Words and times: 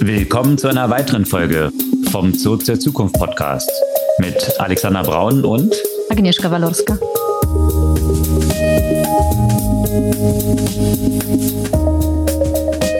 Willkommen 0.00 0.58
zu 0.58 0.68
einer 0.68 0.90
weiteren 0.90 1.24
Folge 1.24 1.72
vom 2.10 2.32
Zurück 2.36 2.64
zur 2.64 2.78
Zukunft 2.78 3.14
Podcast 3.16 3.70
mit 4.18 4.60
Alexander 4.60 5.02
Braun 5.02 5.44
und 5.44 5.74
Agnieszka 6.10 6.50
Walorska. 6.50 6.98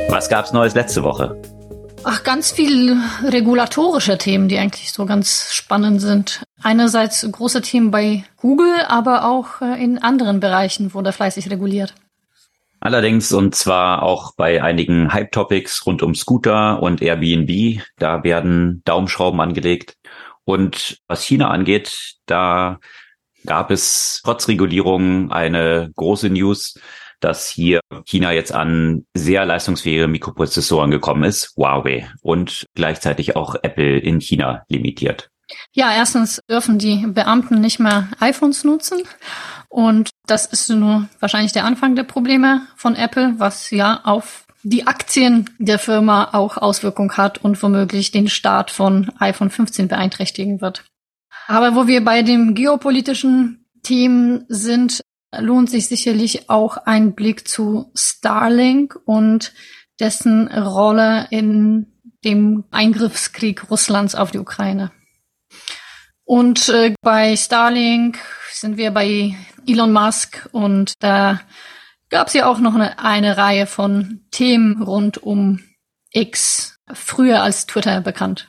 Was 0.09 0.29
gab's 0.29 0.53
Neues 0.53 0.75
letzte 0.75 1.03
Woche? 1.03 1.41
Ach, 2.05 2.23
ganz 2.23 2.53
viel 2.53 2.97
regulatorische 3.25 4.17
Themen, 4.17 4.49
die 4.49 4.59
eigentlich 4.59 4.93
so 4.93 5.07
ganz 5.07 5.53
spannend 5.53 6.01
sind. 6.01 6.43
Einerseits 6.63 7.27
große 7.31 7.63
Themen 7.63 7.91
bei 7.91 8.25
Google, 8.37 8.83
aber 8.87 9.29
auch 9.29 9.61
äh, 9.61 9.83
in 9.83 9.99
anderen 9.99 10.41
Bereichen 10.41 10.95
wurde 10.95 11.13
fleißig 11.13 11.51
reguliert. 11.51 11.95
Allerdings, 12.81 13.33
und 13.33 13.55
zwar 13.55 14.03
auch 14.03 14.35
bei 14.37 14.63
einigen 14.63 15.13
Hype-Topics 15.13 15.87
rund 15.87 16.03
um 16.03 16.15
Scooter 16.15 16.83
und 16.83 17.03
Airbnb, 17.03 17.83
da 17.99 18.23
werden 18.23 18.83
Daumenschrauben 18.85 19.41
angelegt. 19.41 19.97
Und 20.45 20.99
was 21.09 21.25
China 21.25 21.51
angeht, 21.51 22.15
da 22.27 22.79
gab 23.45 23.71
es 23.71 24.21
trotz 24.25 24.49
Regulierung 24.49 25.33
eine 25.33 25.91
große 25.97 26.31
News, 26.31 26.79
dass 27.21 27.49
hier 27.49 27.81
China 28.05 28.33
jetzt 28.33 28.53
an 28.53 29.07
sehr 29.15 29.47
leistungsfähige 29.47 30.07
Mikroprozessoren 30.07 30.91
gekommen 30.91 31.25
ist, 31.25 31.55
Huawei, 31.57 32.11
und 32.21 32.67
gleichzeitig 32.75 33.37
auch 33.37 33.57
Apple 33.63 33.99
in 33.99 34.21
China 34.21 34.65
limitiert. 34.69 35.31
Ja, 35.73 35.95
erstens 35.95 36.41
dürfen 36.51 36.79
die 36.79 37.07
Beamten 37.07 37.61
nicht 37.61 37.79
mehr 37.79 38.09
iPhones 38.21 38.65
nutzen. 38.65 39.03
Und 39.69 40.11
das 40.27 40.47
ist 40.47 40.69
nur 40.71 41.09
wahrscheinlich 41.21 41.53
der 41.53 41.65
Anfang 41.65 41.97
der 41.97 42.05
Probleme 42.05 42.63
von 42.77 42.95
Apple, 42.95 43.35
was 43.39 43.71
ja 43.71 44.01
auf 44.05 44.47
die 44.63 44.87
Aktien 44.87 45.49
der 45.59 45.79
Firma 45.79 46.31
auch 46.33 46.57
Auswirkung 46.57 47.13
hat 47.17 47.39
und 47.39 47.63
womöglich 47.63 48.11
den 48.11 48.29
Start 48.29 48.71
von 48.71 49.13
iPhone 49.19 49.51
15 49.51 49.89
beeinträchtigen 49.89 50.61
wird. 50.61 50.85
Aber 51.47 51.77
wo 51.77 51.87
wir 51.87 52.05
bei 52.05 52.23
dem 52.23 52.55
geopolitischen 52.55 53.67
Themen 53.83 54.45
sind, 54.49 55.03
lohnt 55.39 55.71
sich 55.71 55.87
sicherlich 55.87 56.51
auch 56.51 56.79
ein 56.79 57.15
Blick 57.15 57.47
zu 57.47 57.93
Starlink 57.95 58.99
und 59.05 59.53
dessen 60.01 60.49
Rolle 60.49 61.29
in 61.31 61.93
dem 62.25 62.65
Eingriffskrieg 62.71 63.71
Russlands 63.71 64.15
auf 64.15 64.33
die 64.33 64.39
Ukraine. 64.39 64.91
Und 66.25 66.69
äh, 66.71 66.95
bei 67.03 67.37
Starlink 67.37 68.19
sind 68.51 68.77
wir 68.77 68.91
bei 68.91 69.37
Elon 69.67 69.93
Musk 69.93 70.49
und 70.53 70.95
da 71.03 71.41
gab 72.09 72.29
es 72.29 72.35
ja 72.35 72.49
auch 72.51 72.59
noch 72.59 72.75
eine, 72.75 72.99
eine 72.99 73.37
Reihe 73.37 73.67
von 73.67 74.25
Themen 74.31 74.83
rund 74.83 75.23
um 75.23 75.61
X, 76.11 76.79
früher 76.93 77.43
als 77.43 77.67
Twitter 77.67 78.01
bekannt. 78.01 78.49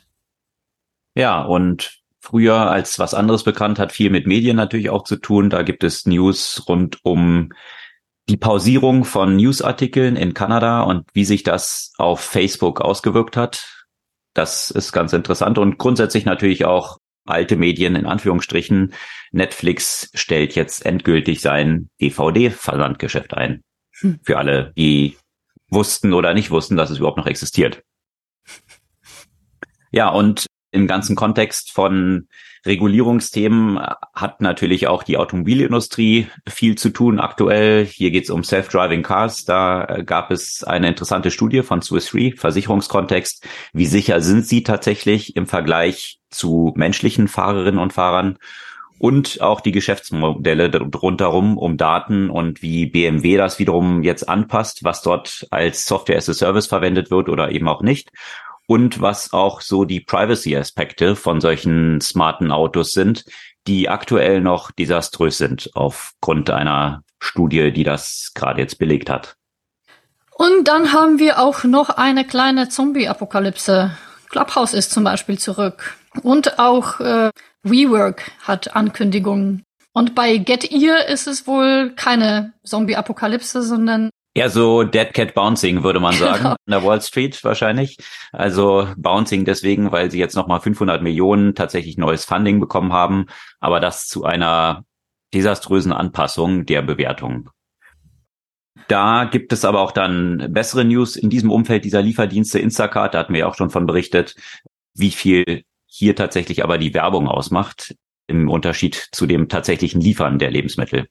Ja, 1.16 1.42
und 1.42 2.00
früher 2.20 2.70
als 2.70 3.00
was 3.00 3.14
anderes 3.14 3.44
bekannt 3.44 3.80
hat 3.80 3.92
viel 3.92 4.10
mit 4.10 4.28
Medien 4.28 4.56
natürlich 4.56 4.90
auch 4.90 5.04
zu 5.04 5.16
tun. 5.16 5.50
Da 5.50 5.64
gibt 5.64 5.84
es 5.84 6.06
News 6.06 6.64
rund 6.68 7.00
um 7.04 7.50
die 8.30 8.38
Pausierung 8.38 9.06
von 9.06 9.36
Newsartikeln 9.36 10.16
in 10.16 10.34
Kanada 10.34 10.82
und 10.82 11.08
wie 11.14 11.26
sich 11.26 11.44
das 11.44 11.94
auf 11.98 12.20
Facebook 12.20 12.82
ausgewirkt 12.82 13.38
hat. 13.38 13.86
Das 14.34 14.70
ist 14.70 14.92
ganz 14.92 15.14
interessant 15.14 15.58
und 15.58 15.78
grundsätzlich 15.78 16.26
natürlich 16.26 16.66
auch 16.66 16.98
alte 17.26 17.56
Medien 17.56 17.96
in 17.96 18.06
Anführungsstrichen. 18.06 18.94
Netflix 19.32 20.10
stellt 20.14 20.56
jetzt 20.56 20.86
endgültig 20.86 21.42
sein 21.42 21.90
DVD-Versandgeschäft 22.02 23.34
ein. 23.34 23.64
Hm. 24.00 24.20
Für 24.24 24.38
alle, 24.38 24.74
die 24.78 25.18
wussten 25.70 26.14
oder 26.14 26.34
nicht 26.34 26.52
wussten, 26.52 26.78
dass 26.78 26.90
es 26.90 27.00
überhaupt 27.00 27.18
noch 27.18 27.28
existiert. 27.28 27.84
Ja, 29.92 30.10
und 30.10 30.48
im 30.72 30.88
ganzen 30.88 31.16
Kontext 31.16 31.72
von 31.72 32.28
Regulierungsthemen 32.66 33.80
hat 34.14 34.42
natürlich 34.42 34.88
auch 34.88 35.04
die 35.04 35.18
Automobilindustrie 35.18 36.28
viel 36.48 36.78
zu 36.78 36.90
tun 36.90 37.20
aktuell. 37.20 37.86
Hier 37.86 38.12
geht 38.12 38.26
es 38.26 38.30
um 38.30 38.44
Self-Driving 38.44 39.04
Cars. 39.04 39.46
Da 39.46 40.02
gab 40.06 40.32
es 40.32 40.64
eine 40.64 40.90
interessante 40.90 41.32
Studie 41.32 41.64
von 41.64 41.82
Swiss 41.82 42.14
Re, 42.14 42.34
Versicherungskontext. 42.36 43.48
Wie 43.74 43.86
sicher 43.86 44.22
sind 44.22 44.46
sie 44.46 44.64
tatsächlich 44.64 45.36
im 45.38 45.48
Vergleich 45.48 46.20
zu 46.30 46.74
menschlichen 46.76 47.30
Fahrerinnen 47.30 47.80
und 47.80 47.94
Fahrern? 47.94 48.38
Und 49.00 49.42
auch 49.42 49.62
die 49.62 49.72
Geschäftsmodelle 49.72 50.76
rundherum 50.96 51.58
um 51.58 51.78
Daten 51.78 52.30
und 52.30 52.62
wie 52.62 52.88
BMW 52.88 53.38
das 53.38 53.60
wiederum 53.60 54.02
jetzt 54.02 54.28
anpasst, 54.28 54.84
was 54.84 55.04
dort 55.04 55.48
als 55.52 55.86
Software 55.86 56.18
as 56.18 56.30
a 56.30 56.34
Service 56.34 56.68
verwendet 56.68 57.12
wird 57.12 57.30
oder 57.30 57.52
eben 57.52 57.68
auch 57.68 57.82
nicht 57.82 58.12
und 58.68 59.02
was 59.02 59.34
auch 59.34 59.62
so 59.62 59.86
die 59.86 60.02
Privacy-Aspekte 60.02 61.16
von 61.16 61.42
solchen 61.42 62.00
smarten 62.02 62.52
Autos 62.52 62.92
sind, 62.92 63.26
die 63.66 63.90
aktuell 63.90 64.42
noch 64.42 64.72
desaströs 64.72 65.38
sind 65.38 65.72
aufgrund 65.74 66.50
einer 66.50 67.04
Studie, 67.20 67.72
die 67.72 67.84
das 67.84 68.32
gerade 68.36 68.62
jetzt 68.62 68.78
belegt 68.78 69.10
hat. 69.10 69.36
Und 70.32 70.68
dann 70.68 70.94
haben 70.94 71.18
wir 71.18 71.40
auch 71.40 71.64
noch 71.64 71.90
eine 71.90 72.26
kleine 72.26 72.70
Zombie-Apokalypse. 72.70 73.98
Clubhouse 74.30 74.74
ist 74.74 74.92
zum 74.92 75.04
Beispiel 75.04 75.40
zurück. 75.40 75.98
Und 76.22 76.60
auch 76.60 77.00
äh, 77.00 77.32
WeWork 77.70 78.32
hat 78.42 78.76
Ankündigungen. 78.76 79.64
Und 79.94 80.14
bei 80.16 80.38
Get 80.38 80.72
Ear 80.72 81.08
ist 81.08 81.28
es 81.28 81.48
wohl 81.48 81.94
keine 81.96 82.54
Zombie-Apokalypse, 82.64 83.64
sondern 83.64 84.10
Eher 84.38 84.52
so 84.52 84.84
Dead 84.84 85.12
Cat 85.16 85.34
Bouncing, 85.34 85.84
würde 85.84 86.00
man 86.00 86.14
sagen, 86.14 86.38
genau. 86.44 86.56
in 86.68 86.72
der 86.72 86.84
Wall 86.84 87.02
Street 87.02 87.44
wahrscheinlich. 87.44 87.98
Also 88.32 88.88
Bouncing 88.96 89.46
deswegen, 89.46 89.92
weil 89.92 90.12
sie 90.12 90.20
jetzt 90.20 90.36
nochmal 90.36 90.60
500 90.60 91.02
Millionen 91.02 91.56
tatsächlich 91.56 91.98
neues 91.98 92.24
Funding 92.24 92.60
bekommen 92.60 92.94
haben, 92.94 93.26
aber 93.60 93.80
das 93.80 94.06
zu 94.06 94.26
einer 94.26 94.84
desaströsen 95.34 95.92
Anpassung 95.92 96.68
der 96.68 96.84
Bewertung. 96.84 97.50
Da 98.88 99.24
gibt 99.26 99.52
es 99.54 99.66
aber 99.66 99.82
auch 99.82 99.92
dann 99.92 100.54
bessere 100.54 100.86
News 100.86 101.16
in 101.16 101.32
diesem 101.32 101.50
Umfeld 101.50 101.84
dieser 101.84 102.04
Lieferdienste 102.04 102.60
Instacart. 102.60 103.16
Da 103.16 103.20
hatten 103.20 103.34
wir 103.34 103.48
auch 103.48 103.56
schon 103.56 103.72
von 103.72 103.88
berichtet, 103.88 104.36
wie 104.94 105.10
viel 105.10 105.64
hier 105.98 106.16
tatsächlich 106.16 106.64
aber 106.64 106.78
die 106.78 106.94
Werbung 106.94 107.28
ausmacht 107.28 107.96
im 108.28 108.50
Unterschied 108.50 109.10
zu 109.12 109.26
dem 109.26 109.50
tatsächlichen 109.50 110.00
Liefern 110.00 110.38
der 110.38 110.52
Lebensmittel. 110.52 111.08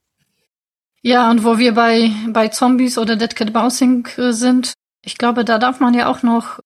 Ja, 1.03 1.31
und 1.31 1.45
wo 1.45 1.59
wir 1.59 1.75
bei, 1.75 2.11
bei 2.29 2.49
Zombies 2.49 2.99
oder 2.99 3.17
Dead 3.17 3.35
Cat 3.35 3.53
Bouncing 3.53 4.07
äh, 4.17 4.33
sind, 4.33 4.75
ich 5.05 5.19
glaube, 5.19 5.45
da 5.45 5.59
darf 5.59 5.81
man 5.81 5.95
ja 5.95 6.09
auch 6.09 6.23
noch 6.23 6.61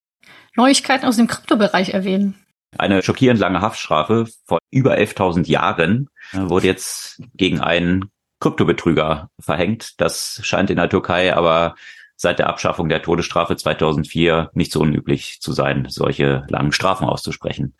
Neuigkeiten 0.56 1.06
aus 1.06 1.16
dem 1.16 1.28
Kryptobereich 1.28 1.90
erwähnen. 1.90 2.34
Eine 2.76 3.02
schockierend 3.02 3.40
lange 3.40 3.60
Haftstrafe 3.60 4.26
von 4.44 4.58
über 4.70 4.94
11.000 4.94 5.46
Jahren 5.48 6.08
äh, 6.32 6.38
wurde 6.38 6.66
jetzt 6.66 7.22
gegen 7.34 7.60
einen 7.60 8.10
Kryptobetrüger 8.40 9.30
verhängt. 9.40 10.00
Das 10.00 10.40
scheint 10.42 10.70
in 10.70 10.76
der 10.76 10.88
Türkei 10.88 11.34
aber 11.34 11.74
seit 12.20 12.38
der 12.38 12.48
Abschaffung 12.50 12.90
der 12.90 13.00
Todesstrafe 13.00 13.56
2004 13.56 14.50
nicht 14.52 14.72
so 14.72 14.80
unüblich 14.80 15.40
zu 15.40 15.52
sein, 15.52 15.86
solche 15.88 16.44
langen 16.50 16.72
Strafen 16.72 17.08
auszusprechen. 17.08 17.74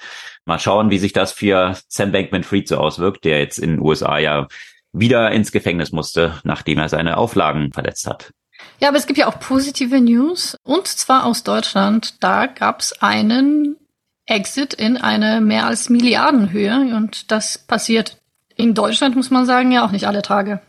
Mal 0.47 0.59
schauen, 0.59 0.89
wie 0.89 0.97
sich 0.97 1.12
das 1.12 1.31
für 1.31 1.77
Sam 1.89 2.11
Bankman-Fried 2.11 2.67
so 2.67 2.78
auswirkt, 2.78 3.27
der 3.27 3.41
jetzt 3.41 3.59
in 3.59 3.73
den 3.73 3.81
USA 3.81 4.17
ja 4.17 4.49
wieder 4.93 5.31
ins 5.31 5.53
Gefängnis 5.53 5.93
musste, 5.93 6.41
nachdem 6.43 6.78
er 6.78 6.89
seine 6.89 7.19
Auflagen 7.19 7.71
verletzt 7.75 8.06
hat. 8.06 8.33
Ja, 8.78 8.89
aber 8.89 8.97
es 8.97 9.06
gibt 9.06 9.19
ja 9.19 9.27
auch 9.27 9.39
positive 9.39 10.01
News 10.01 10.57
und 10.62 10.87
zwar 10.87 11.27
aus 11.27 11.43
Deutschland. 11.43 12.22
Da 12.25 12.47
gab 12.47 12.81
es 12.81 12.95
einen 13.03 13.77
Exit 14.25 14.72
in 14.72 14.97
eine 14.97 15.43
mehr 15.43 15.67
als 15.67 15.91
Milliardenhöhe 15.91 16.97
und 16.97 17.31
das 17.31 17.59
passiert 17.59 18.17
in 18.57 18.72
Deutschland, 18.72 19.17
muss 19.17 19.31
man 19.31 19.45
sagen, 19.45 19.71
ja 19.71 19.84
auch 19.84 19.93
nicht 19.93 20.07
alle 20.07 20.22
Tage. 20.22 20.62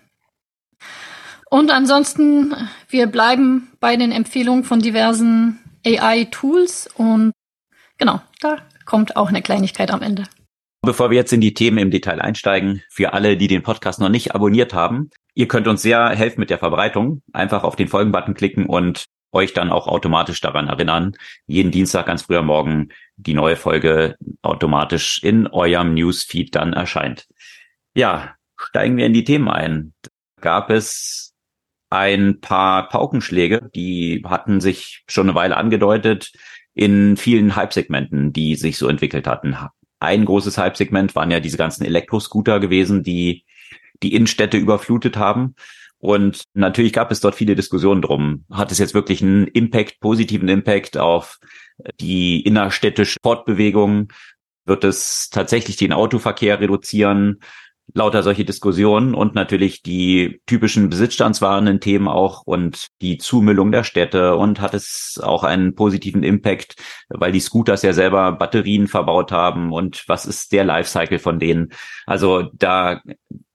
Und 1.53 1.69
ansonsten, 1.69 2.55
wir 2.87 3.07
bleiben 3.07 3.73
bei 3.81 3.97
den 3.97 4.13
Empfehlungen 4.13 4.63
von 4.63 4.79
diversen 4.79 5.59
AI-Tools 5.85 6.87
und 6.95 7.33
genau, 7.97 8.21
da 8.39 8.59
kommt 8.85 9.17
auch 9.17 9.27
eine 9.27 9.41
Kleinigkeit 9.41 9.91
am 9.91 10.01
Ende. 10.01 10.23
Bevor 10.81 11.09
wir 11.09 11.17
jetzt 11.17 11.33
in 11.33 11.41
die 11.41 11.53
Themen 11.53 11.77
im 11.77 11.91
Detail 11.91 12.21
einsteigen, 12.21 12.81
für 12.89 13.11
alle, 13.11 13.35
die 13.35 13.49
den 13.49 13.63
Podcast 13.63 13.99
noch 13.99 14.07
nicht 14.07 14.33
abonniert 14.33 14.73
haben, 14.73 15.09
ihr 15.33 15.49
könnt 15.49 15.67
uns 15.67 15.81
sehr 15.81 16.11
helfen 16.11 16.39
mit 16.39 16.49
der 16.49 16.57
Verbreitung. 16.57 17.21
Einfach 17.33 17.65
auf 17.65 17.75
den 17.75 17.89
Folgen-Button 17.89 18.33
klicken 18.33 18.65
und 18.65 19.07
euch 19.33 19.53
dann 19.53 19.71
auch 19.71 19.87
automatisch 19.87 20.39
daran 20.39 20.69
erinnern, 20.69 21.17
jeden 21.47 21.71
Dienstag 21.71 22.05
ganz 22.05 22.21
früh 22.21 22.37
am 22.37 22.45
Morgen 22.45 22.89
die 23.17 23.33
neue 23.33 23.57
Folge 23.57 24.15
automatisch 24.41 25.21
in 25.21 25.47
eurem 25.47 25.95
Newsfeed 25.95 26.55
dann 26.55 26.71
erscheint. 26.71 27.27
Ja, 27.93 28.35
steigen 28.55 28.95
wir 28.95 29.05
in 29.05 29.13
die 29.13 29.25
Themen 29.25 29.49
ein. 29.49 29.93
Gab 30.39 30.69
es 30.69 31.30
ein 31.91 32.39
paar 32.39 32.89
Paukenschläge, 32.89 33.69
die 33.75 34.23
hatten 34.25 34.61
sich 34.61 35.03
schon 35.07 35.27
eine 35.27 35.35
Weile 35.35 35.57
angedeutet 35.57 36.31
in 36.73 37.17
vielen 37.17 37.55
Hype-Segmenten, 37.55 38.31
die 38.31 38.55
sich 38.55 38.77
so 38.77 38.87
entwickelt 38.87 39.27
hatten. 39.27 39.57
Ein 39.99 40.25
großes 40.25 40.57
Hype-Segment 40.57 41.13
waren 41.15 41.29
ja 41.29 41.41
diese 41.41 41.57
ganzen 41.57 41.83
Elektroscooter 41.85 42.59
gewesen, 42.59 43.03
die 43.03 43.45
die 44.01 44.15
Innenstädte 44.15 44.57
überflutet 44.57 45.17
haben. 45.17 45.55
Und 45.99 46.43
natürlich 46.53 46.93
gab 46.93 47.11
es 47.11 47.19
dort 47.19 47.35
viele 47.35 47.55
Diskussionen 47.55 48.01
drum. 48.01 48.45
Hat 48.49 48.71
es 48.71 48.79
jetzt 48.79 48.93
wirklich 48.93 49.21
einen 49.21 49.47
Impact, 49.47 49.99
positiven 49.99 50.47
Impact 50.47 50.97
auf 50.97 51.39
die 51.99 52.41
innerstädtische 52.41 53.17
Fortbewegung? 53.21 54.11
Wird 54.65 54.85
es 54.85 55.29
tatsächlich 55.29 55.75
den 55.75 55.91
Autoverkehr 55.91 56.59
reduzieren? 56.59 57.41
Lauter 57.93 58.23
solche 58.23 58.45
Diskussionen 58.45 59.13
und 59.13 59.35
natürlich 59.35 59.81
die 59.81 60.41
typischen 60.45 60.89
besitzstandswahrenden 60.89 61.79
Themen 61.79 62.07
auch 62.07 62.43
und 62.45 62.87
die 63.01 63.17
Zumüllung 63.17 63.71
der 63.71 63.83
Städte 63.83 64.35
und 64.35 64.61
hat 64.61 64.73
es 64.73 65.19
auch 65.21 65.43
einen 65.43 65.75
positiven 65.75 66.23
Impact, 66.23 66.75
weil 67.09 67.31
die 67.31 67.39
Scooters 67.39 67.81
ja 67.81 67.93
selber 67.93 68.31
Batterien 68.31 68.87
verbaut 68.87 69.31
haben 69.31 69.71
und 69.73 70.03
was 70.07 70.25
ist 70.25 70.53
der 70.53 70.63
Lifecycle 70.63 71.19
von 71.19 71.39
denen? 71.39 71.73
Also 72.05 72.49
da 72.53 73.01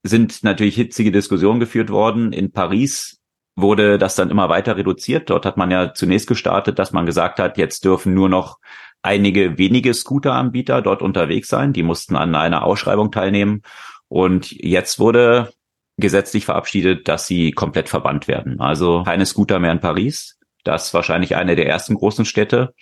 sind 0.03 0.43
natürlich 0.43 0.75
hitzige 0.75 1.11
Diskussionen 1.11 1.59
geführt 1.59 1.89
worden. 1.89 2.31
In 2.31 2.51
Paris 2.51 3.19
wurde 3.55 3.97
das 3.97 4.15
dann 4.15 4.29
immer 4.29 4.49
weiter 4.49 4.77
reduziert. 4.77 5.29
Dort 5.29 5.45
hat 5.45 5.57
man 5.57 5.71
ja 5.71 5.93
zunächst 5.93 6.27
gestartet, 6.27 6.77
dass 6.77 6.91
man 6.91 7.05
gesagt 7.05 7.39
hat, 7.39 7.57
jetzt 7.57 7.83
dürfen 7.83 8.13
nur 8.13 8.29
noch 8.29 8.59
einige 9.01 9.57
wenige 9.57 9.93
Scooteranbieter 9.93 10.81
dort 10.81 11.01
unterwegs 11.01 11.47
sein. 11.47 11.73
Die 11.73 11.83
mussten 11.83 12.15
an 12.15 12.35
einer 12.35 12.63
Ausschreibung 12.63 13.11
teilnehmen. 13.11 13.61
Und 14.09 14.51
jetzt 14.51 14.99
wurde 14.99 15.53
gesetzlich 15.97 16.45
verabschiedet, 16.45 17.07
dass 17.07 17.27
sie 17.27 17.51
komplett 17.51 17.89
verbannt 17.89 18.27
werden. 18.27 18.59
Also 18.59 19.03
keine 19.03 19.25
Scooter 19.25 19.59
mehr 19.59 19.71
in 19.71 19.79
Paris. 19.79 20.37
Das 20.63 20.87
ist 20.87 20.93
wahrscheinlich 20.93 21.35
eine 21.35 21.55
der 21.55 21.67
ersten 21.67 21.95
großen 21.95 22.25
Städte. 22.25 22.73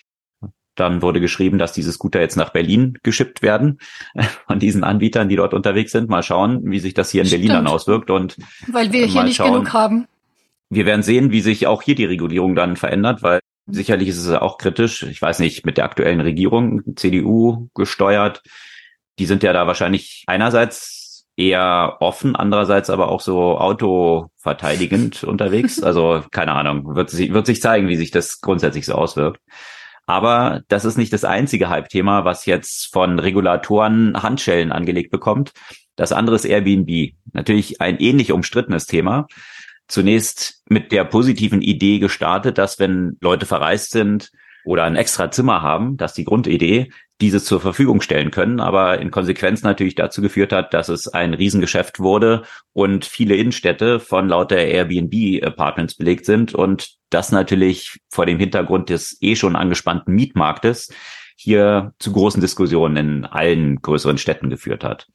Dann 0.75 1.01
wurde 1.01 1.22
geschrieben, 1.22 1.57
dass 1.57 1.72
diese 1.72 1.94
Scooter 1.94 2.19
jetzt 2.19 2.36
nach 2.36 2.50
Berlin 2.50 2.98
geschippt 3.01 3.42
werden 3.42 3.80
von 4.48 4.60
diesen 4.60 4.83
Anbietern, 4.83 5.30
die 5.30 5.38
dort 5.38 5.54
unterwegs 5.54 5.94
sind. 5.94 6.10
Mal 6.10 6.24
schauen, 6.24 6.69
wie 6.69 6.80
sich 6.80 6.94
das 6.94 7.12
hier 7.12 7.24
in 7.24 7.30
Berlin 7.30 7.50
dann 7.50 7.68
auswirkt 7.68 8.10
und 8.10 8.36
weil 8.68 8.92
wir 8.92 9.06
hier 9.06 9.24
nicht 9.24 9.38
schauen. 9.38 9.54
genug 9.54 9.74
haben. 9.74 10.07
Wir 10.69 10.86
werden 10.86 11.04
sehen, 11.04 11.31
wie 11.31 11.42
sich 11.42 11.68
auch 11.68 11.81
hier 11.81 11.95
die 11.95 12.06
Regulierung 12.06 12.56
dann 12.56 12.75
verändert, 12.75 13.24
weil 13.24 13.39
sicherlich 13.68 14.10
ist 14.10 14.18
es 14.18 14.30
auch 14.30 14.57
kritisch. 14.57 15.04
Ich 15.04 15.21
weiß 15.21 15.39
nicht, 15.39 15.66
mit 15.66 15.78
der 15.78 15.86
aktuellen 15.86 16.19
Regierung, 16.19 16.95
CDU 16.98 17.69
gesteuert, 17.74 18.44
die 19.19 19.25
sind 19.25 19.44
ja 19.44 19.54
da 19.54 19.68
wahrscheinlich 19.68 20.24
einerseits 20.28 21.05
eher 21.38 21.98
offen, 22.00 22.36
andererseits 22.36 22.90
aber 22.90 23.10
auch 23.10 23.22
so 23.22 23.58
autoverteidigend 23.58 25.24
unterwegs. 25.26 25.82
Also 25.84 26.24
keine 26.32 26.54
Ahnung, 26.54 26.96
wird, 26.96 27.10
sich 27.10 27.34
wird 27.34 27.46
sich 27.46 27.62
zeigen, 27.62 27.88
wie 27.88 27.98
sich 27.98 28.12
das 28.12 28.42
grundsätzlich 28.42 28.86
so 28.86 28.94
auswirkt. 28.94 29.42
Aber 30.08 30.62
das 30.68 30.86
ist 30.86 30.98
nicht 30.98 31.12
das 31.14 31.24
einzige 31.24 31.70
Hype-Thema, 31.70 32.26
was 32.26 32.46
jetzt 32.46 32.94
von 32.94 33.18
Regulatoren 33.18 34.22
Handschellen 34.22 34.72
angelegt 34.72 35.10
bekommt. 35.10 35.52
Das 35.96 36.12
andere 36.12 36.36
ist 36.36 36.46
Airbnb. 36.46 37.14
Natürlich 37.34 37.81
ein 37.81 37.98
ähnlich 37.98 38.31
umstrittenes 38.31 38.86
Thema. 38.86 39.26
Zunächst 39.88 40.62
mit 40.70 40.92
der 40.92 41.06
positiven 41.06 41.62
Idee 41.62 42.00
gestartet, 42.00 42.58
dass 42.58 42.80
wenn 42.80 43.18
Leute 43.20 43.46
verreist 43.46 43.92
sind 43.92 44.30
oder 44.66 44.84
ein 44.84 44.96
extra 44.96 45.32
Zimmer 45.32 45.62
haben, 45.62 45.98
dass 45.98 46.14
die 46.14 46.26
Grundidee, 46.26 46.92
diese 47.22 47.42
zur 47.42 47.62
Verfügung 47.62 48.02
stellen 48.02 48.30
können, 48.30 48.60
aber 48.60 49.00
in 49.00 49.10
Konsequenz 49.10 49.64
natürlich 49.64 49.96
dazu 49.96 50.22
geführt 50.22 50.52
hat, 50.52 50.74
dass 50.74 50.90
es 50.90 51.08
ein 51.08 51.34
Riesengeschäft 51.34 52.00
wurde 52.00 52.44
und 52.74 53.06
viele 53.06 53.36
Innenstädte 53.36 54.02
von 54.02 54.28
lauter 54.28 54.58
Airbnb-Apartments 54.58 55.96
belegt 55.96 56.26
sind 56.26 56.54
und 56.54 56.96
das 57.10 57.32
natürlich 57.32 58.00
vor 58.10 58.26
dem 58.26 58.38
Hintergrund 58.38 58.90
des 58.90 59.18
eh 59.22 59.38
schon 59.38 59.56
angespannten 59.56 60.14
Mietmarktes 60.14 60.92
hier 61.38 61.94
zu 62.00 62.12
großen 62.12 62.42
Diskussionen 62.42 62.98
in 62.98 63.26
allen 63.26 63.82
größeren 63.82 64.18
Städten 64.18 64.50
geführt 64.50 64.84
hat. 64.84 65.08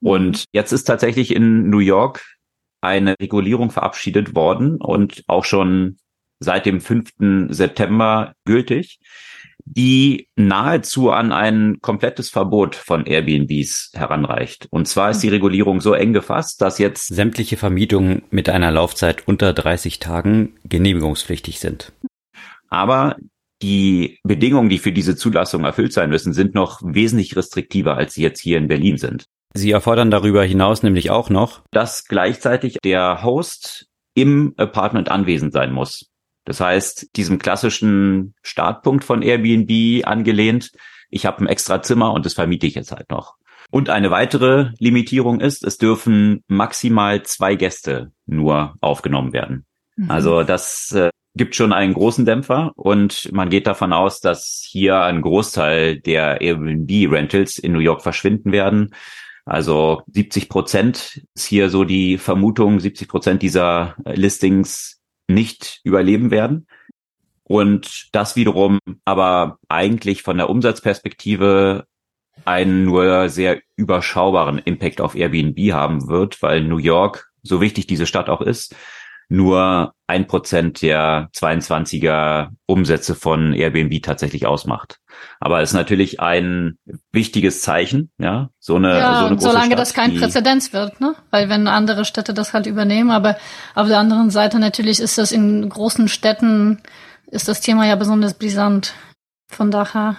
Und 0.00 0.44
jetzt 0.52 0.72
ist 0.72 0.84
tatsächlich 0.84 1.34
in 1.34 1.70
New 1.70 1.78
York 1.78 2.22
eine 2.80 3.14
Regulierung 3.20 3.70
verabschiedet 3.70 4.34
worden 4.34 4.76
und 4.76 5.22
auch 5.26 5.44
schon 5.44 5.96
seit 6.40 6.66
dem 6.66 6.80
5. 6.80 7.50
September 7.50 8.34
gültig 8.44 8.98
die 9.64 10.28
nahezu 10.36 11.10
an 11.10 11.32
ein 11.32 11.78
komplettes 11.80 12.28
Verbot 12.28 12.74
von 12.74 13.06
Airbnbs 13.06 13.92
heranreicht. 13.94 14.66
Und 14.70 14.88
zwar 14.88 15.10
ist 15.10 15.22
die 15.22 15.28
Regulierung 15.28 15.80
so 15.80 15.94
eng 15.94 16.12
gefasst, 16.12 16.60
dass 16.60 16.78
jetzt 16.78 17.06
sämtliche 17.06 17.56
Vermietungen 17.56 18.22
mit 18.30 18.48
einer 18.48 18.70
Laufzeit 18.70 19.26
unter 19.28 19.52
30 19.52 19.98
Tagen 19.98 20.54
genehmigungspflichtig 20.64 21.60
sind. 21.60 21.92
Aber 22.68 23.16
die 23.62 24.18
Bedingungen, 24.24 24.70
die 24.70 24.78
für 24.78 24.92
diese 24.92 25.16
Zulassung 25.16 25.64
erfüllt 25.64 25.92
sein 25.92 26.10
müssen, 26.10 26.32
sind 26.32 26.54
noch 26.54 26.80
wesentlich 26.82 27.36
restriktiver, 27.36 27.96
als 27.96 28.14
sie 28.14 28.22
jetzt 28.22 28.40
hier 28.40 28.58
in 28.58 28.68
Berlin 28.68 28.96
sind. 28.96 29.24
Sie 29.54 29.70
erfordern 29.70 30.10
darüber 30.10 30.44
hinaus 30.44 30.82
nämlich 30.82 31.10
auch 31.10 31.28
noch, 31.28 31.62
dass 31.70 32.04
gleichzeitig 32.06 32.78
der 32.84 33.22
Host 33.22 33.86
im 34.14 34.54
Apartment 34.56 35.10
anwesend 35.10 35.52
sein 35.52 35.72
muss. 35.72 36.10
Das 36.44 36.60
heißt, 36.60 37.16
diesem 37.16 37.38
klassischen 37.38 38.34
Startpunkt 38.42 39.04
von 39.04 39.22
Airbnb 39.22 40.06
angelehnt, 40.06 40.72
ich 41.10 41.26
habe 41.26 41.44
ein 41.44 41.48
extra 41.48 41.82
Zimmer 41.82 42.12
und 42.12 42.24
das 42.24 42.34
vermiete 42.34 42.66
ich 42.66 42.74
jetzt 42.74 42.92
halt 42.92 43.10
noch. 43.10 43.36
Und 43.70 43.88
eine 43.88 44.10
weitere 44.10 44.70
Limitierung 44.78 45.40
ist, 45.40 45.64
es 45.64 45.78
dürfen 45.78 46.42
maximal 46.48 47.22
zwei 47.22 47.54
Gäste 47.54 48.12
nur 48.26 48.74
aufgenommen 48.80 49.32
werden. 49.32 49.64
Mhm. 49.96 50.10
Also 50.10 50.42
das 50.42 50.92
äh, 50.92 51.10
gibt 51.36 51.54
schon 51.54 51.72
einen 51.72 51.94
großen 51.94 52.24
Dämpfer 52.24 52.72
und 52.74 53.32
man 53.32 53.48
geht 53.48 53.66
davon 53.66 53.92
aus, 53.92 54.20
dass 54.20 54.66
hier 54.68 55.02
ein 55.02 55.22
Großteil 55.22 56.00
der 56.00 56.40
Airbnb-Rentals 56.40 57.58
in 57.58 57.72
New 57.72 57.78
York 57.78 58.02
verschwinden 58.02 58.50
werden. 58.50 58.94
Also 59.44 60.02
70 60.12 60.48
Prozent 60.48 61.22
ist 61.34 61.46
hier 61.46 61.70
so 61.70 61.84
die 61.84 62.18
Vermutung, 62.18 62.80
70 62.80 63.08
Prozent 63.08 63.42
dieser 63.42 63.94
Listings 64.04 64.99
nicht 65.34 65.80
überleben 65.84 66.30
werden. 66.30 66.66
Und 67.44 68.08
das 68.12 68.36
wiederum 68.36 68.78
aber 69.04 69.58
eigentlich 69.68 70.22
von 70.22 70.36
der 70.36 70.50
Umsatzperspektive 70.50 71.84
einen 72.44 72.84
nur 72.84 73.28
sehr 73.28 73.60
überschaubaren 73.76 74.58
Impact 74.58 75.00
auf 75.00 75.14
Airbnb 75.14 75.58
haben 75.72 76.08
wird, 76.08 76.42
weil 76.42 76.62
New 76.62 76.78
York, 76.78 77.30
so 77.42 77.60
wichtig 77.60 77.86
diese 77.86 78.06
Stadt 78.06 78.28
auch 78.28 78.40
ist, 78.40 78.74
nur 79.30 79.94
ein 80.08 80.26
Prozent 80.26 80.82
der 80.82 81.30
22er 81.36 82.48
Umsätze 82.66 83.14
von 83.14 83.52
Airbnb 83.54 84.02
tatsächlich 84.02 84.44
ausmacht. 84.44 84.98
Aber 85.38 85.62
es 85.62 85.70
ist 85.70 85.74
natürlich 85.74 86.18
ein 86.18 86.78
wichtiges 87.12 87.62
Zeichen, 87.62 88.10
ja, 88.18 88.50
so 88.58 88.74
eine, 88.74 88.98
ja, 88.98 89.20
so 89.20 89.26
eine 89.26 89.36
große 89.36 89.48
solange 89.48 89.66
Stadt, 89.66 89.78
das 89.78 89.94
kein 89.94 90.16
Präzedenz 90.16 90.72
wird, 90.72 91.00
ne? 91.00 91.14
Weil 91.30 91.48
wenn 91.48 91.68
andere 91.68 92.04
Städte 92.04 92.34
das 92.34 92.52
halt 92.52 92.66
übernehmen, 92.66 93.12
aber 93.12 93.36
auf 93.76 93.86
der 93.86 93.98
anderen 93.98 94.30
Seite 94.30 94.58
natürlich 94.58 94.98
ist 94.98 95.16
das 95.16 95.30
in 95.30 95.68
großen 95.68 96.08
Städten 96.08 96.82
ist 97.30 97.46
das 97.46 97.60
Thema 97.60 97.86
ja 97.86 97.94
besonders 97.94 98.34
brisant. 98.34 98.94
Von 99.46 99.70
daher 99.70 100.16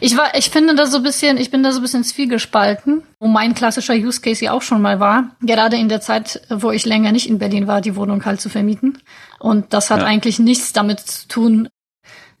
ich 0.00 0.16
war, 0.16 0.34
ich 0.34 0.50
finde 0.50 0.74
da 0.74 0.86
so 0.86 0.98
ein 0.98 1.02
bisschen, 1.02 1.36
ich 1.36 1.50
bin 1.50 1.62
da 1.62 1.72
so 1.72 1.80
ein 1.80 1.82
bisschen 1.82 2.04
zwiegespalten, 2.04 3.02
wo 3.18 3.26
mein 3.26 3.54
klassischer 3.54 3.94
Use 3.94 4.20
Case 4.20 4.44
ja 4.44 4.52
auch 4.52 4.62
schon 4.62 4.80
mal 4.80 5.00
war. 5.00 5.36
Gerade 5.42 5.76
in 5.76 5.88
der 5.88 6.00
Zeit, 6.00 6.40
wo 6.48 6.70
ich 6.70 6.86
länger 6.86 7.12
nicht 7.12 7.28
in 7.28 7.38
Berlin 7.38 7.66
war, 7.66 7.80
die 7.80 7.96
Wohnung 7.96 8.24
halt 8.24 8.40
zu 8.40 8.48
vermieten. 8.48 8.98
Und 9.38 9.72
das 9.72 9.90
hat 9.90 10.00
ja. 10.00 10.06
eigentlich 10.06 10.38
nichts 10.38 10.72
damit 10.72 11.00
zu 11.00 11.28
tun, 11.28 11.68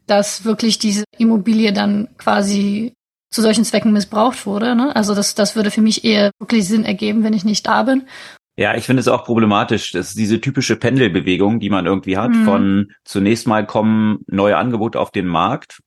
dass 0.06 0.44
wirklich 0.44 0.78
diese 0.78 1.04
Immobilie 1.18 1.72
dann 1.72 2.08
quasi 2.18 2.94
zu 3.30 3.42
solchen 3.42 3.64
Zwecken 3.64 3.92
missbraucht 3.92 4.46
wurde. 4.46 4.74
Ne? 4.74 4.94
Also 4.96 5.14
das, 5.14 5.34
das 5.34 5.54
würde 5.54 5.70
für 5.70 5.82
mich 5.82 6.04
eher 6.04 6.32
wirklich 6.40 6.66
Sinn 6.66 6.84
ergeben, 6.84 7.22
wenn 7.22 7.32
ich 7.32 7.44
nicht 7.44 7.66
da 7.66 7.84
bin. 7.84 8.04
Ja, 8.56 8.74
ich 8.74 8.84
finde 8.84 9.00
es 9.00 9.08
auch 9.08 9.24
problematisch. 9.24 9.92
Das 9.92 10.08
ist 10.08 10.18
diese 10.18 10.40
typische 10.40 10.76
Pendelbewegung, 10.76 11.60
die 11.60 11.70
man 11.70 11.86
irgendwie 11.86 12.16
hat, 12.16 12.32
mhm. 12.32 12.44
von 12.44 12.92
zunächst 13.04 13.46
mal 13.46 13.64
kommen 13.64 14.18
neue 14.26 14.56
Angebote 14.56 14.98
auf 14.98 15.12
den 15.12 15.26
Markt 15.26 15.80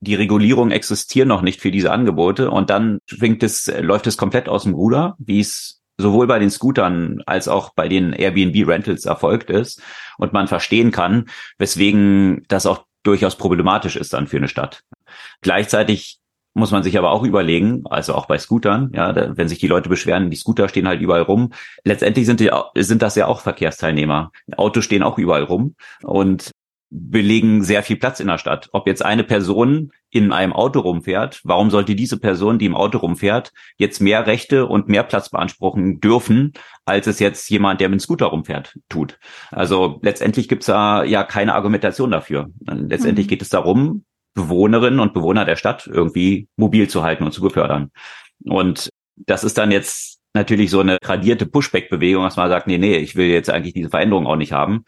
die 0.00 0.14
Regulierung 0.14 0.70
existiert 0.70 1.26
noch 1.26 1.42
nicht 1.42 1.60
für 1.60 1.70
diese 1.70 1.90
Angebote 1.90 2.50
und 2.50 2.70
dann 2.70 2.98
schwingt 3.06 3.42
es, 3.42 3.72
läuft 3.80 4.06
es 4.06 4.16
komplett 4.16 4.48
aus 4.48 4.62
dem 4.62 4.74
Ruder, 4.74 5.16
wie 5.18 5.40
es 5.40 5.80
sowohl 5.98 6.26
bei 6.26 6.38
den 6.38 6.50
Scootern 6.50 7.22
als 7.26 7.48
auch 7.48 7.74
bei 7.74 7.88
den 7.88 8.12
Airbnb 8.12 8.68
Rentals 8.68 9.04
erfolgt 9.04 9.50
ist 9.50 9.82
und 10.16 10.32
man 10.32 10.46
verstehen 10.46 10.92
kann, 10.92 11.26
weswegen 11.58 12.44
das 12.48 12.66
auch 12.66 12.84
durchaus 13.02 13.36
problematisch 13.36 13.96
ist 13.96 14.12
dann 14.12 14.28
für 14.28 14.36
eine 14.36 14.48
Stadt. 14.48 14.84
Gleichzeitig 15.40 16.18
muss 16.54 16.70
man 16.70 16.82
sich 16.82 16.98
aber 16.98 17.10
auch 17.10 17.24
überlegen, 17.24 17.84
also 17.88 18.14
auch 18.14 18.26
bei 18.26 18.38
Scootern, 18.38 18.90
ja, 18.94 19.12
da, 19.12 19.36
wenn 19.36 19.48
sich 19.48 19.58
die 19.58 19.68
Leute 19.68 19.88
beschweren, 19.88 20.30
die 20.30 20.36
Scooter 20.36 20.68
stehen 20.68 20.88
halt 20.88 21.00
überall 21.00 21.22
rum. 21.22 21.52
Letztendlich 21.84 22.26
sind 22.26 22.40
die, 22.40 22.50
sind 22.76 23.02
das 23.02 23.14
ja 23.14 23.26
auch 23.26 23.40
Verkehrsteilnehmer. 23.40 24.32
Autos 24.56 24.84
stehen 24.84 25.02
auch 25.02 25.18
überall 25.18 25.44
rum 25.44 25.76
und 26.02 26.50
belegen 26.90 27.62
sehr 27.62 27.82
viel 27.82 27.96
Platz 27.96 28.20
in 28.20 28.28
der 28.28 28.38
Stadt. 28.38 28.68
Ob 28.72 28.86
jetzt 28.86 29.04
eine 29.04 29.24
Person 29.24 29.92
in 30.10 30.32
einem 30.32 30.52
Auto 30.52 30.80
rumfährt, 30.80 31.40
warum 31.44 31.70
sollte 31.70 31.94
diese 31.94 32.18
Person, 32.18 32.58
die 32.58 32.66
im 32.66 32.74
Auto 32.74 32.98
rumfährt, 32.98 33.52
jetzt 33.76 34.00
mehr 34.00 34.26
Rechte 34.26 34.66
und 34.66 34.88
mehr 34.88 35.02
Platz 35.02 35.28
beanspruchen 35.28 36.00
dürfen, 36.00 36.54
als 36.86 37.06
es 37.06 37.18
jetzt 37.18 37.50
jemand, 37.50 37.80
der 37.80 37.90
mit 37.90 38.00
dem 38.00 38.02
Scooter 38.02 38.26
rumfährt, 38.26 38.78
tut? 38.88 39.18
Also 39.50 40.00
letztendlich 40.02 40.48
gibt's 40.48 40.66
da 40.66 41.04
ja 41.04 41.24
keine 41.24 41.54
Argumentation 41.54 42.10
dafür. 42.10 42.48
Letztendlich 42.60 43.26
mhm. 43.26 43.30
geht 43.30 43.42
es 43.42 43.50
darum, 43.50 44.04
Bewohnerinnen 44.34 45.00
und 45.00 45.12
Bewohner 45.12 45.44
der 45.44 45.56
Stadt 45.56 45.86
irgendwie 45.86 46.48
mobil 46.56 46.88
zu 46.88 47.02
halten 47.02 47.24
und 47.24 47.32
zu 47.32 47.42
befördern. 47.42 47.90
Und 48.44 48.88
das 49.16 49.44
ist 49.44 49.58
dann 49.58 49.72
jetzt 49.72 50.20
natürlich 50.32 50.70
so 50.70 50.80
eine 50.80 50.98
gradierte 51.02 51.44
Pushback-Bewegung, 51.44 52.22
dass 52.22 52.36
man 52.36 52.48
sagt, 52.48 52.66
nee, 52.66 52.78
nee, 52.78 52.96
ich 52.96 53.16
will 53.16 53.26
jetzt 53.26 53.50
eigentlich 53.50 53.74
diese 53.74 53.90
Veränderung 53.90 54.26
auch 54.26 54.36
nicht 54.36 54.52
haben 54.52 54.84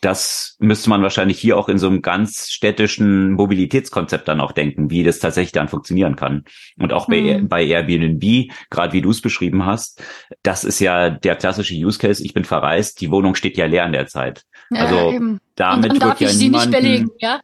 das 0.00 0.56
müsste 0.58 0.90
man 0.90 1.02
wahrscheinlich 1.02 1.38
hier 1.38 1.56
auch 1.56 1.68
in 1.68 1.78
so 1.78 1.86
einem 1.86 2.02
ganz 2.02 2.50
städtischen 2.50 3.32
Mobilitätskonzept 3.32 4.28
dann 4.28 4.40
auch 4.40 4.52
denken, 4.52 4.90
wie 4.90 5.02
das 5.02 5.18
tatsächlich 5.18 5.52
dann 5.52 5.68
funktionieren 5.68 6.16
kann. 6.16 6.44
Und 6.78 6.92
auch 6.92 7.06
bei, 7.06 7.20
mhm. 7.20 7.48
bei 7.48 7.64
Airbnb, 7.64 8.50
gerade 8.70 8.92
wie 8.92 9.02
du 9.02 9.10
es 9.10 9.20
beschrieben 9.20 9.64
hast, 9.64 10.02
das 10.42 10.64
ist 10.64 10.80
ja 10.80 11.10
der 11.10 11.36
klassische 11.36 11.74
Use 11.74 11.98
Case. 11.98 12.24
Ich 12.24 12.34
bin 12.34 12.44
verreist, 12.44 13.00
die 13.00 13.10
Wohnung 13.10 13.34
steht 13.34 13.56
ja 13.56 13.66
leer 13.66 13.86
in 13.86 13.92
der 13.92 14.06
Zeit. 14.06 14.44
Ja, 14.70 14.80
also 14.80 15.12
eben. 15.12 15.40
Damit 15.60 15.90
und, 15.90 16.02
und 16.02 16.08
wird 16.08 16.20
ja 16.20 16.32
niemanden, 16.32 16.70
belegen, 16.70 17.10
ja? 17.18 17.40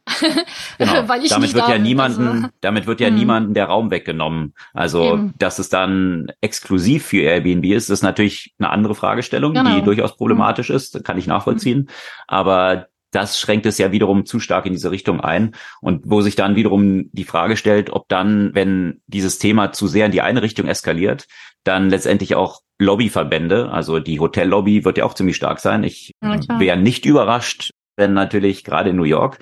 genau, 0.79 1.03
damit 1.03 1.53
wird 1.53 1.69
ja 1.69 1.77
niemanden, 1.77 2.27
also. 2.27 2.47
damit 2.61 2.87
wird 2.87 2.99
ja 2.99 3.11
mhm. 3.11 3.15
niemanden 3.15 3.53
der 3.53 3.65
Raum 3.65 3.91
weggenommen. 3.91 4.53
Also, 4.73 5.13
eben. 5.13 5.33
dass 5.37 5.59
es 5.59 5.69
dann 5.69 6.31
exklusiv 6.41 7.05
für 7.05 7.21
Airbnb 7.21 7.65
ist, 7.65 7.89
ist 7.89 8.01
natürlich 8.01 8.55
eine 8.57 8.71
andere 8.71 8.95
Fragestellung, 8.95 9.53
genau. 9.53 9.75
die 9.75 9.83
durchaus 9.83 10.17
problematisch 10.17 10.69
mhm. 10.69 10.75
ist, 10.75 11.03
kann 11.03 11.19
ich 11.19 11.27
nachvollziehen. 11.27 11.81
Mhm. 11.81 11.87
Aber 12.27 12.87
das 13.11 13.39
schränkt 13.39 13.65
es 13.67 13.77
ja 13.77 13.91
wiederum 13.91 14.25
zu 14.25 14.39
stark 14.39 14.65
in 14.65 14.73
diese 14.73 14.91
Richtung 14.91 15.21
ein. 15.21 15.55
Und 15.81 16.03
wo 16.05 16.21
sich 16.21 16.35
dann 16.35 16.55
wiederum 16.55 17.09
die 17.13 17.23
Frage 17.23 17.55
stellt, 17.55 17.91
ob 17.91 18.09
dann, 18.09 18.53
wenn 18.53 19.01
dieses 19.07 19.37
Thema 19.37 19.71
zu 19.71 19.87
sehr 19.87 20.07
in 20.07 20.11
die 20.11 20.21
eine 20.21 20.41
Richtung 20.41 20.67
eskaliert, 20.67 21.27
dann 21.63 21.89
letztendlich 21.89 22.35
auch 22.35 22.61
Lobbyverbände, 22.79 23.71
also 23.71 23.99
die 23.99 24.19
Hotellobby 24.19 24.85
wird 24.85 24.99
ja 24.99 25.05
auch 25.05 25.15
ziemlich 25.15 25.35
stark 25.35 25.59
sein. 25.59 25.83
Ich 25.83 26.11
ja, 26.21 26.39
wäre 26.59 26.77
nicht 26.77 27.05
überrascht, 27.05 27.71
wenn 27.97 28.13
natürlich 28.13 28.63
gerade 28.63 28.91
in 28.91 28.95
New 28.95 29.03
York 29.03 29.39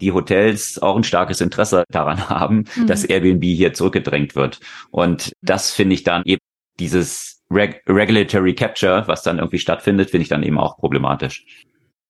die 0.00 0.12
Hotels 0.12 0.80
auch 0.80 0.96
ein 0.96 1.04
starkes 1.04 1.40
Interesse 1.40 1.84
daran 1.90 2.28
haben, 2.28 2.64
mhm. 2.76 2.86
dass 2.86 3.04
Airbnb 3.04 3.44
hier 3.44 3.74
zurückgedrängt 3.74 4.36
wird. 4.36 4.60
Und 4.90 5.32
das 5.42 5.72
finde 5.72 5.94
ich 5.94 6.04
dann 6.04 6.22
eben 6.24 6.40
dieses 6.78 7.42
Reg 7.50 7.82
Regulatory 7.88 8.54
Capture, 8.54 9.04
was 9.06 9.22
dann 9.22 9.38
irgendwie 9.38 9.58
stattfindet, 9.58 10.10
finde 10.10 10.22
ich 10.22 10.28
dann 10.28 10.42
eben 10.42 10.58
auch 10.58 10.76
problematisch. 10.76 11.44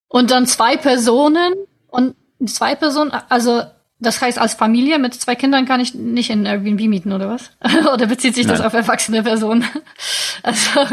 Und 0.08 0.30
dann 0.30 0.46
zwei 0.46 0.76
Personen 0.76 1.54
und 1.88 2.14
zwei 2.46 2.74
Personen, 2.74 3.12
also 3.28 3.62
das 4.00 4.20
heißt, 4.22 4.38
als 4.38 4.54
Familie 4.54 4.98
mit 4.98 5.14
zwei 5.14 5.34
Kindern 5.34 5.66
kann 5.66 5.80
ich 5.80 5.94
nicht 5.94 6.30
in 6.30 6.46
Airbnb 6.46 6.88
mieten, 6.88 7.12
oder 7.12 7.28
was? 7.28 7.50
oder 7.92 8.06
bezieht 8.06 8.34
sich 8.34 8.46
das 8.46 8.58
Nein. 8.58 8.68
auf 8.68 8.74
erwachsene 8.74 9.22
Personen? 9.22 9.64
also, 10.42 10.86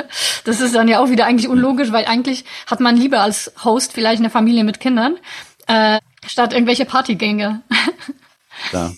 das 0.43 0.59
ist 0.59 0.73
dann 0.73 0.87
ja 0.87 0.99
auch 0.99 1.09
wieder 1.09 1.25
eigentlich 1.25 1.47
unlogisch, 1.47 1.91
weil 1.91 2.05
eigentlich 2.05 2.45
hat 2.65 2.79
man 2.79 2.97
lieber 2.97 3.21
als 3.21 3.53
Host 3.63 3.93
vielleicht 3.93 4.19
eine 4.19 4.31
Familie 4.31 4.63
mit 4.63 4.79
Kindern, 4.79 5.17
äh, 5.67 5.99
statt 6.25 6.53
irgendwelche 6.53 6.85
Partygänge. 6.85 7.61
ja. 8.71 8.91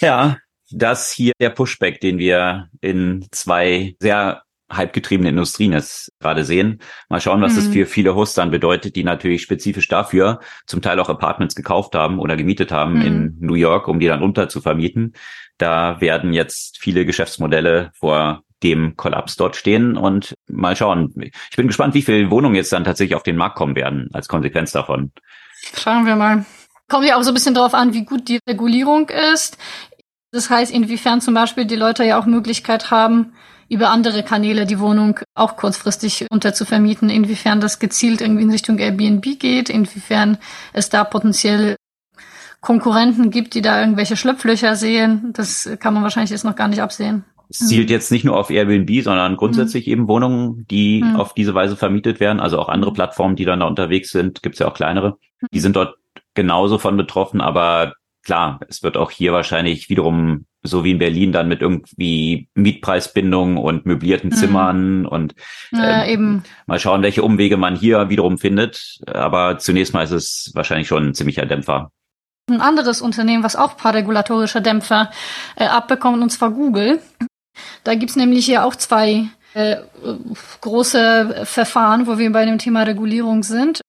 ja, 0.00 0.36
das 0.70 1.10
hier 1.10 1.32
der 1.40 1.50
Pushback, 1.50 2.00
den 2.00 2.18
wir 2.18 2.68
in 2.82 3.26
zwei 3.30 3.96
sehr 3.98 4.42
hypegetriebene 4.70 5.30
Industrien 5.30 5.72
es 5.72 6.12
gerade 6.20 6.44
sehen. 6.44 6.80
Mal 7.08 7.20
schauen, 7.20 7.40
was 7.40 7.52
mhm. 7.52 7.56
das 7.56 7.66
für 7.68 7.86
viele 7.86 8.14
Hosts 8.14 8.34
dann 8.34 8.50
bedeutet, 8.50 8.96
die 8.96 9.04
natürlich 9.04 9.42
spezifisch 9.42 9.88
dafür 9.88 10.40
zum 10.66 10.82
Teil 10.82 11.00
auch 11.00 11.08
Apartments 11.08 11.54
gekauft 11.54 11.94
haben 11.94 12.18
oder 12.18 12.36
gemietet 12.36 12.70
haben 12.72 12.96
mhm. 12.96 13.02
in 13.02 13.36
New 13.40 13.54
York, 13.54 13.88
um 13.88 14.00
die 14.00 14.06
dann 14.06 14.22
unter 14.22 14.48
zu 14.48 14.60
vermieten. 14.60 15.14
Da 15.56 16.00
werden 16.00 16.32
jetzt 16.32 16.78
viele 16.78 17.04
Geschäftsmodelle 17.04 17.90
vor 17.94 18.42
dem 18.62 18.96
Kollaps 18.96 19.36
dort 19.36 19.56
stehen 19.56 19.96
und 19.96 20.34
mal 20.48 20.76
schauen. 20.76 21.12
Ich 21.50 21.56
bin 21.56 21.68
gespannt, 21.68 21.94
wie 21.94 22.02
viele 22.02 22.30
Wohnungen 22.30 22.56
jetzt 22.56 22.72
dann 22.72 22.84
tatsächlich 22.84 23.14
auf 23.14 23.22
den 23.22 23.36
Markt 23.36 23.56
kommen 23.56 23.76
werden 23.76 24.08
als 24.12 24.28
Konsequenz 24.28 24.72
davon. 24.72 25.12
Schauen 25.76 26.06
wir 26.06 26.16
mal. 26.16 26.44
Kommt 26.88 27.06
ja 27.06 27.16
auch 27.16 27.22
so 27.22 27.30
ein 27.30 27.34
bisschen 27.34 27.54
darauf 27.54 27.74
an, 27.74 27.92
wie 27.92 28.04
gut 28.04 28.28
die 28.28 28.40
Regulierung 28.48 29.08
ist. 29.08 29.58
Das 30.32 30.50
heißt, 30.50 30.72
inwiefern 30.72 31.20
zum 31.20 31.34
Beispiel 31.34 31.64
die 31.64 31.76
Leute 31.76 32.04
ja 32.04 32.18
auch 32.18 32.26
Möglichkeit 32.26 32.90
haben, 32.90 33.32
über 33.68 33.90
andere 33.90 34.22
Kanäle 34.22 34.66
die 34.66 34.78
Wohnung 34.78 35.20
auch 35.34 35.56
kurzfristig 35.56 36.26
unterzuvermieten, 36.30 37.10
inwiefern 37.10 37.60
das 37.60 37.78
gezielt 37.78 38.20
irgendwie 38.20 38.42
in 38.42 38.50
Richtung 38.50 38.78
Airbnb 38.78 39.38
geht, 39.38 39.68
inwiefern 39.68 40.38
es 40.72 40.88
da 40.88 41.04
potenziell 41.04 41.76
Konkurrenten 42.60 43.30
gibt, 43.30 43.54
die 43.54 43.62
da 43.62 43.80
irgendwelche 43.80 44.16
Schlupflöcher 44.16 44.74
sehen, 44.74 45.32
das 45.32 45.68
kann 45.78 45.94
man 45.94 46.02
wahrscheinlich 46.02 46.30
jetzt 46.30 46.44
noch 46.44 46.56
gar 46.56 46.68
nicht 46.68 46.82
absehen. 46.82 47.24
Es 47.50 47.66
zielt 47.66 47.88
jetzt 47.88 48.12
nicht 48.12 48.24
nur 48.24 48.36
auf 48.36 48.50
Airbnb, 48.50 49.02
sondern 49.02 49.36
grundsätzlich 49.36 49.86
mhm. 49.86 49.92
eben 49.92 50.08
Wohnungen, 50.08 50.66
die 50.70 51.02
mhm. 51.02 51.16
auf 51.16 51.32
diese 51.32 51.54
Weise 51.54 51.76
vermietet 51.76 52.20
werden. 52.20 52.40
Also 52.40 52.58
auch 52.58 52.68
andere 52.68 52.92
Plattformen, 52.92 53.36
die 53.36 53.46
dann 53.46 53.60
da 53.60 53.66
unterwegs 53.66 54.10
sind, 54.10 54.42
gibt's 54.42 54.58
ja 54.58 54.68
auch 54.68 54.74
kleinere. 54.74 55.16
Die 55.52 55.60
sind 55.60 55.76
dort 55.76 55.96
genauso 56.34 56.78
von 56.78 56.96
betroffen, 56.96 57.40
aber 57.40 57.94
klar, 58.28 58.60
es 58.68 58.82
wird 58.82 58.98
auch 58.98 59.10
hier 59.10 59.32
wahrscheinlich 59.32 59.88
wiederum 59.88 60.44
so 60.62 60.84
wie 60.84 60.90
in 60.90 60.98
Berlin 60.98 61.32
dann 61.32 61.48
mit 61.48 61.62
irgendwie 61.62 62.50
Mietpreisbindung 62.54 63.56
und 63.56 63.86
möblierten 63.86 64.28
mhm. 64.28 64.34
Zimmern 64.34 64.98
mhm. 64.98 65.06
und 65.06 65.34
ja, 65.72 66.04
ähm, 66.04 66.10
eben. 66.10 66.42
mal 66.66 66.78
schauen, 66.78 67.02
welche 67.02 67.22
Umwege 67.22 67.56
man 67.56 67.74
hier 67.74 68.10
wiederum 68.10 68.36
findet. 68.36 68.98
Aber 69.06 69.56
zunächst 69.58 69.94
mal 69.94 70.02
ist 70.02 70.10
es 70.10 70.50
wahrscheinlich 70.52 70.88
schon 70.88 71.06
ein 71.06 71.14
ziemlicher 71.14 71.46
Dämpfer. 71.46 71.90
Ein 72.50 72.60
anderes 72.60 73.00
Unternehmen, 73.00 73.44
was 73.44 73.56
auch 73.56 73.78
paar 73.78 73.94
regulatorische 73.94 74.60
Dämpfer 74.60 75.10
äh, 75.56 75.64
abbekommt, 75.64 76.22
und 76.22 76.28
zwar 76.28 76.50
Google. 76.50 77.00
Da 77.84 77.94
gibt's 77.94 78.16
nämlich 78.16 78.44
hier 78.44 78.66
auch 78.66 78.76
zwei 78.76 79.28
äh, 79.54 79.76
große 80.60 81.44
Verfahren, 81.44 82.06
wo 82.06 82.18
wir 82.18 82.30
bei 82.30 82.44
dem 82.44 82.58
Thema 82.58 82.82
Regulierung 82.82 83.42
sind. 83.42 83.80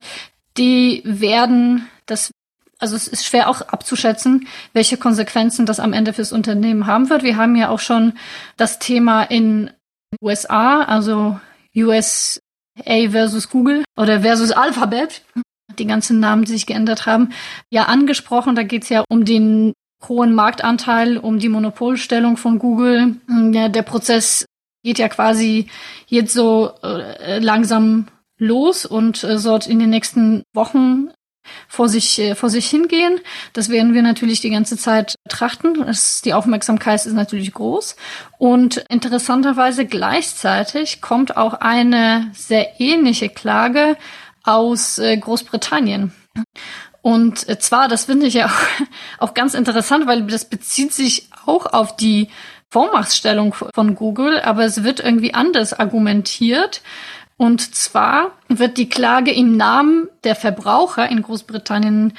Die 0.58 1.02
werden 1.04 1.90
das 2.06 2.32
also 2.80 2.96
es 2.96 3.08
ist 3.08 3.26
schwer 3.26 3.50
auch 3.50 3.62
abzuschätzen, 3.62 4.48
welche 4.74 4.98
Konsequenzen 4.98 5.66
das 5.66 5.80
am 5.80 5.94
Ende 5.94 6.14
fürs 6.14 6.32
Unternehmen 6.32 6.88
haben 6.88 7.10
wird. 7.10 7.24
Wir 7.24 7.38
haben 7.38 7.56
ja 7.56 7.70
auch 7.70 7.80
schon 7.80 8.14
das 8.58 8.80
Thema 8.80 9.24
in 9.24 9.70
USA, 10.22 10.84
also 10.84 11.40
USA 11.76 12.40
versus 12.86 13.50
Google 13.50 13.84
oder 13.98 14.22
versus 14.22 14.52
Alphabet, 14.52 15.22
die 15.78 15.86
ganzen 15.86 16.20
Namen, 16.20 16.46
die 16.46 16.54
sich 16.54 16.66
geändert 16.66 17.06
haben, 17.06 17.30
ja 17.70 17.84
angesprochen. 17.84 18.56
Da 18.56 18.64
geht 18.64 18.84
es 18.84 18.90
ja 18.90 19.04
um 19.10 19.26
den 19.26 19.74
hohen 20.08 20.34
Marktanteil, 20.34 21.18
um 21.18 21.40
die 21.40 21.50
Monopolstellung 21.50 22.38
von 22.38 22.58
Google. 22.60 23.18
Ja, 23.52 23.68
der 23.68 23.84
Prozess 23.84 24.46
geht 24.84 24.98
ja 24.98 25.10
quasi 25.10 25.68
jetzt 26.08 26.34
so 26.34 26.72
äh, 26.82 27.40
langsam 27.40 28.08
los 28.38 28.86
und 28.86 29.24
äh, 29.26 29.38
soll 29.38 29.60
in 29.68 29.80
den 29.80 29.90
nächsten 29.90 30.44
Wochen 30.54 31.10
vor 31.68 31.90
sich, 31.90 32.20
äh, 32.20 32.36
vor 32.36 32.50
sich 32.50 32.70
hingehen. 32.70 33.20
Das 33.54 33.70
werden 33.70 33.94
wir 33.94 34.02
natürlich 34.02 34.42
die 34.42 34.50
ganze 34.50 34.78
Zeit 34.78 35.16
betrachten. 35.24 35.82
Es, 35.84 36.22
die 36.22 36.34
Aufmerksamkeit 36.34 37.06
ist 37.06 37.14
natürlich 37.14 37.54
groß. 37.54 37.96
Und 38.38 38.78
interessanterweise 38.90 39.86
gleichzeitig 39.86 41.02
kommt 41.02 41.38
auch 41.38 41.54
eine 41.56 42.32
sehr 42.34 42.80
ähnliche 42.80 43.30
Klage 43.30 43.98
aus 44.44 44.98
äh, 45.00 45.18
Großbritannien. 45.18 46.14
Und 47.02 47.48
äh, 47.48 47.60
zwar, 47.60 47.88
das 47.88 48.06
finde 48.06 48.28
ich 48.28 48.36
ja 48.36 48.48
auch, 48.48 48.88
auch 49.30 49.34
ganz 49.34 49.54
interessant, 49.54 50.08
weil 50.08 50.24
das 50.24 50.46
bezieht 50.46 50.94
sich 50.94 51.30
auch 51.46 51.66
auf 51.66 51.96
die 51.96 52.30
Vormachtstellung 52.72 53.54
von 53.54 53.96
Google, 53.96 54.40
aber 54.42 54.64
es 54.64 54.84
wird 54.84 55.00
irgendwie 55.00 55.34
anders 55.34 55.74
argumentiert. 55.74 56.82
Und 57.40 57.74
zwar 57.74 58.38
wird 58.50 58.78
die 58.78 58.90
Klage 58.90 59.32
im 59.32 59.56
Namen 59.56 60.10
der 60.26 60.36
Verbraucher 60.36 61.10
in 61.10 61.22
Großbritannien 61.22 62.12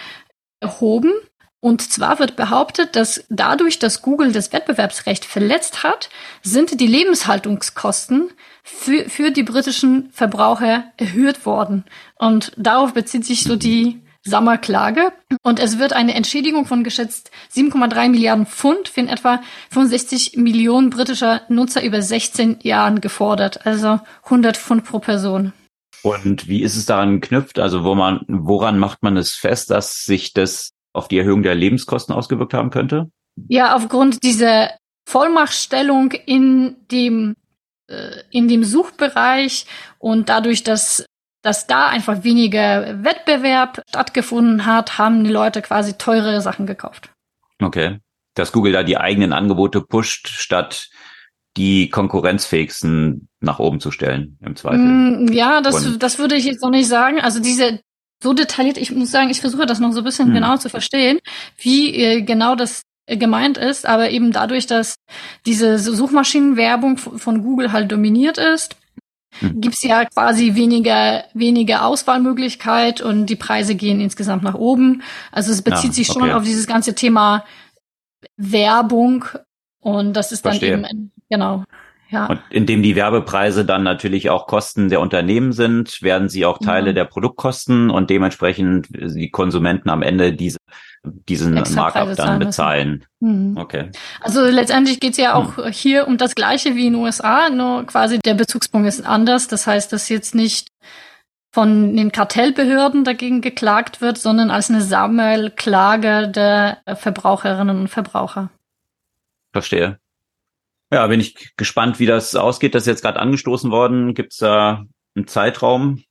erhoben. 0.60 1.12
Und 1.60 1.82
zwar 1.82 2.18
wird 2.18 2.36
behauptet, 2.36 2.96
dass 2.96 3.26
dadurch, 3.28 3.78
dass 3.78 4.00
Google 4.00 4.32
das 4.32 4.50
Wettbewerbsrecht 4.54 5.26
verletzt 5.26 5.82
hat, 5.82 6.08
sind 6.40 6.80
die 6.80 6.86
Lebenshaltungskosten 6.86 8.30
für, 8.62 9.10
für 9.10 9.30
die 9.30 9.42
britischen 9.42 10.10
Verbraucher 10.10 10.84
erhöht 10.96 11.44
worden. 11.44 11.84
Und 12.16 12.52
darauf 12.56 12.94
bezieht 12.94 13.26
sich 13.26 13.42
so 13.44 13.56
die 13.56 14.00
Sommerklage. 14.24 15.12
Und 15.42 15.58
es 15.58 15.78
wird 15.78 15.92
eine 15.92 16.14
Entschädigung 16.14 16.66
von 16.66 16.84
geschätzt 16.84 17.30
7,3 17.54 18.08
Milliarden 18.08 18.46
Pfund 18.46 18.88
für 18.88 19.00
in 19.00 19.08
etwa 19.08 19.40
65 19.70 20.36
Millionen 20.36 20.90
britischer 20.90 21.42
Nutzer 21.48 21.82
über 21.82 22.02
16 22.02 22.58
Jahren 22.62 23.00
gefordert. 23.00 23.66
Also 23.66 24.00
100 24.24 24.56
Pfund 24.56 24.84
pro 24.84 24.98
Person. 24.98 25.52
Und 26.02 26.48
wie 26.48 26.62
ist 26.62 26.76
es 26.76 26.86
daran 26.86 27.20
geknüpft? 27.20 27.58
Also 27.58 27.84
wo 27.84 27.94
man, 27.94 28.24
woran 28.28 28.78
macht 28.78 29.02
man 29.02 29.16
es 29.16 29.34
fest, 29.34 29.70
dass 29.70 30.04
sich 30.04 30.32
das 30.32 30.70
auf 30.92 31.08
die 31.08 31.18
Erhöhung 31.18 31.42
der 31.42 31.54
Lebenskosten 31.54 32.14
ausgewirkt 32.14 32.54
haben 32.54 32.70
könnte? 32.70 33.10
Ja, 33.48 33.74
aufgrund 33.74 34.22
dieser 34.22 34.70
Vollmachtstellung 35.06 36.12
in 36.12 36.76
dem 36.90 37.36
äh, 37.90 38.22
in 38.30 38.48
dem 38.48 38.64
Suchbereich 38.64 39.66
und 39.98 40.28
dadurch, 40.28 40.62
dass 40.62 41.04
dass 41.42 41.66
da 41.66 41.88
einfach 41.88 42.24
weniger 42.24 43.02
Wettbewerb 43.02 43.82
stattgefunden 43.88 44.66
hat, 44.66 44.98
haben 44.98 45.24
die 45.24 45.30
Leute 45.30 45.62
quasi 45.62 45.94
teure 45.94 46.40
Sachen 46.40 46.66
gekauft. 46.66 47.10
Okay. 47.60 47.98
Dass 48.34 48.52
Google 48.52 48.72
da 48.72 48.82
die 48.82 48.98
eigenen 48.98 49.32
Angebote 49.32 49.80
pusht, 49.80 50.28
statt 50.28 50.90
die 51.56 51.90
konkurrenzfähigsten 51.90 53.28
nach 53.40 53.58
oben 53.58 53.80
zu 53.80 53.90
stellen, 53.90 54.38
im 54.40 54.54
Zweifel. 54.54 54.78
Mm, 54.78 55.32
ja, 55.32 55.60
das, 55.60 55.98
das 55.98 56.18
würde 56.18 56.36
ich 56.36 56.44
jetzt 56.44 56.62
noch 56.62 56.70
nicht 56.70 56.88
sagen. 56.88 57.20
Also 57.20 57.40
diese 57.40 57.80
so 58.22 58.34
detailliert, 58.34 58.76
ich 58.76 58.92
muss 58.92 59.10
sagen, 59.10 59.30
ich 59.30 59.40
versuche 59.40 59.66
das 59.66 59.80
noch 59.80 59.92
so 59.92 59.98
ein 59.98 60.04
bisschen 60.04 60.28
hm. 60.28 60.34
genau 60.34 60.56
zu 60.58 60.68
verstehen, 60.68 61.18
wie 61.56 61.94
äh, 61.94 62.22
genau 62.22 62.54
das 62.54 62.82
gemeint 63.06 63.58
ist, 63.58 63.86
aber 63.86 64.10
eben 64.10 64.30
dadurch, 64.30 64.66
dass 64.66 64.96
diese 65.46 65.78
Suchmaschinenwerbung 65.78 66.96
von 66.98 67.42
Google 67.42 67.72
halt 67.72 67.90
dominiert 67.90 68.38
ist. 68.38 68.76
Gibt's 69.40 69.82
ja 69.82 70.04
quasi 70.04 70.54
weniger, 70.54 71.24
weniger 71.34 71.86
Auswahlmöglichkeit 71.86 73.00
und 73.00 73.26
die 73.26 73.36
Preise 73.36 73.74
gehen 73.74 74.00
insgesamt 74.00 74.42
nach 74.42 74.54
oben. 74.54 75.02
Also 75.32 75.52
es 75.52 75.62
bezieht 75.62 75.90
ja, 75.90 75.92
sich 75.92 76.06
schon 76.08 76.22
okay. 76.22 76.32
auf 76.32 76.44
dieses 76.44 76.66
ganze 76.66 76.94
Thema 76.94 77.44
Werbung 78.36 79.24
und 79.80 80.14
das 80.14 80.32
ist 80.32 80.44
dann 80.44 80.52
Verstehe. 80.52 80.78
eben, 80.78 81.12
genau. 81.28 81.64
Ja. 82.10 82.26
Und 82.26 82.40
indem 82.50 82.82
die 82.82 82.96
Werbepreise 82.96 83.64
dann 83.64 83.84
natürlich 83.84 84.30
auch 84.30 84.48
Kosten 84.48 84.88
der 84.88 85.00
Unternehmen 85.00 85.52
sind, 85.52 86.02
werden 86.02 86.28
sie 86.28 86.44
auch 86.44 86.58
Teile 86.58 86.88
ja. 86.88 86.92
der 86.92 87.04
Produktkosten 87.04 87.88
und 87.88 88.10
dementsprechend 88.10 88.88
die 88.90 89.30
Konsumenten 89.30 89.90
am 89.90 90.02
Ende 90.02 90.32
diese, 90.32 90.58
diesen 91.02 91.54
Markup 91.54 92.14
dann 92.16 92.38
bezahlen. 92.38 93.04
Mhm. 93.20 93.56
Okay. 93.56 93.90
Also 94.20 94.42
letztendlich 94.44 95.00
geht's 95.00 95.16
ja 95.16 95.34
auch 95.34 95.56
mhm. 95.56 95.70
hier 95.70 96.06
um 96.06 96.18
das 96.18 96.34
Gleiche 96.34 96.74
wie 96.74 96.86
in 96.86 96.92
den 96.94 97.02
USA, 97.02 97.48
nur 97.48 97.86
quasi 97.86 98.18
der 98.18 98.34
Bezugspunkt 98.34 98.86
ist 98.86 99.04
anders. 99.04 99.48
Das 99.48 99.66
heißt, 99.66 99.92
dass 99.92 100.08
jetzt 100.08 100.34
nicht 100.34 100.68
von 101.52 101.96
den 101.96 102.12
Kartellbehörden 102.12 103.04
dagegen 103.04 103.40
geklagt 103.40 104.00
wird, 104.00 104.18
sondern 104.18 104.50
als 104.50 104.70
eine 104.70 104.82
Sammelklage 104.82 106.28
der 106.28 106.78
Verbraucherinnen 106.94 107.80
und 107.80 107.88
Verbraucher. 107.88 108.50
Verstehe. 109.52 109.98
Ja, 110.92 111.06
bin 111.06 111.20
ich 111.20 111.56
gespannt, 111.56 111.98
wie 111.98 112.06
das 112.06 112.34
ausgeht. 112.36 112.74
Das 112.74 112.82
ist 112.82 112.88
jetzt 112.88 113.02
gerade 113.02 113.18
angestoßen 113.18 113.70
worden. 113.70 114.14
Gibt 114.14 114.32
es 114.32 114.38
da 114.38 114.84
einen 115.16 115.26
Zeitraum? 115.26 116.02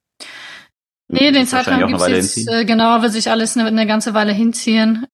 Nee, 1.10 1.32
den 1.32 1.48
Zeitraum 1.48 1.88
gibt 1.88 2.02
es 2.02 2.36
jetzt, 2.36 2.48
äh, 2.48 2.66
genau, 2.66 3.02
wird 3.02 3.12
sich 3.12 3.30
alles 3.30 3.58
eine, 3.58 3.68
eine, 3.68 3.88
ganze 3.88 4.14
Weile 4.14 4.32
hinziehen. 4.32 5.06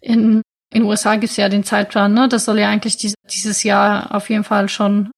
In 0.00 0.42
in 0.72 0.84
USA 0.84 1.16
gibt 1.16 1.30
es 1.30 1.36
ja 1.36 1.48
den 1.48 1.64
Zeitplan, 1.64 2.14
ne? 2.14 2.28
Das 2.28 2.46
soll 2.46 2.58
ja 2.58 2.68
eigentlich 2.68 2.96
dies, 2.96 3.14
dieses 3.30 3.62
Jahr 3.62 4.14
auf 4.14 4.30
jeden 4.30 4.44
Fall 4.44 4.68
schon 4.68 5.10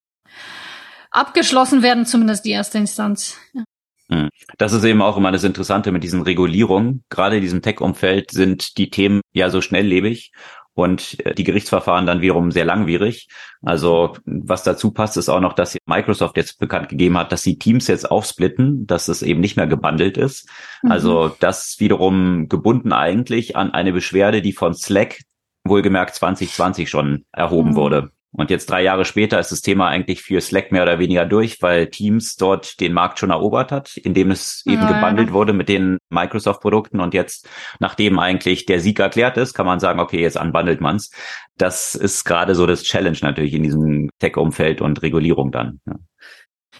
abgeschlossen 1.10 1.82
werden, 1.82 2.06
zumindest 2.06 2.44
die 2.44 2.50
erste 2.50 2.78
Instanz. 2.78 3.38
Ja. 3.52 3.64
Hm. 4.10 4.28
Das 4.58 4.72
ist 4.72 4.84
eben 4.84 5.00
auch 5.00 5.16
immer 5.16 5.32
das 5.32 5.44
Interessante 5.44 5.92
mit 5.92 6.02
diesen 6.02 6.22
Regulierungen. 6.22 7.04
Gerade 7.08 7.36
in 7.36 7.42
diesem 7.42 7.62
Tech-Umfeld 7.62 8.32
sind 8.32 8.76
die 8.76 8.90
Themen 8.90 9.20
ja 9.32 9.48
so 9.48 9.60
schnelllebig 9.60 10.32
und 10.74 11.24
äh, 11.24 11.34
die 11.34 11.44
Gerichtsverfahren 11.44 12.06
dann 12.06 12.20
wiederum 12.20 12.50
sehr 12.50 12.64
langwierig. 12.64 13.28
Also 13.62 14.16
was 14.26 14.62
dazu 14.62 14.90
passt, 14.90 15.16
ist 15.16 15.28
auch 15.28 15.40
noch, 15.40 15.52
dass 15.54 15.76
Microsoft 15.86 16.36
jetzt 16.36 16.58
bekannt 16.58 16.88
gegeben 16.88 17.16
hat, 17.16 17.32
dass 17.32 17.42
sie 17.42 17.58
Teams 17.58 17.86
jetzt 17.86 18.10
aufsplitten, 18.10 18.86
dass 18.86 19.08
es 19.08 19.22
eben 19.22 19.40
nicht 19.40 19.56
mehr 19.56 19.66
gebundelt 19.66 20.16
ist. 20.16 20.48
Mhm. 20.82 20.92
Also 20.92 21.34
das 21.40 21.76
wiederum 21.78 22.48
gebunden 22.48 22.92
eigentlich 22.92 23.56
an 23.56 23.70
eine 23.70 23.92
Beschwerde, 23.92 24.42
die 24.42 24.52
von 24.52 24.74
Slack 24.74 25.20
wohlgemerkt 25.64 26.14
2020 26.16 26.90
schon 26.90 27.24
erhoben 27.32 27.70
mhm. 27.70 27.76
wurde. 27.76 28.10
Und 28.36 28.50
jetzt 28.50 28.68
drei 28.68 28.82
Jahre 28.82 29.04
später 29.04 29.38
ist 29.38 29.52
das 29.52 29.60
Thema 29.60 29.88
eigentlich 29.88 30.22
für 30.22 30.40
Slack 30.40 30.72
mehr 30.72 30.82
oder 30.82 30.98
weniger 30.98 31.24
durch, 31.24 31.62
weil 31.62 31.86
Teams 31.86 32.34
dort 32.34 32.80
den 32.80 32.92
Markt 32.92 33.20
schon 33.20 33.30
erobert 33.30 33.70
hat, 33.70 33.96
indem 33.96 34.32
es 34.32 34.64
eben 34.66 34.82
ja, 34.82 34.92
gebundelt 34.92 35.28
ja. 35.28 35.34
wurde 35.34 35.52
mit 35.52 35.68
den 35.68 35.98
Microsoft-Produkten. 36.10 36.98
Und 36.98 37.14
jetzt, 37.14 37.48
nachdem 37.78 38.18
eigentlich 38.18 38.66
der 38.66 38.80
Sieg 38.80 38.98
erklärt 38.98 39.36
ist, 39.36 39.54
kann 39.54 39.66
man 39.66 39.78
sagen, 39.78 40.00
okay, 40.00 40.20
jetzt 40.20 40.36
unbundelt 40.36 40.80
man's. 40.80 41.10
Das 41.58 41.94
ist 41.94 42.24
gerade 42.24 42.56
so 42.56 42.66
das 42.66 42.82
Challenge 42.82 43.18
natürlich 43.22 43.54
in 43.54 43.62
diesem 43.62 44.10
Tech-Umfeld 44.18 44.80
und 44.80 45.00
Regulierung 45.02 45.52
dann. 45.52 45.80
Ja. 45.86 45.94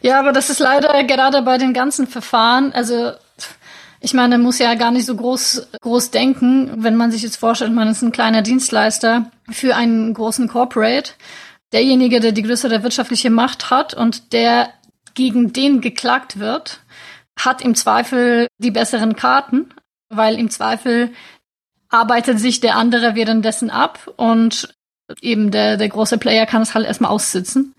ja, 0.03 0.19
aber 0.19 0.33
das 0.33 0.51
ist 0.51 0.59
leider 0.59 1.05
gerade 1.05 1.43
bei 1.43 1.57
den 1.57 1.73
ganzen 1.73 2.09
Verfahren, 2.09 2.73
also 2.73 3.13
ich 4.01 4.13
meine, 4.13 4.37
man 4.37 4.43
muss 4.43 4.59
ja 4.59 4.75
gar 4.75 4.91
nicht 4.91 5.07
so 5.07 5.15
groß, 5.15 5.69
groß 5.81 6.11
denken, 6.11 6.71
wenn 6.77 6.97
man 6.97 7.11
sich 7.11 7.23
jetzt 7.23 7.37
vorstellt, 7.37 7.73
man 7.73 7.89
ist 7.89 8.03
ein 8.03 8.13
kleiner 8.13 8.43
Dienstleister 8.43 9.31
für 9.51 9.77
einen 9.77 10.13
großen 10.13 10.49
Corporate 10.49 11.13
derjenige, 11.75 12.21
der 12.21 12.33
die 12.33 12.43
größere 12.43 12.83
wirtschaftliche 12.83 13.31
Macht 13.31 13.71
hat 13.71 13.93
und 13.93 14.33
der 14.33 14.71
gegen 15.15 15.53
den 15.53 15.81
geklagt 15.81 16.39
wird, 16.39 16.81
hat 17.39 17.63
im 17.63 17.75
Zweifel 17.75 18.47
die 18.59 18.71
besseren 18.71 19.17
Karten, 19.17 19.69
weil 20.09 20.39
im 20.39 20.51
Zweifel 20.51 21.13
arbeitet 21.91 22.39
sich 22.39 22.61
der 22.61 22.77
andere 22.77 23.15
währenddessen 23.15 23.71
ab 23.71 24.11
und 24.17 24.75
eben 25.21 25.51
der, 25.51 25.77
der 25.77 25.89
große 25.89 26.19
Player 26.19 26.47
kann 26.47 26.63
es 26.63 26.75
halt 26.75 26.87
erstmal 26.87 27.11
aussitzen. 27.11 27.75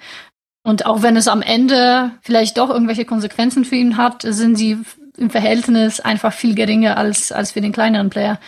Und 0.63 0.85
auch 0.85 1.01
wenn 1.01 1.15
es 1.15 1.27
am 1.27 1.41
Ende 1.41 2.11
vielleicht 2.21 2.57
doch 2.57 2.69
irgendwelche 2.69 3.05
Konsequenzen 3.05 3.65
für 3.65 3.75
ihn 3.75 3.97
hat, 3.97 4.23
sind 4.23 4.55
sie 4.55 4.79
im 5.17 5.29
Verhältnis 5.29 5.99
einfach 5.99 6.33
viel 6.33 6.55
geringer 6.55 6.97
als, 6.97 7.31
als 7.31 7.51
für 7.51 7.61
den 7.61 7.71
kleineren 7.71 8.09
Player. 8.09 8.39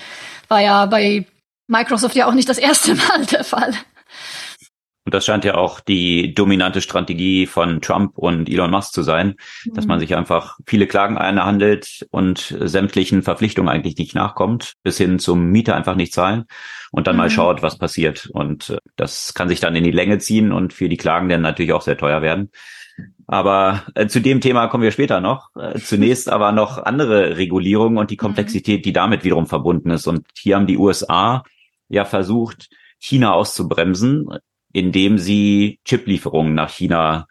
War 0.48 0.62
ja 0.62 0.86
bei 0.88 1.26
Microsoft 1.68 2.16
ja 2.16 2.28
auch 2.28 2.34
nicht 2.34 2.50
das 2.50 2.58
erste 2.58 2.96
Mal 2.96 3.26
der 3.32 3.44
Fall. 3.44 3.74
Und 5.08 5.14
das 5.14 5.26
scheint 5.26 5.46
ja 5.46 5.56
auch 5.56 5.80
die 5.80 6.34
dominante 6.34 6.82
Strategie 6.82 7.46
von 7.46 7.80
Trump 7.80 8.18
und 8.18 8.50
Elon 8.50 8.70
Musk 8.70 8.92
zu 8.92 9.04
sein, 9.04 9.36
mhm. 9.64 9.74
dass 9.74 9.86
man 9.86 10.02
sich 10.02 10.18
einfach 10.18 10.60
viele 10.68 10.86
Klagen 10.86 11.18
einhandelt 11.18 12.06
und 12.12 12.54
sämtlichen 12.60 13.22
Verpflichtungen 13.22 13.70
eigentlich 13.70 13.96
nicht 13.96 14.16
nachkommt, 14.16 14.74
bis 14.84 14.98
hin 14.98 15.18
zum 15.18 15.46
Mieter 15.46 15.78
einfach 15.78 15.96
nicht 15.96 16.12
zahlen 16.12 16.44
und 16.92 17.08
dann 17.08 17.16
mhm. 17.16 17.20
mal 17.20 17.30
schaut, 17.30 17.62
was 17.62 17.78
passiert. 17.78 18.30
Und 18.34 18.72
äh, 18.72 18.80
das 18.98 19.34
kann 19.34 19.48
sich 19.48 19.62
dann 19.62 19.78
in 19.78 19.86
die 19.86 19.92
Länge 19.92 20.18
ziehen 20.18 20.52
und 20.52 20.74
für 20.74 20.90
die 20.90 20.98
Klagenden 20.98 21.42
natürlich 21.42 21.72
auch 21.72 21.84
sehr 21.84 21.98
teuer 21.98 22.22
werden. 22.22 22.52
Aber 23.28 23.84
äh, 23.96 24.08
zu 24.08 24.20
dem 24.20 24.42
Thema 24.42 24.68
kommen 24.68 24.84
wir 24.84 24.92
später 24.92 25.22
noch. 25.22 25.56
Äh, 25.56 25.80
zunächst 25.80 26.28
aber 26.34 26.52
noch 26.52 26.80
andere 26.80 27.38
Regulierungen 27.38 27.98
und 27.98 28.12
die 28.12 28.16
mhm. 28.16 28.24
Komplexität, 28.24 28.84
die 28.84 28.92
damit 28.92 29.24
wiederum 29.24 29.48
verbunden 29.48 29.90
ist. 29.90 30.06
Und 30.06 30.28
hier 30.38 30.58
haben 30.58 30.68
die 30.68 30.78
USA 30.78 31.44
ja 31.88 32.04
versucht, 32.04 32.68
China 33.00 33.32
auszubremsen, 33.32 34.28
indem 34.78 35.18
sie 35.18 35.80
Chiplieferungen 35.86 36.54
nach 36.54 36.70
China 36.70 37.28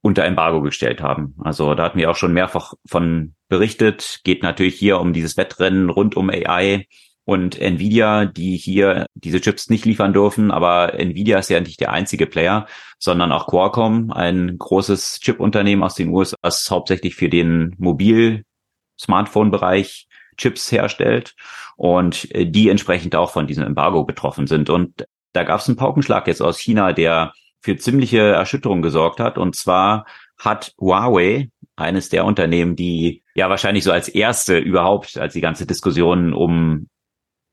unter 0.00 0.24
Embargo 0.24 0.62
gestellt 0.62 1.02
haben. 1.02 1.34
Also 1.44 1.74
da 1.74 1.82
hatten 1.84 1.98
wir 1.98 2.10
auch 2.10 2.16
schon 2.16 2.32
mehrfach 2.32 2.72
von 2.86 3.34
berichtet. 3.48 4.20
Geht 4.24 4.42
natürlich 4.42 4.76
hier 4.76 4.98
um 5.00 5.12
dieses 5.12 5.36
Wettrennen 5.36 5.90
rund 5.90 6.16
um 6.16 6.30
AI 6.30 6.86
und 7.24 7.60
Nvidia, 7.60 8.24
die 8.24 8.56
hier 8.56 9.04
diese 9.14 9.42
Chips 9.42 9.68
nicht 9.68 9.84
liefern 9.84 10.14
dürfen. 10.14 10.50
Aber 10.50 10.94
Nvidia 10.94 11.38
ist 11.38 11.50
ja 11.50 11.60
nicht 11.60 11.80
der 11.80 11.92
einzige 11.92 12.26
Player, 12.26 12.66
sondern 12.98 13.30
auch 13.30 13.46
Qualcomm, 13.46 14.10
ein 14.10 14.56
großes 14.56 15.20
Chip-Unternehmen 15.20 15.82
aus 15.82 15.96
den 15.96 16.08
USA, 16.08 16.38
das 16.40 16.70
hauptsächlich 16.70 17.14
für 17.14 17.28
den 17.28 17.76
Mobil-Smartphone-Bereich 17.78 20.06
Chips 20.38 20.72
herstellt 20.72 21.34
und 21.76 22.26
die 22.32 22.70
entsprechend 22.70 23.14
auch 23.16 23.32
von 23.32 23.46
diesem 23.46 23.64
Embargo 23.64 24.04
betroffen 24.04 24.46
sind. 24.46 24.70
Und 24.70 25.04
da 25.38 25.44
gab 25.44 25.60
es 25.60 25.68
einen 25.68 25.76
Paukenschlag 25.76 26.26
jetzt 26.26 26.42
aus 26.42 26.58
China, 26.58 26.92
der 26.92 27.32
für 27.60 27.76
ziemliche 27.76 28.18
Erschütterung 28.18 28.82
gesorgt 28.82 29.20
hat. 29.20 29.38
Und 29.38 29.54
zwar 29.54 30.04
hat 30.36 30.74
Huawei, 30.80 31.50
eines 31.76 32.08
der 32.08 32.24
Unternehmen, 32.24 32.74
die 32.74 33.22
ja 33.36 33.48
wahrscheinlich 33.48 33.84
so 33.84 33.92
als 33.92 34.08
erste 34.08 34.58
überhaupt, 34.58 35.16
als 35.16 35.34
die 35.34 35.40
ganze 35.40 35.64
Diskussion 35.64 36.32
um 36.34 36.88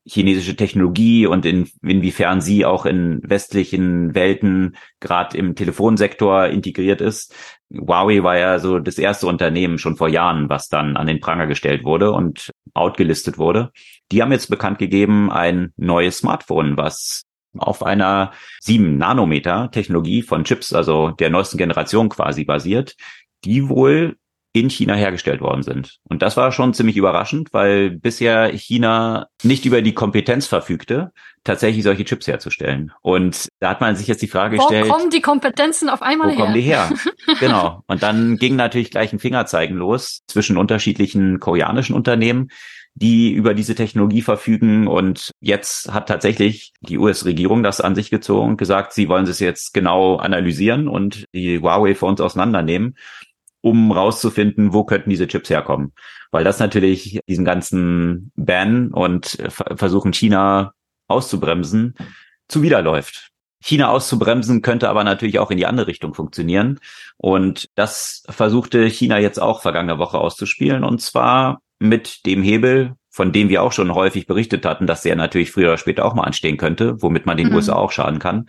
chinesische 0.04 0.56
Technologie 0.56 1.26
und 1.26 1.46
in, 1.46 1.70
inwiefern 1.80 2.40
sie 2.40 2.64
auch 2.64 2.86
in 2.86 3.20
westlichen 3.22 4.16
Welten 4.16 4.76
gerade 4.98 5.38
im 5.38 5.54
Telefonsektor 5.54 6.46
integriert 6.46 7.00
ist. 7.00 7.32
Huawei 7.72 8.24
war 8.24 8.36
ja 8.36 8.58
so 8.58 8.80
das 8.80 8.98
erste 8.98 9.28
Unternehmen 9.28 9.78
schon 9.78 9.96
vor 9.96 10.08
Jahren, 10.08 10.48
was 10.48 10.68
dann 10.68 10.96
an 10.96 11.06
den 11.06 11.20
Pranger 11.20 11.46
gestellt 11.46 11.84
wurde 11.84 12.10
und 12.10 12.50
outgelistet 12.74 13.38
wurde. 13.38 13.70
Die 14.10 14.22
haben 14.22 14.32
jetzt 14.32 14.50
bekannt 14.50 14.78
gegeben, 14.78 15.30
ein 15.30 15.72
neues 15.76 16.18
Smartphone, 16.18 16.76
was 16.76 17.26
auf 17.60 17.82
einer 17.82 18.32
7 18.60 18.98
Nanometer 18.98 19.70
Technologie 19.70 20.22
von 20.22 20.44
Chips, 20.44 20.72
also 20.72 21.10
der 21.10 21.30
neuesten 21.30 21.58
Generation 21.58 22.08
quasi 22.08 22.44
basiert, 22.44 22.96
die 23.44 23.68
wohl 23.68 24.16
in 24.56 24.70
China 24.70 24.94
hergestellt 24.94 25.42
worden 25.42 25.62
sind. 25.62 25.98
Und 26.08 26.22
das 26.22 26.38
war 26.38 26.50
schon 26.50 26.72
ziemlich 26.72 26.96
überraschend, 26.96 27.52
weil 27.52 27.90
bisher 27.90 28.48
China 28.48 29.26
nicht 29.42 29.66
über 29.66 29.82
die 29.82 29.92
Kompetenz 29.92 30.46
verfügte, 30.46 31.12
tatsächlich 31.44 31.84
solche 31.84 32.06
Chips 32.06 32.26
herzustellen. 32.26 32.90
Und 33.02 33.48
da 33.60 33.68
hat 33.68 33.82
man 33.82 33.96
sich 33.96 34.06
jetzt 34.06 34.22
die 34.22 34.28
Frage 34.28 34.56
gestellt. 34.56 34.88
Wo 34.88 34.94
kommen 34.94 35.10
die 35.10 35.20
Kompetenzen 35.20 35.90
auf 35.90 36.00
einmal 36.00 36.28
wo 36.28 36.30
her? 36.30 36.38
Wo 36.38 36.42
kommen 36.42 36.54
die 36.54 36.62
her? 36.62 36.90
genau. 37.40 37.82
Und 37.86 38.02
dann 38.02 38.36
ging 38.38 38.56
natürlich 38.56 38.90
gleich 38.90 39.12
ein 39.12 39.18
Fingerzeigen 39.18 39.76
los 39.76 40.22
zwischen 40.26 40.56
unterschiedlichen 40.56 41.38
koreanischen 41.38 41.94
Unternehmen, 41.94 42.48
die 42.96 43.30
über 43.30 43.52
diese 43.52 43.74
Technologie 43.74 44.22
verfügen. 44.22 44.86
Und 44.88 45.30
jetzt 45.40 45.92
hat 45.92 46.08
tatsächlich 46.08 46.72
die 46.80 46.96
US-Regierung 46.98 47.62
das 47.62 47.82
an 47.82 47.94
sich 47.94 48.10
gezogen 48.10 48.50
und 48.50 48.56
gesagt, 48.56 48.94
sie 48.94 49.08
wollen 49.08 49.26
es 49.26 49.38
jetzt 49.38 49.74
genau 49.74 50.16
analysieren 50.16 50.88
und 50.88 51.26
die 51.34 51.60
Huawei 51.60 51.94
für 51.94 52.06
uns 52.06 52.22
auseinandernehmen, 52.22 52.96
um 53.60 53.92
rauszufinden, 53.92 54.72
wo 54.72 54.84
könnten 54.84 55.10
diese 55.10 55.28
Chips 55.28 55.50
herkommen. 55.50 55.92
Weil 56.30 56.42
das 56.42 56.58
natürlich 56.58 57.20
diesen 57.28 57.44
ganzen 57.44 58.32
Ban 58.34 58.92
und 58.92 59.38
versuchen 59.50 60.14
China 60.14 60.72
auszubremsen, 61.06 61.94
zuwiderläuft. 62.48 63.28
China 63.62 63.88
auszubremsen 63.88 64.62
könnte 64.62 64.88
aber 64.88 65.04
natürlich 65.04 65.38
auch 65.38 65.50
in 65.50 65.58
die 65.58 65.66
andere 65.66 65.86
Richtung 65.86 66.14
funktionieren. 66.14 66.80
Und 67.18 67.68
das 67.74 68.22
versuchte 68.28 68.86
China 68.88 69.18
jetzt 69.18 69.38
auch 69.40 69.60
vergangene 69.60 69.98
Woche 69.98 70.18
auszuspielen. 70.18 70.82
Und 70.82 71.02
zwar 71.02 71.60
mit 71.78 72.26
dem 72.26 72.42
Hebel 72.42 72.96
von 73.16 73.32
dem 73.32 73.48
wir 73.48 73.62
auch 73.62 73.72
schon 73.72 73.94
häufig 73.94 74.26
berichtet 74.26 74.66
hatten, 74.66 74.86
dass 74.86 75.00
der 75.00 75.16
natürlich 75.16 75.50
früher 75.50 75.68
oder 75.68 75.78
später 75.78 76.04
auch 76.04 76.12
mal 76.12 76.24
anstehen 76.24 76.58
könnte, 76.58 77.00
womit 77.00 77.24
man 77.24 77.38
den 77.38 77.48
mhm. 77.48 77.54
USA 77.54 77.72
auch 77.72 77.90
schaden 77.90 78.18
kann. 78.18 78.44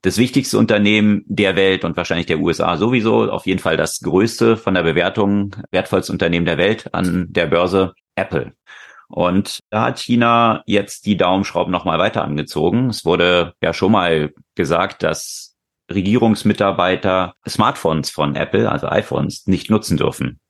Das 0.00 0.16
wichtigste 0.16 0.56
Unternehmen 0.56 1.24
der 1.26 1.56
Welt 1.56 1.84
und 1.84 1.94
wahrscheinlich 1.94 2.24
der 2.24 2.38
USA 2.38 2.78
sowieso, 2.78 3.30
auf 3.30 3.44
jeden 3.44 3.58
Fall 3.58 3.76
das 3.76 4.00
größte 4.00 4.56
von 4.56 4.72
der 4.72 4.82
Bewertung, 4.82 5.54
wertvollste 5.72 6.10
Unternehmen 6.10 6.46
der 6.46 6.56
Welt 6.56 6.94
an 6.94 7.26
der 7.28 7.48
Börse, 7.48 7.92
Apple. 8.14 8.54
Und 9.08 9.58
da 9.68 9.82
hat 9.82 9.98
China 9.98 10.62
jetzt 10.64 11.04
die 11.04 11.18
Daumenschrauben 11.18 11.70
nochmal 11.70 11.98
weiter 11.98 12.24
angezogen. 12.24 12.88
Es 12.88 13.04
wurde 13.04 13.52
ja 13.60 13.74
schon 13.74 13.92
mal 13.92 14.32
gesagt, 14.54 15.02
dass 15.02 15.54
Regierungsmitarbeiter 15.92 17.34
Smartphones 17.46 18.08
von 18.08 18.36
Apple, 18.36 18.72
also 18.72 18.88
iPhones, 18.88 19.46
nicht 19.46 19.68
nutzen 19.68 19.98
dürfen. 19.98 20.40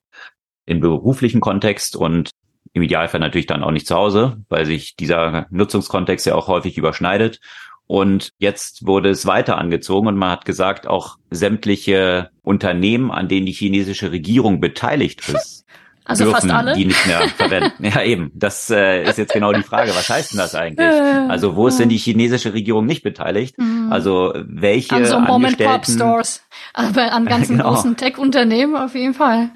Im 0.68 0.81
beruflichen 0.81 1.40
Kontext 1.40 1.96
und 1.96 2.31
im 2.74 2.83
Idealfall 2.83 3.20
natürlich 3.20 3.46
dann 3.46 3.62
auch 3.62 3.70
nicht 3.70 3.87
zu 3.87 3.94
Hause, 3.94 4.37
weil 4.48 4.66
sich 4.66 4.96
dieser 4.96 5.46
Nutzungskontext 5.50 6.26
ja 6.26 6.35
auch 6.35 6.48
häufig 6.48 6.76
überschneidet. 6.76 7.40
Und 7.87 8.33
jetzt 8.38 8.87
wurde 8.87 9.09
es 9.09 9.24
weiter 9.24 9.57
angezogen 9.57 10.09
und 10.09 10.16
man 10.16 10.31
hat 10.31 10.44
gesagt, 10.44 10.87
auch 10.87 11.16
sämtliche 11.31 12.28
Unternehmen, 12.42 13.11
an 13.11 13.28
denen 13.28 13.46
die 13.46 13.52
chinesische 13.52 14.12
Regierung 14.12 14.61
beteiligt 14.61 15.26
ist, 15.28 15.64
also 16.09 16.24
dürfen 16.24 16.48
fast 16.48 16.50
alle? 16.50 16.74
die 16.74 16.87
nicht 16.87 17.07
mehr 17.07 17.28
verwenden. 17.28 17.85
ja, 17.85 18.02
eben. 18.02 18.31
Das 18.35 18.70
äh, 18.70 19.04
ist 19.04 19.18
jetzt 19.18 19.33
genau 19.33 19.52
die 19.52 19.62
Frage. 19.62 19.90
Was 19.90 20.09
heißt 20.09 20.33
denn 20.33 20.38
das 20.38 20.54
eigentlich? 20.54 20.88
Also 21.28 21.57
wo 21.57 21.68
ist 21.68 21.78
denn 21.78 21.90
die 21.90 21.98
chinesische 21.98 22.54
Regierung 22.54 22.87
nicht 22.87 23.02
beteiligt? 23.02 23.59
Mhm. 23.59 23.92
Also 23.92 24.33
welche 24.35 24.94
an 24.94 25.04
so 25.04 25.20
Mom-and-Pop-Stores, 25.20 26.42
aber 26.72 27.12
an 27.12 27.26
ganzen 27.26 27.59
genau. 27.59 27.74
großen 27.74 27.96
Tech-Unternehmen 27.98 28.76
auf 28.76 28.94
jeden 28.94 29.12
Fall. 29.12 29.50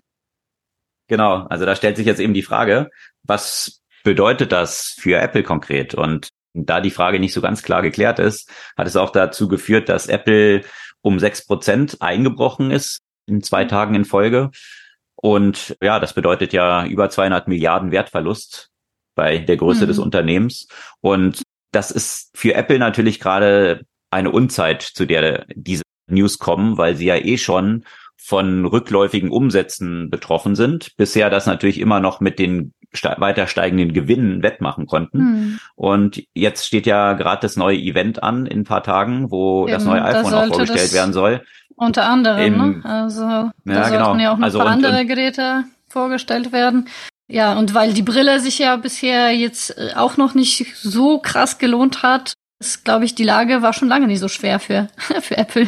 Genau, 1.13 1.47
also 1.51 1.67
da 1.67 1.77
stellt 1.77 1.99
sich 1.99 2.07
jetzt 2.07 2.21
eben 2.21 2.33
die 2.33 2.43
Frage, 2.43 2.89
was 3.23 3.83
bedeutet 4.03 4.51
das 4.51 4.97
für 4.99 5.19
Apple 5.19 5.43
konkret? 5.43 5.93
Und 5.93 6.31
da 6.55 6.81
die 6.81 6.91
Frage 6.91 7.21
nicht 7.21 7.35
so 7.35 7.43
ganz 7.43 7.63
klar 7.63 7.83
geklärt 7.83 8.19
ist, 8.19 8.51
hat 8.79 8.87
es 8.87 8.97
auch 8.97 9.11
dazu 9.11 9.47
geführt, 9.47 9.91
dass 9.91 10.07
Apple 10.07 10.63
um 11.03 11.19
sechs 11.19 11.45
Prozent 11.45 12.01
eingebrochen 12.01 12.71
ist 12.71 13.01
in 13.27 13.43
zwei 13.43 13.67
Tagen 13.67 13.95
in 13.95 14.07
Folge. 14.07 14.53
Und 15.15 15.77
ja, 15.83 16.01
das 16.01 16.15
bedeutet 16.15 16.55
ja 16.55 16.87
über 16.87 17.11
200 17.11 17.47
Milliarden 17.47 17.91
Wertverlust 17.91 18.71
bei 19.15 19.37
der 19.37 19.59
Größe 19.59 19.85
mhm. 19.85 19.89
des 19.89 19.99
Unternehmens. 19.99 20.67
Und 21.03 21.43
das 21.73 21.91
ist 21.91 22.31
für 22.35 22.55
Apple 22.55 22.79
natürlich 22.79 23.21
gerade 23.21 23.85
eine 24.11 24.31
Unzeit, 24.31 24.81
zu 24.81 25.05
der 25.05 25.45
diese 25.55 25.83
News 26.07 26.39
kommen, 26.39 26.79
weil 26.79 26.97
sie 26.97 27.05
ja 27.05 27.17
eh 27.17 27.37
schon 27.37 27.85
von 28.25 28.65
rückläufigen 28.65 29.31
Umsätzen 29.31 30.11
betroffen 30.11 30.55
sind. 30.55 30.97
Bisher 30.97 31.31
das 31.31 31.47
natürlich 31.47 31.81
immer 31.81 32.01
noch 32.01 32.21
mit 32.21 32.39
den 32.39 32.73
weiter 33.17 33.47
steigenden 33.47 33.93
Gewinnen 33.93 34.43
wettmachen 34.43 34.87
konnten. 34.87 35.19
Hm. 35.19 35.59
Und 35.75 36.23
jetzt 36.35 36.67
steht 36.67 36.87
ja 36.87 37.15
gerade 37.15 37.41
das 37.41 37.57
neue 37.57 37.79
Event 37.79 38.23
an 38.23 38.47
in 38.47 38.61
ein 38.61 38.65
paar 38.65 38.83
Tagen, 38.83 39.31
wo 39.31 39.65
Eben, 39.65 39.73
das 39.73 39.85
neue 39.85 40.03
iPhone 40.03 40.31
da 40.31 40.45
auch 40.45 40.47
vorgestellt 40.49 40.93
werden 40.93 41.13
soll. 41.13 41.43
Unter 41.75 42.07
anderem, 42.07 42.41
Im, 42.41 42.59
ne? 42.59 42.85
Also 42.85 43.23
da 43.23 43.53
ja, 43.65 43.75
sollten 43.85 43.93
genau. 43.93 44.17
ja 44.17 44.33
auch 44.33 44.37
noch 44.37 44.45
also 44.45 44.59
ein 44.59 44.65
paar 44.67 44.77
und, 44.77 44.85
andere 44.85 45.07
Geräte 45.07 45.65
vorgestellt 45.89 46.53
werden. 46.53 46.89
Ja, 47.29 47.59
und 47.59 47.75
weil 47.75 47.95
die 47.95 48.03
Brille 48.03 48.41
sich 48.41 48.59
ja 48.59 48.77
bisher 48.77 49.35
jetzt 49.35 49.77
äh, 49.79 49.95
auch 49.97 50.17
noch 50.17 50.35
nicht 50.35 50.77
so 50.77 51.19
krass 51.19 51.59
gelohnt 51.59 52.03
hat, 52.03 52.35
ist, 52.61 52.85
glaube 52.85 53.05
ich, 53.05 53.15
die 53.15 53.25
Lage 53.25 53.63
war 53.63 53.73
schon 53.73 53.89
lange 53.89 54.07
nicht 54.07 54.21
so 54.21 54.29
schwer 54.29 54.61
für, 54.61 54.89
für 55.21 55.37
Apple. 55.39 55.67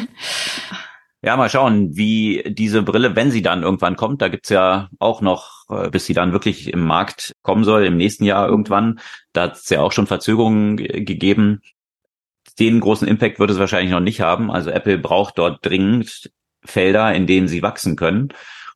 Ja, 1.24 1.38
mal 1.38 1.48
schauen, 1.48 1.96
wie 1.96 2.44
diese 2.46 2.82
Brille, 2.82 3.16
wenn 3.16 3.30
sie 3.30 3.40
dann 3.40 3.62
irgendwann 3.62 3.96
kommt, 3.96 4.20
da 4.20 4.28
gibt's 4.28 4.50
ja 4.50 4.90
auch 4.98 5.22
noch, 5.22 5.64
äh, 5.70 5.88
bis 5.88 6.04
sie 6.04 6.12
dann 6.12 6.32
wirklich 6.32 6.70
im 6.70 6.84
Markt 6.84 7.32
kommen 7.40 7.64
soll, 7.64 7.86
im 7.86 7.96
nächsten 7.96 8.24
Jahr 8.24 8.46
irgendwann, 8.46 9.00
da 9.32 9.44
hat's 9.44 9.70
ja 9.70 9.80
auch 9.80 9.92
schon 9.92 10.06
Verzögerungen 10.06 10.76
gegeben. 10.76 11.62
Den 12.58 12.78
großen 12.78 13.08
Impact 13.08 13.38
wird 13.38 13.50
es 13.50 13.58
wahrscheinlich 13.58 13.90
noch 13.90 14.00
nicht 14.00 14.20
haben. 14.20 14.50
Also 14.50 14.68
Apple 14.68 14.98
braucht 14.98 15.38
dort 15.38 15.64
dringend 15.64 16.30
Felder, 16.62 17.14
in 17.14 17.26
denen 17.26 17.48
sie 17.48 17.62
wachsen 17.62 17.96
können. 17.96 18.28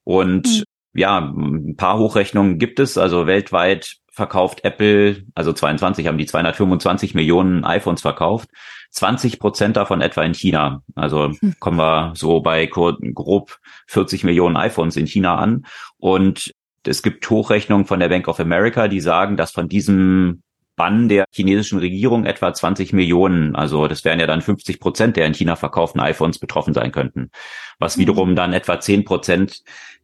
Und 0.05 0.47
mhm. 0.49 0.63
ja, 0.95 1.19
ein 1.19 1.77
paar 1.77 1.99
Hochrechnungen 1.99 2.59
gibt 2.59 2.81
es. 2.81 2.97
Also 2.97 3.27
weltweit 3.27 3.97
verkauft 4.11 4.65
Apple, 4.65 5.23
also 5.35 5.53
22 5.53 6.07
haben 6.07 6.19
die 6.19 6.27
225 6.27 7.15
Millionen 7.15 7.65
iPhones 7.65 8.01
verkauft. 8.01 8.49
20 8.91 9.39
Prozent 9.39 9.77
davon 9.77 10.01
etwa 10.01 10.23
in 10.23 10.35
China. 10.35 10.83
Also 10.95 11.31
hm. 11.31 11.55
kommen 11.61 11.79
wir 11.79 12.13
so 12.17 12.41
bei 12.41 12.67
grob 12.67 13.59
40 13.87 14.25
Millionen 14.25 14.57
iPhones 14.57 14.97
in 14.97 15.07
China 15.07 15.37
an. 15.37 15.67
Und 15.99 16.53
es 16.85 17.03
gibt 17.03 17.29
Hochrechnungen 17.29 17.87
von 17.87 18.01
der 18.01 18.09
Bank 18.09 18.29
of 18.29 18.41
America, 18.41 18.89
die 18.89 19.01
sagen, 19.01 19.37
dass 19.37 19.51
von 19.51 19.69
diesem 19.69 20.43
Bann 20.77 21.09
der 21.09 21.25
chinesischen 21.33 21.81
Regierung 21.81 22.25
etwa 22.25 22.55
20 22.55 22.93
Millionen, 22.93 23.57
also 23.57 23.89
das 23.89 24.05
wären 24.05 24.21
ja 24.21 24.27
dann 24.27 24.43
50 24.43 24.79
Prozent 24.79 25.17
der 25.17 25.27
in 25.27 25.35
China 25.35 25.57
verkauften 25.57 26.01
iPhones 26.01 26.39
betroffen 26.39 26.73
sein 26.73 26.93
könnten, 26.93 27.31
was 27.79 27.95
hm. 27.95 28.03
wiederum 28.03 28.37
dann 28.37 28.53
etwa 28.53 28.81
10 28.81 29.05
Prozent 29.05 29.63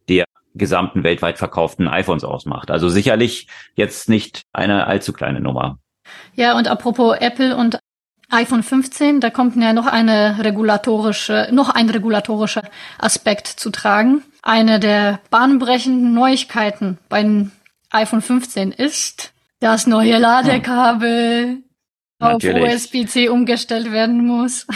der 0.09 0.25
gesamten 0.53 1.03
weltweit 1.03 1.37
verkauften 1.37 1.87
iPhones 1.87 2.23
ausmacht. 2.23 2.71
Also 2.71 2.89
sicherlich 2.89 3.47
jetzt 3.75 4.09
nicht 4.09 4.43
eine 4.53 4.87
allzu 4.87 5.13
kleine 5.13 5.41
Nummer. 5.41 5.79
Ja, 6.35 6.57
und 6.57 6.67
apropos 6.67 7.17
Apple 7.19 7.55
und 7.55 7.79
iPhone 8.29 8.63
15, 8.63 9.19
da 9.19 9.29
kommt 9.29 9.55
ja 9.55 9.73
noch 9.73 9.87
eine 9.87 10.43
regulatorische, 10.43 11.49
noch 11.51 11.69
ein 11.69 11.89
regulatorischer 11.89 12.63
Aspekt 12.97 13.47
zu 13.47 13.69
tragen. 13.69 14.23
Eine 14.41 14.79
der 14.79 15.19
bahnbrechenden 15.29 16.13
Neuigkeiten 16.13 16.97
beim 17.09 17.51
iPhone 17.91 18.21
15 18.21 18.71
ist, 18.71 19.33
das 19.59 19.87
neue 19.87 20.17
Ladekabel 20.17 21.63
auf 22.19 22.43
USB-C 22.43 23.29
umgestellt 23.29 23.91
werden 23.91 24.25
muss. 24.25 24.67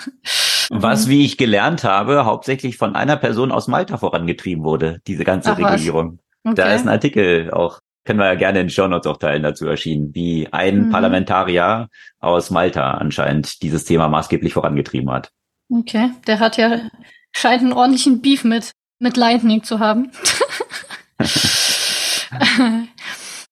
was, 0.70 1.08
wie 1.08 1.24
ich 1.24 1.36
gelernt 1.36 1.84
habe, 1.84 2.24
hauptsächlich 2.24 2.76
von 2.76 2.94
einer 2.94 3.16
Person 3.16 3.52
aus 3.52 3.68
Malta 3.68 3.96
vorangetrieben 3.96 4.64
wurde, 4.64 5.00
diese 5.06 5.24
ganze 5.24 5.52
Ach, 5.52 5.58
Regulierung. 5.58 6.18
Okay. 6.44 6.56
Da 6.56 6.74
ist 6.74 6.82
ein 6.82 6.90
Artikel 6.90 7.50
auch 7.50 7.80
können 8.04 8.18
wir 8.18 8.26
ja 8.26 8.34
gerne 8.34 8.60
in 8.60 8.70
Show 8.70 8.86
Notes 8.86 9.06
auch 9.06 9.16
teilen, 9.16 9.42
dazu 9.42 9.66
erschienen, 9.66 10.14
wie 10.14 10.48
ein 10.52 10.86
mhm. 10.86 10.90
Parlamentarier 10.90 11.88
aus 12.20 12.50
Malta 12.50 12.92
anscheinend 12.92 13.62
dieses 13.62 13.84
Thema 13.84 14.08
maßgeblich 14.08 14.52
vorangetrieben 14.52 15.10
hat. 15.10 15.30
Okay, 15.70 16.10
der 16.26 16.40
hat 16.40 16.56
ja, 16.56 16.88
scheint 17.32 17.62
einen 17.62 17.72
ordentlichen 17.72 18.20
Beef 18.20 18.44
mit, 18.44 18.72
mit 18.98 19.16
Lightning 19.16 19.62
zu 19.62 19.78
haben. 19.80 20.10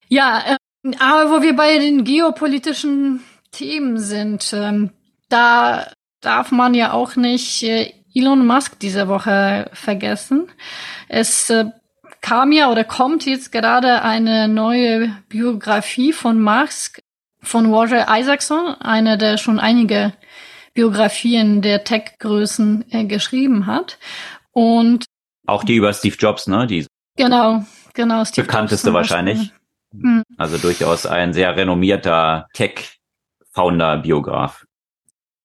ja, 0.08 0.42
äh, 0.46 0.56
aber 0.98 1.30
wo 1.30 1.42
wir 1.42 1.56
bei 1.56 1.78
den 1.78 2.04
geopolitischen 2.04 3.22
Themen 3.52 3.98
sind, 3.98 4.52
ähm, 4.52 4.90
da 5.28 5.86
darf 6.20 6.50
man 6.50 6.74
ja 6.74 6.92
auch 6.92 7.16
nicht 7.16 7.62
äh, 7.62 7.92
Elon 8.14 8.46
Musk 8.46 8.78
diese 8.80 9.08
Woche 9.08 9.70
vergessen. 9.72 10.50
Es 11.08 11.48
äh, 11.50 11.66
kam 12.22 12.52
ja 12.52 12.70
oder 12.70 12.84
kommt 12.84 13.26
jetzt 13.26 13.52
gerade 13.52 14.02
eine 14.02 14.48
neue 14.48 15.14
Biografie 15.28 16.14
von 16.14 16.40
Musk 16.40 17.02
von 17.42 17.66
Roger 17.66 18.06
Isaacson, 18.08 18.74
einer, 18.80 19.18
der 19.18 19.36
schon 19.36 19.58
einige 19.58 20.14
Biografien 20.72 21.60
der 21.60 21.84
Tech-Größen 21.84 22.86
äh, 22.90 23.04
geschrieben 23.04 23.66
hat. 23.66 23.98
Und 24.52 25.04
auch 25.46 25.64
die 25.64 25.76
über 25.76 25.92
Steve 25.92 26.16
Jobs, 26.16 26.46
ne? 26.46 26.66
Die 26.66 26.86
genau, 27.16 27.64
genau. 27.94 28.24
Steve 28.24 28.46
bekannteste 28.46 28.88
Jobs 28.88 28.94
wahrscheinlich. 28.94 29.52
Hm. 29.92 30.22
Also 30.38 30.56
durchaus 30.58 31.04
ein 31.04 31.34
sehr 31.34 31.56
renommierter 31.56 32.46
Tech-Founder-Biograf. 32.54 34.64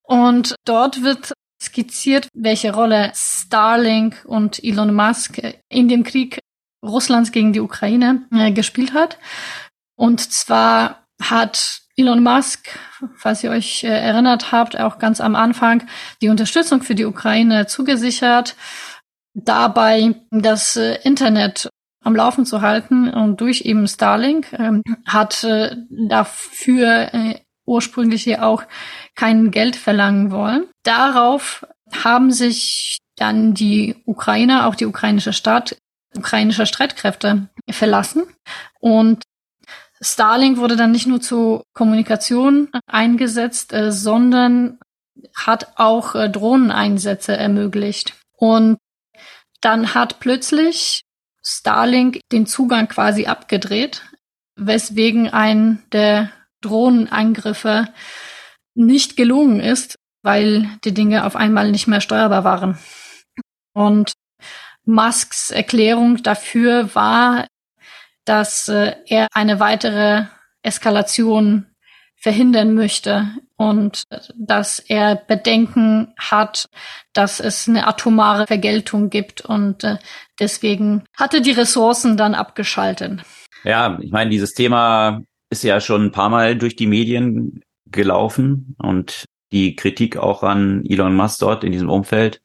Und 0.03 0.55
dort 0.63 1.01
wird 1.03 1.33
skizziert, 1.61 2.29
welche 2.33 2.73
Rolle 2.73 3.11
Starlink 3.15 4.23
und 4.25 4.63
Elon 4.63 4.93
Musk 4.93 5.41
in 5.67 5.89
dem 5.89 6.03
Krieg 6.03 6.39
Russlands 6.87 7.31
gegen 7.31 7.53
die 7.53 7.59
Ukraine 7.59 8.23
äh, 8.31 8.51
gespielt 8.51 8.93
hat. 8.93 9.17
Und 9.95 10.19
zwar 10.31 11.07
hat 11.21 11.81
Elon 11.95 12.21
Musk, 12.21 12.77
falls 13.15 13.43
ihr 13.43 13.49
euch 13.51 13.83
äh, 13.83 13.87
erinnert 13.87 14.51
habt, 14.51 14.79
auch 14.79 14.99
ganz 14.99 15.19
am 15.19 15.35
Anfang 15.35 15.83
die 16.21 16.29
Unterstützung 16.29 16.83
für 16.83 16.95
die 16.95 17.05
Ukraine 17.05 17.65
zugesichert, 17.65 18.55
dabei 19.33 20.15
das 20.29 20.75
äh, 20.75 20.99
Internet 21.03 21.69
am 22.03 22.15
Laufen 22.15 22.45
zu 22.45 22.61
halten 22.61 23.09
und 23.09 23.41
durch 23.41 23.61
eben 23.61 23.87
Starlink 23.87 24.53
ähm, 24.53 24.81
hat 25.05 25.43
äh, 25.43 25.75
dafür 25.89 27.13
äh, 27.13 27.39
ursprünglich 27.65 28.23
hier 28.23 28.45
auch 28.45 28.63
kein 29.15 29.51
Geld 29.51 29.75
verlangen 29.75 30.31
wollen. 30.31 30.67
Darauf 30.83 31.65
haben 31.91 32.31
sich 32.31 32.99
dann 33.17 33.53
die 33.53 33.95
Ukrainer, 34.05 34.67
auch 34.67 34.75
die 34.75 34.85
ukrainische 34.85 35.33
Staat, 35.33 35.75
ukrainische 36.17 36.65
Streitkräfte 36.65 37.49
verlassen. 37.69 38.23
Und 38.79 39.23
Starlink 40.01 40.57
wurde 40.57 40.75
dann 40.75 40.91
nicht 40.91 41.07
nur 41.07 41.21
zur 41.21 41.63
Kommunikation 41.73 42.69
eingesetzt, 42.85 43.73
äh, 43.73 43.91
sondern 43.91 44.79
hat 45.35 45.73
auch 45.75 46.15
äh, 46.15 46.29
Drohneneinsätze 46.29 47.35
ermöglicht. 47.35 48.13
Und 48.37 48.77
dann 49.61 49.95
hat 49.95 50.19
plötzlich 50.19 51.01
Starlink 51.43 52.19
den 52.31 52.45
Zugang 52.45 52.87
quasi 52.87 53.25
abgedreht 53.25 54.03
weswegen 54.57 55.29
ein 55.29 55.83
der 55.91 56.31
Drohnenangriffe 56.61 57.87
nicht 58.75 59.15
gelungen 59.15 59.59
ist, 59.59 59.95
weil 60.23 60.69
die 60.83 60.93
Dinge 60.93 61.25
auf 61.25 61.35
einmal 61.35 61.71
nicht 61.71 61.87
mehr 61.87 62.01
steuerbar 62.01 62.43
waren. 62.43 62.77
Und 63.73 64.13
Musks 64.87 65.51
Erklärung 65.51 66.23
dafür 66.23 66.95
war, 66.95 67.47
dass 68.25 68.67
äh, 68.67 68.95
er 69.05 69.27
eine 69.33 69.59
weitere 69.59 70.25
Eskalation 70.63 71.67
verhindern 72.15 72.73
möchte 72.73 73.27
und 73.57 74.03
dass 74.35 74.79
er 74.79 75.15
Bedenken 75.15 76.13
hat, 76.17 76.67
dass 77.13 77.39
es 77.39 77.67
eine 77.67 77.87
atomare 77.87 78.47
Vergeltung 78.47 79.09
gibt 79.09 79.41
und 79.41 79.83
äh, 79.83 79.97
deswegen 80.39 81.03
hatte 81.15 81.41
die 81.41 81.51
Ressourcen 81.51 82.17
dann 82.17 82.33
abgeschaltet. 82.33 83.21
Ja, 83.63 83.99
ich 84.01 84.11
meine, 84.11 84.29
dieses 84.29 84.53
Thema 84.53 85.21
ist 85.49 85.63
ja 85.63 85.79
schon 85.79 86.05
ein 86.05 86.11
paar 86.11 86.29
Mal 86.29 86.57
durch 86.57 86.75
die 86.75 86.87
Medien 86.87 87.61
gelaufen 87.85 88.75
und 88.79 89.25
die 89.51 89.75
Kritik 89.75 90.17
auch 90.17 90.43
an 90.43 90.83
Elon 90.85 91.15
Musk 91.15 91.39
dort 91.39 91.63
in 91.63 91.71
diesem 91.71 91.89
Umfeld. 91.89 92.41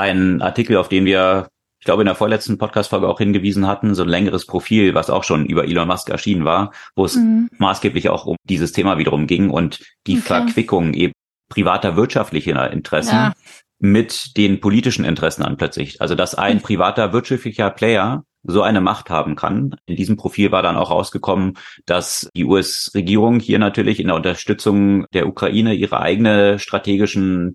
Ein 0.00 0.40
Artikel, 0.40 0.78
auf 0.78 0.88
den 0.88 1.04
wir 1.04 1.48
ich 1.78 1.86
glaube, 1.86 2.02
in 2.02 2.06
der 2.06 2.14
vorletzten 2.14 2.58
Podcast-Folge 2.58 3.08
auch 3.08 3.18
hingewiesen 3.18 3.66
hatten, 3.66 3.94
so 3.94 4.02
ein 4.02 4.08
längeres 4.08 4.44
Profil, 4.44 4.94
was 4.94 5.08
auch 5.08 5.24
schon 5.24 5.46
über 5.46 5.64
Elon 5.64 5.88
Musk 5.88 6.10
erschienen 6.10 6.44
war, 6.44 6.72
wo 6.94 7.06
es 7.06 7.16
mhm. 7.16 7.48
maßgeblich 7.56 8.10
auch 8.10 8.26
um 8.26 8.36
dieses 8.44 8.72
Thema 8.72 8.98
wiederum 8.98 9.26
ging 9.26 9.48
und 9.48 9.80
die 10.06 10.18
okay. 10.18 10.26
Verquickung 10.26 10.92
eben 10.92 11.14
privater 11.48 11.96
wirtschaftlicher 11.96 12.70
Interessen 12.70 13.14
ja. 13.14 13.32
mit 13.78 14.36
den 14.36 14.60
politischen 14.60 15.06
Interessen 15.06 15.42
an 15.42 15.56
plötzlich. 15.56 16.02
Also, 16.02 16.14
dass 16.14 16.34
ein 16.34 16.58
mhm. 16.58 16.62
privater 16.62 17.14
wirtschaftlicher 17.14 17.70
Player 17.70 18.24
so 18.42 18.60
eine 18.60 18.82
Macht 18.82 19.08
haben 19.08 19.34
kann. 19.34 19.76
In 19.86 19.96
diesem 19.96 20.18
Profil 20.18 20.52
war 20.52 20.62
dann 20.62 20.76
auch 20.76 20.90
rausgekommen, 20.90 21.56
dass 21.86 22.28
die 22.36 22.44
US-Regierung 22.44 23.40
hier 23.40 23.58
natürlich 23.58 24.00
in 24.00 24.08
der 24.08 24.16
Unterstützung 24.16 25.06
der 25.14 25.26
Ukraine 25.26 25.72
ihre 25.72 26.00
eigene 26.00 26.58
strategischen 26.58 27.54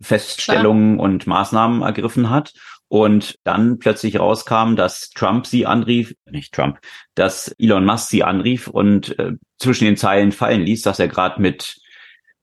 Feststellungen 0.00 0.96
Klar. 0.96 1.04
und 1.04 1.26
Maßnahmen 1.26 1.82
ergriffen 1.82 2.30
hat 2.30 2.52
und 2.88 3.38
dann 3.44 3.78
plötzlich 3.78 4.18
rauskam, 4.18 4.74
dass 4.74 5.10
Trump 5.10 5.46
sie 5.46 5.66
anrief, 5.66 6.14
nicht 6.30 6.54
Trump, 6.54 6.78
dass 7.14 7.54
Elon 7.58 7.84
Musk 7.84 8.08
sie 8.08 8.24
anrief 8.24 8.68
und 8.68 9.18
äh, 9.18 9.32
zwischen 9.58 9.84
den 9.84 9.96
Zeilen 9.96 10.32
fallen 10.32 10.62
ließ, 10.62 10.82
dass 10.82 10.98
er 10.98 11.08
gerade 11.08 11.40
mit 11.40 11.78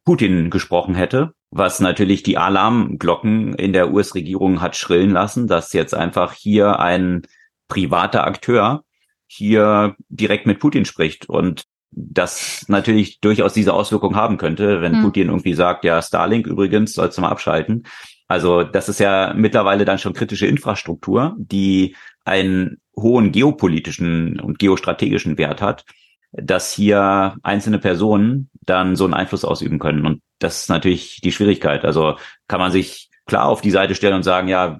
Putin 0.03 0.51
gesprochen 0.51 0.93
hätte, 0.93 1.33
was 1.49 1.79
natürlich 1.79 2.21
die 2.21 2.37
Alarmglocken 2.37 3.55
in 3.55 3.73
der 3.73 3.91
US-Regierung 3.91 4.61
hat 4.61 4.75
schrillen 4.75 5.11
lassen, 5.11 5.47
dass 5.47 5.73
jetzt 5.73 5.95
einfach 5.95 6.33
hier 6.33 6.79
ein 6.79 7.23
privater 7.67 8.25
Akteur 8.25 8.83
hier 9.25 9.95
direkt 10.09 10.45
mit 10.45 10.59
Putin 10.59 10.85
spricht 10.85 11.27
und 11.27 11.63
das 11.95 12.65
natürlich 12.67 13.21
durchaus 13.21 13.53
diese 13.53 13.73
Auswirkung 13.73 14.15
haben 14.15 14.37
könnte, 14.37 14.81
wenn 14.81 14.97
hm. 14.97 15.01
Putin 15.01 15.27
irgendwie 15.29 15.53
sagt, 15.53 15.85
ja, 15.85 16.01
Starlink 16.01 16.45
übrigens 16.45 16.93
sollst 16.93 17.17
du 17.17 17.21
mal 17.21 17.29
abschalten. 17.29 17.83
Also 18.27 18.63
das 18.63 18.89
ist 18.89 18.99
ja 18.99 19.33
mittlerweile 19.35 19.85
dann 19.85 19.97
schon 19.97 20.13
kritische 20.13 20.47
Infrastruktur, 20.47 21.35
die 21.37 21.95
einen 22.25 22.81
hohen 22.97 23.31
geopolitischen 23.31 24.39
und 24.39 24.59
geostrategischen 24.59 25.37
Wert 25.37 25.61
hat, 25.61 25.85
dass 26.31 26.73
hier 26.73 27.35
einzelne 27.43 27.79
Personen 27.79 28.49
dann 28.65 28.95
so 28.95 29.05
einen 29.05 29.13
Einfluss 29.13 29.45
ausüben 29.45 29.79
können. 29.79 30.05
Und 30.05 30.21
das 30.39 30.61
ist 30.61 30.69
natürlich 30.69 31.21
die 31.21 31.31
Schwierigkeit. 31.31 31.85
Also 31.85 32.17
kann 32.47 32.59
man 32.59 32.71
sich 32.71 33.09
klar 33.25 33.45
auf 33.45 33.61
die 33.61 33.71
Seite 33.71 33.95
stellen 33.95 34.15
und 34.15 34.23
sagen, 34.23 34.47
ja, 34.47 34.79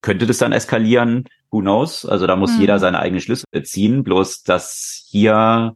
könnte 0.00 0.26
das 0.26 0.38
dann 0.38 0.52
eskalieren? 0.52 1.24
Who 1.50 1.60
knows? 1.60 2.04
Also 2.04 2.26
da 2.26 2.36
muss 2.36 2.52
mhm. 2.52 2.60
jeder 2.60 2.78
seine 2.78 2.98
eigenen 2.98 3.20
Schlüsse 3.20 3.46
ziehen. 3.64 4.04
Bloß, 4.04 4.42
dass 4.42 5.06
hier 5.08 5.74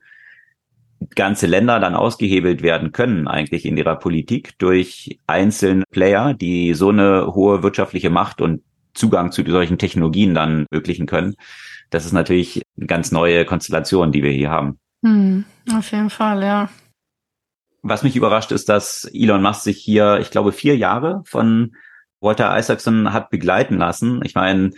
ganze 1.15 1.47
Länder 1.47 1.81
dann 1.81 1.95
ausgehebelt 1.95 2.63
werden 2.63 2.93
können 2.93 3.29
eigentlich 3.29 3.65
in 3.67 3.77
ihrer 3.77 3.97
Politik 3.97 4.59
durch 4.59 5.19
einzelne 5.27 5.85
Player, 5.91 6.35
die 6.35 6.75
so 6.75 6.91
eine 6.91 7.35
hohe 7.35 7.63
wirtschaftliche 7.63 8.11
Macht 8.11 8.41
und 8.41 8.63
Zugang 8.95 9.31
zu 9.31 9.45
solchen 9.47 9.79
Technologien 9.79 10.35
dann 10.35 10.67
ermöglichen 10.71 11.07
können. 11.07 11.37
Das 11.91 12.07
ist 12.07 12.13
natürlich 12.13 12.63
eine 12.77 12.87
ganz 12.87 13.13
neue 13.13 13.45
Konstellation, 13.45 14.11
die 14.11 14.23
wir 14.23 14.33
hier 14.33 14.51
haben. 14.51 14.79
Hm, 15.05 15.45
auf 15.77 15.93
jeden 15.93 16.11
Fall, 16.11 16.43
ja. 16.43 16.69
Was 17.83 18.03
mich 18.03 18.17
überrascht 18.17 18.51
ist, 18.51 18.69
dass 18.69 19.09
Elon 19.13 19.43
Musk 19.43 19.63
sich 19.63 19.79
hier, 19.79 20.19
ich 20.21 20.31
glaube, 20.31 20.53
vier 20.53 20.77
Jahre 20.77 21.23
von 21.27 21.77
Walter 22.21 22.59
Isaacson 22.59 23.13
hat 23.13 23.31
begleiten 23.31 23.79
lassen. 23.79 24.21
Ich 24.25 24.35
meine, 24.35 24.71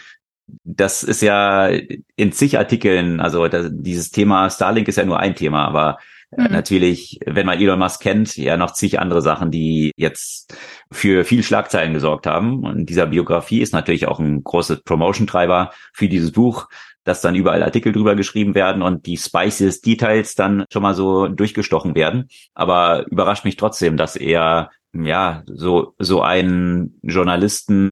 das 0.65 1.03
ist 1.03 1.23
ja 1.23 1.69
in 2.17 2.33
zig 2.33 2.59
Artikeln, 2.59 3.21
also 3.21 3.49
das, 3.49 3.69
dieses 3.71 4.11
Thema 4.11 4.51
Starlink 4.51 4.89
ist 4.89 4.97
ja 4.97 5.05
nur 5.05 5.21
ein 5.21 5.35
Thema, 5.35 5.67
aber 5.67 5.99
äh, 6.37 6.43
mhm. 6.43 6.53
natürlich, 6.53 7.19
wenn 7.27 7.47
man 7.47 7.59
Elon 7.59 7.79
Musk 7.79 8.03
kennt, 8.03 8.37
ja 8.37 8.57
noch 8.57 8.73
zig 8.73 8.99
andere 9.01 9.23
Sachen, 9.23 9.51
die 9.51 9.93
jetzt 9.97 10.57
für 10.91 11.25
viel 11.25 11.43
Schlagzeilen 11.43 11.95
gesorgt 11.95 12.27
haben. 12.27 12.65
Und 12.65 12.87
dieser 12.87 13.07
Biografie 13.07 13.61
ist 13.61 13.73
natürlich 13.73 14.07
auch 14.07 14.19
ein 14.19 14.45
großes 14.45 14.83
Promotion-Treiber 14.83 15.71
für 15.93 16.09
dieses 16.09 16.33
Buch, 16.33 16.69
dass 17.05 17.23
dann 17.23 17.35
überall 17.35 17.63
Artikel 17.63 17.93
drüber 17.93 18.15
geschrieben 18.15 18.55
werden 18.55 18.83
und 18.83 19.07
die 19.07 19.17
spiciest 19.17 19.87
Details 19.87 20.35
dann 20.35 20.65
schon 20.71 20.83
mal 20.83 20.95
so 20.95 21.29
durchgestochen 21.29 21.95
werden. 21.95 22.29
Aber 22.55 23.07
überrascht 23.07 23.45
mich 23.45 23.57
trotzdem, 23.57 23.97
dass 23.97 24.17
er 24.17 24.71
ja 24.93 25.43
so 25.47 25.95
so 25.99 26.23
einen 26.23 26.99
Journalisten 27.03 27.91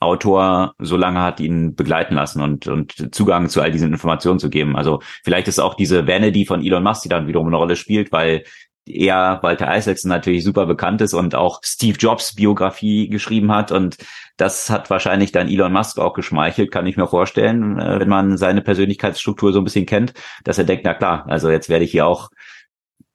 Autor 0.00 0.74
so 0.78 0.96
lange 0.96 1.20
hat 1.20 1.40
ihn 1.40 1.74
begleiten 1.74 2.14
lassen 2.14 2.40
und, 2.40 2.66
und 2.68 3.14
Zugang 3.14 3.48
zu 3.48 3.60
all 3.60 3.72
diesen 3.72 3.92
Informationen 3.92 4.38
zu 4.38 4.50
geben. 4.50 4.76
Also 4.76 5.00
vielleicht 5.24 5.48
ist 5.48 5.58
auch 5.58 5.74
diese 5.74 6.06
Vanity 6.06 6.46
von 6.46 6.64
Elon 6.64 6.82
Musk, 6.82 7.02
die 7.02 7.08
dann 7.08 7.26
wiederum 7.26 7.48
eine 7.48 7.56
Rolle 7.56 7.76
spielt, 7.76 8.12
weil 8.12 8.44
er, 8.86 9.40
Walter 9.42 9.76
Isaacson, 9.76 10.08
natürlich 10.08 10.44
super 10.44 10.66
bekannt 10.66 11.00
ist 11.00 11.14
und 11.14 11.34
auch 11.34 11.60
Steve 11.62 11.98
Jobs 11.98 12.34
Biografie 12.34 13.08
geschrieben 13.08 13.52
hat. 13.52 13.72
Und 13.72 13.98
das 14.36 14.70
hat 14.70 14.88
wahrscheinlich 14.88 15.32
dann 15.32 15.48
Elon 15.48 15.72
Musk 15.72 15.98
auch 15.98 16.14
geschmeichelt, 16.14 16.70
kann 16.70 16.86
ich 16.86 16.96
mir 16.96 17.06
vorstellen, 17.06 17.78
äh, 17.78 18.00
wenn 18.00 18.08
man 18.08 18.36
seine 18.36 18.62
Persönlichkeitsstruktur 18.62 19.52
so 19.52 19.60
ein 19.60 19.64
bisschen 19.64 19.86
kennt, 19.86 20.14
dass 20.44 20.58
er 20.58 20.64
denkt, 20.64 20.84
na 20.84 20.94
klar, 20.94 21.26
also 21.28 21.50
jetzt 21.50 21.68
werde 21.68 21.84
ich 21.84 21.90
hier 21.90 22.06
auch 22.06 22.30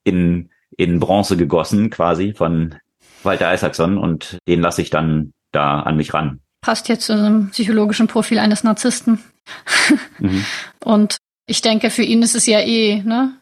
in, 0.03 0.49
in 0.77 0.99
Bronze 0.99 1.37
gegossen 1.37 1.89
quasi 1.89 2.33
von 2.33 2.75
Walter 3.23 3.53
Isaacson 3.53 3.97
und 3.97 4.37
den 4.47 4.61
lasse 4.61 4.81
ich 4.81 4.89
dann 4.89 5.33
da 5.51 5.79
an 5.79 5.95
mich 5.95 6.13
ran 6.13 6.41
passt 6.63 6.89
jetzt 6.89 7.05
zu 7.05 7.13
einem 7.13 7.51
psychologischen 7.51 8.07
Profil 8.07 8.39
eines 8.39 8.63
Narzissten. 8.63 9.23
mhm. 10.17 10.43
Und 10.83 11.17
ich 11.45 11.61
denke, 11.61 11.91
für 11.91 12.03
ihn 12.03 12.23
ist 12.23 12.35
es 12.35 12.47
ja 12.47 12.59
eh 12.61 13.03
ne, 13.03 13.37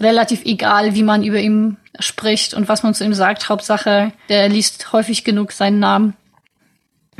relativ 0.00 0.44
egal, 0.44 0.94
wie 0.94 1.02
man 1.04 1.22
über 1.22 1.38
ihn 1.38 1.76
spricht 1.98 2.54
und 2.54 2.68
was 2.68 2.82
man 2.82 2.94
zu 2.94 3.04
ihm 3.04 3.14
sagt. 3.14 3.48
Hauptsache, 3.48 4.12
der 4.28 4.48
liest 4.48 4.92
häufig 4.92 5.22
genug 5.22 5.52
seinen 5.52 5.78
Namen. 5.78 6.16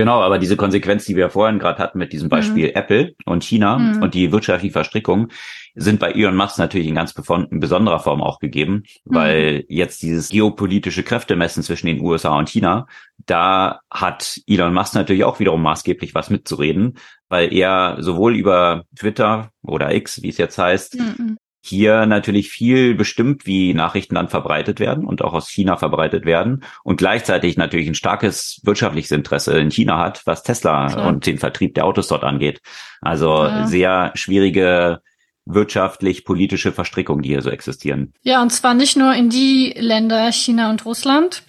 Genau, 0.01 0.23
aber 0.23 0.39
diese 0.39 0.57
Konsequenz, 0.57 1.05
die 1.05 1.15
wir 1.15 1.29
vorhin 1.29 1.59
gerade 1.59 1.79
hatten 1.79 1.99
mit 1.99 2.15
diesem 2.15 2.31
Beispiel 2.31 2.69
mhm. 2.69 2.75
Apple 2.75 3.13
und 3.27 3.45
China 3.45 3.79
mhm. 3.79 4.03
und 4.03 4.15
die 4.15 4.33
wirtschaftliche 4.33 4.73
Verstrickung, 4.73 5.29
sind 5.75 6.01
bei 6.01 6.13
Elon 6.13 6.37
Musk 6.37 6.59
natürlich 6.59 6.89
in 6.89 6.95
ganz 6.95 7.15
in 7.29 7.61
besonderer 7.61 7.99
Form 7.99 8.23
auch 8.23 8.39
gegeben, 8.39 8.85
mhm. 9.05 9.15
weil 9.15 9.65
jetzt 9.69 10.01
dieses 10.01 10.31
geopolitische 10.31 11.03
Kräftemessen 11.03 11.63
zwischen 11.63 11.87
den 11.87 12.01
USA 12.01 12.39
und 12.39 12.49
China, 12.49 12.87
da 13.27 13.81
hat 13.91 14.41
Elon 14.47 14.73
Musk 14.73 14.95
natürlich 14.95 15.25
auch 15.25 15.39
wiederum 15.39 15.61
maßgeblich 15.61 16.15
was 16.15 16.31
mitzureden, 16.31 16.97
weil 17.29 17.53
er 17.53 17.99
sowohl 18.01 18.37
über 18.37 18.85
Twitter 18.99 19.51
oder 19.63 19.95
X, 19.95 20.23
wie 20.23 20.31
es 20.31 20.39
jetzt 20.39 20.57
heißt, 20.57 20.99
mhm 20.99 21.37
hier 21.63 22.07
natürlich 22.07 22.51
viel 22.51 22.95
bestimmt, 22.95 23.47
wie 23.47 23.75
Nachrichten 23.75 24.15
dann 24.15 24.29
verbreitet 24.29 24.81
werden 24.81 25.05
und 25.05 25.23
auch 25.23 25.35
aus 25.35 25.49
China 25.49 25.77
verbreitet 25.77 26.25
werden 26.25 26.65
und 26.85 26.97
gleichzeitig 26.97 27.57
natürlich 27.57 27.89
ein 27.89 27.95
starkes 27.95 28.61
wirtschaftliches 28.65 29.11
Interesse 29.11 29.59
in 29.59 29.71
China 29.71 29.99
hat, 29.99 30.23
was 30.25 30.43
Tesla 30.43 30.89
Klar. 30.89 31.07
und 31.07 31.27
den 31.27 31.39
Vertrieb 31.39 31.75
der 31.75 31.85
Autos 31.85 32.09
dort 32.09 32.25
angeht. 32.25 32.61
Also 33.03 33.45
ja. 33.45 33.67
sehr 33.67 34.13
schwierige 34.15 35.01
wirtschaftlich-politische 35.47 36.73
Verstrickungen, 36.73 37.23
die 37.23 37.31
hier 37.31 37.43
so 37.43 37.51
existieren. 37.51 38.15
Ja, 38.23 38.41
und 38.43 38.51
zwar 38.51 38.75
nicht 38.75 38.97
nur 38.97 39.15
in 39.15 39.31
die 39.31 39.75
Länder 39.77 40.31
China 40.33 40.71
und 40.71 40.85
Russland, 40.85 41.43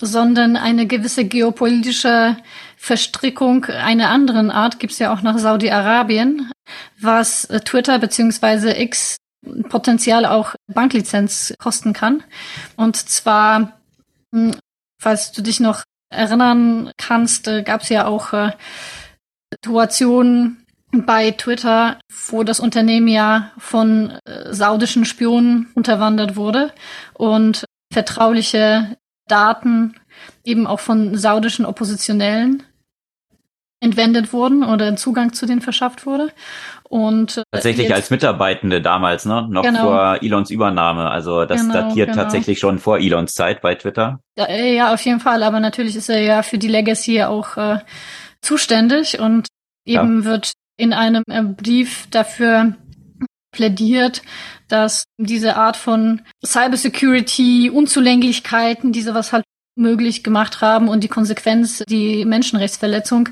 sondern 0.00 0.56
eine 0.56 0.86
gewisse 0.86 1.24
geopolitische 1.24 2.36
Verstrickung 2.76 3.64
einer 3.64 4.10
anderen 4.10 4.50
Art 4.50 4.78
gibt's 4.78 4.98
ja 4.98 5.12
auch 5.12 5.22
nach 5.22 5.38
Saudi-Arabien, 5.38 6.50
was 7.00 7.48
Twitter 7.64 7.98
beziehungsweise 7.98 8.78
X 8.78 9.16
Potenzial 9.68 10.26
auch 10.26 10.54
Banklizenz 10.66 11.54
kosten 11.58 11.92
kann. 11.92 12.22
Und 12.76 12.96
zwar, 12.96 13.78
hm, 14.32 14.54
falls 15.00 15.32
du 15.32 15.42
dich 15.42 15.60
noch 15.60 15.84
erinnern 16.10 16.90
kannst, 16.96 17.48
äh, 17.48 17.62
gab 17.62 17.82
es 17.82 17.88
ja 17.88 18.06
auch 18.06 18.32
äh, 18.32 18.52
Situationen 19.52 20.64
bei 20.92 21.32
Twitter, 21.32 21.98
wo 22.28 22.44
das 22.44 22.60
Unternehmen 22.60 23.08
ja 23.08 23.52
von 23.58 24.10
äh, 24.24 24.52
saudischen 24.52 25.04
Spionen 25.04 25.68
unterwandert 25.74 26.36
wurde 26.36 26.72
und 27.14 27.64
vertrauliche 27.92 28.96
Daten 29.26 29.94
eben 30.44 30.66
auch 30.66 30.80
von 30.80 31.16
saudischen 31.16 31.66
Oppositionellen 31.66 32.62
entwendet 33.80 34.32
wurden 34.32 34.64
oder 34.64 34.96
Zugang 34.96 35.32
zu 35.32 35.46
denen 35.46 35.60
verschafft 35.60 36.06
wurde. 36.06 36.32
Und 36.88 37.36
äh, 37.36 37.42
tatsächlich 37.52 37.92
als 37.94 38.10
Mitarbeitende 38.10 38.80
damals, 38.80 39.26
ne? 39.26 39.46
Noch 39.50 39.62
genau. 39.62 39.82
vor 39.82 40.18
Elons 40.22 40.50
Übernahme. 40.50 41.10
Also 41.10 41.44
das 41.44 41.60
genau, 41.60 41.74
datiert 41.74 42.10
genau. 42.10 42.22
tatsächlich 42.22 42.58
schon 42.58 42.78
vor 42.78 42.98
Elons 42.98 43.34
Zeit 43.34 43.60
bei 43.60 43.74
Twitter. 43.74 44.20
Äh, 44.38 44.74
ja, 44.74 44.94
auf 44.94 45.00
jeden 45.02 45.20
Fall. 45.20 45.42
Aber 45.42 45.60
natürlich 45.60 45.96
ist 45.96 46.08
er 46.08 46.20
ja 46.20 46.42
für 46.42 46.56
die 46.58 46.68
Legacy 46.68 47.22
auch 47.22 47.56
äh, 47.56 47.78
zuständig 48.40 49.20
und 49.20 49.48
eben 49.84 50.22
ja. 50.22 50.24
wird 50.24 50.52
in 50.78 50.92
einem 50.92 51.22
äh, 51.28 51.42
Brief 51.42 52.06
dafür 52.10 52.74
plädiert, 53.50 54.22
dass 54.68 55.04
diese 55.18 55.56
Art 55.56 55.76
von 55.76 56.22
Cybersecurity, 56.44 57.70
Unzulänglichkeiten, 57.70 58.92
die 58.92 59.02
sowas 59.02 59.32
halt 59.32 59.44
möglich 59.76 60.24
gemacht 60.24 60.60
haben 60.60 60.88
und 60.88 61.04
die 61.04 61.08
Konsequenz, 61.08 61.82
die 61.88 62.24
Menschenrechtsverletzung, 62.24 63.30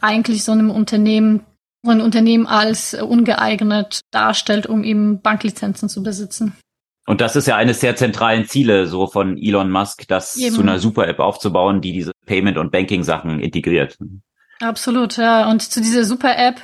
eigentlich 0.00 0.44
so 0.44 0.52
einem 0.52 0.70
Unternehmen, 0.70 1.44
ein 1.90 2.00
Unternehmen 2.00 2.46
als 2.46 2.94
ungeeignet 2.94 4.00
darstellt, 4.10 4.66
um 4.66 4.84
eben 4.84 5.20
Banklizenzen 5.20 5.88
zu 5.88 6.02
besitzen. 6.02 6.56
Und 7.06 7.20
das 7.20 7.36
ist 7.36 7.46
ja 7.46 7.56
eines 7.56 7.80
der 7.80 7.96
zentralen 7.96 8.46
Ziele 8.46 8.86
so 8.86 9.06
von 9.06 9.36
Elon 9.36 9.70
Musk, 9.70 10.08
das 10.08 10.36
eben. 10.36 10.54
zu 10.54 10.62
einer 10.62 10.78
Super-App 10.78 11.18
aufzubauen, 11.18 11.80
die 11.80 11.92
diese 11.92 12.12
Payment- 12.26 12.56
und 12.56 12.72
Banking-Sachen 12.72 13.40
integriert. 13.40 13.98
Absolut, 14.60 15.18
ja. 15.18 15.50
Und 15.50 15.60
zu 15.60 15.82
dieser 15.82 16.04
Super-App 16.04 16.62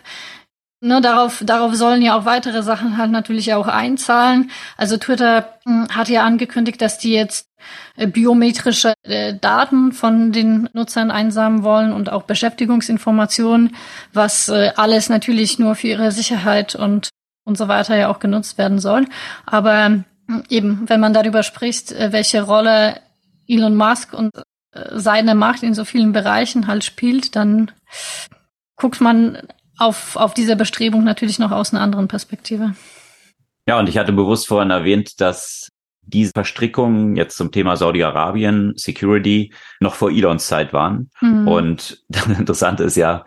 Ne, 0.83 1.03
darauf, 1.03 1.43
darauf 1.45 1.75
sollen 1.75 2.01
ja 2.01 2.19
auch 2.19 2.25
weitere 2.25 2.63
Sachen 2.63 2.97
halt 2.97 3.11
natürlich 3.11 3.53
auch 3.53 3.67
einzahlen. 3.69 4.51
Also 4.79 4.97
Twitter 4.97 5.59
hm, 5.67 5.89
hat 5.95 6.09
ja 6.09 6.25
angekündigt, 6.25 6.81
dass 6.81 6.97
die 6.97 7.13
jetzt 7.13 7.51
äh, 7.97 8.07
biometrische 8.07 8.95
äh, 9.03 9.35
Daten 9.35 9.93
von 9.93 10.33
den 10.33 10.71
Nutzern 10.73 11.11
einsammeln 11.11 11.65
wollen 11.65 11.93
und 11.93 12.11
auch 12.11 12.23
Beschäftigungsinformationen, 12.23 13.77
was 14.15 14.49
äh, 14.49 14.73
alles 14.75 15.11
natürlich 15.11 15.59
nur 15.59 15.75
für 15.75 15.89
ihre 15.89 16.13
Sicherheit 16.13 16.75
und 16.75 17.11
und 17.45 17.59
so 17.59 17.69
weiter 17.69 17.97
ja 17.97 18.09
auch 18.09 18.19
genutzt 18.19 18.57
werden 18.57 18.79
soll. 18.79 19.05
Aber 19.45 19.85
hm, 19.85 20.05
eben, 20.49 20.89
wenn 20.89 21.01
man 21.01 21.13
darüber 21.13 21.43
spricht, 21.43 21.91
welche 21.91 22.41
Rolle 22.43 23.01
Elon 23.47 23.77
Musk 23.77 24.15
und 24.15 24.31
seine 24.93 25.35
Macht 25.35 25.63
in 25.63 25.75
so 25.75 25.85
vielen 25.85 26.13
Bereichen 26.13 26.69
halt 26.69 26.85
spielt, 26.85 27.35
dann 27.37 27.71
guckt 28.77 29.01
man 29.01 29.39
auf, 29.81 30.17
auf 30.17 30.35
diese 30.35 30.57
Bestrebung 30.57 31.05
natürlich 31.05 31.39
noch 31.39 31.51
aus 31.51 31.73
einer 31.73 31.83
anderen 31.83 32.09
Perspektive. 32.09 32.75
Ja, 33.67 33.79
und 33.79 33.89
ich 33.89 33.99
hatte 33.99 34.13
bewusst 34.13 34.49
vorhin 34.49 34.71
erwähnt, 34.71 35.21
dass 35.21 35.71
diese 36.03 36.33
Verstrickungen 36.33 37.17
jetzt 37.17 37.37
zum 37.37 37.53
Thema 37.53 37.77
Saudi-Arabien, 37.77 38.75
Security, 38.77 39.53
noch 39.81 39.95
vor 39.95 40.11
Elons 40.11 40.47
Zeit 40.47 40.73
waren. 40.73 41.11
Mhm. 41.21 41.49
Und 41.49 42.03
das 42.09 42.27
Interessante 42.27 42.85
ist 42.85 42.97
ja, 42.97 43.25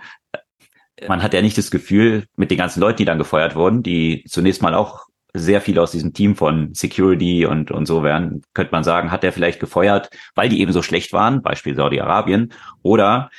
man 1.08 1.24
hat 1.24 1.34
ja 1.34 1.42
nicht 1.42 1.58
das 1.58 1.72
Gefühl, 1.72 2.26
mit 2.36 2.52
den 2.52 2.58
ganzen 2.58 2.80
Leuten, 2.80 2.98
die 2.98 3.06
dann 3.06 3.18
gefeuert 3.18 3.56
wurden, 3.56 3.84
die 3.84 4.24
zunächst 4.28 4.62
mal 4.62 4.76
auch 4.76 5.08
sehr 5.36 5.62
viele 5.62 5.82
aus 5.82 5.92
diesem 5.92 6.13
Team 6.13 6.36
von 6.36 6.74
Security 6.76 7.46
und, 7.46 7.72
und 7.72 7.88
so 7.88 8.04
werden, 8.04 8.44
könnte 8.54 8.72
man 8.72 8.84
sagen, 8.84 9.12
hat 9.12 9.24
er 9.24 9.34
vielleicht 9.34 9.60
gefeuert, 9.60 10.10
weil 10.36 10.50
die 10.50 10.62
eben 10.62 10.72
so 10.72 10.84
schlecht 10.84 11.12
waren, 11.12 11.42
Beispiel 11.42 11.76
Saudi-Arabien, 11.76 12.54
oder 12.84 13.32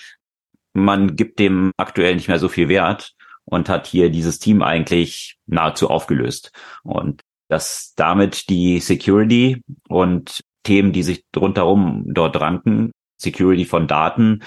man 0.74 1.16
gibt 1.16 1.38
dem 1.38 1.72
aktuell 1.76 2.14
nicht 2.14 2.28
mehr 2.28 2.38
so 2.38 2.48
viel 2.48 2.68
Wert 2.68 3.14
und 3.44 3.68
hat 3.68 3.86
hier 3.86 4.10
dieses 4.10 4.38
Team 4.38 4.62
eigentlich 4.62 5.36
nahezu 5.46 5.88
aufgelöst. 5.88 6.52
Und 6.82 7.22
dass 7.48 7.94
damit 7.96 8.48
die 8.48 8.80
Security 8.80 9.62
und 9.88 10.40
Themen, 10.64 10.92
die 10.92 11.02
sich 11.02 11.24
rundherum 11.36 12.04
dort 12.06 12.40
ranken, 12.40 12.90
Security 13.16 13.64
von 13.64 13.86
Daten, 13.86 14.42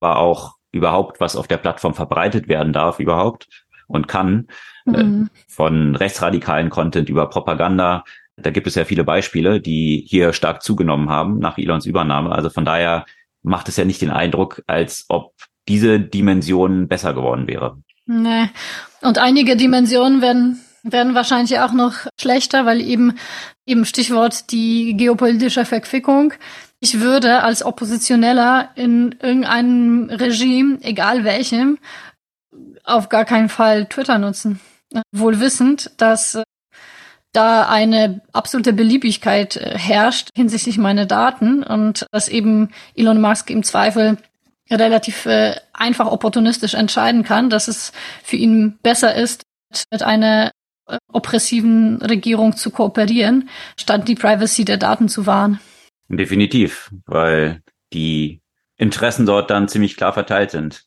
war 0.00 0.18
auch 0.18 0.56
überhaupt, 0.72 1.20
was 1.20 1.36
auf 1.36 1.46
der 1.46 1.58
Plattform 1.58 1.94
verbreitet 1.94 2.48
werden 2.48 2.72
darf, 2.72 2.98
überhaupt 2.98 3.46
und 3.86 4.08
kann, 4.08 4.48
äh, 4.86 5.02
mhm. 5.02 5.30
von 5.48 5.94
rechtsradikalen 5.96 6.70
Content 6.70 7.08
über 7.08 7.28
Propaganda. 7.28 8.04
Da 8.36 8.50
gibt 8.50 8.66
es 8.66 8.74
ja 8.74 8.84
viele 8.84 9.04
Beispiele, 9.04 9.60
die 9.60 10.04
hier 10.08 10.32
stark 10.32 10.62
zugenommen 10.62 11.10
haben 11.10 11.38
nach 11.38 11.58
Elons 11.58 11.86
Übernahme. 11.86 12.32
Also 12.32 12.48
von 12.48 12.64
daher 12.64 13.04
macht 13.42 13.68
es 13.68 13.76
ja 13.76 13.84
nicht 13.84 14.00
den 14.00 14.10
Eindruck, 14.10 14.62
als 14.66 15.04
ob 15.08 15.34
diese 15.68 16.00
Dimension 16.00 16.88
besser 16.88 17.14
geworden 17.14 17.46
wäre. 17.46 17.78
Nee. 18.06 18.48
Und 19.02 19.18
einige 19.18 19.56
Dimensionen 19.56 20.20
werden, 20.20 20.60
werden 20.82 21.14
wahrscheinlich 21.14 21.58
auch 21.60 21.72
noch 21.72 21.94
schlechter, 22.20 22.66
weil 22.66 22.80
eben, 22.80 23.16
eben 23.66 23.84
Stichwort 23.84 24.50
die 24.50 24.96
geopolitische 24.96 25.64
Verquickung. 25.64 26.32
Ich 26.80 27.00
würde 27.00 27.42
als 27.42 27.62
Oppositioneller 27.62 28.70
in 28.74 29.14
irgendeinem 29.22 30.10
Regime, 30.10 30.78
egal 30.82 31.24
welchem, 31.24 31.78
auf 32.84 33.08
gar 33.08 33.24
keinen 33.24 33.48
Fall 33.48 33.86
Twitter 33.86 34.18
nutzen. 34.18 34.60
Wohl 35.12 35.38
wissend, 35.40 35.92
dass 35.98 36.42
da 37.32 37.68
eine 37.68 38.22
absolute 38.32 38.72
Beliebigkeit 38.72 39.56
äh, 39.56 39.78
herrscht 39.78 40.30
hinsichtlich 40.34 40.78
meiner 40.78 41.06
Daten 41.06 41.62
und 41.62 42.06
dass 42.10 42.28
eben 42.28 42.70
Elon 42.96 43.20
Musk 43.20 43.50
im 43.50 43.62
Zweifel 43.62 44.16
relativ 44.70 45.26
äh, 45.26 45.56
einfach 45.72 46.06
opportunistisch 46.06 46.74
entscheiden 46.74 47.24
kann, 47.24 47.50
dass 47.50 47.68
es 47.68 47.92
für 48.22 48.36
ihn 48.36 48.78
besser 48.82 49.14
ist, 49.14 49.42
mit 49.90 50.02
einer 50.02 50.52
äh, 50.86 50.98
oppressiven 51.12 52.00
Regierung 52.02 52.56
zu 52.56 52.70
kooperieren, 52.70 53.48
statt 53.78 54.08
die 54.08 54.14
Privacy 54.14 54.64
der 54.64 54.76
Daten 54.76 55.08
zu 55.08 55.26
wahren. 55.26 55.60
Definitiv, 56.08 56.90
weil 57.06 57.62
die 57.92 58.40
Interessen 58.76 59.26
dort 59.26 59.50
dann 59.50 59.68
ziemlich 59.68 59.96
klar 59.96 60.12
verteilt 60.12 60.50
sind. 60.50 60.84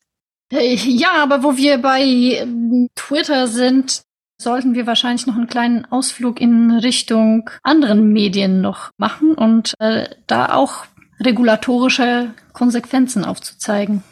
Äh, 0.51 0.75
ja, 0.75 1.11
aber 1.21 1.43
wo 1.43 1.57
wir 1.57 1.77
bei 1.77 2.01
ähm, 2.01 2.89
Twitter 2.95 3.47
sind, 3.47 4.03
sollten 4.37 4.75
wir 4.75 4.87
wahrscheinlich 4.87 5.25
noch 5.25 5.35
einen 5.35 5.47
kleinen 5.47 5.85
Ausflug 5.85 6.41
in 6.41 6.71
Richtung 6.71 7.49
anderen 7.63 8.11
Medien 8.11 8.61
noch 8.61 8.91
machen 8.97 9.35
und 9.35 9.73
äh, 9.79 10.09
da 10.27 10.53
auch 10.53 10.85
regulatorische 11.23 12.33
Konsequenzen 12.53 13.25
aufzuzeigen. 13.25 14.03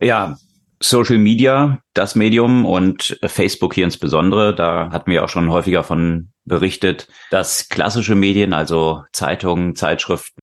Ja, 0.00 0.36
Social 0.80 1.18
Media, 1.18 1.80
das 1.94 2.14
Medium 2.14 2.66
und 2.66 3.18
Facebook 3.24 3.74
hier 3.74 3.84
insbesondere, 3.84 4.54
da 4.54 4.90
hatten 4.90 5.10
wir 5.10 5.24
auch 5.24 5.28
schon 5.28 5.50
häufiger 5.50 5.82
von 5.82 6.30
berichtet, 6.44 7.08
dass 7.30 7.68
klassische 7.68 8.14
Medien, 8.14 8.52
also 8.52 9.04
Zeitungen, 9.12 9.76
Zeitschriften, 9.76 10.40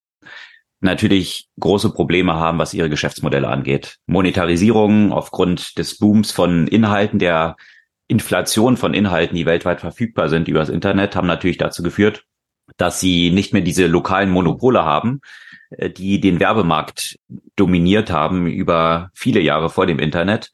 natürlich 0.80 1.48
große 1.60 1.92
Probleme 1.92 2.34
haben, 2.34 2.58
was 2.58 2.74
ihre 2.74 2.90
Geschäftsmodelle 2.90 3.48
angeht. 3.48 3.98
Monetarisierung 4.08 5.12
aufgrund 5.12 5.78
des 5.78 6.00
Booms 6.00 6.32
von 6.32 6.68
Inhalten, 6.68 7.20
der 7.20 7.56
Inflation 8.08 8.78
von 8.78 8.94
Inhalten, 8.94 9.36
die 9.36 9.46
weltweit 9.46 9.80
verfügbar 9.80 10.28
sind 10.28 10.48
übers 10.48 10.70
Internet, 10.70 11.16
haben 11.16 11.28
natürlich 11.28 11.58
dazu 11.58 11.84
geführt, 11.84 12.26
dass 12.78 13.00
sie 13.00 13.30
nicht 13.32 13.54
mehr 13.54 13.62
diese 13.62 13.86
lokalen 13.86 14.30
Monopole 14.30 14.84
haben, 14.84 15.22
die 15.72 16.20
den 16.20 16.40
Werbemarkt 16.40 17.18
dominiert 17.56 18.12
haben 18.12 18.48
über 18.48 19.10
viele 19.14 19.40
Jahre 19.40 19.70
vor 19.70 19.86
dem 19.86 20.00
Internet, 20.00 20.52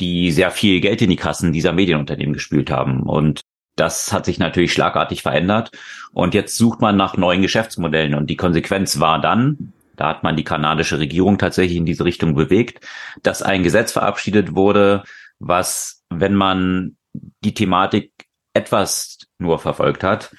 die 0.00 0.30
sehr 0.30 0.50
viel 0.50 0.80
Geld 0.80 1.02
in 1.02 1.10
die 1.10 1.16
Kassen 1.16 1.52
dieser 1.52 1.72
Medienunternehmen 1.72 2.34
gespült 2.34 2.70
haben. 2.70 3.02
Und 3.02 3.40
das 3.76 4.12
hat 4.12 4.24
sich 4.24 4.38
natürlich 4.38 4.72
schlagartig 4.72 5.22
verändert. 5.22 5.70
Und 6.12 6.34
jetzt 6.34 6.56
sucht 6.56 6.80
man 6.80 6.96
nach 6.96 7.16
neuen 7.16 7.42
Geschäftsmodellen. 7.42 8.14
Und 8.14 8.28
die 8.28 8.36
Konsequenz 8.36 9.00
war 9.00 9.20
dann, 9.20 9.72
da 9.96 10.08
hat 10.08 10.22
man 10.22 10.36
die 10.36 10.44
kanadische 10.44 10.98
Regierung 10.98 11.38
tatsächlich 11.38 11.76
in 11.76 11.86
diese 11.86 12.04
Richtung 12.04 12.34
bewegt, 12.34 12.86
dass 13.22 13.42
ein 13.42 13.62
Gesetz 13.62 13.92
verabschiedet 13.92 14.54
wurde, 14.54 15.02
was, 15.38 16.02
wenn 16.10 16.34
man 16.34 16.96
die 17.44 17.54
Thematik 17.54 18.12
etwas 18.54 19.18
nur 19.38 19.58
verfolgt 19.58 20.02
hat, 20.02 20.34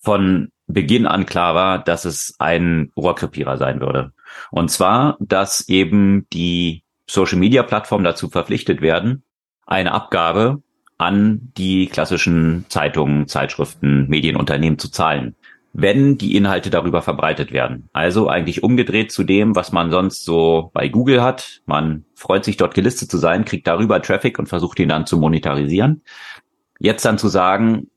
von 0.00 0.50
Beginn 0.66 1.06
an 1.06 1.26
klar 1.26 1.54
war, 1.54 1.78
dass 1.78 2.04
es 2.04 2.34
ein 2.38 2.90
Rohrkrepierer 2.96 3.58
sein 3.58 3.80
würde. 3.80 4.12
Und 4.50 4.70
zwar, 4.70 5.16
dass 5.20 5.68
eben 5.68 6.26
die 6.32 6.82
Social 7.06 7.38
Media 7.38 7.62
Plattformen 7.62 8.04
dazu 8.04 8.30
verpflichtet 8.30 8.80
werden, 8.80 9.24
eine 9.66 9.92
Abgabe 9.92 10.62
an 10.98 11.52
die 11.56 11.86
klassischen 11.86 12.64
Zeitungen, 12.68 13.28
Zeitschriften, 13.28 14.08
Medienunternehmen 14.08 14.78
zu 14.78 14.90
zahlen, 14.90 15.34
wenn 15.72 16.16
die 16.18 16.36
Inhalte 16.36 16.70
darüber 16.70 17.02
verbreitet 17.02 17.52
werden. 17.52 17.88
Also 17.92 18.28
eigentlich 18.28 18.62
umgedreht 18.62 19.10
zu 19.10 19.24
dem, 19.24 19.56
was 19.56 19.72
man 19.72 19.90
sonst 19.90 20.24
so 20.24 20.70
bei 20.72 20.88
Google 20.88 21.22
hat. 21.22 21.62
Man 21.66 22.04
freut 22.14 22.44
sich 22.44 22.56
dort 22.56 22.74
gelistet 22.74 23.10
zu 23.10 23.18
sein, 23.18 23.44
kriegt 23.44 23.66
darüber 23.66 24.00
Traffic 24.00 24.38
und 24.38 24.48
versucht 24.48 24.78
ihn 24.78 24.88
dann 24.88 25.06
zu 25.06 25.18
monetarisieren. 25.18 26.02
Jetzt 26.78 27.04
dann 27.04 27.18
zu 27.18 27.28
sagen, 27.28 27.88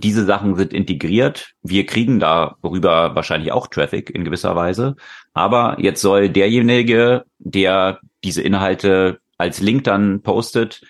diese 0.00 0.24
Sachen 0.24 0.56
sind 0.56 0.72
integriert. 0.72 1.52
Wir 1.62 1.86
kriegen 1.86 2.18
darüber 2.18 3.14
wahrscheinlich 3.14 3.52
auch 3.52 3.66
Traffic 3.66 4.10
in 4.10 4.24
gewisser 4.24 4.56
Weise. 4.56 4.96
Aber 5.34 5.76
jetzt 5.80 6.00
soll 6.00 6.28
derjenige, 6.28 7.24
der 7.38 8.00
diese 8.24 8.42
Inhalte 8.42 9.20
als 9.38 9.60
Link 9.60 9.84
dann 9.84 10.22
postet, 10.22 10.82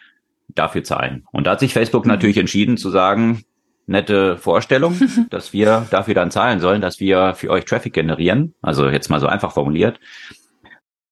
dafür 0.48 0.84
zahlen. 0.84 1.24
Und 1.32 1.46
da 1.46 1.52
hat 1.52 1.60
sich 1.60 1.72
Facebook 1.72 2.04
mhm. 2.04 2.12
natürlich 2.12 2.38
entschieden 2.38 2.76
zu 2.76 2.90
sagen, 2.90 3.44
nette 3.86 4.36
Vorstellung, 4.38 4.98
dass 5.30 5.52
wir 5.52 5.86
dafür 5.90 6.14
dann 6.14 6.30
zahlen 6.30 6.60
sollen, 6.60 6.80
dass 6.80 7.00
wir 7.00 7.34
für 7.34 7.50
euch 7.50 7.64
Traffic 7.64 7.92
generieren. 7.92 8.54
Also 8.62 8.88
jetzt 8.88 9.10
mal 9.10 9.20
so 9.20 9.26
einfach 9.26 9.52
formuliert. 9.52 10.00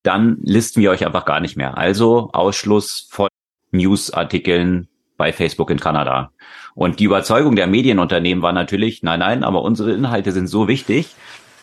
dann 0.02 0.36
listen 0.42 0.82
wir 0.82 0.90
euch 0.90 1.06
einfach 1.06 1.24
gar 1.24 1.40
nicht 1.40 1.56
mehr. 1.56 1.78
Also 1.78 2.30
Ausschluss 2.32 3.08
von 3.10 3.28
Newsartikeln 3.70 4.88
bei 5.16 5.32
Facebook 5.32 5.70
in 5.70 5.80
Kanada. 5.80 6.30
Und 6.74 7.00
die 7.00 7.04
Überzeugung 7.04 7.56
der 7.56 7.66
Medienunternehmen 7.66 8.42
war 8.42 8.52
natürlich, 8.52 9.02
nein, 9.02 9.20
nein, 9.20 9.44
aber 9.44 9.62
unsere 9.62 9.92
Inhalte 9.92 10.32
sind 10.32 10.48
so 10.48 10.68
wichtig. 10.68 11.14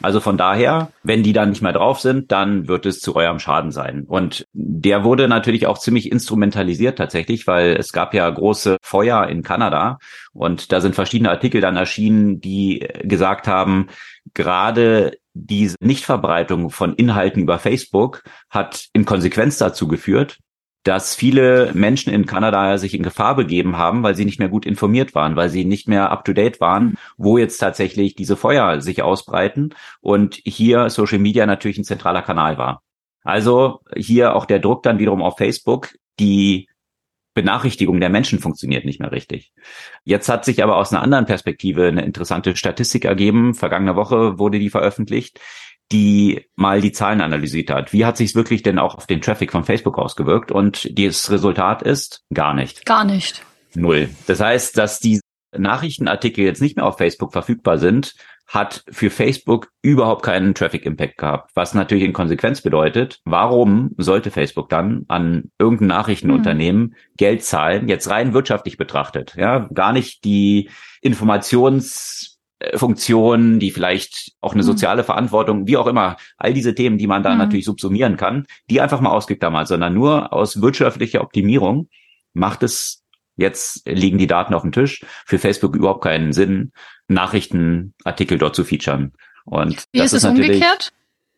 Also 0.01 0.19
von 0.19 0.37
daher, 0.37 0.91
wenn 1.03 1.21
die 1.21 1.33
dann 1.33 1.49
nicht 1.49 1.61
mehr 1.61 1.73
drauf 1.73 1.99
sind, 1.99 2.31
dann 2.31 2.67
wird 2.67 2.85
es 2.85 3.01
zu 3.01 3.15
eurem 3.15 3.39
Schaden 3.39 3.71
sein. 3.71 4.05
Und 4.07 4.47
der 4.53 5.03
wurde 5.03 5.27
natürlich 5.27 5.67
auch 5.67 5.77
ziemlich 5.77 6.11
instrumentalisiert 6.11 6.97
tatsächlich, 6.97 7.45
weil 7.45 7.75
es 7.77 7.91
gab 7.91 8.13
ja 8.13 8.27
große 8.27 8.77
Feuer 8.81 9.27
in 9.27 9.43
Kanada 9.43 9.99
und 10.33 10.71
da 10.71 10.81
sind 10.81 10.95
verschiedene 10.95 11.29
Artikel 11.29 11.61
dann 11.61 11.75
erschienen, 11.75 12.41
die 12.41 12.87
gesagt 13.03 13.47
haben, 13.47 13.87
gerade 14.33 15.17
diese 15.33 15.75
Nichtverbreitung 15.79 16.71
von 16.71 16.95
Inhalten 16.95 17.43
über 17.43 17.59
Facebook 17.59 18.23
hat 18.49 18.87
in 18.93 19.05
Konsequenz 19.05 19.57
dazu 19.57 19.87
geführt, 19.87 20.39
dass 20.83 21.15
viele 21.15 21.71
Menschen 21.73 22.11
in 22.11 22.25
Kanada 22.25 22.77
sich 22.77 22.93
in 22.93 23.03
Gefahr 23.03 23.35
begeben 23.35 23.77
haben, 23.77 24.03
weil 24.03 24.15
sie 24.15 24.25
nicht 24.25 24.39
mehr 24.39 24.49
gut 24.49 24.65
informiert 24.65 25.13
waren, 25.13 25.35
weil 25.35 25.49
sie 25.49 25.65
nicht 25.65 25.87
mehr 25.87 26.11
up-to-date 26.11 26.59
waren, 26.59 26.97
wo 27.17 27.37
jetzt 27.37 27.57
tatsächlich 27.57 28.15
diese 28.15 28.35
Feuer 28.35 28.81
sich 28.81 29.03
ausbreiten 29.03 29.75
und 30.01 30.41
hier 30.43 30.89
Social 30.89 31.19
Media 31.19 31.45
natürlich 31.45 31.77
ein 31.77 31.83
zentraler 31.83 32.23
Kanal 32.23 32.57
war. 32.57 32.81
Also 33.23 33.81
hier 33.95 34.35
auch 34.35 34.45
der 34.45 34.59
Druck 34.59 34.81
dann 34.83 34.97
wiederum 34.97 35.21
auf 35.21 35.37
Facebook, 35.37 35.93
die 36.19 36.67
Benachrichtigung 37.33 37.99
der 37.99 38.09
Menschen 38.09 38.39
funktioniert 38.39 38.83
nicht 38.83 38.99
mehr 38.99 39.11
richtig. 39.11 39.53
Jetzt 40.03 40.27
hat 40.27 40.43
sich 40.43 40.63
aber 40.63 40.75
aus 40.75 40.91
einer 40.91 41.01
anderen 41.01 41.25
Perspektive 41.25 41.87
eine 41.87 42.03
interessante 42.03 42.55
Statistik 42.57 43.05
ergeben. 43.05 43.53
Vergangene 43.53 43.95
Woche 43.95 44.37
wurde 44.37 44.59
die 44.59 44.69
veröffentlicht, 44.69 45.39
die 45.91 46.45
mal 46.55 46.81
die 46.81 46.91
Zahlen 46.91 47.21
analysiert 47.21 47.69
hat. 47.69 47.93
Wie 47.93 48.05
hat 48.05 48.17
sich 48.17 48.31
es 48.31 48.35
wirklich 48.35 48.63
denn 48.63 48.79
auch 48.79 48.95
auf 48.95 49.07
den 49.07 49.21
Traffic 49.21 49.51
von 49.51 49.63
Facebook 49.63 49.97
ausgewirkt? 49.97 50.51
Und 50.51 50.97
das 50.97 51.29
Resultat 51.29 51.81
ist 51.81 52.23
gar 52.33 52.53
nicht. 52.53 52.85
Gar 52.85 53.05
nicht. 53.05 53.43
Null. 53.75 54.09
Das 54.27 54.39
heißt, 54.39 54.77
dass 54.77 54.99
die 54.99 55.19
Nachrichtenartikel 55.57 56.45
jetzt 56.45 56.61
nicht 56.61 56.77
mehr 56.77 56.85
auf 56.85 56.97
Facebook 56.97 57.33
verfügbar 57.33 57.77
sind, 57.77 58.13
hat 58.47 58.83
für 58.89 59.09
Facebook 59.09 59.69
überhaupt 59.81 60.23
keinen 60.23 60.53
Traffic 60.53 60.85
Impact 60.85 61.17
gehabt. 61.17 61.51
Was 61.53 61.73
natürlich 61.73 62.03
in 62.03 62.11
Konsequenz 62.11 62.61
bedeutet, 62.61 63.19
warum 63.23 63.91
sollte 63.97 64.29
Facebook 64.29 64.67
dann 64.67 65.05
an 65.07 65.51
irgendein 65.57 65.87
Nachrichtenunternehmen 65.87 66.81
mhm. 66.81 66.95
Geld 67.15 67.43
zahlen, 67.43 67.87
jetzt 67.87 68.09
rein 68.09 68.33
wirtschaftlich 68.33 68.77
betrachtet, 68.77 69.35
ja, 69.37 69.69
gar 69.73 69.93
nicht 69.93 70.25
die 70.25 70.69
Informations 71.01 72.30
Funktionen, 72.75 73.59
die 73.59 73.71
vielleicht 73.71 74.33
auch 74.41 74.53
eine 74.53 74.63
mhm. 74.63 74.67
soziale 74.67 75.03
Verantwortung, 75.03 75.67
wie 75.67 75.77
auch 75.77 75.87
immer, 75.87 76.17
all 76.37 76.53
diese 76.53 76.75
Themen, 76.75 76.97
die 76.97 77.07
man 77.07 77.23
da 77.23 77.31
mhm. 77.31 77.39
natürlich 77.39 77.65
subsumieren 77.65 78.17
kann, 78.17 78.45
die 78.69 78.81
einfach 78.81 79.01
mal 79.01 79.11
ausgeklammert, 79.11 79.67
sondern 79.67 79.93
nur 79.93 80.33
aus 80.33 80.61
wirtschaftlicher 80.61 81.21
Optimierung 81.21 81.89
macht 82.33 82.63
es 82.63 83.03
jetzt 83.37 83.87
liegen 83.87 84.17
die 84.17 84.27
Daten 84.27 84.53
auf 84.53 84.61
dem 84.61 84.71
Tisch 84.71 85.03
für 85.25 85.39
Facebook 85.39 85.75
überhaupt 85.75 86.03
keinen 86.03 86.33
Sinn, 86.33 86.71
Nachrichtenartikel 87.07 88.37
dort 88.37 88.55
zu 88.55 88.63
featuren. 88.63 89.13
Und 89.45 89.85
wie 89.91 89.99
das 89.99 90.13
ist 90.13 90.23
es 90.23 90.29
umgekehrt? 90.29 90.93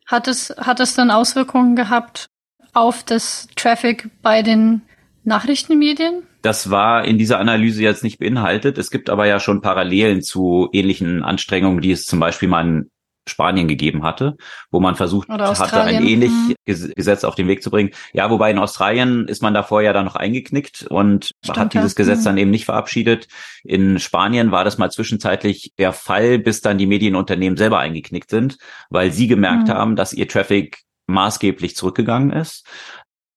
Hat 0.05 0.27
es 0.27 0.53
hat 0.57 0.79
es 0.79 0.95
dann 0.95 1.11
Auswirkungen 1.11 1.75
gehabt 1.75 2.29
auf 2.73 3.03
das 3.03 3.47
Traffic 3.55 4.09
bei 4.21 4.41
den 4.41 4.81
Nachrichtenmedien? 5.23 6.23
Das 6.43 6.69
war 6.69 7.05
in 7.05 7.17
dieser 7.17 7.39
Analyse 7.39 7.81
jetzt 7.81 8.03
nicht 8.03 8.19
beinhaltet. 8.19 8.77
Es 8.77 8.91
gibt 8.91 9.09
aber 9.09 9.25
ja 9.25 9.39
schon 9.39 9.61
Parallelen 9.61 10.21
zu 10.21 10.69
ähnlichen 10.73 11.23
Anstrengungen, 11.23 11.81
die 11.81 11.91
es 11.91 12.05
zum 12.05 12.19
Beispiel 12.19 12.49
mal 12.49 12.67
in 12.67 12.91
Spanien 13.27 13.69
gegeben 13.69 14.03
hatte, 14.03 14.35
wo 14.69 14.81
man 14.81 14.95
versucht 14.95 15.29
hatte, 15.29 15.81
ein 15.81 16.05
ähnlich 16.05 16.31
mhm. 16.31 16.55
Gesetz 16.65 17.23
auf 17.23 17.35
den 17.35 17.47
Weg 17.47 17.63
zu 17.63 17.71
bringen. 17.71 17.91
Ja, 18.11 18.29
wobei 18.29 18.51
in 18.51 18.59
Australien 18.59 19.27
ist 19.29 19.41
man 19.41 19.53
davor 19.53 19.81
ja 19.81 19.93
dann 19.93 20.03
noch 20.03 20.17
eingeknickt 20.17 20.85
und 20.89 21.31
Stimmt, 21.41 21.57
hat 21.57 21.73
dieses 21.73 21.93
ja. 21.93 21.97
Gesetz 21.97 22.19
mhm. 22.19 22.25
dann 22.25 22.37
eben 22.37 22.51
nicht 22.51 22.65
verabschiedet. 22.65 23.29
In 23.63 23.99
Spanien 23.99 24.51
war 24.51 24.65
das 24.65 24.77
mal 24.77 24.91
zwischenzeitlich 24.91 25.71
der 25.77 25.93
Fall, 25.93 26.39
bis 26.39 26.59
dann 26.59 26.77
die 26.77 26.87
Medienunternehmen 26.87 27.57
selber 27.57 27.79
eingeknickt 27.79 28.29
sind, 28.29 28.57
weil 28.89 29.11
sie 29.11 29.27
gemerkt 29.27 29.69
mhm. 29.69 29.73
haben, 29.73 29.95
dass 29.95 30.11
ihr 30.11 30.27
Traffic 30.27 30.83
maßgeblich 31.07 31.75
zurückgegangen 31.75 32.31
ist. 32.31 32.65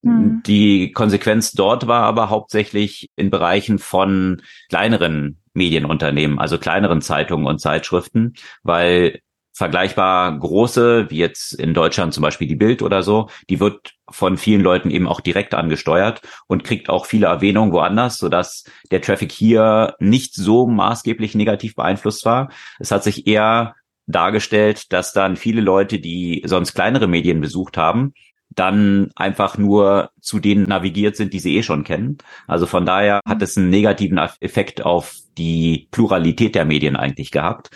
Mhm. 0.01 0.43
Die 0.45 0.91
Konsequenz 0.91 1.51
dort 1.51 1.87
war 1.87 2.03
aber 2.03 2.29
hauptsächlich 2.29 3.09
in 3.15 3.29
Bereichen 3.29 3.79
von 3.79 4.41
kleineren 4.69 5.37
Medienunternehmen, 5.53 6.39
also 6.39 6.57
kleineren 6.57 7.01
Zeitungen 7.01 7.47
und 7.47 7.59
Zeitschriften, 7.59 8.33
weil 8.63 9.19
vergleichbar 9.57 10.37
große, 10.37 11.09
wie 11.09 11.17
jetzt 11.17 11.51
in 11.53 11.73
Deutschland 11.73 12.13
zum 12.13 12.21
Beispiel 12.21 12.47
die 12.47 12.55
Bild 12.55 12.83
oder 12.83 13.01
so, 13.01 13.27
die 13.49 13.59
wird 13.59 13.95
von 14.07 14.37
vielen 14.37 14.61
Leuten 14.61 14.91
eben 14.91 15.07
auch 15.07 15.19
direkt 15.19 15.55
angesteuert 15.55 16.21
und 16.45 16.63
kriegt 16.63 16.89
auch 16.89 17.07
viele 17.07 17.25
Erwähnungen 17.25 17.73
woanders, 17.73 18.19
sodass 18.19 18.65
der 18.91 19.01
Traffic 19.01 19.31
hier 19.31 19.95
nicht 19.99 20.35
so 20.35 20.67
maßgeblich 20.67 21.33
negativ 21.33 21.73
beeinflusst 21.73 22.23
war. 22.23 22.51
Es 22.77 22.91
hat 22.91 23.03
sich 23.03 23.25
eher 23.25 23.73
dargestellt, 24.05 24.93
dass 24.93 25.11
dann 25.11 25.35
viele 25.35 25.61
Leute, 25.61 25.99
die 25.99 26.43
sonst 26.45 26.75
kleinere 26.75 27.07
Medien 27.07 27.41
besucht 27.41 27.77
haben, 27.77 28.13
dann 28.57 29.11
einfach 29.15 29.59
nur 29.59 30.09
zu 30.19 30.39
denen 30.39 30.63
navigiert 30.63 31.15
sind, 31.15 31.31
die 31.31 31.39
sie 31.39 31.57
eh 31.57 31.63
schon 31.63 31.83
kennen. 31.83 32.17
Also 32.47 32.65
von 32.65 32.87
daher 32.87 33.21
hat 33.25 33.41
es 33.43 33.55
einen 33.55 33.69
negativen 33.69 34.17
Effekt 34.39 34.83
auf 34.83 35.13
die 35.37 35.87
Pluralität 35.91 36.55
der 36.55 36.65
Medien 36.65 36.95
eigentlich 36.95 37.29
gehabt, 37.29 37.69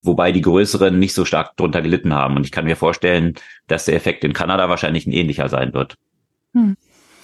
wobei 0.00 0.32
die 0.32 0.40
größeren 0.40 0.98
nicht 0.98 1.12
so 1.12 1.26
stark 1.26 1.54
drunter 1.58 1.82
gelitten 1.82 2.14
haben. 2.14 2.36
Und 2.36 2.46
ich 2.46 2.50
kann 2.50 2.64
mir 2.64 2.76
vorstellen, 2.76 3.34
dass 3.66 3.84
der 3.84 3.94
Effekt 3.94 4.24
in 4.24 4.32
Kanada 4.32 4.70
wahrscheinlich 4.70 5.06
ein 5.06 5.12
ähnlicher 5.12 5.50
sein 5.50 5.74
wird. 5.74 5.96
Hm. 6.54 6.78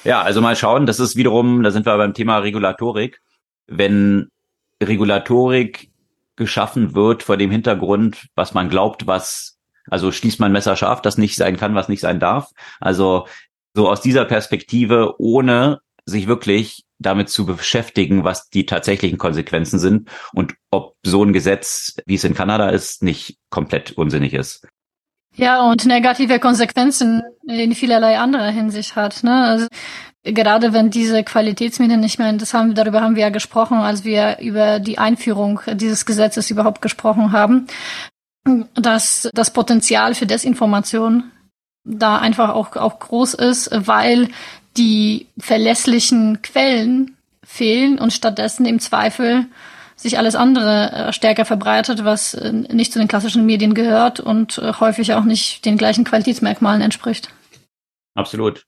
Ja, 0.04 0.20
also 0.20 0.42
mal 0.42 0.54
schauen, 0.54 0.84
das 0.84 1.00
ist 1.00 1.16
wiederum, 1.16 1.62
da 1.62 1.70
sind 1.70 1.86
wir 1.86 1.96
beim 1.96 2.12
Thema 2.12 2.38
Regulatorik. 2.38 3.22
Wenn 3.66 4.28
Regulatorik 4.82 5.90
geschaffen 6.36 6.94
wird 6.94 7.22
vor 7.22 7.38
dem 7.38 7.50
Hintergrund, 7.50 8.28
was 8.34 8.52
man 8.52 8.68
glaubt, 8.68 9.06
was 9.06 9.57
also 9.90 10.12
schließt 10.12 10.40
man 10.40 10.52
Messer 10.52 10.76
scharf, 10.76 11.02
das 11.02 11.18
nicht 11.18 11.36
sein 11.36 11.56
kann, 11.56 11.74
was 11.74 11.88
nicht 11.88 12.00
sein 12.00 12.20
darf. 12.20 12.50
Also 12.80 13.26
so 13.74 13.88
aus 13.88 14.00
dieser 14.00 14.24
Perspektive, 14.24 15.14
ohne 15.18 15.80
sich 16.04 16.26
wirklich 16.26 16.84
damit 16.98 17.28
zu 17.28 17.46
beschäftigen, 17.46 18.24
was 18.24 18.48
die 18.48 18.66
tatsächlichen 18.66 19.18
Konsequenzen 19.18 19.78
sind 19.78 20.08
und 20.32 20.54
ob 20.70 20.96
so 21.04 21.22
ein 21.22 21.32
Gesetz, 21.32 21.96
wie 22.06 22.16
es 22.16 22.24
in 22.24 22.34
Kanada 22.34 22.70
ist, 22.70 23.02
nicht 23.02 23.38
komplett 23.50 23.92
unsinnig 23.92 24.34
ist. 24.34 24.66
Ja, 25.36 25.62
und 25.62 25.86
negative 25.86 26.40
Konsequenzen 26.40 27.22
in 27.46 27.72
vielerlei 27.74 28.18
anderer 28.18 28.50
Hinsicht 28.50 28.96
hat. 28.96 29.22
Ne? 29.22 29.44
Also, 29.44 29.66
gerade 30.24 30.72
wenn 30.72 30.90
diese 30.90 31.22
Qualitätsmedien 31.22 32.00
nicht 32.00 32.18
mehr, 32.18 32.32
das 32.32 32.54
haben, 32.54 32.74
darüber 32.74 33.00
haben 33.00 33.14
wir 33.14 33.22
ja 33.22 33.28
gesprochen, 33.28 33.78
als 33.78 34.02
wir 34.02 34.38
über 34.40 34.80
die 34.80 34.98
Einführung 34.98 35.60
dieses 35.74 36.06
Gesetzes 36.06 36.50
überhaupt 36.50 36.82
gesprochen 36.82 37.30
haben, 37.30 37.68
dass 38.74 39.30
das 39.34 39.52
Potenzial 39.52 40.14
für 40.14 40.26
Desinformation 40.26 41.24
da 41.84 42.18
einfach 42.18 42.50
auch, 42.50 42.76
auch 42.76 42.98
groß 42.98 43.34
ist, 43.34 43.70
weil 43.72 44.28
die 44.76 45.26
verlässlichen 45.38 46.42
Quellen 46.42 47.16
fehlen 47.44 47.98
und 47.98 48.12
stattdessen 48.12 48.66
im 48.66 48.78
Zweifel 48.78 49.46
sich 49.96 50.16
alles 50.16 50.36
andere 50.36 50.92
äh, 50.92 51.12
stärker 51.12 51.44
verbreitet, 51.44 52.04
was 52.04 52.34
äh, 52.34 52.52
nicht 52.52 52.92
zu 52.92 52.98
den 52.98 53.08
klassischen 53.08 53.46
Medien 53.46 53.74
gehört 53.74 54.20
und 54.20 54.58
äh, 54.58 54.72
häufig 54.74 55.14
auch 55.14 55.24
nicht 55.24 55.64
den 55.64 55.76
gleichen 55.76 56.04
Qualitätsmerkmalen 56.04 56.82
entspricht. 56.82 57.30
Absolut. 58.14 58.64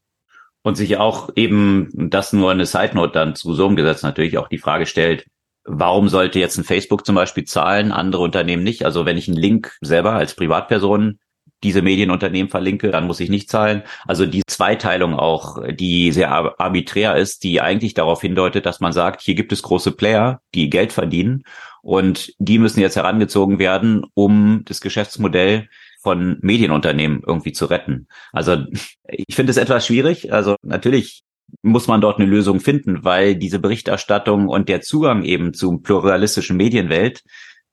Und 0.62 0.76
sich 0.76 0.96
auch 0.96 1.30
eben, 1.36 1.90
das 1.94 2.32
nur 2.32 2.50
eine 2.50 2.66
Side 2.66 2.94
Note 2.94 3.12
dann 3.12 3.36
zu 3.36 3.54
so 3.54 3.66
einem 3.66 3.76
Gesetz 3.76 4.02
natürlich 4.02 4.38
auch 4.38 4.48
die 4.48 4.58
Frage 4.58 4.86
stellt, 4.86 5.26
Warum 5.64 6.08
sollte 6.08 6.38
jetzt 6.38 6.58
ein 6.58 6.64
Facebook 6.64 7.04
zum 7.04 7.14
Beispiel 7.14 7.44
zahlen, 7.44 7.92
andere 7.92 8.22
Unternehmen 8.22 8.62
nicht? 8.62 8.84
Also 8.84 9.04
wenn 9.06 9.18
ich 9.18 9.28
einen 9.28 9.36
Link 9.36 9.76
selber 9.80 10.12
als 10.12 10.34
Privatperson 10.34 11.18
diese 11.62 11.82
Medienunternehmen 11.82 12.50
verlinke, 12.50 12.90
dann 12.90 13.06
muss 13.06 13.20
ich 13.20 13.28
nicht 13.28 13.50
zahlen. 13.50 13.82
Also 14.06 14.24
die 14.24 14.42
Zweiteilung 14.46 15.14
auch, 15.14 15.58
die 15.70 16.10
sehr 16.12 16.30
arbiträr 16.58 17.16
ist, 17.16 17.44
die 17.44 17.60
eigentlich 17.60 17.94
darauf 17.94 18.22
hindeutet, 18.22 18.64
dass 18.64 18.80
man 18.80 18.92
sagt, 18.92 19.20
hier 19.20 19.34
gibt 19.34 19.52
es 19.52 19.62
große 19.62 19.92
Player, 19.92 20.40
die 20.54 20.70
Geld 20.70 20.92
verdienen 20.92 21.44
und 21.82 22.32
die 22.38 22.58
müssen 22.58 22.80
jetzt 22.80 22.96
herangezogen 22.96 23.58
werden, 23.58 24.06
um 24.14 24.62
das 24.64 24.80
Geschäftsmodell 24.80 25.68
von 26.02 26.38
Medienunternehmen 26.40 27.22
irgendwie 27.26 27.52
zu 27.52 27.66
retten. 27.66 28.08
Also 28.32 28.64
ich 29.08 29.34
finde 29.34 29.50
es 29.50 29.56
etwas 29.56 29.86
schwierig. 29.86 30.32
Also 30.32 30.56
natürlich 30.62 31.24
muss 31.62 31.86
man 31.88 32.00
dort 32.00 32.18
eine 32.18 32.28
Lösung 32.28 32.60
finden, 32.60 33.04
weil 33.04 33.36
diese 33.36 33.58
Berichterstattung 33.58 34.48
und 34.48 34.68
der 34.68 34.80
Zugang 34.80 35.22
eben 35.22 35.54
zum 35.54 35.82
pluralistischen 35.82 36.56
Medienwelt 36.56 37.22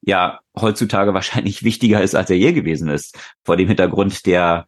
ja 0.01 0.39
heutzutage 0.59 1.13
wahrscheinlich 1.13 1.63
wichtiger 1.63 2.01
ist, 2.01 2.15
als 2.15 2.29
er 2.29 2.37
je 2.37 2.53
gewesen 2.53 2.89
ist, 2.89 3.17
vor 3.43 3.57
dem 3.57 3.67
Hintergrund 3.67 4.25
der 4.25 4.65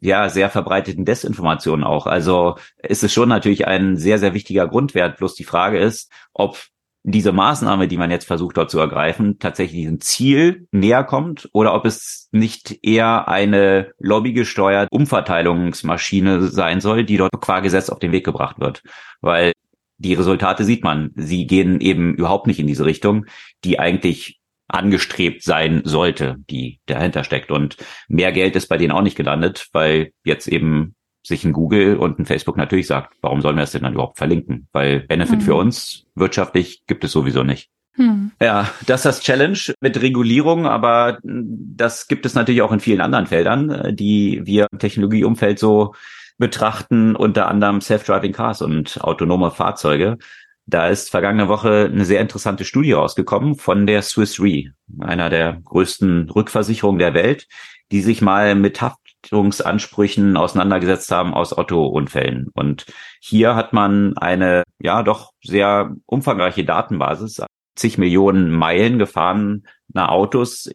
ja 0.00 0.28
sehr 0.28 0.50
verbreiteten 0.50 1.04
Desinformation 1.04 1.84
auch. 1.84 2.06
Also 2.06 2.56
ist 2.82 3.04
es 3.04 3.12
schon 3.12 3.28
natürlich 3.28 3.66
ein 3.66 3.96
sehr, 3.96 4.18
sehr 4.18 4.34
wichtiger 4.34 4.66
Grundwert. 4.66 5.18
Bloß 5.18 5.34
die 5.34 5.44
Frage 5.44 5.78
ist, 5.78 6.10
ob 6.32 6.58
diese 7.02 7.32
Maßnahme, 7.32 7.88
die 7.88 7.96
man 7.96 8.10
jetzt 8.10 8.26
versucht 8.26 8.56
dort 8.56 8.70
zu 8.70 8.78
ergreifen, 8.78 9.38
tatsächlich 9.38 9.80
diesem 9.80 10.00
Ziel 10.00 10.68
näher 10.70 11.04
kommt 11.04 11.48
oder 11.52 11.74
ob 11.74 11.86
es 11.86 12.28
nicht 12.30 12.78
eher 12.82 13.28
eine 13.28 13.92
lobbygesteuerte 13.98 14.88
Umverteilungsmaschine 14.90 16.42
sein 16.42 16.80
soll, 16.80 17.04
die 17.04 17.16
dort 17.16 17.32
qua 17.40 17.60
Gesetz 17.60 17.88
auf 17.88 17.98
den 17.98 18.12
Weg 18.12 18.24
gebracht 18.24 18.60
wird. 18.60 18.82
Weil 19.20 19.52
die 19.96 20.14
Resultate 20.14 20.64
sieht 20.64 20.84
man. 20.84 21.10
Sie 21.14 21.46
gehen 21.46 21.80
eben 21.80 22.14
überhaupt 22.14 22.46
nicht 22.46 22.58
in 22.58 22.66
diese 22.66 22.84
Richtung, 22.84 23.26
die 23.64 23.78
eigentlich 23.78 24.40
angestrebt 24.68 25.42
sein 25.42 25.82
sollte, 25.84 26.36
die 26.48 26.80
dahinter 26.86 27.24
steckt. 27.24 27.50
Und 27.50 27.76
mehr 28.08 28.32
Geld 28.32 28.56
ist 28.56 28.68
bei 28.68 28.76
denen 28.76 28.92
auch 28.92 29.02
nicht 29.02 29.16
gelandet, 29.16 29.68
weil 29.72 30.12
jetzt 30.24 30.48
eben 30.48 30.94
sich 31.22 31.44
ein 31.44 31.52
Google 31.52 31.96
und 31.96 32.18
ein 32.18 32.26
Facebook 32.26 32.56
natürlich 32.56 32.86
sagt, 32.86 33.14
warum 33.20 33.40
sollen 33.40 33.56
wir 33.56 33.62
das 33.62 33.72
denn 33.72 33.82
dann 33.82 33.94
überhaupt 33.94 34.18
verlinken? 34.18 34.68
Weil 34.72 35.00
Benefit 35.00 35.40
mhm. 35.40 35.44
für 35.44 35.54
uns 35.54 36.06
wirtschaftlich 36.14 36.84
gibt 36.86 37.04
es 37.04 37.12
sowieso 37.12 37.42
nicht. 37.42 37.70
Hm. 37.94 38.30
Ja, 38.40 38.70
das 38.86 39.00
ist 39.00 39.04
das 39.04 39.20
Challenge 39.20 39.58
mit 39.80 40.00
Regulierung, 40.00 40.66
aber 40.66 41.18
das 41.22 42.08
gibt 42.08 42.24
es 42.24 42.34
natürlich 42.34 42.62
auch 42.62 42.72
in 42.72 42.80
vielen 42.80 43.00
anderen 43.00 43.26
Feldern, 43.26 43.94
die 43.94 44.40
wir 44.44 44.68
im 44.70 44.78
Technologieumfeld 44.78 45.58
so 45.58 45.94
betrachten, 46.38 47.16
unter 47.16 47.48
anderem 47.48 47.80
Self-Driving 47.80 48.32
Cars 48.32 48.62
und 48.62 49.02
autonome 49.02 49.50
Fahrzeuge. 49.50 50.18
Da 50.66 50.88
ist 50.88 51.10
vergangene 51.10 51.48
Woche 51.48 51.90
eine 51.92 52.04
sehr 52.04 52.20
interessante 52.20 52.64
Studie 52.64 52.92
rausgekommen 52.92 53.56
von 53.56 53.86
der 53.86 54.02
Swiss 54.02 54.40
Re, 54.40 54.72
einer 55.00 55.28
der 55.28 55.60
größten 55.64 56.30
Rückversicherungen 56.30 57.00
der 57.00 57.12
Welt, 57.12 57.48
die 57.90 58.00
sich 58.00 58.22
mal 58.22 58.54
mit 58.54 58.80
Haftungsansprüchen 59.22 60.36
auseinandergesetzt 60.36 61.10
haben 61.12 61.34
aus 61.34 61.52
Autounfällen. 61.52 62.48
Und 62.54 62.86
hier 63.20 63.54
hat 63.54 63.72
man 63.72 64.16
eine, 64.16 64.64
ja, 64.80 65.02
doch 65.02 65.32
sehr 65.42 65.94
umfangreiche 66.06 66.64
Datenbasis, 66.64 67.42
zig 67.76 67.98
Millionen 67.98 68.50
Meilen 68.50 68.98
gefahrener 68.98 69.62
Autos 69.94 70.70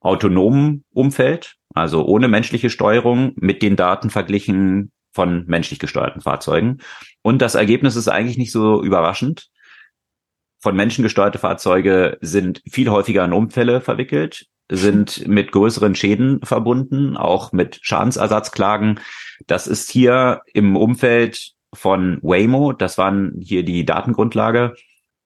autonomen 0.00 0.84
Umfeld, 0.92 1.56
also 1.74 2.06
ohne 2.06 2.28
menschliche 2.28 2.70
Steuerung, 2.70 3.32
mit 3.36 3.62
den 3.62 3.76
Daten 3.76 4.10
verglichen 4.10 4.92
von 5.12 5.44
menschlich 5.46 5.80
gesteuerten 5.80 6.22
Fahrzeugen. 6.22 6.78
Und 7.22 7.42
das 7.42 7.56
Ergebnis 7.56 7.96
ist 7.96 8.08
eigentlich 8.08 8.38
nicht 8.38 8.52
so 8.52 8.82
überraschend. 8.82 9.48
Von 10.60 10.76
Menschen 10.76 11.02
gesteuerte 11.02 11.38
Fahrzeuge 11.38 12.18
sind 12.20 12.62
viel 12.70 12.88
häufiger 12.90 13.24
in 13.24 13.32
Unfälle 13.32 13.80
verwickelt, 13.80 14.46
sind 14.70 15.26
mit 15.26 15.52
größeren 15.52 15.94
Schäden 15.94 16.40
verbunden, 16.42 17.16
auch 17.16 17.52
mit 17.52 17.78
Schadensersatzklagen. 17.82 19.00
Das 19.46 19.66
ist 19.66 19.90
hier 19.90 20.42
im 20.52 20.76
Umfeld 20.76 21.52
von 21.72 22.18
Waymo, 22.22 22.72
das 22.72 22.98
waren 22.98 23.36
hier 23.40 23.62
die 23.62 23.84
Datengrundlage, 23.84 24.74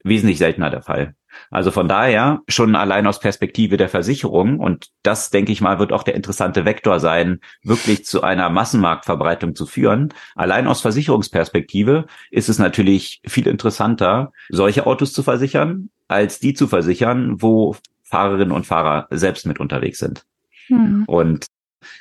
wesentlich 0.04 0.38
seltener 0.38 0.70
der 0.70 0.82
Fall. 0.82 1.14
Also 1.50 1.70
von 1.70 1.88
daher 1.88 2.40
schon 2.48 2.76
allein 2.76 3.06
aus 3.06 3.20
Perspektive 3.20 3.76
der 3.76 3.88
Versicherung 3.88 4.58
und 4.58 4.88
das 5.02 5.30
denke 5.30 5.52
ich 5.52 5.60
mal 5.60 5.78
wird 5.78 5.92
auch 5.92 6.02
der 6.02 6.14
interessante 6.14 6.64
Vektor 6.64 7.00
sein, 7.00 7.40
wirklich 7.62 8.04
zu 8.04 8.22
einer 8.22 8.50
Massenmarktverbreitung 8.50 9.54
zu 9.54 9.66
führen. 9.66 10.12
Allein 10.34 10.66
aus 10.66 10.82
Versicherungsperspektive 10.82 12.06
ist 12.30 12.48
es 12.48 12.58
natürlich 12.58 13.22
viel 13.26 13.46
interessanter, 13.46 14.32
solche 14.50 14.86
Autos 14.86 15.12
zu 15.12 15.22
versichern, 15.22 15.90
als 16.08 16.38
die 16.38 16.54
zu 16.54 16.68
versichern, 16.68 17.40
wo 17.40 17.76
Fahrerinnen 18.12 18.52
und 18.52 18.66
Fahrer 18.66 19.08
selbst 19.10 19.46
mit 19.46 19.58
unterwegs 19.58 19.98
sind. 19.98 20.24
Hm. 20.66 21.04
Und 21.06 21.46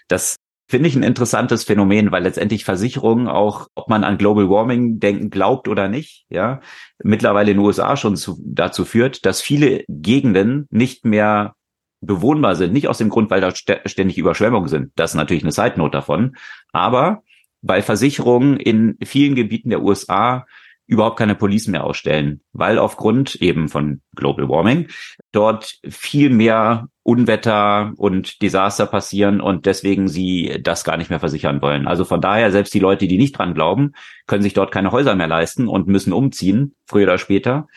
das 0.10 0.36
finde 0.68 0.90
ich 0.90 0.96
ein 0.98 1.04
interessantes 1.04 1.64
Phänomen, 1.64 2.12
weil 2.12 2.24
letztendlich 2.24 2.66
Versicherungen 2.66 3.30
auch, 3.30 3.70
ob 3.76 3.88
man 3.88 4.04
an 4.04 4.18
Global 4.18 4.50
Warming 4.50 5.00
denken 5.00 5.30
glaubt 5.30 5.70
oder 5.70 5.88
nicht, 5.88 6.26
ja, 6.30 6.60
mittlerweile 7.02 7.52
in 7.52 7.58
den 7.58 7.66
USA 7.66 7.96
schon 7.96 8.18
zu, 8.18 8.38
dazu 8.46 8.84
führt, 8.84 9.26
dass 9.26 9.40
viele 9.40 9.86
Gegenden 9.88 10.68
nicht 10.70 11.06
mehr 11.06 11.56
bewohnbar 12.02 12.58
sind. 12.58 12.74
Nicht 12.74 12.90
aus 12.90 12.98
dem 12.98 13.10
Grund, 13.10 13.30
weil 13.30 13.40
da 13.40 13.56
ständig 13.56 14.18
Überschwemmungen 14.18 14.68
sind. 14.68 14.92
Das 14.98 15.12
ist 15.12 15.16
natürlich 15.16 15.44
eine 15.44 15.54
Side 15.54 15.76
Note 15.78 15.92
davon. 15.92 16.36
Aber 16.74 17.24
weil 17.62 17.84
Versicherungen 17.84 18.58
in 18.58 18.98
vielen 19.02 19.36
Gebieten 19.36 19.70
der 19.70 19.82
USA 19.82 20.46
überhaupt 20.92 21.18
keine 21.18 21.36
Police 21.36 21.68
mehr 21.68 21.86
ausstellen, 21.86 22.42
weil 22.52 22.78
aufgrund 22.78 23.36
eben 23.36 23.70
von 23.70 24.02
Global 24.14 24.50
Warming 24.50 24.90
dort 25.32 25.80
viel 25.88 26.30
mehr 26.30 26.90
Unwetter 27.04 27.94
und 27.96 28.42
Desaster 28.42 28.88
passieren 28.88 29.40
und 29.40 29.66
deswegen 29.66 30.10
sie 30.10 30.60
das 30.62 30.84
gar 30.84 30.98
nicht 30.98 31.10
mehr 31.10 31.22
versichern 31.22 31.62
wollen. 31.62 31.88
Also 31.88 32.04
von 32.04 32.20
daher, 32.20 32.52
selbst 32.52 32.74
die 32.74 32.80
Leute, 32.80 33.08
die 33.08 33.18
nicht 33.18 33.38
dran 33.38 33.54
glauben, 33.54 33.94
können 34.28 34.44
sich 34.44 34.54
dort 34.54 34.74
keine 34.74 34.92
Häuser 34.92 35.16
mehr 35.16 35.28
leisten 35.28 35.70
und 35.70 35.88
müssen 35.88 36.12
umziehen, 36.12 36.76
früher 36.86 37.04
oder 37.04 37.18
später, 37.18 37.70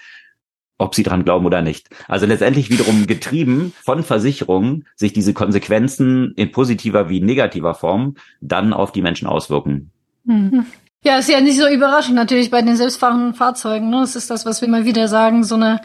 ob 0.77 0.97
sie 0.97 1.05
dran 1.05 1.25
glauben 1.25 1.47
oder 1.47 1.63
nicht. 1.63 1.91
Also 2.09 2.27
letztendlich 2.27 2.69
wiederum 2.69 3.07
getrieben 3.07 3.73
von 3.85 4.03
Versicherungen, 4.03 4.89
sich 4.97 5.13
diese 5.13 5.35
Konsequenzen 5.35 6.33
in 6.35 6.51
positiver 6.51 7.09
wie 7.09 7.21
negativer 7.21 7.77
Form 7.77 8.17
dann 8.41 8.73
auf 8.73 8.91
die 8.91 9.03
Menschen 9.03 9.29
auswirken. 9.29 9.93
Mhm. 10.25 10.67
Ja, 11.07 11.19
ist 11.19 11.29
ja 11.29 11.41
nicht 11.41 11.59
so 11.59 11.69
überraschend 11.69 12.17
natürlich 12.17 12.51
bei 12.51 12.63
den 12.63 12.77
selbstfahrenden 12.77 13.35
Fahrzeugen. 13.35 13.91
Ne? 13.91 14.01
Das 14.01 14.17
ist 14.17 14.31
das, 14.31 14.47
was 14.47 14.63
wir 14.63 14.69
immer 14.69 14.87
wieder 14.87 15.07
sagen, 15.07 15.45
so 15.45 15.55
eine 15.55 15.81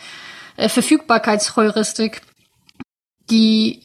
äh, 0.56 0.70
Verfügbarkeitsheuristik, 0.70 2.22
die 3.30 3.84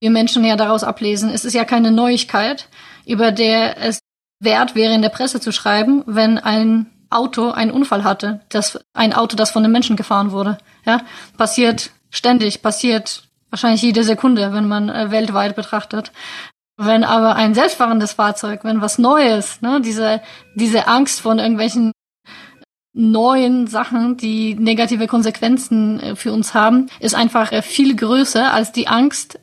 wir 0.00 0.10
Menschen 0.10 0.44
ja 0.44 0.56
daraus 0.56 0.84
ablesen. 0.84 1.30
Es 1.30 1.44
ist 1.44 1.54
ja 1.54 1.64
keine 1.64 1.90
Neuigkeit, 1.90 2.68
über 3.06 3.32
der 3.32 3.76
es 3.78 4.00
wert 4.40 4.74
wäre, 4.74 4.94
in 4.94 5.02
der 5.02 5.08
Presse 5.08 5.40
zu 5.40 5.52
schreiben, 5.52 6.02
wenn 6.06 6.38
ein 6.38 6.86
Auto 7.10 7.50
einen 7.50 7.70
Unfall 7.70 8.04
hatte, 8.04 8.40
das 8.48 8.80
ein 8.94 9.12
Auto, 9.12 9.36
das 9.36 9.50
von 9.50 9.64
einem 9.64 9.72
Menschen 9.72 9.96
gefahren 9.96 10.32
wurde. 10.32 10.58
Ja, 10.84 11.02
passiert 11.36 11.90
ständig, 12.10 12.62
passiert 12.62 13.24
wahrscheinlich 13.50 13.82
jede 13.82 14.02
Sekunde, 14.02 14.52
wenn 14.52 14.66
man 14.66 14.88
äh, 14.88 15.10
weltweit 15.10 15.54
betrachtet. 15.54 16.12
Wenn 16.76 17.04
aber 17.04 17.36
ein 17.36 17.54
selbstfahrendes 17.54 18.14
Fahrzeug, 18.14 18.64
wenn 18.64 18.80
was 18.80 18.98
Neues, 18.98 19.60
ne, 19.60 19.80
diese, 19.80 20.22
diese 20.56 20.88
Angst 20.88 21.20
von 21.20 21.38
irgendwelchen 21.38 21.92
neuen 22.94 23.66
Sachen, 23.66 24.16
die 24.16 24.54
negative 24.54 25.06
Konsequenzen 25.06 26.00
äh, 26.00 26.16
für 26.16 26.32
uns 26.32 26.54
haben, 26.54 26.88
ist 27.00 27.14
einfach 27.14 27.52
äh, 27.52 27.62
viel 27.62 27.96
größer 27.96 28.52
als 28.52 28.72
die 28.72 28.88
Angst, 28.88 29.40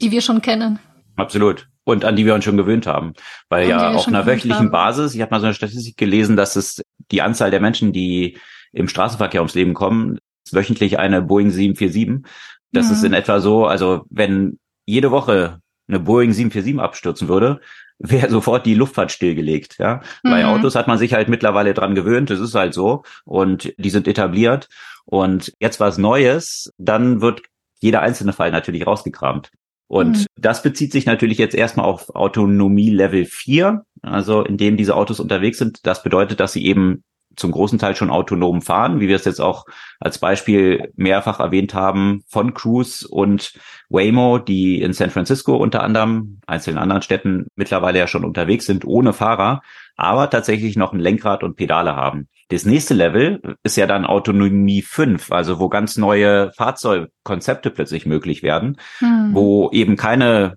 die 0.00 0.10
wir 0.10 0.20
schon 0.20 0.42
kennen. 0.42 0.78
Absolut. 1.16 1.68
Und 1.84 2.04
an 2.04 2.16
die 2.16 2.26
wir 2.26 2.34
uns 2.34 2.44
schon 2.44 2.56
gewöhnt 2.56 2.86
haben. 2.86 3.12
Weil 3.48 3.68
ja 3.68 3.92
auf 3.92 4.08
einer 4.08 4.26
wöchentlichen 4.26 4.66
haben. 4.66 4.70
Basis, 4.70 5.14
ich 5.14 5.20
habe 5.20 5.30
mal 5.30 5.40
so 5.40 5.46
eine 5.46 5.54
Statistik 5.54 5.96
gelesen, 5.96 6.36
dass 6.36 6.56
es 6.56 6.82
die 7.10 7.22
Anzahl 7.22 7.50
der 7.50 7.60
Menschen, 7.60 7.92
die 7.92 8.38
im 8.72 8.88
Straßenverkehr 8.88 9.40
ums 9.40 9.54
Leben 9.54 9.72
kommen, 9.72 10.18
ist 10.44 10.54
wöchentlich 10.54 10.98
eine 10.98 11.22
Boeing 11.22 11.50
747. 11.50 12.26
Das 12.72 12.86
mhm. 12.86 12.92
ist 12.92 13.04
in 13.04 13.12
etwa 13.12 13.40
so, 13.40 13.66
also 13.66 14.04
wenn 14.10 14.58
jede 14.84 15.10
Woche 15.10 15.60
eine 15.88 16.00
Boeing 16.00 16.32
747 16.32 16.80
abstürzen 16.80 17.28
würde, 17.28 17.60
wäre 17.98 18.28
sofort 18.28 18.66
die 18.66 18.74
Luftfahrt 18.74 19.10
stillgelegt. 19.10 19.78
Ja? 19.78 20.02
Mhm. 20.22 20.30
Bei 20.30 20.46
Autos 20.46 20.74
hat 20.74 20.88
man 20.88 20.98
sich 20.98 21.14
halt 21.14 21.28
mittlerweile 21.28 21.74
dran 21.74 21.94
gewöhnt, 21.94 22.30
das 22.30 22.40
ist 22.40 22.54
halt 22.54 22.74
so 22.74 23.04
und 23.24 23.72
die 23.78 23.90
sind 23.90 24.06
etabliert. 24.06 24.68
Und 25.04 25.52
jetzt 25.60 25.80
was 25.80 25.98
Neues, 25.98 26.72
dann 26.78 27.20
wird 27.20 27.42
jeder 27.80 28.02
einzelne 28.02 28.32
Fall 28.32 28.50
natürlich 28.50 28.86
rausgekramt. 28.86 29.50
Und 29.88 30.18
mhm. 30.18 30.26
das 30.36 30.62
bezieht 30.62 30.92
sich 30.92 31.06
natürlich 31.06 31.38
jetzt 31.38 31.54
erstmal 31.54 31.86
auf 31.86 32.14
Autonomie 32.14 32.90
Level 32.90 33.24
4, 33.24 33.84
also 34.02 34.42
in 34.42 34.56
dem 34.56 34.76
diese 34.76 34.96
Autos 34.96 35.20
unterwegs 35.20 35.58
sind. 35.58 35.86
Das 35.86 36.02
bedeutet, 36.02 36.40
dass 36.40 36.52
sie 36.52 36.66
eben 36.66 37.04
zum 37.36 37.52
großen 37.52 37.78
Teil 37.78 37.94
schon 37.94 38.10
autonom 38.10 38.62
fahren, 38.62 39.00
wie 39.00 39.08
wir 39.08 39.16
es 39.16 39.24
jetzt 39.24 39.40
auch 39.40 39.66
als 40.00 40.18
Beispiel 40.18 40.92
mehrfach 40.96 41.40
erwähnt 41.40 41.74
haben 41.74 42.22
von 42.28 42.54
Cruise 42.54 43.06
und 43.06 43.52
Waymo, 43.88 44.38
die 44.38 44.80
in 44.80 44.92
San 44.92 45.10
Francisco 45.10 45.56
unter 45.56 45.82
anderem, 45.82 46.40
einzelnen 46.46 46.78
anderen 46.78 47.02
Städten 47.02 47.46
mittlerweile 47.54 47.98
ja 47.98 48.06
schon 48.06 48.24
unterwegs 48.24 48.66
sind, 48.66 48.84
ohne 48.84 49.12
Fahrer, 49.12 49.62
aber 49.96 50.28
tatsächlich 50.30 50.76
noch 50.76 50.92
ein 50.92 51.00
Lenkrad 51.00 51.42
und 51.42 51.56
Pedale 51.56 51.94
haben. 51.94 52.28
Das 52.48 52.64
nächste 52.64 52.94
Level 52.94 53.40
ist 53.62 53.76
ja 53.76 53.86
dann 53.86 54.04
Autonomie 54.04 54.82
5, 54.82 55.32
also 55.32 55.58
wo 55.58 55.68
ganz 55.68 55.96
neue 55.96 56.52
Fahrzeugkonzepte 56.52 57.70
plötzlich 57.70 58.06
möglich 58.06 58.42
werden, 58.42 58.78
hm. 58.98 59.30
wo 59.32 59.70
eben 59.72 59.96
keine 59.96 60.54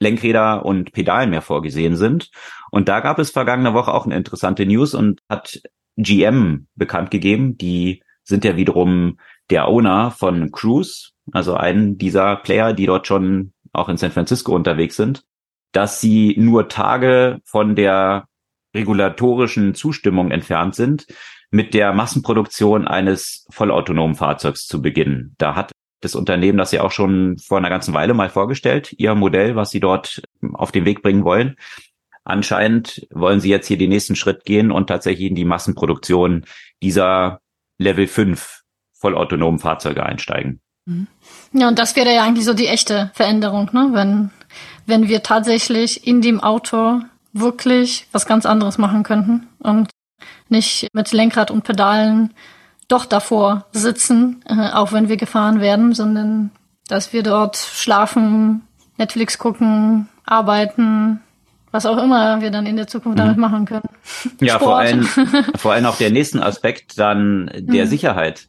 Lenkräder 0.00 0.66
und 0.66 0.92
Pedalen 0.92 1.30
mehr 1.30 1.42
vorgesehen 1.42 1.96
sind. 1.96 2.30
Und 2.70 2.88
da 2.88 3.00
gab 3.00 3.18
es 3.18 3.30
vergangene 3.30 3.72
Woche 3.72 3.94
auch 3.94 4.04
eine 4.04 4.16
interessante 4.16 4.66
News 4.66 4.94
und 4.94 5.20
hat 5.28 5.60
GM 5.96 6.66
bekannt 6.74 7.10
gegeben. 7.10 7.56
Die 7.58 8.02
sind 8.22 8.44
ja 8.44 8.56
wiederum 8.56 9.18
der 9.50 9.68
Owner 9.68 10.10
von 10.10 10.50
Cruise, 10.50 11.10
also 11.32 11.54
einen 11.54 11.98
dieser 11.98 12.36
Player, 12.36 12.72
die 12.72 12.86
dort 12.86 13.06
schon 13.06 13.52
auch 13.72 13.88
in 13.88 13.96
San 13.96 14.12
Francisco 14.12 14.54
unterwegs 14.54 14.96
sind, 14.96 15.24
dass 15.72 16.00
sie 16.00 16.34
nur 16.38 16.68
Tage 16.68 17.40
von 17.44 17.74
der 17.74 18.26
regulatorischen 18.74 19.74
Zustimmung 19.74 20.30
entfernt 20.30 20.74
sind, 20.74 21.06
mit 21.50 21.74
der 21.74 21.92
Massenproduktion 21.92 22.88
eines 22.88 23.46
vollautonomen 23.50 24.16
Fahrzeugs 24.16 24.66
zu 24.66 24.80
beginnen. 24.80 25.34
Da 25.38 25.54
hat 25.54 25.72
das 26.00 26.14
Unternehmen 26.14 26.58
das 26.58 26.72
ja 26.72 26.82
auch 26.82 26.90
schon 26.90 27.38
vor 27.38 27.58
einer 27.58 27.68
ganzen 27.68 27.94
Weile 27.94 28.14
mal 28.14 28.30
vorgestellt, 28.30 28.92
ihr 28.98 29.14
Modell, 29.14 29.54
was 29.54 29.70
sie 29.70 29.80
dort 29.80 30.22
auf 30.54 30.72
den 30.72 30.84
Weg 30.84 31.02
bringen 31.02 31.24
wollen. 31.24 31.56
Anscheinend 32.24 33.06
wollen 33.10 33.40
sie 33.40 33.48
jetzt 33.48 33.66
hier 33.66 33.78
den 33.78 33.90
nächsten 33.90 34.16
Schritt 34.16 34.44
gehen 34.44 34.70
und 34.70 34.86
tatsächlich 34.86 35.28
in 35.28 35.34
die 35.34 35.44
Massenproduktion 35.44 36.44
dieser 36.82 37.40
Level 37.78 38.06
5 38.06 38.62
vollautonomen 38.92 39.58
Fahrzeuge 39.58 40.04
einsteigen. 40.04 40.60
Mhm. 40.86 41.08
Ja, 41.52 41.68
und 41.68 41.78
das 41.78 41.96
wäre 41.96 42.14
ja 42.14 42.22
eigentlich 42.22 42.44
so 42.44 42.54
die 42.54 42.68
echte 42.68 43.10
Veränderung, 43.14 43.70
ne? 43.72 43.90
wenn, 43.92 44.30
wenn 44.86 45.08
wir 45.08 45.22
tatsächlich 45.22 46.06
in 46.06 46.22
dem 46.22 46.40
Auto 46.40 47.00
wirklich 47.32 48.06
was 48.12 48.26
ganz 48.26 48.46
anderes 48.46 48.78
machen 48.78 49.02
könnten 49.02 49.48
und 49.58 49.90
nicht 50.48 50.88
mit 50.92 51.12
Lenkrad 51.12 51.50
und 51.50 51.64
Pedalen 51.64 52.34
doch 52.88 53.06
davor 53.06 53.66
sitzen, 53.72 54.44
äh, 54.46 54.70
auch 54.72 54.92
wenn 54.92 55.08
wir 55.08 55.16
gefahren 55.16 55.60
werden, 55.60 55.94
sondern 55.94 56.50
dass 56.88 57.12
wir 57.12 57.22
dort 57.22 57.56
schlafen, 57.56 58.62
Netflix 58.98 59.38
gucken, 59.38 60.08
arbeiten, 60.26 61.20
was 61.72 61.86
auch 61.86 62.00
immer 62.02 62.40
wir 62.40 62.50
dann 62.50 62.66
in 62.66 62.76
der 62.76 62.86
Zukunft 62.86 63.18
damit 63.18 63.36
mhm. 63.36 63.40
machen 63.40 63.64
können. 63.64 63.88
Ja, 64.40 64.58
vor 64.58 64.78
allem, 64.78 65.02
vor 65.56 65.72
allem 65.72 65.86
auch 65.86 65.96
der 65.96 66.10
nächsten 66.10 66.38
Aspekt 66.38 66.98
dann 66.98 67.50
der 67.54 67.86
mhm. 67.86 67.88
Sicherheit. 67.88 68.48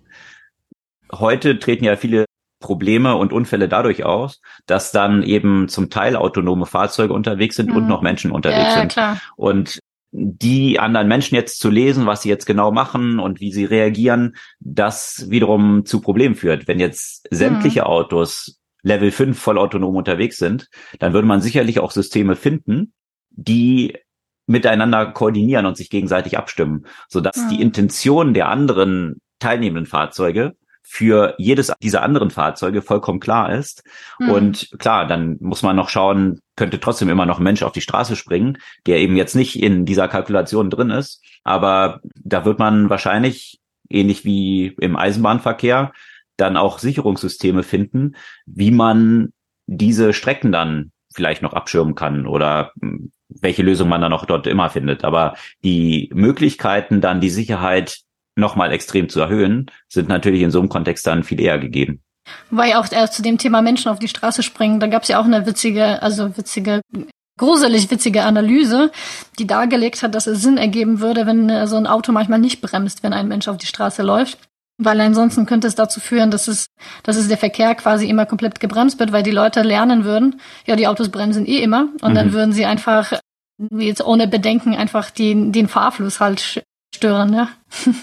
Heute 1.11 1.57
treten 1.57 1.85
ja 1.85 1.95
viele 1.95 2.25
Probleme 2.59 3.15
und 3.15 3.33
Unfälle 3.33 3.67
dadurch 3.67 4.03
aus, 4.03 4.41
dass 4.65 4.91
dann 4.91 5.23
eben 5.23 5.67
zum 5.67 5.89
Teil 5.89 6.15
autonome 6.15 6.65
Fahrzeuge 6.65 7.13
unterwegs 7.13 7.55
sind 7.55 7.69
mhm. 7.69 7.77
und 7.77 7.87
noch 7.87 8.01
Menschen 8.01 8.31
unterwegs 8.31 8.73
ja, 8.73 8.79
sind. 8.79 8.91
Klar. 8.91 9.17
Und 9.35 9.79
die 10.11 10.79
anderen 10.79 11.07
Menschen 11.07 11.35
jetzt 11.35 11.59
zu 11.59 11.69
lesen, 11.69 12.05
was 12.05 12.21
sie 12.21 12.29
jetzt 12.29 12.45
genau 12.45 12.71
machen 12.71 13.19
und 13.19 13.39
wie 13.39 13.51
sie 13.51 13.65
reagieren, 13.65 14.35
das 14.59 15.25
wiederum 15.29 15.85
zu 15.85 16.01
Problemen 16.01 16.35
führt. 16.35 16.67
Wenn 16.67 16.79
jetzt 16.79 17.27
sämtliche 17.31 17.81
mhm. 17.81 17.87
Autos 17.87 18.59
Level 18.83 19.11
5 19.11 19.39
vollautonom 19.39 19.95
unterwegs 19.95 20.37
sind, 20.37 20.69
dann 20.99 21.13
würde 21.13 21.27
man 21.27 21.41
sicherlich 21.41 21.79
auch 21.79 21.91
Systeme 21.91 22.35
finden, 22.35 22.93
die 23.33 23.97
miteinander 24.45 25.07
koordinieren 25.07 25.65
und 25.65 25.77
sich 25.77 25.89
gegenseitig 25.89 26.37
abstimmen, 26.37 26.85
sodass 27.07 27.37
mhm. 27.37 27.49
die 27.49 27.61
Intention 27.61 28.33
der 28.33 28.49
anderen 28.49 29.21
teilnehmenden 29.39 29.85
Fahrzeuge 29.85 30.55
für 30.85 31.33
jedes 31.37 31.71
dieser 31.81 32.03
anderen 32.03 32.29
Fahrzeuge 32.29 32.81
vollkommen 32.81 33.21
klar 33.21 33.53
ist. 33.53 33.83
Mhm. 34.19 34.29
Und 34.29 34.69
klar, 34.79 35.07
dann 35.07 35.37
muss 35.39 35.63
man 35.63 35.75
noch 35.75 35.89
schauen, 35.89 36.41
könnte 36.55 36.79
trotzdem 36.79 37.09
immer 37.09 37.25
noch 37.25 37.39
ein 37.39 37.43
Mensch 37.43 37.63
auf 37.63 37.71
die 37.71 37.81
Straße 37.81 38.15
springen, 38.15 38.57
der 38.85 38.99
eben 38.99 39.15
jetzt 39.15 39.35
nicht 39.35 39.61
in 39.61 39.85
dieser 39.85 40.09
Kalkulation 40.09 40.69
drin 40.69 40.89
ist. 40.89 41.23
Aber 41.43 42.01
da 42.15 42.43
wird 42.43 42.59
man 42.59 42.89
wahrscheinlich, 42.89 43.59
ähnlich 43.89 44.25
wie 44.25 44.75
im 44.79 44.97
Eisenbahnverkehr, 44.97 45.93
dann 46.35 46.57
auch 46.57 46.79
Sicherungssysteme 46.79 47.63
finden, 47.63 48.15
wie 48.45 48.71
man 48.71 49.31
diese 49.67 50.11
Strecken 50.13 50.51
dann 50.51 50.91
vielleicht 51.13 51.41
noch 51.41 51.53
abschirmen 51.53 51.95
kann 51.95 52.27
oder 52.27 52.71
hm, 52.81 53.11
welche 53.41 53.63
Lösung 53.63 53.89
man 53.89 54.01
dann 54.01 54.13
auch 54.13 54.25
dort 54.25 54.47
immer 54.47 54.69
findet. 54.69 55.03
Aber 55.03 55.35
die 55.63 56.09
Möglichkeiten, 56.13 57.01
dann 57.01 57.21
die 57.21 57.29
Sicherheit 57.29 57.99
nochmal 58.35 58.71
extrem 58.71 59.09
zu 59.09 59.19
erhöhen, 59.19 59.69
sind 59.89 60.09
natürlich 60.09 60.41
in 60.41 60.51
so 60.51 60.59
einem 60.59 60.69
Kontext 60.69 61.05
dann 61.05 61.23
viel 61.23 61.39
eher 61.39 61.59
gegeben. 61.59 62.01
Weil 62.49 62.73
auch 62.73 62.91
äh, 62.91 63.09
zu 63.09 63.21
dem 63.21 63.37
Thema 63.37 63.61
Menschen 63.61 63.91
auf 63.91 63.99
die 63.99 64.07
Straße 64.07 64.43
springen, 64.43 64.79
da 64.79 64.87
gab 64.87 65.03
es 65.03 65.09
ja 65.09 65.19
auch 65.19 65.25
eine 65.25 65.45
witzige, 65.45 66.01
also 66.01 66.37
witzige, 66.37 66.81
gruselig 67.37 67.91
witzige 67.91 68.23
Analyse, 68.23 68.91
die 69.39 69.47
dargelegt 69.47 70.03
hat, 70.03 70.15
dass 70.15 70.27
es 70.27 70.41
Sinn 70.41 70.57
ergeben 70.57 70.99
würde, 70.99 71.25
wenn 71.25 71.49
äh, 71.49 71.67
so 71.67 71.75
ein 71.75 71.87
Auto 71.87 72.11
manchmal 72.11 72.39
nicht 72.39 72.61
bremst, 72.61 73.03
wenn 73.03 73.13
ein 73.13 73.27
Mensch 73.27 73.47
auf 73.47 73.57
die 73.57 73.67
Straße 73.67 74.03
läuft. 74.03 74.37
Weil 74.79 74.99
ansonsten 75.01 75.45
könnte 75.45 75.67
es 75.67 75.75
dazu 75.75 75.99
führen, 75.99 76.31
dass 76.31 76.47
es, 76.47 76.65
dass 77.03 77.15
es 77.15 77.27
der 77.27 77.37
Verkehr 77.37 77.75
quasi 77.75 78.09
immer 78.09 78.25
komplett 78.25 78.59
gebremst 78.59 78.99
wird, 78.99 79.11
weil 79.11 79.21
die 79.21 79.31
Leute 79.31 79.61
lernen 79.61 80.03
würden, 80.03 80.41
ja, 80.65 80.75
die 80.75 80.87
Autos 80.87 81.09
bremsen 81.09 81.45
eh 81.45 81.59
immer 81.59 81.89
und 82.01 82.11
mhm. 82.11 82.15
dann 82.15 82.33
würden 82.33 82.53
sie 82.53 82.65
einfach 82.65 83.19
jetzt 83.71 84.03
ohne 84.03 84.27
Bedenken 84.27 84.75
einfach 84.75 85.09
den, 85.11 85.51
den 85.51 85.67
Fahrfluss 85.67 86.19
halt 86.19 86.63
stören, 86.95 87.33
ja. 87.33 87.49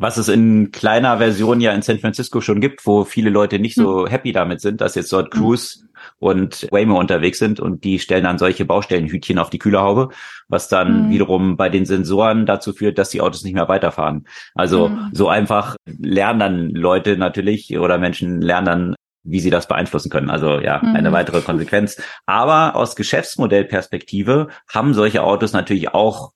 Was 0.00 0.16
es 0.16 0.28
in 0.28 0.70
kleiner 0.70 1.18
Version 1.18 1.60
ja 1.60 1.72
in 1.72 1.82
San 1.82 1.98
Francisco 1.98 2.40
schon 2.40 2.60
gibt, 2.60 2.86
wo 2.86 3.04
viele 3.04 3.30
Leute 3.30 3.58
nicht 3.58 3.74
so 3.74 4.04
hm. 4.04 4.06
happy 4.06 4.32
damit 4.32 4.60
sind, 4.60 4.80
dass 4.80 4.94
jetzt 4.94 5.12
dort 5.12 5.34
hm. 5.34 5.40
Cruise 5.40 5.88
und 6.18 6.68
Waymo 6.70 6.98
unterwegs 6.98 7.38
sind 7.38 7.60
und 7.60 7.84
die 7.84 7.98
stellen 7.98 8.24
dann 8.24 8.38
solche 8.38 8.64
Baustellenhütchen 8.64 9.38
auf 9.38 9.50
die 9.50 9.58
Kühlerhaube, 9.58 10.10
was 10.48 10.68
dann 10.68 11.06
mhm. 11.06 11.10
wiederum 11.10 11.56
bei 11.56 11.68
den 11.68 11.86
Sensoren 11.86 12.46
dazu 12.46 12.72
führt, 12.72 12.98
dass 12.98 13.10
die 13.10 13.20
Autos 13.20 13.44
nicht 13.44 13.54
mehr 13.54 13.68
weiterfahren. 13.68 14.26
Also 14.54 14.88
mhm. 14.88 15.10
so 15.12 15.28
einfach 15.28 15.76
lernen 15.84 16.40
dann 16.40 16.70
Leute 16.70 17.16
natürlich 17.16 17.76
oder 17.78 17.98
Menschen 17.98 18.40
lernen 18.40 18.66
dann 18.66 18.94
wie 19.28 19.40
sie 19.40 19.50
das 19.50 19.68
beeinflussen 19.68 20.10
können. 20.10 20.30
Also 20.30 20.60
ja, 20.60 20.80
mhm. 20.82 20.96
eine 20.96 21.12
weitere 21.12 21.40
Konsequenz. 21.40 22.00
Aber 22.26 22.76
aus 22.76 22.96
Geschäftsmodellperspektive 22.96 24.48
haben 24.72 24.94
solche 24.94 25.22
Autos 25.22 25.52
natürlich 25.52 25.94
auch 25.94 26.32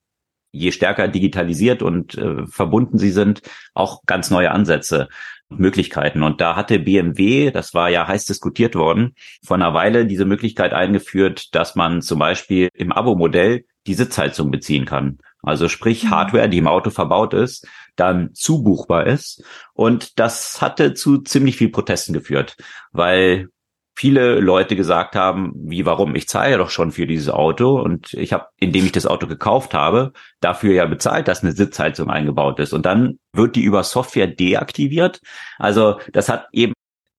je 0.52 0.70
stärker 0.70 1.08
digitalisiert 1.08 1.82
und 1.82 2.16
äh, 2.16 2.46
verbunden 2.46 2.98
sie 2.98 3.10
sind, 3.10 3.42
auch 3.74 4.02
ganz 4.04 4.30
neue 4.30 4.50
Ansätze 4.50 5.08
und 5.48 5.58
Möglichkeiten. 5.60 6.22
Und 6.22 6.40
da 6.42 6.56
hatte 6.56 6.78
BMW, 6.78 7.50
das 7.50 7.72
war 7.72 7.88
ja 7.88 8.06
heiß 8.06 8.26
diskutiert 8.26 8.74
worden, 8.74 9.14
vor 9.42 9.56
einer 9.56 9.72
Weile 9.72 10.06
diese 10.06 10.26
Möglichkeit 10.26 10.74
eingeführt, 10.74 11.54
dass 11.54 11.74
man 11.74 12.02
zum 12.02 12.18
Beispiel 12.18 12.68
im 12.74 12.92
Abo-Modell 12.92 13.64
die 13.86 13.94
Sitzheizung 13.94 14.50
beziehen 14.50 14.84
kann. 14.84 15.18
Also 15.42 15.68
sprich 15.68 16.04
mhm. 16.04 16.10
Hardware, 16.10 16.48
die 16.48 16.58
im 16.58 16.68
Auto 16.68 16.90
verbaut 16.90 17.34
ist, 17.34 17.66
dann 17.96 18.30
zubuchbar 18.34 19.06
ist. 19.06 19.44
Und 19.74 20.18
das 20.18 20.60
hatte 20.60 20.94
zu 20.94 21.18
ziemlich 21.18 21.56
viel 21.56 21.70
Protesten 21.70 22.12
geführt, 22.12 22.56
weil 22.92 23.48
viele 23.94 24.40
Leute 24.40 24.74
gesagt 24.74 25.14
haben, 25.14 25.52
wie 25.54 25.84
warum, 25.84 26.14
ich 26.14 26.28
zahle 26.28 26.52
ja 26.52 26.58
doch 26.58 26.70
schon 26.70 26.92
für 26.92 27.06
dieses 27.06 27.28
Auto 27.28 27.80
und 27.80 28.14
ich 28.14 28.32
habe, 28.32 28.46
indem 28.58 28.86
ich 28.86 28.92
das 28.92 29.06
Auto 29.06 29.26
gekauft 29.26 29.74
habe, 29.74 30.12
dafür 30.40 30.72
ja 30.74 30.86
bezahlt, 30.86 31.28
dass 31.28 31.42
eine 31.42 31.52
Sitzheizung 31.52 32.10
eingebaut 32.10 32.58
ist. 32.58 32.72
Und 32.72 32.86
dann 32.86 33.18
wird 33.32 33.56
die 33.56 33.62
über 33.62 33.84
Software 33.84 34.26
deaktiviert. 34.26 35.20
Also 35.58 35.98
das 36.12 36.28
hat 36.28 36.46
eben 36.52 36.72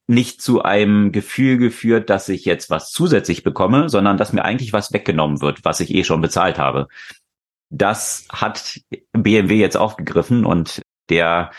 nicht 0.08 0.42
zu 0.42 0.62
einem 0.64 1.12
Gefühl 1.12 1.58
geführt, 1.58 2.10
dass 2.10 2.28
ich 2.28 2.44
jetzt 2.44 2.70
was 2.70 2.90
zusätzlich 2.90 3.44
bekomme, 3.44 3.88
sondern 3.88 4.18
dass 4.18 4.34
mir 4.34 4.44
eigentlich 4.44 4.74
was 4.74 4.92
weggenommen 4.92 5.42
wird, 5.42 5.64
was 5.64 5.80
ich 5.80 5.94
eh 5.94 6.04
schon 6.04 6.22
bezahlt 6.22 6.58
habe. 6.58 6.88
Das 7.76 8.28
hat 8.32 8.80
BMW 9.14 9.56
jetzt 9.56 9.78
aufgegriffen 9.78 10.46
und 10.46 10.84
der 11.10 11.50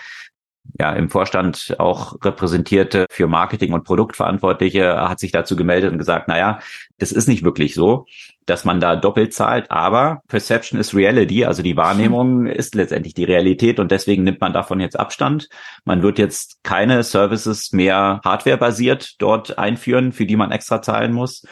ja 0.79 0.93
im 0.93 1.11
Vorstand 1.11 1.77
auch 1.79 2.17
repräsentierte 2.25 3.07
für 3.11 3.27
Marketing 3.27 3.73
und 3.73 3.85
Produktverantwortliche 3.85 5.09
hat 5.09 5.19
sich 5.19 5.33
dazu 5.33 5.57
gemeldet 5.57 5.93
und 5.93 5.99
gesagt, 5.99 6.29
naja, 6.29 6.61
es 6.99 7.13
ist 7.13 7.29
nicht 7.29 7.45
wirklich 7.45 7.75
so, 7.75 8.07
dass 8.47 8.65
man 8.65 8.81
da 8.81 8.97
doppelt 8.97 9.35
zahlt, 9.35 9.71
aber 9.71 10.23
Perception 10.29 10.79
is 10.79 10.95
Reality, 10.95 11.45
also 11.45 11.63
die 11.63 11.77
Wahrnehmung 11.77 12.47
ist 12.47 12.75
letztendlich 12.75 13.15
die 13.15 13.25
Realität 13.25 13.81
und 13.81 13.91
deswegen 13.91 14.23
nimmt 14.23 14.41
man 14.41 14.53
davon 14.53 14.81
jetzt 14.81 14.99
Abstand. 14.99 15.49
Man 15.85 16.03
wird 16.03 16.19
jetzt 16.19 16.63
keine 16.63 17.03
Services 17.03 17.73
mehr 17.73 18.21
hardwarebasiert 18.25 19.21
dort 19.21 19.59
einführen, 19.59 20.13
für 20.13 20.27
die 20.27 20.37
man 20.37 20.53
extra 20.53 20.81
zahlen 20.81 21.13
muss 21.13 21.45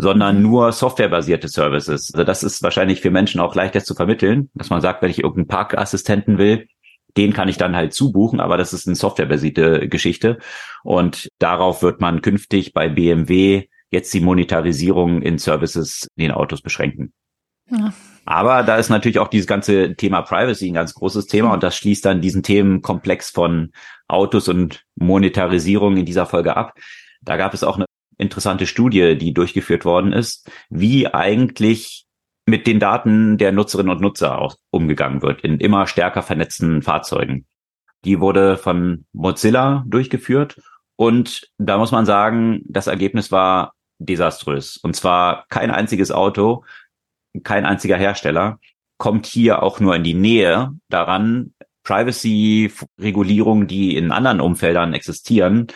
sondern 0.00 0.42
nur 0.42 0.72
softwarebasierte 0.72 1.48
Services. 1.48 2.12
Also 2.14 2.24
das 2.24 2.42
ist 2.42 2.62
wahrscheinlich 2.62 3.00
für 3.00 3.10
Menschen 3.10 3.40
auch 3.40 3.54
leichter 3.54 3.84
zu 3.84 3.94
vermitteln, 3.94 4.50
dass 4.54 4.70
man 4.70 4.80
sagt, 4.80 5.02
wenn 5.02 5.10
ich 5.10 5.18
irgendeinen 5.18 5.48
Parkassistenten 5.48 6.38
will, 6.38 6.68
den 7.16 7.32
kann 7.32 7.48
ich 7.48 7.56
dann 7.56 7.76
halt 7.76 7.92
zubuchen, 7.92 8.40
aber 8.40 8.56
das 8.56 8.72
ist 8.72 8.86
eine 8.86 8.96
softwarebasierte 8.96 9.88
Geschichte. 9.88 10.38
Und 10.84 11.28
darauf 11.38 11.82
wird 11.82 12.00
man 12.00 12.22
künftig 12.22 12.72
bei 12.72 12.88
BMW 12.88 13.66
jetzt 13.90 14.14
die 14.14 14.20
Monetarisierung 14.20 15.20
in 15.22 15.38
Services 15.38 16.08
in 16.16 16.24
den 16.24 16.32
Autos 16.32 16.62
beschränken. 16.62 17.12
Ja. 17.68 17.92
Aber 18.24 18.62
da 18.62 18.76
ist 18.76 18.90
natürlich 18.90 19.18
auch 19.18 19.28
dieses 19.28 19.46
ganze 19.46 19.96
Thema 19.96 20.22
Privacy 20.22 20.68
ein 20.68 20.74
ganz 20.74 20.94
großes 20.94 21.26
Thema 21.26 21.52
und 21.52 21.62
das 21.62 21.76
schließt 21.76 22.04
dann 22.04 22.20
diesen 22.20 22.42
Themenkomplex 22.42 23.30
von 23.30 23.72
Autos 24.06 24.48
und 24.48 24.84
Monetarisierung 24.96 25.96
in 25.96 26.04
dieser 26.04 26.26
Folge 26.26 26.56
ab. 26.56 26.74
Da 27.22 27.36
gab 27.36 27.54
es 27.54 27.64
auch 27.64 27.76
eine 27.76 27.86
interessante 28.20 28.66
Studie, 28.66 29.16
die 29.16 29.32
durchgeführt 29.32 29.84
worden 29.84 30.12
ist, 30.12 30.50
wie 30.68 31.08
eigentlich 31.08 32.06
mit 32.46 32.66
den 32.66 32.80
Daten 32.80 33.38
der 33.38 33.52
Nutzerinnen 33.52 33.92
und 33.92 34.00
Nutzer 34.00 34.38
auch 34.38 34.56
umgegangen 34.70 35.22
wird 35.22 35.42
in 35.42 35.58
immer 35.60 35.86
stärker 35.86 36.22
vernetzten 36.22 36.82
Fahrzeugen. 36.82 37.46
Die 38.04 38.20
wurde 38.20 38.56
von 38.56 39.04
Mozilla 39.12 39.84
durchgeführt 39.86 40.60
und 40.96 41.48
da 41.58 41.78
muss 41.78 41.92
man 41.92 42.06
sagen, 42.06 42.62
das 42.66 42.86
Ergebnis 42.86 43.30
war 43.30 43.74
desaströs. 43.98 44.78
Und 44.78 44.96
zwar 44.96 45.44
kein 45.48 45.70
einziges 45.70 46.10
Auto, 46.10 46.64
kein 47.42 47.66
einziger 47.66 47.96
Hersteller 47.96 48.58
kommt 48.98 49.26
hier 49.26 49.62
auch 49.62 49.80
nur 49.80 49.96
in 49.96 50.04
die 50.04 50.14
Nähe 50.14 50.72
daran, 50.88 51.54
Privacy-Regulierungen, 51.84 53.66
die 53.66 53.96
in 53.96 54.12
anderen 54.12 54.40
Umfeldern 54.40 54.92
existieren, 54.92 55.68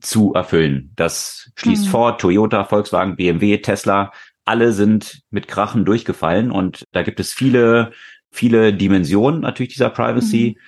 zu 0.00 0.34
erfüllen. 0.34 0.92
Das 0.96 1.50
schließt 1.56 1.86
mhm. 1.86 1.90
Ford, 1.90 2.20
Toyota, 2.20 2.64
Volkswagen, 2.64 3.16
BMW, 3.16 3.58
Tesla, 3.58 4.12
alle 4.44 4.72
sind 4.72 5.20
mit 5.30 5.46
Krachen 5.46 5.84
durchgefallen 5.84 6.50
und 6.50 6.84
da 6.92 7.02
gibt 7.02 7.20
es 7.20 7.32
viele, 7.32 7.92
viele 8.30 8.72
Dimensionen 8.72 9.40
natürlich 9.40 9.74
dieser 9.74 9.90
Privacy. 9.90 10.56
Mhm. 10.56 10.62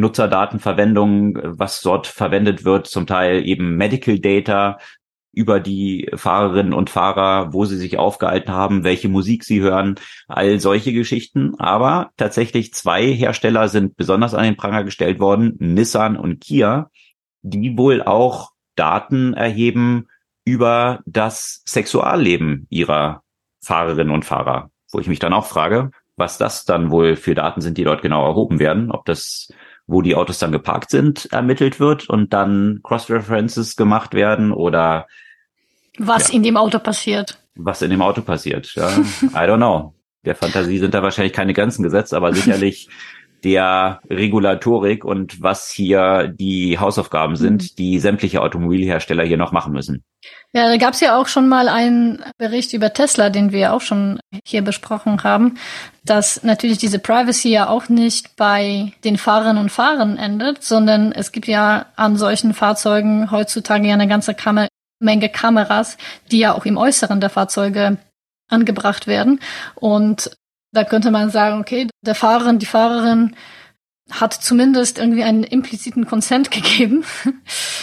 Nutzerdatenverwendung, 0.00 1.38
was 1.42 1.80
dort 1.80 2.06
verwendet 2.06 2.64
wird, 2.64 2.86
zum 2.86 3.06
Teil 3.06 3.46
eben 3.46 3.76
Medical 3.76 4.18
Data 4.18 4.78
über 5.32 5.58
die 5.58 6.08
Fahrerinnen 6.14 6.72
und 6.72 6.90
Fahrer, 6.90 7.52
wo 7.52 7.64
sie 7.64 7.76
sich 7.76 7.98
aufgehalten 7.98 8.52
haben, 8.52 8.84
welche 8.84 9.08
Musik 9.08 9.44
sie 9.44 9.60
hören, 9.60 9.96
all 10.28 10.60
solche 10.60 10.92
Geschichten. 10.92 11.54
Aber 11.58 12.10
tatsächlich 12.16 12.74
zwei 12.74 13.06
Hersteller 13.12 13.68
sind 13.68 13.96
besonders 13.96 14.34
an 14.34 14.44
den 14.44 14.56
Pranger 14.56 14.84
gestellt 14.84 15.18
worden, 15.18 15.56
Nissan 15.58 16.16
und 16.16 16.40
Kia, 16.40 16.90
die 17.46 17.76
wohl 17.78 18.02
auch 18.02 18.52
Daten 18.74 19.34
erheben 19.34 20.08
über 20.44 21.00
das 21.06 21.62
Sexualleben 21.66 22.66
ihrer 22.70 23.22
Fahrerinnen 23.62 24.14
und 24.14 24.24
Fahrer, 24.24 24.70
wo 24.92 25.00
ich 25.00 25.08
mich 25.08 25.18
dann 25.18 25.32
auch 25.32 25.46
frage, 25.46 25.90
was 26.16 26.38
das 26.38 26.64
dann 26.64 26.90
wohl 26.90 27.16
für 27.16 27.34
Daten 27.34 27.60
sind, 27.60 27.78
die 27.78 27.84
dort 27.84 28.02
genau 28.02 28.26
erhoben 28.26 28.58
werden, 28.58 28.90
ob 28.90 29.04
das 29.04 29.48
wo 29.88 30.02
die 30.02 30.16
Autos 30.16 30.38
dann 30.38 30.50
geparkt 30.50 30.90
sind, 30.90 31.26
ermittelt 31.32 31.78
wird 31.78 32.08
und 32.08 32.32
dann 32.32 32.80
Cross-References 32.82 33.76
gemacht 33.76 34.14
werden 34.14 34.52
oder 34.52 35.06
was 35.98 36.28
ja, 36.28 36.34
in 36.34 36.42
dem 36.42 36.56
Auto 36.56 36.80
passiert. 36.80 37.38
Was 37.54 37.82
in 37.82 37.90
dem 37.90 38.02
Auto 38.02 38.20
passiert, 38.20 38.74
ja. 38.74 38.88
I 38.88 39.46
don't 39.48 39.58
know. 39.58 39.94
Der 40.24 40.34
Fantasie 40.34 40.78
sind 40.78 40.92
da 40.92 41.04
wahrscheinlich 41.04 41.32
keine 41.32 41.54
Grenzen 41.54 41.84
gesetzt, 41.84 42.12
aber 42.12 42.34
sicherlich 42.34 42.88
der 43.44 44.00
Regulatorik 44.08 45.04
und 45.04 45.42
was 45.42 45.70
hier 45.70 46.28
die 46.28 46.78
Hausaufgaben 46.78 47.36
sind, 47.36 47.62
mhm. 47.62 47.76
die 47.78 47.98
sämtliche 47.98 48.42
Automobilhersteller 48.42 49.24
hier 49.24 49.36
noch 49.36 49.52
machen 49.52 49.72
müssen. 49.72 50.04
Ja, 50.52 50.68
da 50.68 50.76
gab 50.76 50.94
es 50.94 51.00
ja 51.00 51.20
auch 51.20 51.28
schon 51.28 51.48
mal 51.48 51.68
einen 51.68 52.24
Bericht 52.38 52.72
über 52.72 52.92
Tesla, 52.92 53.30
den 53.30 53.52
wir 53.52 53.72
auch 53.72 53.80
schon 53.80 54.18
hier 54.44 54.62
besprochen 54.62 55.22
haben, 55.22 55.58
dass 56.04 56.42
natürlich 56.42 56.78
diese 56.78 56.98
Privacy 56.98 57.50
ja 57.50 57.68
auch 57.68 57.88
nicht 57.88 58.36
bei 58.36 58.92
den 59.04 59.18
Fahrerinnen 59.18 59.62
und 59.62 59.70
Fahrern 59.70 60.16
endet, 60.16 60.62
sondern 60.62 61.12
es 61.12 61.32
gibt 61.32 61.46
ja 61.46 61.86
an 61.96 62.16
solchen 62.16 62.54
Fahrzeugen 62.54 63.30
heutzutage 63.30 63.86
ja 63.86 63.94
eine 63.94 64.08
ganze 64.08 64.34
Kam 64.34 64.66
Menge 64.98 65.28
Kameras, 65.28 65.98
die 66.30 66.38
ja 66.38 66.54
auch 66.54 66.64
im 66.64 66.78
Äußeren 66.78 67.20
der 67.20 67.28
Fahrzeuge 67.28 67.98
angebracht 68.48 69.06
werden. 69.06 69.40
Und 69.74 70.30
da 70.72 70.84
könnte 70.84 71.10
man 71.10 71.30
sagen, 71.30 71.60
okay, 71.60 71.88
der 72.02 72.14
Fahrer, 72.14 72.52
die 72.54 72.66
Fahrerin 72.66 73.34
hat 74.10 74.34
zumindest 74.34 74.98
irgendwie 74.98 75.24
einen 75.24 75.42
impliziten 75.42 76.06
Consent 76.06 76.50
gegeben, 76.50 77.04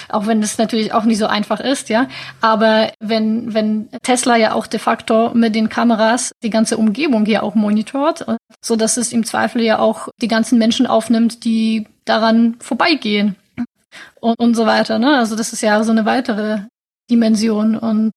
auch 0.10 0.26
wenn 0.26 0.42
es 0.42 0.58
natürlich 0.58 0.94
auch 0.94 1.04
nicht 1.04 1.18
so 1.18 1.28
einfach 1.28 1.60
ist, 1.60 1.90
ja. 1.90 2.08
Aber 2.42 2.92
wenn, 3.00 3.54
wenn 3.54 3.90
Tesla 4.04 4.38
ja 4.38 4.54
auch 4.54 4.68
de 4.68 4.80
facto 4.80 5.32
mit 5.34 5.56
den 5.56 5.70
Kameras 5.70 6.32
die 6.42 6.50
ganze 6.50 6.78
Umgebung 6.78 7.26
hier 7.26 7.44
auch 7.44 7.56
monitort, 7.56 8.26
so 8.62 8.76
dass 8.76 8.98
es 8.98 9.12
im 9.12 9.26
Zweifel 9.26 9.62
ja 9.62 9.80
auch 9.80 10.08
die 10.22 10.28
ganzen 10.28 10.58
Menschen 10.58 10.88
aufnimmt, 10.88 11.44
die 11.44 11.88
daran 12.06 12.56
vorbeigehen 12.60 13.36
und, 14.20 14.40
und 14.40 14.56
so 14.56 14.66
weiter, 14.66 15.00
ne. 15.00 15.18
Also 15.18 15.36
das 15.36 15.52
ist 15.52 15.62
ja 15.62 15.84
so 15.84 15.92
eine 15.92 16.06
weitere 16.06 16.62
Dimension 17.10 17.78
und 17.78 18.12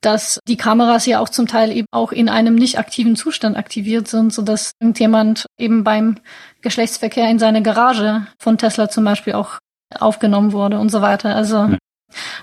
dass 0.00 0.40
die 0.48 0.56
Kameras 0.56 1.06
ja 1.06 1.20
auch 1.20 1.28
zum 1.28 1.46
Teil 1.46 1.72
eben 1.72 1.86
auch 1.90 2.12
in 2.12 2.28
einem 2.28 2.54
nicht 2.54 2.78
aktiven 2.78 3.16
Zustand 3.16 3.56
aktiviert 3.56 4.08
sind, 4.08 4.32
so 4.32 4.42
dass 4.42 4.72
irgendjemand 4.80 5.46
eben 5.58 5.84
beim 5.84 6.16
Geschlechtsverkehr 6.62 7.28
in 7.28 7.38
seine 7.38 7.62
Garage 7.62 8.26
von 8.38 8.58
Tesla 8.58 8.88
zum 8.88 9.04
Beispiel 9.04 9.34
auch 9.34 9.58
aufgenommen 9.98 10.52
wurde 10.52 10.78
und 10.78 10.90
so 10.90 11.02
weiter. 11.02 11.34
Also 11.34 11.56
ja. 11.56 11.78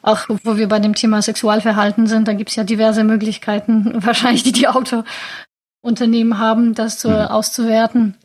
auch 0.02 0.26
wo 0.44 0.58
wir 0.58 0.68
bei 0.68 0.80
dem 0.80 0.96
Thema 0.96 1.22
Sexualverhalten 1.22 2.08
sind, 2.08 2.28
da 2.28 2.34
gibt's 2.34 2.56
ja 2.56 2.64
diverse 2.64 3.04
Möglichkeiten, 3.04 3.94
wahrscheinlich 4.06 4.44
die 4.44 4.52
die 4.52 4.68
Autounternehmen 4.68 6.38
haben, 6.38 6.74
das 6.74 7.00
zu, 7.00 7.10
ja. 7.10 7.30
auszuwerten. 7.30 8.16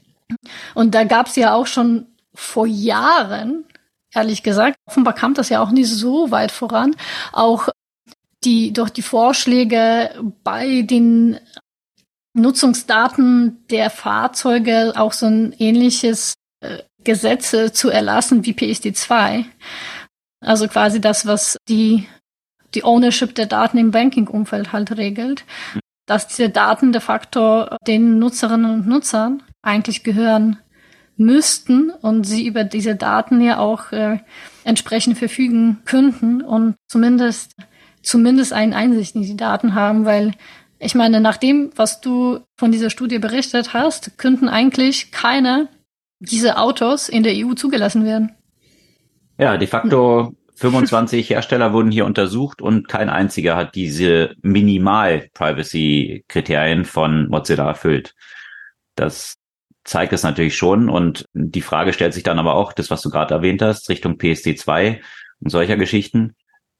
Und 0.74 0.94
da 0.94 1.04
gab's 1.04 1.36
ja 1.36 1.54
auch 1.54 1.66
schon 1.66 2.06
vor 2.34 2.66
Jahren 2.66 3.64
ehrlich 4.14 4.42
gesagt. 4.42 4.76
Offenbar 4.86 5.14
kam 5.14 5.34
das 5.34 5.48
ja 5.48 5.62
auch 5.62 5.70
nicht 5.70 5.88
so 5.88 6.30
weit 6.30 6.52
voran. 6.52 6.94
Auch 7.32 7.68
die 8.44 8.72
durch 8.72 8.90
die 8.90 9.02
Vorschläge 9.02 10.10
bei 10.42 10.82
den 10.82 11.38
Nutzungsdaten 12.34 13.66
der 13.68 13.90
Fahrzeuge 13.90 14.94
auch 14.96 15.12
so 15.12 15.26
ein 15.26 15.54
ähnliches 15.58 16.34
äh, 16.60 16.78
Gesetze 17.04 17.72
zu 17.72 17.90
erlassen 17.90 18.44
wie 18.46 18.52
PSD2. 18.52 19.44
Also 20.40 20.68
quasi 20.68 21.00
das, 21.00 21.26
was 21.26 21.56
die, 21.68 22.08
die 22.74 22.84
Ownership 22.84 23.34
der 23.34 23.46
Daten 23.46 23.78
im 23.78 23.90
Banking-Umfeld 23.90 24.72
halt 24.72 24.96
regelt. 24.96 25.44
Dass 26.06 26.26
diese 26.26 26.50
Daten 26.50 26.92
de 26.92 27.00
facto 27.00 27.66
den 27.86 28.18
Nutzerinnen 28.18 28.70
und 28.70 28.86
Nutzern 28.88 29.42
eigentlich 29.62 30.02
gehören 30.02 30.58
müssten 31.16 31.90
und 31.90 32.24
sie 32.24 32.46
über 32.46 32.64
diese 32.64 32.96
Daten 32.96 33.40
ja 33.40 33.58
auch 33.58 33.92
äh, 33.92 34.18
entsprechend 34.64 35.18
verfügen 35.18 35.82
könnten 35.84 36.42
und 36.42 36.74
zumindest 36.88 37.54
zumindest 38.02 38.52
einen 38.52 38.74
Einsicht 38.74 39.14
in 39.14 39.22
die 39.22 39.36
Daten 39.36 39.74
haben, 39.74 40.04
weil 40.04 40.32
ich 40.78 40.94
meine, 40.94 41.20
nach 41.20 41.36
dem, 41.36 41.70
was 41.76 42.00
du 42.00 42.40
von 42.56 42.72
dieser 42.72 42.90
Studie 42.90 43.20
berichtet 43.20 43.72
hast, 43.72 44.18
könnten 44.18 44.48
eigentlich 44.48 45.12
keine 45.12 45.68
diese 46.18 46.58
Autos 46.58 47.08
in 47.08 47.22
der 47.22 47.34
EU 47.36 47.54
zugelassen 47.54 48.04
werden. 48.04 48.32
Ja, 49.38 49.56
de 49.56 49.68
facto 49.68 50.34
25 50.56 51.30
Hersteller 51.30 51.72
wurden 51.72 51.90
hier 51.90 52.04
untersucht 52.04 52.60
und 52.62 52.88
kein 52.88 53.10
einziger 53.10 53.56
hat 53.56 53.74
diese 53.74 54.36
Minimal-Privacy-Kriterien 54.42 56.84
von 56.84 57.28
Mozilla 57.28 57.66
erfüllt. 57.66 58.14
Das 58.94 59.34
zeigt 59.84 60.12
es 60.12 60.22
natürlich 60.22 60.56
schon 60.56 60.88
und 60.88 61.24
die 61.32 61.62
Frage 61.62 61.92
stellt 61.92 62.14
sich 62.14 62.22
dann 62.22 62.38
aber 62.38 62.54
auch, 62.54 62.72
das, 62.72 62.88
was 62.90 63.02
du 63.02 63.10
gerade 63.10 63.34
erwähnt 63.34 63.62
hast, 63.62 63.88
Richtung 63.88 64.14
PSD2 64.14 65.00
und 65.40 65.50
solcher 65.50 65.76
Geschichten. 65.76 66.36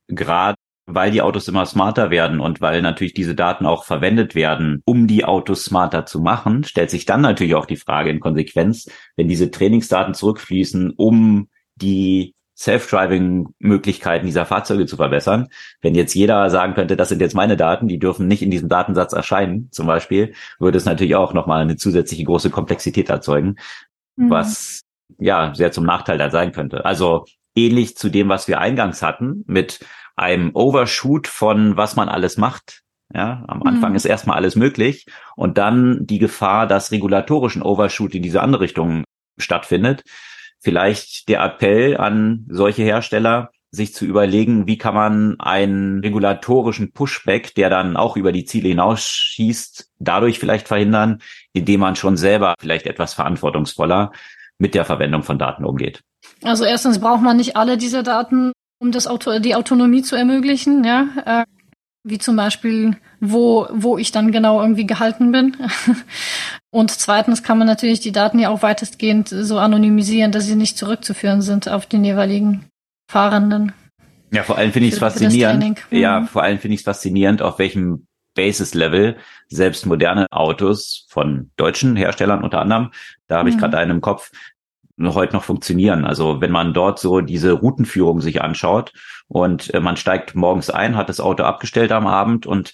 Gerade 0.07 0.57
weil 0.87 1.11
die 1.11 1.23
Autos 1.23 1.49
immer 1.49 1.65
smarter 1.67 2.11
werden 2.11 2.41
und 2.41 2.61
weil 2.61 2.83
natürlich 2.83 3.15
diese 3.15 3.35
Daten 3.35 3.67
auch 3.67 3.85
verwendet 3.85 4.35
werden, 4.35 4.83
um 4.85 5.07
die 5.07 5.25
Autos 5.25 5.65
smarter 5.65 6.07
zu 6.07 6.21
machen, 6.21 6.65
stellt 6.65 6.91
sich 6.91 7.05
dann 7.05 7.21
natürlich 7.21 7.55
auch 7.55 7.67
die 7.67 7.77
Frage 7.77 8.11
in 8.11 8.21
Konsequenz, 8.21 8.89
wenn 9.17 9.29
diese 9.29 9.51
Trainingsdaten 9.51 10.15
zurückfließen, 10.15 10.93
um 10.97 11.49
die 11.77 12.35
Self-Driving-Möglichkeiten 12.57 14.27
dieser 14.27 14.45
Fahrzeuge 14.45 14.87
zu 14.87 14.97
verbessern. 14.97 15.49
Wenn 15.81 15.95
jetzt 15.95 16.15
jeder 16.15 16.49
sagen 16.51 16.75
könnte, 16.75 16.97
das 16.97 17.09
sind 17.09 17.21
jetzt 17.21 17.35
meine 17.35 17.57
Daten, 17.57 17.89
die 17.89 17.99
dürfen 17.99 18.29
nicht 18.29 18.43
in 18.43 18.51
diesem 18.51 18.69
Datensatz 18.69 19.13
erscheinen, 19.13 19.69
zum 19.73 19.87
Beispiel, 19.87 20.35
würde 20.59 20.79
es 20.79 20.85
natürlich 20.85 21.17
auch 21.17 21.33
nochmal 21.33 21.63
eine 21.63 21.77
zusätzliche 21.77 22.25
große 22.25 22.51
Komplexität 22.51 23.09
erzeugen, 23.09 23.57
mhm. 24.17 24.31
was 24.31 24.83
ja 25.19 25.55
sehr 25.55 25.73
zum 25.73 25.85
Nachteil 25.85 26.19
da 26.19 26.31
sein 26.31 26.53
könnte. 26.53 26.85
Also 26.85 27.25
ähnlich 27.55 27.97
zu 27.97 28.09
dem, 28.09 28.29
was 28.29 28.49
wir 28.49 28.61
eingangs 28.61 29.03
hatten, 29.03 29.45
mit 29.47 29.81
einem 30.17 30.51
Overshoot 30.55 31.27
von 31.27 31.77
was 31.77 31.97
man 31.97 32.09
alles 32.09 32.37
macht. 32.37 32.83
Ja, 33.15 33.45
am 33.47 33.63
Anfang 33.63 33.91
mhm. 33.91 33.97
ist 33.97 34.07
erstmal 34.07 34.37
alles 34.37 34.57
möglich 34.57 35.07
und 35.37 35.59
dann 35.59 36.07
die 36.07 36.19
Gefahr, 36.19 36.67
dass 36.67 36.93
regulatorischen 36.93 37.63
Overshoot 37.63 38.15
in 38.15 38.23
diese 38.23 38.41
andere 38.41 38.63
Richtung 38.63 39.05
stattfindet. 39.39 40.03
Vielleicht 40.61 41.29
der 41.29 41.43
Appell 41.43 41.99
an 41.99 42.47
solche 42.49 42.83
Hersteller, 42.83 43.51
sich 43.71 43.95
zu 43.95 44.05
überlegen, 44.05 44.67
wie 44.67 44.77
kann 44.79 44.95
man 44.95 45.41
einen 45.41 46.01
regulatorischen 46.01 46.93
Pushback, 46.93 47.55
der 47.55 47.71
dann 47.71 47.97
auch 47.97 48.17
über 48.17 48.31
die 48.31 48.45
Ziele 48.45 48.69
hinausschießt, 48.69 49.91
dadurch 49.99 50.39
vielleicht 50.39 50.69
verhindern, 50.69 51.21
indem 51.53 51.81
man 51.81 51.97
schon 51.97 52.19
selber 52.19 52.55
vielleicht 52.61 52.87
etwas 52.87 53.15
verantwortungsvoller 53.15 54.13
mit 54.59 54.75
der 54.75 54.85
Verwendung 54.85 55.23
von 55.23 55.39
Daten 55.39 55.65
umgeht. 55.65 56.03
Also 56.43 56.65
erstens 56.65 57.01
braucht 57.01 57.23
man 57.23 57.39
nicht 57.39 57.57
alle 57.57 57.79
diese 57.79 58.03
Daten 58.03 58.53
um 58.83 58.91
das 58.91 59.07
Auto, 59.07 59.39
die 59.39 59.55
Autonomie 59.55 60.03
zu 60.03 60.17
ermöglichen, 60.17 60.83
ja, 60.83 61.07
äh, 61.25 61.45
wie 62.03 62.19
zum 62.19 62.35
Beispiel, 62.35 62.97
wo, 63.21 63.69
wo 63.71 63.97
ich 63.97 64.11
dann 64.11 64.33
genau 64.33 64.61
irgendwie 64.61 64.87
gehalten 64.87 65.31
bin. 65.31 65.57
Und 66.71 66.91
zweitens 66.91 67.45
kann 67.45 67.59
man 67.59 67.69
natürlich 67.69 68.01
die 68.01 68.11
Daten 68.11 68.41
ja 68.41 68.49
auch 68.49 68.63
weitestgehend 68.63 69.29
so 69.29 69.59
anonymisieren, 69.59 70.33
dass 70.33 70.47
sie 70.47 70.57
nicht 70.57 70.77
zurückzuführen 70.77 71.43
sind 71.43 71.69
auf 71.69 71.87
den 71.87 72.05
jeweiligen 72.05 72.67
Fahrenden. 73.09 73.73
Ja, 74.33 74.43
vor 74.43 74.59
allem 74.59 74.73
finde 74.73 74.89
ich 74.89 74.95
es 74.95 74.99
faszinierend. 74.99 75.81
Ja, 75.91 76.21
mhm. 76.21 76.27
vor 76.27 76.43
allem 76.43 76.59
finde 76.59 76.75
ich 76.75 76.81
es 76.81 76.85
faszinierend, 76.85 77.41
auf 77.41 77.61
welchem 77.61 78.07
Basis-Level 78.35 79.17
selbst 79.49 79.87
moderne 79.87 80.27
Autos 80.31 81.07
von 81.09 81.53
deutschen 81.57 81.95
Herstellern 81.95 82.43
unter 82.43 82.61
anderem, 82.61 82.91
da 83.29 83.39
habe 83.39 83.51
ich 83.51 83.57
mhm. 83.57 83.61
gerade 83.61 83.79
einen 83.79 83.91
im 83.93 84.01
Kopf, 84.01 84.33
heute 85.01 85.35
noch 85.35 85.45
funktionieren. 85.45 86.05
Also 86.05 86.41
wenn 86.41 86.51
man 86.51 86.75
dort 86.75 86.99
so 86.99 87.21
diese 87.21 87.53
Routenführung 87.53 88.21
sich 88.21 88.43
anschaut 88.43 88.93
und 89.29 89.73
äh, 89.75 89.81
man 89.81 89.97
steigt 89.97 90.35
morgens 90.35 90.71
ein, 90.71 90.97
hat 90.97 91.09
das 91.09 91.21
Auto 91.21 91.45
abgestellt 91.45 91.93
am 91.93 92.07
Abend 92.07 92.47
und 92.47 92.73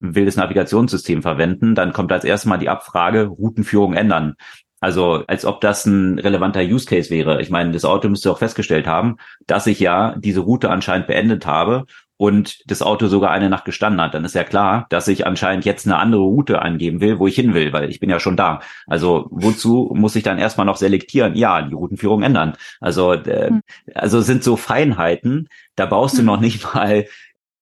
will 0.00 0.26
das 0.26 0.36
Navigationssystem 0.36 1.22
verwenden, 1.22 1.74
dann 1.74 1.92
kommt 1.92 2.12
als 2.12 2.24
erstes 2.24 2.48
mal 2.48 2.58
die 2.58 2.68
Abfrage 2.68 3.26
Routenführung 3.26 3.94
ändern. 3.94 4.34
Also 4.80 5.24
als 5.26 5.44
ob 5.44 5.60
das 5.60 5.86
ein 5.86 6.18
relevanter 6.18 6.62
Use 6.62 6.86
Case 6.86 7.10
wäre. 7.10 7.42
Ich 7.42 7.50
meine, 7.50 7.72
das 7.72 7.84
Auto 7.84 8.08
müsste 8.08 8.30
auch 8.30 8.38
festgestellt 8.38 8.86
haben, 8.86 9.16
dass 9.46 9.66
ich 9.66 9.80
ja 9.80 10.14
diese 10.16 10.40
Route 10.40 10.70
anscheinend 10.70 11.08
beendet 11.08 11.46
habe 11.46 11.84
und 12.18 12.68
das 12.68 12.82
Auto 12.82 13.06
sogar 13.06 13.30
eine 13.30 13.48
Nacht 13.48 13.64
gestanden 13.64 14.02
hat, 14.02 14.12
dann 14.12 14.24
ist 14.24 14.34
ja 14.34 14.44
klar, 14.44 14.86
dass 14.90 15.08
ich 15.08 15.26
anscheinend 15.26 15.64
jetzt 15.64 15.86
eine 15.86 15.98
andere 15.98 16.20
Route 16.20 16.60
angeben 16.60 17.00
will, 17.00 17.18
wo 17.18 17.28
ich 17.28 17.36
hin 17.36 17.54
will, 17.54 17.72
weil 17.72 17.88
ich 17.88 18.00
bin 18.00 18.10
ja 18.10 18.18
schon 18.18 18.36
da. 18.36 18.60
Also 18.86 19.28
wozu 19.30 19.92
muss 19.94 20.16
ich 20.16 20.24
dann 20.24 20.36
erstmal 20.36 20.66
noch 20.66 20.76
selektieren? 20.76 21.36
Ja, 21.36 21.62
die 21.62 21.74
Routenführung 21.74 22.22
ändern. 22.22 22.54
Also 22.80 23.12
äh, 23.12 23.48
hm. 23.48 23.62
also 23.94 24.20
sind 24.20 24.42
so 24.42 24.56
Feinheiten, 24.56 25.48
da 25.76 25.86
baust 25.86 26.16
du 26.16 26.18
hm. 26.18 26.26
noch 26.26 26.40
nicht 26.40 26.74
mal 26.74 27.06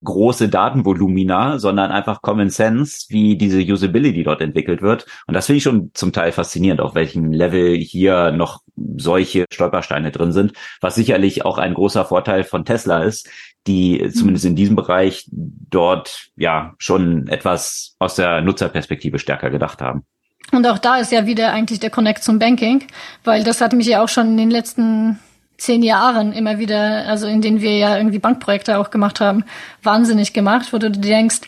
große 0.05 0.49
Datenvolumina, 0.49 1.59
sondern 1.59 1.91
einfach 1.91 2.23
Common 2.23 2.49
Sense, 2.49 3.07
wie 3.09 3.37
diese 3.37 3.61
Usability 3.61 4.23
dort 4.23 4.41
entwickelt 4.41 4.81
wird. 4.81 5.07
Und 5.27 5.35
das 5.35 5.47
finde 5.47 5.59
ich 5.59 5.65
schon 5.65 5.91
zum 5.95 6.13
Teil 6.13 6.33
faszinierend, 6.33 6.81
auf 6.81 6.95
welchem 6.95 7.33
Level 7.33 7.77
hier 7.77 8.31
noch 8.33 8.63
solche 8.97 9.47
Stolpersteine 9.53 10.13
drin 10.13 10.33
sind, 10.33 10.53
was 10.81 10.95
sicherlich 10.95 11.45
auch 11.45 11.59
ein 11.59 11.75
großer 11.75 12.05
Vorteil 12.05 12.45
von 12.45 12.65
Tesla 12.65 13.03
ist, 13.03 13.29
die 13.67 14.11
zumindest 14.15 14.45
in 14.45 14.57
diesem 14.57 14.77
Bereich 14.77 15.29
dort 15.31 16.29
ja 16.37 16.75
schon 16.79 17.29
etwas 17.29 17.97
aus 17.99 18.15
der 18.15 18.41
Nutzerperspektive 18.41 19.19
stärker 19.19 19.51
gedacht 19.51 19.81
haben. 19.81 20.05
Und 20.53 20.67
auch 20.67 20.79
da 20.79 20.99
ist 20.99 21.13
ja 21.13 21.27
wieder 21.27 21.53
eigentlich 21.53 21.81
der 21.81 21.91
Connect 21.91 22.23
zum 22.23 22.39
Banking, 22.39 22.85
weil 23.25 23.43
das 23.43 23.61
hat 23.61 23.73
mich 23.73 23.87
ja 23.87 24.03
auch 24.03 24.09
schon 24.09 24.29
in 24.29 24.37
den 24.37 24.51
letzten 24.51 25.19
zehn 25.59 25.83
Jahren 25.83 26.33
immer 26.33 26.59
wieder, 26.59 27.07
also 27.07 27.27
in 27.27 27.41
denen 27.41 27.61
wir 27.61 27.77
ja 27.77 27.97
irgendwie 27.97 28.19
Bankprojekte 28.19 28.79
auch 28.79 28.91
gemacht 28.91 29.21
haben, 29.21 29.45
wahnsinnig 29.83 30.33
gemacht, 30.33 30.73
wo 30.73 30.79
du 30.79 30.91
denkst, 30.91 31.41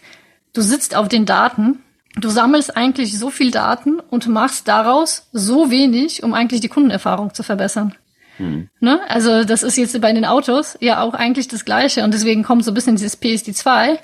du 0.55 0.63
sitzt 0.63 0.97
auf 0.97 1.09
den 1.09 1.27
Daten, 1.27 1.81
du 2.17 2.29
sammelst 2.29 2.77
eigentlich 2.77 3.19
so 3.19 3.31
viel 3.31 3.51
Daten 3.51 4.01
und 4.01 4.27
machst 4.29 4.67
daraus 4.67 5.29
so 5.33 5.71
wenig, 5.71 6.23
um 6.23 6.35
eigentlich 6.35 6.61
die 6.61 6.69
Kundenerfahrung 6.69 7.35
zu 7.35 7.43
verbessern. 7.43 7.95
Hm. 8.39 8.69
Ne? 8.81 9.01
Also 9.09 9.45
das 9.45 9.63
ist 9.63 9.77
jetzt 9.77 10.01
bei 10.01 10.13
den 10.13 10.25
Autos 10.25 10.79
ja 10.81 11.03
auch 11.03 11.15
eigentlich 11.15 11.49
das 11.49 11.65
Gleiche 11.65 12.05
und 12.05 12.15
deswegen 12.15 12.43
kommt 12.43 12.65
so 12.65 12.71
ein 12.71 12.75
bisschen 12.75 12.97
dieses 12.97 13.21
PSD2, 13.21 13.99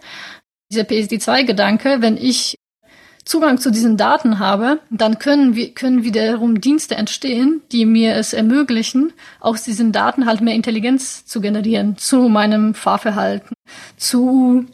dieser 0.70 0.82
PSD2-Gedanke, 0.82 1.98
wenn 2.00 2.16
ich 2.16 2.58
Zugang 3.24 3.56
zu 3.56 3.70
diesen 3.70 3.96
Daten 3.96 4.38
habe, 4.38 4.80
dann 4.90 5.18
können, 5.18 5.54
wir, 5.54 5.72
können 5.72 6.04
wiederum 6.04 6.60
Dienste 6.60 6.96
entstehen, 6.96 7.62
die 7.72 7.86
mir 7.86 8.16
es 8.16 8.34
ermöglichen, 8.34 9.14
aus 9.40 9.62
diesen 9.62 9.92
Daten 9.92 10.26
halt 10.26 10.42
mehr 10.42 10.54
Intelligenz 10.54 11.24
zu 11.24 11.40
generieren 11.40 11.96
zu 11.96 12.28
meinem 12.28 12.74
Fahrverhalten, 12.74 13.54
zu 13.96 14.66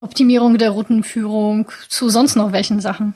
Optimierung 0.00 0.58
der 0.58 0.70
Routenführung, 0.70 1.72
zu 1.88 2.08
sonst 2.08 2.36
noch 2.36 2.52
welchen 2.52 2.80
Sachen, 2.80 3.14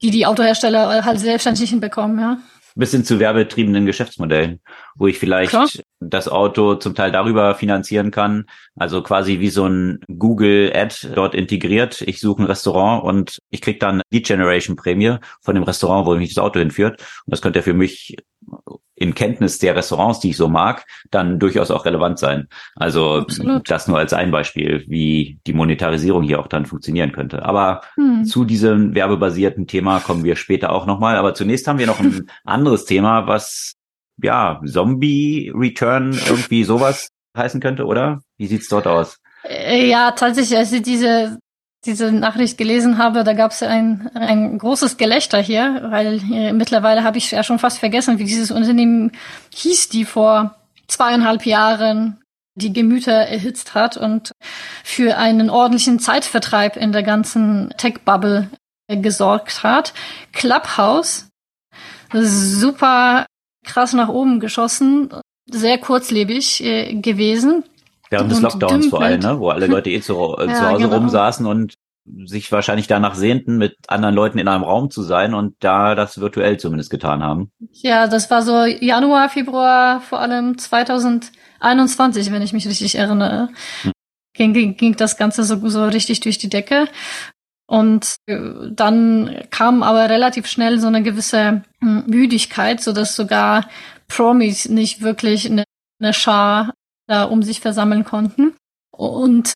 die 0.00 0.10
die 0.10 0.24
Autohersteller 0.24 1.04
halt 1.04 1.20
selbstständig 1.20 1.68
hinbekommen, 1.68 2.18
ja 2.18 2.38
bis 2.78 2.92
hin 2.92 3.04
zu 3.04 3.18
werbetriebenen 3.18 3.86
Geschäftsmodellen, 3.86 4.60
wo 4.94 5.08
ich 5.08 5.18
vielleicht 5.18 5.50
Klar. 5.50 5.68
das 5.98 6.28
Auto 6.28 6.76
zum 6.76 6.94
Teil 6.94 7.10
darüber 7.10 7.56
finanzieren 7.56 8.12
kann, 8.12 8.46
also 8.76 9.02
quasi 9.02 9.40
wie 9.40 9.50
so 9.50 9.66
ein 9.66 9.98
Google 10.06 10.72
Ad 10.74 10.94
dort 11.12 11.34
integriert. 11.34 12.02
Ich 12.02 12.20
suche 12.20 12.42
ein 12.42 12.46
Restaurant 12.46 13.02
und 13.02 13.38
ich 13.50 13.62
kriege 13.62 13.80
dann 13.80 14.00
Lead 14.12 14.26
Generation 14.26 14.76
Prämie 14.76 15.16
von 15.42 15.56
dem 15.56 15.64
Restaurant, 15.64 16.06
wo 16.06 16.14
mich 16.14 16.34
das 16.34 16.42
Auto 16.42 16.60
hinführt. 16.60 17.00
Und 17.26 17.32
das 17.32 17.42
könnte 17.42 17.62
für 17.62 17.74
mich 17.74 18.16
in 18.98 19.14
Kenntnis 19.14 19.58
der 19.58 19.76
Restaurants, 19.76 20.20
die 20.20 20.30
ich 20.30 20.36
so 20.36 20.48
mag, 20.48 20.84
dann 21.10 21.38
durchaus 21.38 21.70
auch 21.70 21.84
relevant 21.84 22.18
sein. 22.18 22.48
Also 22.74 23.20
Absolut. 23.20 23.70
das 23.70 23.88
nur 23.88 23.98
als 23.98 24.12
ein 24.12 24.30
Beispiel, 24.30 24.84
wie 24.88 25.38
die 25.46 25.52
Monetarisierung 25.52 26.22
hier 26.22 26.40
auch 26.40 26.48
dann 26.48 26.66
funktionieren 26.66 27.12
könnte. 27.12 27.44
Aber 27.44 27.82
hm. 27.94 28.24
zu 28.24 28.44
diesem 28.44 28.94
werbebasierten 28.94 29.66
Thema 29.66 30.00
kommen 30.00 30.24
wir 30.24 30.36
später 30.36 30.72
auch 30.72 30.86
nochmal. 30.86 31.16
Aber 31.16 31.34
zunächst 31.34 31.66
haben 31.68 31.78
wir 31.78 31.86
noch 31.86 32.00
ein 32.00 32.28
anderes 32.44 32.84
Thema, 32.84 33.26
was 33.26 33.74
ja 34.20 34.60
Zombie 34.66 35.52
Return 35.54 36.18
irgendwie 36.28 36.64
sowas 36.64 37.08
heißen 37.36 37.60
könnte, 37.60 37.84
oder? 37.84 38.20
Wie 38.36 38.46
sieht's 38.46 38.68
dort 38.68 38.86
aus? 38.86 39.18
Äh, 39.44 39.88
ja, 39.88 40.10
tatsächlich, 40.10 40.58
also 40.58 40.80
diese 40.80 41.38
diese 41.84 42.10
Nachricht 42.10 42.58
gelesen 42.58 42.98
habe, 42.98 43.24
da 43.24 43.32
gab 43.34 43.52
es 43.52 43.62
ein, 43.62 44.10
ein 44.14 44.58
großes 44.58 44.96
Gelächter 44.96 45.40
hier, 45.40 45.86
weil 45.90 46.20
äh, 46.32 46.52
mittlerweile 46.52 47.04
habe 47.04 47.18
ich 47.18 47.30
ja 47.30 47.42
schon 47.42 47.58
fast 47.58 47.78
vergessen, 47.78 48.18
wie 48.18 48.24
dieses 48.24 48.50
Unternehmen 48.50 49.12
hieß, 49.54 49.88
die 49.88 50.04
vor 50.04 50.56
zweieinhalb 50.88 51.46
Jahren 51.46 52.20
die 52.56 52.72
Gemüter 52.72 53.12
erhitzt 53.12 53.74
hat 53.74 53.96
und 53.96 54.32
für 54.82 55.16
einen 55.16 55.48
ordentlichen 55.48 56.00
Zeitvertreib 56.00 56.76
in 56.76 56.92
der 56.92 57.04
ganzen 57.04 57.72
Tech-Bubble 57.76 58.50
gesorgt 58.88 59.62
hat. 59.62 59.94
Clubhouse, 60.32 61.28
super 62.12 63.26
krass 63.64 63.92
nach 63.92 64.08
oben 64.08 64.40
geschossen, 64.40 65.10
sehr 65.48 65.78
kurzlebig 65.78 66.64
äh, 66.64 66.94
gewesen. 66.94 67.64
Während 68.10 68.30
des 68.30 68.40
Lockdowns 68.40 68.86
vor 68.86 69.02
allem, 69.02 69.20
ne? 69.20 69.38
wo 69.38 69.50
alle 69.50 69.66
Leute 69.66 69.90
eh 69.90 70.00
zu, 70.00 70.14
äh, 70.38 70.46
ja, 70.46 70.54
zu 70.54 70.68
Hause 70.68 70.84
genau. 70.84 70.96
rumsaßen 70.96 71.46
und 71.46 71.74
sich 72.24 72.50
wahrscheinlich 72.50 72.86
danach 72.86 73.14
sehnten, 73.14 73.58
mit 73.58 73.76
anderen 73.88 74.14
Leuten 74.14 74.38
in 74.38 74.48
einem 74.48 74.64
Raum 74.64 74.90
zu 74.90 75.02
sein 75.02 75.34
und 75.34 75.56
da 75.60 75.94
das 75.94 76.20
virtuell 76.20 76.58
zumindest 76.58 76.90
getan 76.90 77.22
haben. 77.22 77.50
Ja, 77.70 78.06
das 78.06 78.30
war 78.30 78.42
so 78.42 78.64
Januar, 78.64 79.28
Februar, 79.28 80.00
vor 80.00 80.20
allem 80.20 80.56
2021, 80.56 82.32
wenn 82.32 82.42
ich 82.42 82.52
mich 82.52 82.66
richtig 82.66 82.94
erinnere. 82.96 83.50
Hm. 83.82 83.92
Ging, 84.34 84.52
ging, 84.52 84.76
ging 84.76 84.96
das 84.96 85.16
Ganze 85.16 85.44
so, 85.44 85.68
so 85.68 85.84
richtig 85.84 86.20
durch 86.20 86.38
die 86.38 86.48
Decke. 86.48 86.86
Und 87.66 88.16
äh, 88.26 88.38
dann 88.70 89.44
kam 89.50 89.82
aber 89.82 90.08
relativ 90.08 90.46
schnell 90.46 90.80
so 90.80 90.86
eine 90.86 91.02
gewisse 91.02 91.62
hm, 91.80 92.04
Müdigkeit, 92.06 92.80
so 92.80 92.92
dass 92.92 93.14
sogar 93.14 93.68
Promis 94.08 94.68
nicht 94.68 95.02
wirklich 95.02 95.50
eine, 95.50 95.64
eine 96.00 96.14
Schar 96.14 96.72
da 97.08 97.24
um 97.24 97.42
sich 97.42 97.60
versammeln 97.60 98.04
konnten. 98.04 98.54
Und 98.90 99.54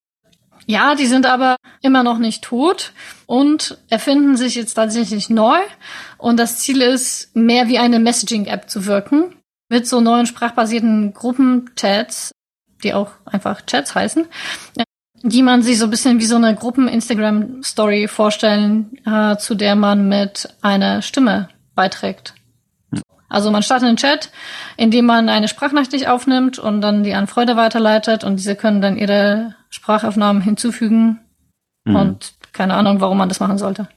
ja, 0.67 0.95
die 0.95 1.07
sind 1.07 1.27
aber 1.27 1.57
immer 1.83 2.03
noch 2.03 2.19
nicht 2.19 2.43
tot 2.43 2.93
und 3.27 3.79
erfinden 3.89 4.37
sich 4.37 4.55
jetzt 4.55 4.75
tatsächlich 4.75 5.31
neu. 5.31 5.59
Und 6.19 6.39
das 6.39 6.59
Ziel 6.59 6.81
ist, 6.83 7.35
mehr 7.35 7.69
wie 7.69 7.79
eine 7.79 7.99
Messaging-App 7.99 8.71
zu 8.71 8.87
wirken, 8.87 9.37
mit 9.69 9.87
so 9.87 10.01
neuen 10.01 10.27
sprachbasierten 10.27 11.15
Gruppenchats, 11.15 12.33
die 12.83 12.95
auch 12.95 13.11
einfach 13.25 13.63
Chats 13.67 13.95
heißen, 13.95 14.27
die 15.23 15.43
man 15.43 15.63
sich 15.63 15.79
so 15.79 15.85
ein 15.85 15.91
bisschen 15.91 16.21
wie 16.21 16.27
so 16.27 16.37
eine 16.37 16.55
Gruppen-Instagram-Story 16.55 18.09
vorstellen, 18.09 18.99
äh, 19.07 19.37
zu 19.37 19.55
der 19.55 19.77
man 19.77 20.09
mit 20.09 20.49
einer 20.63 21.03
Stimme 21.03 21.49
beiträgt. 21.75 22.35
Also 23.33 23.51
man 23.51 23.62
startet 23.62 23.89
einen 23.89 23.97
Chat, 23.97 24.30
in 24.76 24.91
dem 24.91 25.07
man 25.07 25.30
eine 25.30 25.49
Sprachnachricht 25.49 26.07
aufnimmt 26.07 26.59
und 26.59 26.83
dann 26.83 27.03
die 27.03 27.14
an 27.14 27.26
Freude 27.26 27.57
weiterleitet 27.57 28.24
und 28.24 28.37
diese 28.37 28.57
können 28.57 28.83
dann 28.83 28.99
ihre 28.99 29.55
Sprachaufnahmen 29.70 30.43
hinzufügen 30.43 31.18
mhm. 31.85 31.97
und 31.97 32.35
keine 32.53 32.74
Ahnung, 32.74 33.01
warum 33.01 33.16
man 33.16 33.30
das 33.30 33.41
machen 33.41 33.57
sollte. 33.57 33.89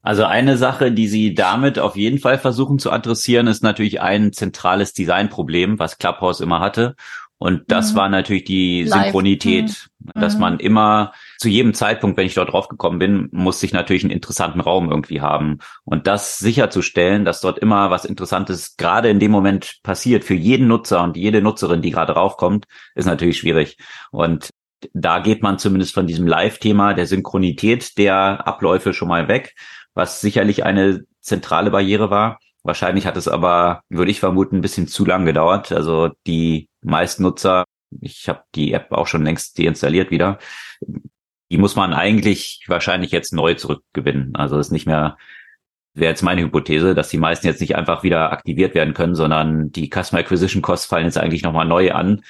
Also 0.00 0.24
eine 0.24 0.56
Sache, 0.56 0.92
die 0.92 1.08
Sie 1.08 1.34
damit 1.34 1.78
auf 1.78 1.94
jeden 1.94 2.18
Fall 2.18 2.38
versuchen 2.38 2.78
zu 2.78 2.90
adressieren, 2.90 3.48
ist 3.48 3.62
natürlich 3.62 4.00
ein 4.00 4.32
zentrales 4.32 4.94
Designproblem, 4.94 5.78
was 5.78 5.98
Clubhouse 5.98 6.40
immer 6.40 6.60
hatte. 6.60 6.96
Und 7.40 7.72
das 7.72 7.92
mhm. 7.92 7.96
war 7.96 8.08
natürlich 8.10 8.44
die. 8.44 8.86
Synchronität, 8.86 9.88
mhm. 9.98 10.20
dass 10.20 10.36
man 10.36 10.60
immer 10.60 11.12
zu 11.38 11.48
jedem 11.48 11.72
Zeitpunkt, 11.72 12.18
wenn 12.18 12.26
ich 12.26 12.34
dort 12.34 12.52
drauf 12.52 12.68
gekommen 12.68 12.98
bin, 12.98 13.28
muss 13.32 13.62
ich 13.62 13.72
natürlich 13.72 14.04
einen 14.04 14.12
interessanten 14.12 14.60
Raum 14.60 14.90
irgendwie 14.90 15.22
haben. 15.22 15.58
Und 15.84 16.06
das 16.06 16.36
sicherzustellen, 16.36 17.24
dass 17.24 17.40
dort 17.40 17.58
immer 17.58 17.90
was 17.90 18.04
Interessantes 18.04 18.76
gerade 18.76 19.08
in 19.08 19.20
dem 19.20 19.30
Moment 19.30 19.78
passiert 19.82 20.22
für 20.24 20.34
jeden 20.34 20.68
Nutzer 20.68 21.02
und 21.02 21.16
jede 21.16 21.40
Nutzerin, 21.40 21.80
die 21.80 21.90
gerade 21.90 22.12
raufkommt, 22.12 22.66
ist 22.94 23.06
natürlich 23.06 23.38
schwierig. 23.38 23.78
Und 24.10 24.50
da 24.92 25.20
geht 25.20 25.42
man 25.42 25.58
zumindest 25.58 25.94
von 25.94 26.06
diesem 26.06 26.26
Live-Thema 26.26 26.92
der 26.92 27.06
Synchronität 27.06 27.96
der 27.96 28.46
Abläufe 28.46 28.92
schon 28.92 29.08
mal 29.08 29.28
weg, 29.28 29.54
was 29.94 30.20
sicherlich 30.20 30.64
eine 30.64 31.04
zentrale 31.20 31.70
Barriere 31.70 32.10
war. 32.10 32.38
Wahrscheinlich 32.62 33.06
hat 33.06 33.16
es 33.16 33.28
aber, 33.28 33.80
würde 33.88 34.10
ich 34.10 34.20
vermuten, 34.20 34.56
ein 34.56 34.62
bisschen 34.62 34.88
zu 34.88 35.06
lang 35.06 35.24
gedauert. 35.24 35.72
Also 35.72 36.10
die 36.26 36.69
meisten 36.82 37.22
Nutzer, 37.22 37.64
ich 38.00 38.28
habe 38.28 38.44
die 38.54 38.72
App 38.72 38.92
auch 38.92 39.06
schon 39.06 39.24
längst 39.24 39.58
deinstalliert 39.58 40.10
wieder, 40.10 40.38
die 41.50 41.58
muss 41.58 41.76
man 41.76 41.92
eigentlich 41.92 42.64
wahrscheinlich 42.68 43.10
jetzt 43.10 43.32
neu 43.32 43.54
zurückgewinnen. 43.54 44.36
Also 44.36 44.58
ist 44.58 44.70
nicht 44.70 44.86
mehr, 44.86 45.16
wäre 45.94 46.10
jetzt 46.10 46.22
meine 46.22 46.42
Hypothese, 46.42 46.94
dass 46.94 47.08
die 47.08 47.18
meisten 47.18 47.46
jetzt 47.46 47.60
nicht 47.60 47.76
einfach 47.76 48.02
wieder 48.02 48.32
aktiviert 48.32 48.74
werden 48.74 48.94
können, 48.94 49.16
sondern 49.16 49.72
die 49.72 49.90
Customer 49.90 50.20
Acquisition 50.20 50.62
Costs 50.62 50.86
fallen 50.86 51.06
jetzt 51.06 51.18
eigentlich 51.18 51.42
nochmal 51.42 51.66
neu 51.66 51.92
an, 51.92 52.22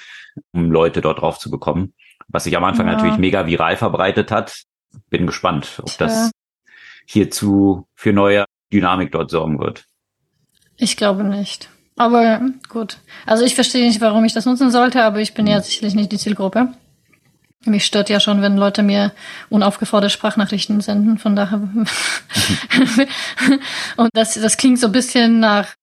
um 0.51 0.71
Leute 0.71 1.01
dort 1.01 1.21
drauf 1.21 1.37
zu 1.37 1.51
bekommen. 1.51 1.93
Was 2.27 2.45
sich 2.45 2.57
am 2.57 2.63
Anfang 2.63 2.87
ja. 2.87 2.93
natürlich 2.93 3.17
mega 3.17 3.45
viral 3.45 3.77
verbreitet 3.77 4.31
hat. 4.31 4.63
Bin 5.09 5.25
gespannt, 5.25 5.79
ob 5.79 5.87
Tja. 5.87 6.07
das 6.07 6.31
hierzu 7.05 7.87
für 7.93 8.13
neue 8.13 8.45
Dynamik 8.73 9.11
dort 9.11 9.29
sorgen 9.29 9.59
wird. 9.59 9.85
Ich 10.77 10.97
glaube 10.97 11.23
nicht. 11.23 11.69
Aber 12.01 12.41
gut. 12.67 12.97
Also 13.27 13.45
ich 13.45 13.53
verstehe 13.53 13.85
nicht, 13.85 14.01
warum 14.01 14.25
ich 14.25 14.33
das 14.33 14.47
nutzen 14.47 14.71
sollte, 14.71 15.03
aber 15.03 15.19
ich 15.19 15.35
bin 15.35 15.45
ja 15.45 15.61
sicherlich 15.61 15.93
nicht 15.93 16.11
die 16.11 16.17
Zielgruppe. 16.17 16.69
Mich 17.63 17.85
stört 17.85 18.09
ja 18.09 18.19
schon, 18.19 18.41
wenn 18.41 18.57
Leute 18.57 18.81
mir 18.81 19.11
unaufgefordert 19.49 20.11
Sprachnachrichten 20.11 20.81
senden. 20.81 21.19
Von 21.19 21.35
daher. 21.35 21.61
und 23.97 24.09
das, 24.13 24.33
das 24.33 24.57
klingt 24.57 24.79
so 24.79 24.87
ein 24.87 24.93
bisschen 24.93 25.39
nach. 25.39 25.75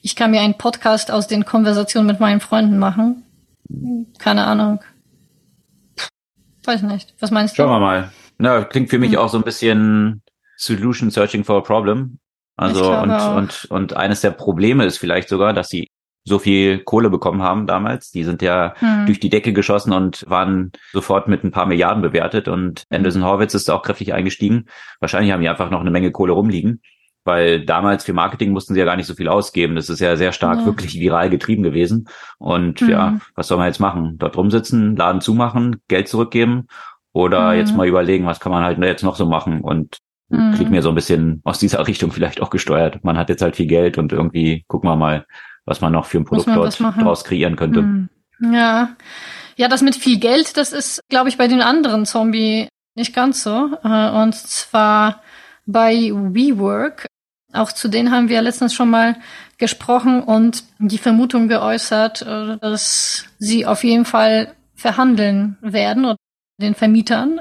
Ich 0.00 0.16
kann 0.16 0.30
mir 0.30 0.40
einen 0.40 0.56
Podcast 0.56 1.10
aus 1.10 1.26
den 1.26 1.44
Konversationen 1.44 2.06
mit 2.06 2.18
meinen 2.18 2.40
Freunden 2.40 2.78
machen. 2.78 3.22
Keine 4.18 4.46
Ahnung. 4.46 4.80
Weiß 6.64 6.80
nicht. 6.80 7.12
Was 7.20 7.30
meinst 7.30 7.52
du? 7.52 7.56
Schauen 7.56 7.72
wir 7.72 7.80
mal. 7.80 8.10
Na, 8.38 8.64
klingt 8.64 8.88
für 8.88 8.98
mich 8.98 9.12
hm. 9.12 9.18
auch 9.18 9.28
so 9.28 9.36
ein 9.36 9.44
bisschen 9.44 10.22
Solution 10.56 11.10
Searching 11.10 11.44
for 11.44 11.58
a 11.58 11.60
Problem. 11.60 12.18
Also 12.60 12.94
und, 12.94 13.10
und, 13.10 13.64
und 13.70 13.96
eines 13.96 14.20
der 14.20 14.32
Probleme 14.32 14.84
ist 14.84 14.98
vielleicht 14.98 15.30
sogar, 15.30 15.54
dass 15.54 15.68
sie 15.68 15.88
so 16.24 16.38
viel 16.38 16.80
Kohle 16.80 17.08
bekommen 17.08 17.42
haben 17.42 17.66
damals. 17.66 18.10
Die 18.10 18.22
sind 18.22 18.42
ja 18.42 18.74
hm. 18.76 19.06
durch 19.06 19.18
die 19.18 19.30
Decke 19.30 19.54
geschossen 19.54 19.94
und 19.94 20.26
waren 20.28 20.70
sofort 20.92 21.26
mit 21.26 21.42
ein 21.42 21.52
paar 21.52 21.64
Milliarden 21.64 22.02
bewertet 22.02 22.48
und 22.48 22.84
Anderson 22.90 23.24
Horwitz 23.24 23.54
ist 23.54 23.70
auch 23.70 23.80
kräftig 23.80 24.12
eingestiegen. 24.12 24.66
Wahrscheinlich 25.00 25.32
haben 25.32 25.40
die 25.40 25.48
einfach 25.48 25.70
noch 25.70 25.80
eine 25.80 25.90
Menge 25.90 26.12
Kohle 26.12 26.34
rumliegen, 26.34 26.82
weil 27.24 27.64
damals 27.64 28.04
für 28.04 28.12
Marketing 28.12 28.52
mussten 28.52 28.74
sie 28.74 28.80
ja 28.80 28.84
gar 28.84 28.96
nicht 28.96 29.06
so 29.06 29.14
viel 29.14 29.28
ausgeben. 29.28 29.74
Das 29.74 29.88
ist 29.88 30.00
ja 30.00 30.14
sehr 30.16 30.32
stark 30.32 30.58
ja. 30.58 30.66
wirklich 30.66 31.00
viral 31.00 31.30
getrieben 31.30 31.62
gewesen. 31.62 32.08
Und 32.36 32.82
mhm. 32.82 32.90
ja, 32.90 33.20
was 33.34 33.48
soll 33.48 33.56
man 33.56 33.68
jetzt 33.68 33.80
machen? 33.80 34.18
Dort 34.18 34.36
rumsitzen, 34.36 34.96
Laden 34.96 35.22
zumachen, 35.22 35.80
Geld 35.88 36.08
zurückgeben 36.08 36.66
oder 37.12 37.52
mhm. 37.52 37.58
jetzt 37.58 37.74
mal 37.74 37.88
überlegen, 37.88 38.26
was 38.26 38.38
kann 38.38 38.52
man 38.52 38.64
halt 38.64 38.76
jetzt 38.78 39.02
noch 39.02 39.16
so 39.16 39.24
machen 39.24 39.62
und 39.62 39.98
mhm. 40.30 40.54
klingt 40.54 40.70
mir 40.70 40.82
so 40.82 40.88
ein 40.88 40.94
bisschen 40.94 41.40
aus 41.44 41.58
dieser 41.58 41.86
Richtung 41.86 42.12
vielleicht 42.12 42.40
auch 42.40 42.50
gesteuert. 42.50 43.04
Man 43.04 43.18
hat 43.18 43.28
jetzt 43.28 43.42
halt 43.42 43.56
viel 43.56 43.66
Geld 43.66 43.98
und 43.98 44.12
irgendwie 44.12 44.64
gucken 44.68 44.88
wir 44.88 44.96
mal, 44.96 45.26
was 45.64 45.80
man 45.80 45.92
noch 45.92 46.06
für 46.06 46.18
ein 46.18 46.24
Produkt 46.24 46.48
dort 46.48 46.80
draus 46.80 47.24
kreieren 47.24 47.56
könnte. 47.56 47.82
Mhm. 47.82 48.08
Ja. 48.52 48.96
Ja, 49.56 49.68
das 49.68 49.82
mit 49.82 49.94
viel 49.94 50.18
Geld, 50.18 50.56
das 50.56 50.72
ist, 50.72 51.02
glaube 51.10 51.28
ich, 51.28 51.36
bei 51.36 51.46
den 51.46 51.60
anderen 51.60 52.06
Zombie 52.06 52.68
nicht 52.94 53.14
ganz 53.14 53.42
so. 53.42 53.70
Äh, 53.84 54.10
und 54.10 54.34
zwar 54.34 55.22
bei 55.66 56.10
WeWork. 56.12 57.06
Auch 57.52 57.72
zu 57.72 57.88
denen 57.88 58.12
haben 58.12 58.28
wir 58.28 58.40
letztens 58.42 58.72
schon 58.74 58.90
mal 58.90 59.16
gesprochen 59.58 60.22
und 60.22 60.64
die 60.78 60.98
Vermutung 60.98 61.48
geäußert, 61.48 62.22
äh, 62.22 62.58
dass 62.58 63.26
sie 63.38 63.66
auf 63.66 63.84
jeden 63.84 64.04
Fall 64.04 64.54
verhandeln 64.74 65.58
werden 65.60 66.04
und 66.04 66.16
den 66.58 66.74
Vermietern. 66.74 67.40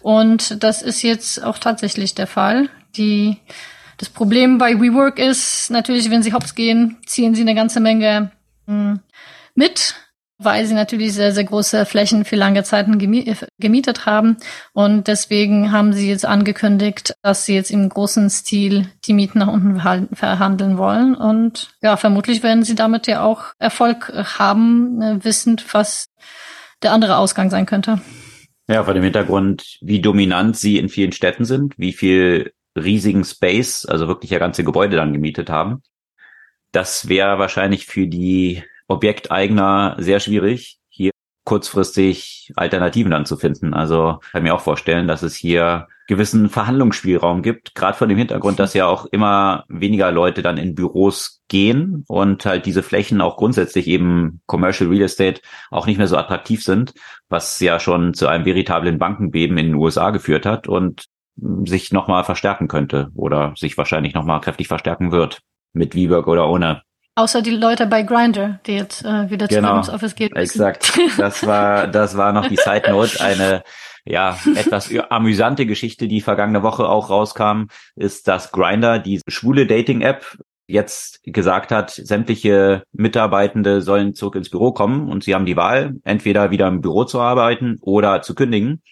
Und 0.00 0.62
das 0.62 0.82
ist 0.82 1.02
jetzt 1.02 1.42
auch 1.42 1.58
tatsächlich 1.58 2.14
der 2.14 2.26
Fall. 2.26 2.68
Die, 2.96 3.38
das 3.96 4.08
Problem 4.08 4.58
bei 4.58 4.80
WeWork 4.80 5.18
ist 5.18 5.70
natürlich, 5.70 6.10
wenn 6.10 6.22
sie 6.22 6.32
hops 6.32 6.54
gehen, 6.54 6.98
ziehen 7.06 7.34
sie 7.34 7.42
eine 7.42 7.54
ganze 7.54 7.80
Menge 7.80 8.30
hm, 8.66 9.00
mit 9.54 9.94
weil 10.38 10.64
sie 10.66 10.74
natürlich 10.74 11.14
sehr, 11.14 11.32
sehr 11.32 11.44
große 11.44 11.84
Flächen 11.84 12.24
für 12.24 12.36
lange 12.36 12.62
Zeiten 12.62 12.98
gemietet 12.98 14.06
haben. 14.06 14.36
Und 14.72 15.08
deswegen 15.08 15.72
haben 15.72 15.92
sie 15.92 16.08
jetzt 16.08 16.24
angekündigt, 16.24 17.14
dass 17.22 17.44
sie 17.44 17.54
jetzt 17.54 17.72
im 17.72 17.88
großen 17.88 18.30
Stil 18.30 18.88
die 19.04 19.14
Mieten 19.14 19.40
nach 19.40 19.48
unten 19.48 19.80
verhandeln 20.14 20.78
wollen. 20.78 21.16
Und 21.16 21.70
ja, 21.82 21.96
vermutlich 21.96 22.44
werden 22.44 22.62
sie 22.62 22.76
damit 22.76 23.08
ja 23.08 23.22
auch 23.22 23.46
Erfolg 23.58 24.12
haben, 24.38 25.02
äh, 25.02 25.24
wissend, 25.24 25.74
was 25.74 26.06
der 26.82 26.92
andere 26.92 27.16
Ausgang 27.16 27.50
sein 27.50 27.66
könnte. 27.66 28.00
Ja, 28.68 28.84
vor 28.84 28.92
dem 28.92 29.02
Hintergrund, 29.02 29.78
wie 29.80 30.00
dominant 30.00 30.56
sie 30.56 30.76
in 30.76 30.90
vielen 30.90 31.12
Städten 31.12 31.46
sind, 31.46 31.78
wie 31.78 31.94
viel 31.94 32.52
riesigen 32.76 33.24
Space, 33.24 33.86
also 33.86 34.08
wirklich 34.08 34.30
ja 34.30 34.38
ganze 34.38 34.62
Gebäude 34.62 34.96
dann 34.96 35.14
gemietet 35.14 35.48
haben. 35.48 35.82
Das 36.70 37.08
wäre 37.08 37.38
wahrscheinlich 37.38 37.86
für 37.86 38.06
die 38.06 38.62
Objekteigner 38.86 39.96
sehr 39.98 40.20
schwierig, 40.20 40.78
hier 40.90 41.12
kurzfristig 41.44 42.52
Alternativen 42.56 43.10
dann 43.10 43.24
zu 43.24 43.38
finden. 43.38 43.72
Also 43.72 44.20
kann 44.32 44.42
mir 44.42 44.54
auch 44.54 44.60
vorstellen, 44.60 45.08
dass 45.08 45.22
es 45.22 45.34
hier 45.34 45.88
gewissen 46.08 46.48
Verhandlungsspielraum 46.48 47.42
gibt, 47.42 47.74
gerade 47.74 47.96
vor 47.96 48.06
dem 48.06 48.16
Hintergrund, 48.16 48.58
dass 48.58 48.72
ja 48.72 48.86
auch 48.86 49.06
immer 49.06 49.64
weniger 49.68 50.10
Leute 50.10 50.42
dann 50.42 50.56
in 50.56 50.74
Büros 50.74 51.42
gehen 51.48 52.04
und 52.08 52.46
halt 52.46 52.64
diese 52.64 52.82
Flächen 52.82 53.20
auch 53.20 53.36
grundsätzlich 53.36 53.86
eben 53.86 54.40
Commercial 54.46 54.88
Real 54.88 55.02
Estate 55.02 55.42
auch 55.70 55.86
nicht 55.86 55.98
mehr 55.98 56.08
so 56.08 56.16
attraktiv 56.16 56.64
sind, 56.64 56.94
was 57.28 57.60
ja 57.60 57.78
schon 57.78 58.14
zu 58.14 58.26
einem 58.26 58.46
veritablen 58.46 58.98
Bankenbeben 58.98 59.58
in 59.58 59.66
den 59.66 59.74
USA 59.74 60.10
geführt 60.10 60.46
hat 60.46 60.66
und 60.66 61.04
sich 61.64 61.92
nochmal 61.92 62.24
verstärken 62.24 62.68
könnte 62.68 63.10
oder 63.14 63.52
sich 63.56 63.76
wahrscheinlich 63.76 64.14
nochmal 64.14 64.40
kräftig 64.40 64.66
verstärken 64.66 65.12
wird 65.12 65.40
mit 65.74 65.94
WeWork 65.94 66.26
oder 66.26 66.48
ohne. 66.48 66.82
Außer 67.16 67.42
die 67.42 67.50
Leute 67.50 67.86
bei 67.86 68.02
Grinder, 68.02 68.60
die 68.66 68.76
jetzt 68.76 69.04
äh, 69.04 69.28
wieder 69.28 69.46
genau, 69.46 69.82
zu 69.82 69.92
Office 69.92 70.14
gehen. 70.14 70.30
Müssen. 70.32 70.62
Exakt. 70.62 70.98
Das 71.18 71.46
war, 71.46 71.86
das 71.86 72.16
war 72.16 72.32
noch 72.32 72.46
die 72.46 72.56
Side 72.64 72.90
Note. 72.90 73.20
Eine 73.20 73.62
ja 74.08 74.38
etwas 74.56 74.90
amüsante 75.10 75.66
Geschichte, 75.66 76.08
die 76.08 76.20
vergangene 76.20 76.62
Woche 76.62 76.88
auch 76.88 77.10
rauskam, 77.10 77.66
ist, 77.94 78.26
dass 78.28 78.50
Grinder, 78.52 78.98
die 78.98 79.20
schwule 79.28 79.66
Dating-App, 79.66 80.38
jetzt 80.66 81.20
gesagt 81.24 81.72
hat, 81.72 81.90
sämtliche 81.90 82.82
Mitarbeitende 82.92 83.80
sollen 83.80 84.14
zurück 84.14 84.34
ins 84.34 84.50
Büro 84.50 84.72
kommen 84.72 85.08
und 85.08 85.24
sie 85.24 85.34
haben 85.34 85.46
die 85.46 85.56
Wahl, 85.56 85.94
entweder 86.04 86.50
wieder 86.50 86.68
im 86.68 86.82
Büro 86.82 87.04
zu 87.04 87.20
arbeiten 87.20 87.78
oder 87.80 88.20
zu 88.22 88.34
kündigen. 88.34 88.82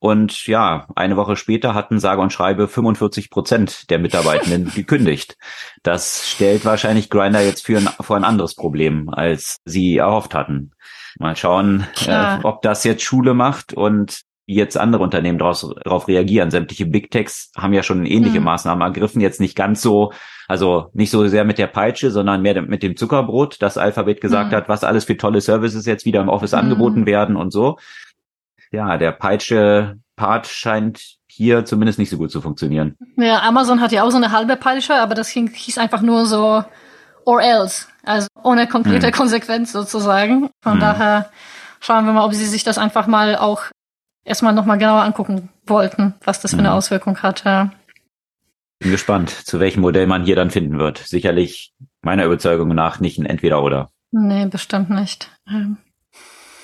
Und 0.00 0.46
ja, 0.46 0.86
eine 0.96 1.16
Woche 1.16 1.36
später 1.36 1.74
hatten 1.74 2.00
sage 2.00 2.22
und 2.22 2.32
schreibe 2.32 2.68
45 2.68 3.28
Prozent 3.28 3.90
der 3.90 3.98
Mitarbeitenden 3.98 4.72
gekündigt. 4.74 5.36
Das 5.82 6.26
stellt 6.28 6.64
wahrscheinlich 6.64 7.10
Grinder 7.10 7.42
jetzt 7.42 7.66
für 7.66 7.76
ein, 7.76 7.88
vor 8.00 8.16
ein 8.16 8.24
anderes 8.24 8.54
Problem, 8.54 9.10
als 9.10 9.58
sie 9.66 9.98
erhofft 9.98 10.34
hatten. 10.34 10.72
Mal 11.18 11.36
schauen, 11.36 11.86
äh, 12.06 12.38
ob 12.42 12.62
das 12.62 12.82
jetzt 12.84 13.02
Schule 13.02 13.34
macht 13.34 13.74
und 13.74 14.22
jetzt 14.54 14.76
andere 14.76 15.02
Unternehmen 15.02 15.38
darauf 15.38 16.08
reagieren. 16.08 16.50
Sämtliche 16.50 16.86
Big 16.86 17.10
Techs 17.10 17.50
haben 17.56 17.72
ja 17.72 17.82
schon 17.82 18.06
ähnliche 18.06 18.40
mhm. 18.40 18.46
Maßnahmen 18.46 18.82
ergriffen, 18.82 19.20
jetzt 19.20 19.40
nicht 19.40 19.56
ganz 19.56 19.82
so, 19.82 20.12
also 20.48 20.90
nicht 20.92 21.10
so 21.10 21.26
sehr 21.28 21.44
mit 21.44 21.58
der 21.58 21.66
Peitsche, 21.66 22.10
sondern 22.10 22.42
mehr 22.42 22.60
mit 22.62 22.82
dem 22.82 22.96
Zuckerbrot, 22.96 23.60
das 23.60 23.78
Alphabet 23.78 24.20
gesagt 24.20 24.52
mhm. 24.52 24.56
hat, 24.56 24.68
was 24.68 24.84
alles 24.84 25.04
für 25.04 25.16
tolle 25.16 25.40
Services 25.40 25.86
jetzt 25.86 26.04
wieder 26.04 26.20
im 26.20 26.28
Office 26.28 26.52
mhm. 26.52 26.58
angeboten 26.58 27.06
werden 27.06 27.36
und 27.36 27.52
so 27.52 27.76
ja, 28.72 28.96
der 28.98 29.12
Peitsche-Part 29.12 30.46
scheint 30.46 31.16
hier 31.26 31.64
zumindest 31.64 31.98
nicht 31.98 32.10
so 32.10 32.16
gut 32.16 32.30
zu 32.30 32.40
funktionieren. 32.40 32.96
Ja, 33.16 33.42
Amazon 33.42 33.80
hat 33.80 33.92
ja 33.92 34.04
auch 34.04 34.10
so 34.10 34.16
eine 34.16 34.32
halbe 34.32 34.56
Peitsche, 34.56 34.94
aber 34.94 35.14
das 35.14 35.28
hieß 35.28 35.78
einfach 35.78 36.02
nur 36.02 36.26
so 36.26 36.64
or 37.24 37.42
else, 37.42 37.86
also 38.04 38.28
ohne 38.42 38.66
konkrete 38.66 39.08
hm. 39.08 39.12
Konsequenz 39.12 39.72
sozusagen. 39.72 40.50
Von 40.62 40.74
hm. 40.74 40.80
daher 40.80 41.30
schauen 41.80 42.06
wir 42.06 42.12
mal, 42.12 42.24
ob 42.24 42.34
sie 42.34 42.46
sich 42.46 42.64
das 42.64 42.78
einfach 42.78 43.06
mal 43.06 43.36
auch 43.36 43.62
erstmal 44.24 44.54
nochmal 44.54 44.78
genauer 44.78 45.02
angucken 45.02 45.50
wollten, 45.66 46.14
was 46.24 46.40
das 46.40 46.52
für 46.52 46.58
eine 46.58 46.68
hm. 46.68 46.76
Auswirkung 46.76 47.18
hat. 47.18 47.44
Ja. 47.44 47.72
Bin 48.78 48.90
gespannt, 48.90 49.30
zu 49.30 49.60
welchem 49.60 49.80
Modell 49.80 50.06
man 50.06 50.24
hier 50.24 50.36
dann 50.36 50.50
finden 50.50 50.78
wird. 50.78 50.98
Sicherlich 50.98 51.72
meiner 52.02 52.24
Überzeugung 52.24 52.68
nach 52.68 53.00
nicht 53.00 53.18
ein 53.18 53.26
Entweder-Oder. 53.26 53.90
Nee, 54.12 54.46
bestimmt 54.46 54.90
nicht. 54.90 55.30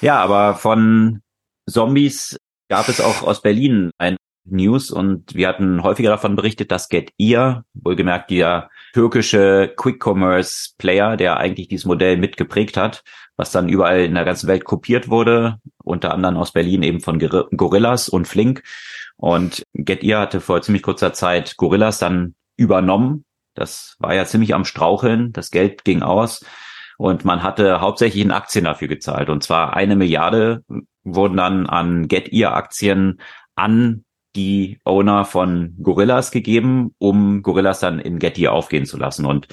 Ja, 0.00 0.22
aber 0.22 0.54
von 0.54 1.20
Zombies 1.68 2.38
gab 2.68 2.88
es 2.88 3.00
auch 3.00 3.22
aus 3.22 3.42
Berlin 3.42 3.90
ein 3.98 4.16
News 4.48 4.90
und 4.90 5.34
wir 5.34 5.48
hatten 5.48 5.82
häufiger 5.82 6.10
davon 6.10 6.36
berichtet, 6.36 6.70
dass 6.70 6.88
Get 6.88 7.12
Ear, 7.18 7.64
wohlgemerkt 7.74 8.30
der 8.30 8.70
türkische 8.92 9.72
Quick 9.76 10.04
Commerce 10.04 10.70
Player, 10.78 11.16
der 11.16 11.36
eigentlich 11.36 11.68
dieses 11.68 11.84
Modell 11.84 12.16
mitgeprägt 12.16 12.76
hat, 12.76 13.02
was 13.36 13.52
dann 13.52 13.68
überall 13.68 14.00
in 14.00 14.14
der 14.14 14.24
ganzen 14.24 14.48
Welt 14.48 14.64
kopiert 14.64 15.08
wurde, 15.08 15.58
unter 15.84 16.12
anderem 16.12 16.36
aus 16.36 16.52
Berlin 16.52 16.82
eben 16.82 17.00
von 17.00 17.18
Gorillas 17.18 18.08
und 18.08 18.26
Flink. 18.26 18.62
Und 19.16 19.62
Get 19.74 20.02
Ear 20.02 20.20
hatte 20.20 20.40
vor 20.40 20.62
ziemlich 20.62 20.82
kurzer 20.82 21.12
Zeit 21.12 21.56
Gorillas 21.56 21.98
dann 21.98 22.34
übernommen. 22.56 23.24
Das 23.54 23.96
war 23.98 24.14
ja 24.14 24.26
ziemlich 24.26 24.54
am 24.54 24.64
Straucheln. 24.64 25.32
Das 25.32 25.50
Geld 25.50 25.84
ging 25.84 26.02
aus. 26.02 26.44
Und 26.98 27.24
man 27.24 27.42
hatte 27.42 27.80
hauptsächlich 27.80 28.22
in 28.22 28.30
Aktien 28.30 28.64
dafür 28.64 28.88
gezahlt. 28.88 29.28
Und 29.28 29.42
zwar 29.42 29.76
eine 29.76 29.96
Milliarde 29.96 30.64
wurden 31.04 31.36
dann 31.36 31.66
an 31.66 32.08
Get 32.08 32.32
Ear 32.32 32.54
Aktien 32.54 33.20
an 33.54 34.04
die 34.34 34.80
Owner 34.84 35.24
von 35.24 35.76
Gorillas 35.82 36.30
gegeben, 36.30 36.94
um 36.98 37.42
Gorillas 37.42 37.80
dann 37.80 37.98
in 37.98 38.18
Get 38.18 38.38
Ear 38.38 38.52
aufgehen 38.52 38.86
zu 38.86 38.98
lassen. 38.98 39.24
Und 39.24 39.48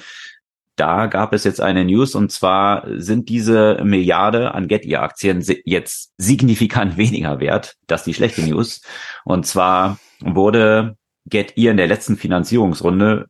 da 0.76 1.06
gab 1.06 1.32
es 1.32 1.44
jetzt 1.44 1.60
eine 1.60 1.84
News 1.84 2.14
und 2.14 2.32
zwar 2.32 2.84
sind 2.96 3.28
diese 3.28 3.80
Milliarde 3.84 4.54
an 4.54 4.66
Get 4.66 4.84
Ear 4.84 5.02
Aktien 5.02 5.44
jetzt 5.64 6.12
signifikant 6.18 6.96
weniger 6.96 7.40
wert. 7.40 7.76
Das 7.86 8.00
ist 8.00 8.06
die 8.06 8.14
schlechte 8.14 8.42
News. 8.42 8.82
Und 9.24 9.46
zwar 9.46 9.98
wurde 10.20 10.96
Get 11.26 11.56
Ear 11.56 11.70
in 11.70 11.76
der 11.76 11.86
letzten 11.86 12.16
Finanzierungsrunde 12.16 13.26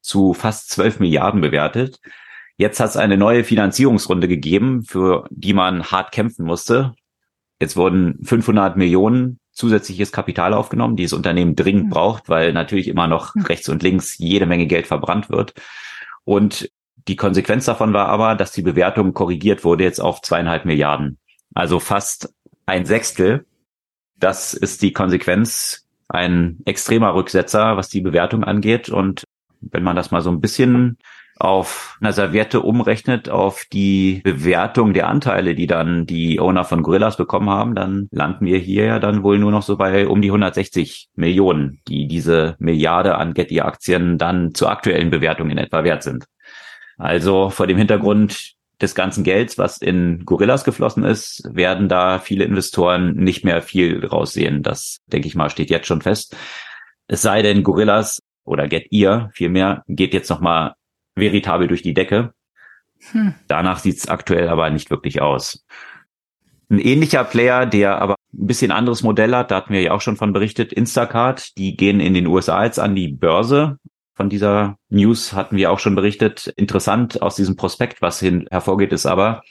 zu 0.00 0.34
fast 0.34 0.70
12 0.70 1.00
Milliarden 1.00 1.40
bewertet. 1.40 2.00
Jetzt 2.56 2.80
hat 2.80 2.90
es 2.90 2.96
eine 2.96 3.16
neue 3.16 3.44
Finanzierungsrunde 3.44 4.26
gegeben, 4.26 4.82
für 4.82 5.26
die 5.30 5.54
man 5.54 5.84
hart 5.84 6.10
kämpfen 6.10 6.44
musste. 6.44 6.94
Jetzt 7.60 7.76
wurden 7.76 8.18
500 8.24 8.76
Millionen 8.76 9.38
zusätzliches 9.52 10.12
Kapital 10.12 10.54
aufgenommen, 10.54 10.96
die 10.96 11.04
das 11.04 11.12
Unternehmen 11.12 11.56
dringend 11.56 11.86
mhm. 11.86 11.90
braucht, 11.90 12.28
weil 12.28 12.52
natürlich 12.52 12.88
immer 12.88 13.06
noch 13.06 13.34
mhm. 13.34 13.42
rechts 13.42 13.68
und 13.68 13.82
links 13.82 14.18
jede 14.18 14.46
Menge 14.46 14.66
Geld 14.66 14.86
verbrannt 14.86 15.30
wird. 15.30 15.54
Und 16.24 16.70
die 17.08 17.16
Konsequenz 17.16 17.64
davon 17.64 17.92
war 17.94 18.08
aber, 18.08 18.34
dass 18.34 18.52
die 18.52 18.62
Bewertung 18.62 19.14
korrigiert 19.14 19.64
wurde 19.64 19.84
jetzt 19.84 20.00
auf 20.00 20.20
zweieinhalb 20.20 20.66
Milliarden. 20.66 21.18
Also 21.54 21.80
fast 21.80 22.32
ein 22.66 22.84
Sechstel. 22.84 23.46
Das 24.16 24.52
ist 24.52 24.82
die 24.82 24.92
Konsequenz. 24.92 25.86
Ein 26.08 26.58
extremer 26.64 27.14
Rücksetzer, 27.14 27.76
was 27.76 27.88
die 27.88 28.00
Bewertung 28.00 28.44
angeht. 28.44 28.88
Und 28.88 29.24
wenn 29.60 29.82
man 29.82 29.96
das 29.96 30.10
mal 30.10 30.20
so 30.20 30.30
ein 30.30 30.40
bisschen 30.40 30.98
auf 31.38 31.96
einer 32.00 32.12
Serviette 32.12 32.60
umrechnet 32.60 33.28
auf 33.28 33.64
die 33.72 34.20
Bewertung 34.24 34.92
der 34.92 35.08
Anteile, 35.08 35.54
die 35.54 35.68
dann 35.68 36.04
die 36.04 36.40
Owner 36.40 36.64
von 36.64 36.82
Gorillas 36.82 37.16
bekommen 37.16 37.48
haben, 37.48 37.74
dann 37.74 38.08
landen 38.10 38.44
wir 38.44 38.58
hier 38.58 38.86
ja 38.86 38.98
dann 38.98 39.22
wohl 39.22 39.38
nur 39.38 39.52
noch 39.52 39.62
so 39.62 39.76
bei 39.76 40.08
um 40.08 40.20
die 40.20 40.28
160 40.28 41.08
Millionen, 41.14 41.80
die 41.86 42.08
diese 42.08 42.56
Milliarde 42.58 43.16
an 43.16 43.34
Getty-Aktien 43.34 44.18
dann 44.18 44.52
zur 44.54 44.70
aktuellen 44.70 45.10
Bewertung 45.10 45.50
in 45.50 45.58
etwa 45.58 45.84
wert 45.84 46.02
sind. 46.02 46.24
Also 46.98 47.50
vor 47.50 47.66
dem 47.66 47.78
Hintergrund 47.78 48.54
des 48.80 48.94
ganzen 48.94 49.24
Gelds, 49.24 49.58
was 49.58 49.78
in 49.78 50.24
Gorillas 50.24 50.64
geflossen 50.64 51.04
ist, 51.04 51.42
werden 51.50 51.88
da 51.88 52.18
viele 52.18 52.44
Investoren 52.44 53.14
nicht 53.14 53.44
mehr 53.44 53.62
viel 53.62 54.04
raussehen. 54.04 54.62
Das, 54.62 54.98
denke 55.06 55.26
ich 55.26 55.34
mal, 55.34 55.50
steht 55.50 55.70
jetzt 55.70 55.86
schon 55.86 56.02
fest. 56.02 56.36
Es 57.06 57.22
sei 57.22 57.42
denn, 57.42 57.62
Gorillas 57.62 58.20
oder 58.44 58.68
Get 58.68 58.92
Ear 58.92 59.30
vielmehr 59.32 59.82
geht 59.88 60.14
jetzt 60.14 60.28
nochmal 60.28 60.74
veritabel 61.14 61.66
durch 61.66 61.82
die 61.82 61.94
Decke. 61.94 62.32
Hm. 63.12 63.34
Danach 63.46 63.78
sieht 63.78 63.96
es 63.96 64.08
aktuell 64.08 64.48
aber 64.48 64.70
nicht 64.70 64.90
wirklich 64.90 65.20
aus. 65.20 65.64
Ein 66.70 66.78
ähnlicher 66.78 67.24
Player, 67.24 67.64
der 67.66 68.00
aber 68.00 68.16
ein 68.32 68.46
bisschen 68.46 68.70
anderes 68.70 69.02
Modell 69.02 69.34
hat, 69.34 69.50
da 69.50 69.56
hatten 69.56 69.72
wir 69.72 69.80
ja 69.80 69.92
auch 69.92 70.02
schon 70.02 70.16
von 70.16 70.32
berichtet, 70.32 70.72
Instacart, 70.72 71.56
die 71.56 71.76
gehen 71.76 72.00
in 72.00 72.14
den 72.14 72.26
USA 72.26 72.64
jetzt 72.64 72.78
an 72.78 72.94
die 72.94 73.08
Börse. 73.08 73.78
Von 74.18 74.28
dieser 74.28 74.78
News 74.90 75.32
hatten 75.32 75.56
wir 75.56 75.70
auch 75.70 75.78
schon 75.78 75.94
berichtet. 75.94 76.52
Interessant 76.56 77.22
aus 77.22 77.36
diesem 77.36 77.54
Prospekt, 77.54 78.02
was 78.02 78.18
hin 78.18 78.48
hervorgeht, 78.50 78.92
ist 78.92 79.06
aber, 79.06 79.42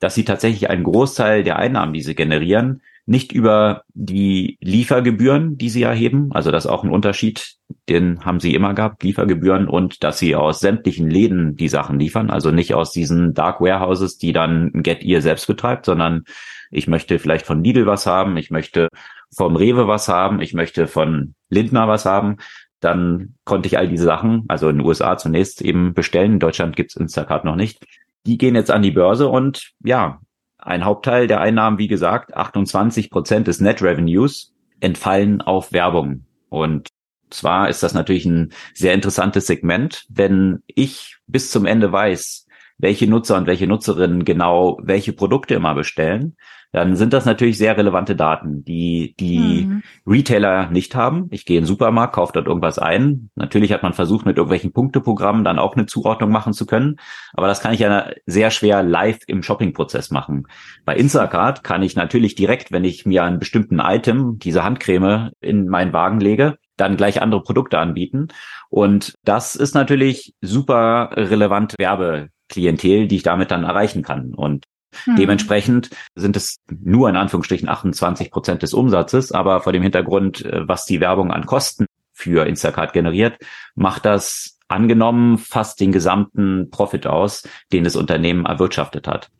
dass 0.00 0.14
sie 0.14 0.24
tatsächlich 0.24 0.70
einen 0.70 0.82
Großteil 0.82 1.44
der 1.44 1.58
Einnahmen, 1.58 1.92
die 1.92 2.00
sie 2.00 2.14
generieren, 2.14 2.80
nicht 3.04 3.32
über 3.32 3.82
die 3.92 4.56
Liefergebühren, 4.62 5.58
die 5.58 5.68
sie 5.68 5.82
erheben, 5.82 6.30
also 6.32 6.50
das 6.50 6.64
ist 6.64 6.70
auch 6.70 6.84
ein 6.84 6.90
Unterschied, 6.90 7.56
den 7.90 8.24
haben 8.24 8.40
sie 8.40 8.54
immer 8.54 8.72
gehabt, 8.72 9.02
Liefergebühren 9.02 9.68
und 9.68 10.02
dass 10.02 10.18
sie 10.20 10.34
aus 10.34 10.60
sämtlichen 10.60 11.10
Läden 11.10 11.54
die 11.54 11.68
Sachen 11.68 11.98
liefern, 11.98 12.30
also 12.30 12.50
nicht 12.50 12.72
aus 12.72 12.92
diesen 12.92 13.34
Dark 13.34 13.60
Warehouses, 13.60 14.16
die 14.16 14.32
dann 14.32 14.72
Get 14.72 15.04
ihr 15.04 15.20
selbst 15.20 15.46
betreibt, 15.46 15.84
sondern 15.84 16.24
ich 16.70 16.88
möchte 16.88 17.18
vielleicht 17.18 17.44
von 17.44 17.62
Lidl 17.62 17.84
was 17.84 18.06
haben, 18.06 18.38
ich 18.38 18.50
möchte 18.50 18.88
vom 19.36 19.56
Rewe 19.56 19.86
was 19.86 20.08
haben, 20.08 20.40
ich 20.40 20.54
möchte 20.54 20.86
von 20.86 21.34
Lindner 21.50 21.88
was 21.88 22.06
haben, 22.06 22.38
dann 22.84 23.34
konnte 23.44 23.66
ich 23.66 23.78
all 23.78 23.88
diese 23.88 24.04
Sachen, 24.04 24.44
also 24.48 24.68
in 24.68 24.78
den 24.78 24.86
USA 24.86 25.16
zunächst 25.16 25.62
eben 25.62 25.94
bestellen, 25.94 26.34
in 26.34 26.40
Deutschland 26.40 26.76
gibt's 26.76 26.96
Instacart 26.96 27.44
noch 27.44 27.56
nicht. 27.56 27.84
Die 28.26 28.38
gehen 28.38 28.54
jetzt 28.54 28.70
an 28.70 28.82
die 28.82 28.90
Börse 28.90 29.28
und 29.28 29.72
ja, 29.82 30.20
ein 30.58 30.84
Hauptteil 30.84 31.26
der 31.26 31.40
Einnahmen, 31.40 31.78
wie 31.78 31.88
gesagt, 31.88 32.34
28 32.34 33.10
Prozent 33.10 33.46
des 33.46 33.60
Net 33.60 33.82
Revenues 33.82 34.54
entfallen 34.80 35.42
auf 35.42 35.72
Werbung. 35.72 36.24
Und 36.48 36.88
zwar 37.30 37.68
ist 37.68 37.82
das 37.82 37.94
natürlich 37.94 38.24
ein 38.24 38.52
sehr 38.72 38.94
interessantes 38.94 39.46
Segment, 39.46 40.06
wenn 40.08 40.62
ich 40.66 41.16
bis 41.26 41.50
zum 41.50 41.66
Ende 41.66 41.92
weiß, 41.92 42.46
welche 42.78 43.06
Nutzer 43.06 43.36
und 43.36 43.46
welche 43.46 43.66
Nutzerinnen 43.66 44.24
genau 44.24 44.78
welche 44.82 45.12
Produkte 45.12 45.54
immer 45.54 45.74
bestellen, 45.74 46.36
dann 46.74 46.96
sind 46.96 47.12
das 47.12 47.24
natürlich 47.24 47.56
sehr 47.56 47.76
relevante 47.76 48.16
Daten, 48.16 48.64
die 48.64 49.14
die 49.20 49.66
mhm. 49.66 49.82
Retailer 50.04 50.70
nicht 50.70 50.96
haben. 50.96 51.28
Ich 51.30 51.44
gehe 51.44 51.56
in 51.56 51.62
den 51.62 51.68
Supermarkt, 51.68 52.16
kaufe 52.16 52.32
dort 52.32 52.48
irgendwas 52.48 52.80
ein. 52.80 53.30
Natürlich 53.36 53.72
hat 53.72 53.84
man 53.84 53.92
versucht, 53.92 54.26
mit 54.26 54.38
irgendwelchen 54.38 54.72
Punkteprogrammen 54.72 55.44
dann 55.44 55.60
auch 55.60 55.76
eine 55.76 55.86
Zuordnung 55.86 56.32
machen 56.32 56.52
zu 56.52 56.66
können. 56.66 56.96
Aber 57.32 57.46
das 57.46 57.60
kann 57.60 57.74
ich 57.74 57.78
ja 57.78 58.10
sehr 58.26 58.50
schwer 58.50 58.82
live 58.82 59.20
im 59.28 59.44
Shoppingprozess 59.44 60.10
machen. 60.10 60.48
Bei 60.84 60.96
Instacart 60.96 61.62
kann 61.62 61.84
ich 61.84 61.94
natürlich 61.94 62.34
direkt, 62.34 62.72
wenn 62.72 62.82
ich 62.82 63.06
mir 63.06 63.22
einen 63.22 63.38
bestimmten 63.38 63.78
Item, 63.78 64.40
diese 64.40 64.64
Handcreme, 64.64 65.30
in 65.40 65.68
meinen 65.68 65.92
Wagen 65.92 66.18
lege, 66.18 66.56
dann 66.76 66.96
gleich 66.96 67.22
andere 67.22 67.44
Produkte 67.44 67.78
anbieten. 67.78 68.26
Und 68.68 69.14
das 69.22 69.54
ist 69.54 69.76
natürlich 69.76 70.34
super 70.40 71.10
relevant 71.12 71.74
Werbeklientel, 71.78 73.06
die 73.06 73.14
ich 73.14 73.22
damit 73.22 73.52
dann 73.52 73.62
erreichen 73.62 74.02
kann. 74.02 74.34
Und 74.34 74.64
hm. 75.04 75.16
Dementsprechend 75.16 75.90
sind 76.14 76.36
es 76.36 76.56
nur 76.68 77.08
in 77.08 77.16
Anführungsstrichen 77.16 77.68
28 77.68 78.30
Prozent 78.30 78.62
des 78.62 78.74
Umsatzes, 78.74 79.32
aber 79.32 79.60
vor 79.60 79.72
dem 79.72 79.82
Hintergrund, 79.82 80.44
äh, 80.44 80.66
was 80.66 80.86
die 80.86 81.00
Werbung 81.00 81.30
an 81.30 81.46
Kosten 81.46 81.86
für 82.12 82.46
Instacart 82.46 82.92
generiert, 82.92 83.38
macht 83.74 84.04
das 84.04 84.58
angenommen 84.68 85.38
fast 85.38 85.80
den 85.80 85.92
gesamten 85.92 86.70
Profit 86.70 87.06
aus, 87.06 87.46
den 87.72 87.84
das 87.84 87.96
Unternehmen 87.96 88.46
erwirtschaftet 88.46 89.06
hat. 89.06 89.30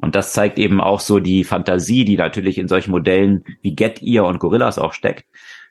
Und 0.00 0.14
das 0.14 0.32
zeigt 0.32 0.58
eben 0.58 0.80
auch 0.80 1.00
so 1.00 1.20
die 1.20 1.44
Fantasie, 1.44 2.04
die 2.04 2.16
natürlich 2.16 2.58
in 2.58 2.68
solchen 2.68 2.90
Modellen 2.90 3.44
wie 3.62 3.74
Get 3.74 4.02
Ear 4.02 4.26
und 4.26 4.40
Gorillas 4.40 4.78
auch 4.78 4.92
steckt, 4.92 5.24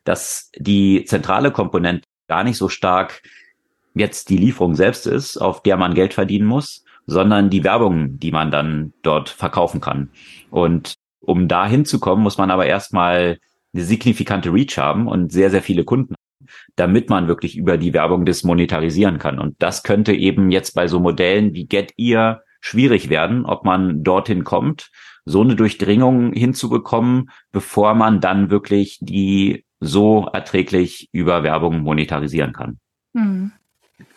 dass 0.05 0.49
die 0.57 1.03
zentrale 1.05 1.51
Komponente 1.51 2.07
gar 2.27 2.43
nicht 2.43 2.57
so 2.57 2.69
stark 2.69 3.21
jetzt 3.93 4.29
die 4.29 4.37
Lieferung 4.37 4.75
selbst 4.75 5.05
ist, 5.05 5.37
auf 5.37 5.61
der 5.61 5.77
man 5.77 5.93
Geld 5.93 6.13
verdienen 6.13 6.47
muss, 6.47 6.82
sondern 7.05 7.49
die 7.49 7.63
Werbung, 7.63 8.19
die 8.19 8.31
man 8.31 8.51
dann 8.51 8.93
dort 9.01 9.29
verkaufen 9.29 9.81
kann. 9.81 10.09
Und 10.49 10.95
um 11.19 11.47
da 11.47 11.67
hinzukommen, 11.67 12.23
muss 12.23 12.37
man 12.37 12.51
aber 12.51 12.65
erstmal 12.65 13.37
eine 13.73 13.83
signifikante 13.83 14.53
Reach 14.53 14.77
haben 14.77 15.07
und 15.07 15.31
sehr, 15.31 15.49
sehr 15.49 15.61
viele 15.61 15.83
Kunden, 15.83 16.15
damit 16.75 17.09
man 17.09 17.27
wirklich 17.27 17.57
über 17.57 17.77
die 17.77 17.93
Werbung 17.93 18.25
das 18.25 18.43
monetarisieren 18.43 19.19
kann. 19.19 19.39
Und 19.39 19.55
das 19.59 19.83
könnte 19.83 20.13
eben 20.13 20.51
jetzt 20.51 20.73
bei 20.75 20.87
so 20.87 20.99
Modellen 20.99 21.53
wie 21.53 21.65
Get 21.65 21.93
Ear 21.97 22.41
schwierig 22.61 23.09
werden, 23.09 23.45
ob 23.45 23.65
man 23.65 24.03
dorthin 24.03 24.43
kommt, 24.43 24.89
so 25.25 25.41
eine 25.41 25.55
Durchdringung 25.55 26.33
hinzubekommen, 26.33 27.29
bevor 27.51 27.95
man 27.95 28.19
dann 28.19 28.49
wirklich 28.49 28.99
die 29.01 29.65
so 29.79 30.27
erträglich 30.31 31.09
über 31.11 31.43
Werbung 31.43 31.81
monetarisieren 31.81 32.53
kann. 32.53 32.79
Mhm. 33.13 33.51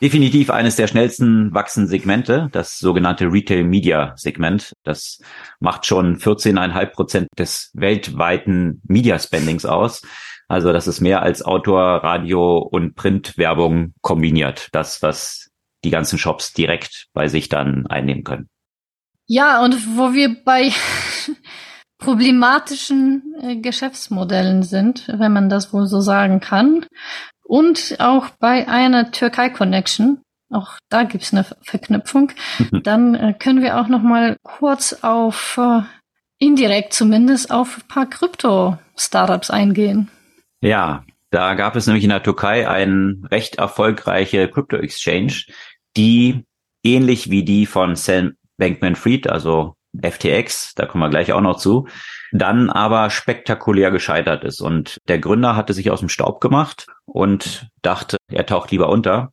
Definitiv 0.01 0.51
eines 0.51 0.76
der 0.76 0.87
schnellsten 0.87 1.53
wachsenden 1.55 1.89
Segmente, 1.89 2.49
das 2.53 2.78
sogenannte 2.78 3.32
Retail 3.32 3.64
Media 3.64 4.12
Segment. 4.16 4.72
Das 4.84 5.20
macht 5.61 5.87
schon 5.87 6.18
14,5 6.18 6.87
Prozent 6.87 7.28
des 7.39 7.70
weltweiten 7.74 8.82
Media 8.87 9.18
Spendings 9.18 9.64
aus. 9.64 10.03
Also 10.49 10.72
das 10.72 10.87
ist 10.87 11.01
mehr 11.01 11.22
als 11.22 11.43
Outdoor, 11.43 12.05
Radio 12.05 12.59
und 12.59 12.95
Printwerbung 12.95 13.95
kombiniert. 14.01 14.68
Das, 14.72 15.03
was 15.03 15.51
die 15.84 15.91
ganzen 15.91 16.18
Shops 16.18 16.53
direkt 16.53 17.07
bei 17.12 17.28
sich 17.28 17.49
dann 17.49 17.87
einnehmen 17.87 18.24
können. 18.24 18.49
Ja, 19.26 19.64
und 19.64 19.97
wo 19.97 20.12
wir 20.12 20.37
bei 20.45 20.70
problematischen 21.99 23.34
äh, 23.41 23.57
Geschäftsmodellen 23.57 24.62
sind, 24.62 25.09
wenn 25.09 25.32
man 25.32 25.49
das 25.49 25.72
wohl 25.72 25.87
so 25.87 26.01
sagen 26.01 26.41
kann, 26.41 26.87
und 27.47 27.97
auch 28.01 28.31
bei 28.41 28.69
einer 28.69 29.13
Türkei-Connection, 29.13 30.21
auch 30.51 30.79
da 30.89 31.05
gibt's 31.05 31.33
eine 31.33 31.45
Verknüpfung, 31.63 32.33
dann 32.71 33.15
äh, 33.15 33.35
können 33.39 33.63
wir 33.63 33.81
auch 33.81 33.89
noch 33.89 34.03
mal 34.03 34.37
kurz 34.43 34.93
auf, 35.03 35.59
äh, 35.59 35.83
indirekt 36.39 36.93
zumindest, 36.93 37.51
auf 37.51 37.79
ein 37.79 37.89
paar 37.89 38.07
Krypto-Startups 38.07 39.51
eingehen. 39.51 40.11
Ja, 40.61 41.05
da 41.31 41.55
gab 41.55 41.77
es 41.77 41.87
nämlich 41.87 42.05
in 42.05 42.11
der 42.11 42.23
Türkei 42.23 42.69
eine 42.69 43.17
recht 43.31 43.57
erfolgreiche 43.57 44.49
Crypto-Exchange, 44.49 45.45
die 45.97 46.45
ähnlich 46.85 47.31
wie 47.31 47.45
die 47.45 47.67
von 47.67 47.97
Sam 47.97 48.35
Bankman-Fried, 48.59 49.29
also 49.29 49.76
FTX, 50.03 50.75
da 50.75 50.87
kommen 50.87 51.03
wir 51.03 51.11
gleich 51.11 51.33
auch 51.33 51.41
noch 51.41 51.59
zu, 51.59 51.87
dann 52.33 52.71
aber 52.71 53.11
spektakulär 53.11 53.91
gescheitert 53.91 54.45
ist. 54.45 54.61
Und 54.61 54.99
der 55.09 55.19
Gründer 55.19 55.57
hatte 55.57 55.73
sich 55.73 55.91
aus 55.91 56.01
dem 56.01 56.09
Staub 56.09 56.41
gemacht 56.41 56.87
und 57.05 57.69
dachte, 57.83 58.17
er 58.29 58.47
taucht 58.47 58.71
lieber 58.71 58.89
unter 58.89 59.33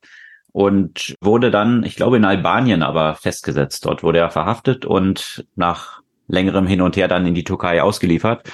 und 0.51 1.15
wurde 1.19 1.51
dann, 1.51 1.83
ich 1.83 1.95
glaube, 1.95 2.17
in 2.17 2.25
Albanien 2.25 2.83
aber 2.83 3.15
festgesetzt. 3.15 3.85
Dort 3.85 4.03
wurde 4.03 4.19
er 4.19 4.29
verhaftet 4.29 4.85
und 4.85 5.45
nach 5.55 6.01
längerem 6.27 6.67
Hin 6.67 6.81
und 6.81 6.95
Her 6.95 7.07
dann 7.07 7.25
in 7.25 7.33
die 7.33 7.43
Türkei 7.43 7.81
ausgeliefert. 7.81 8.49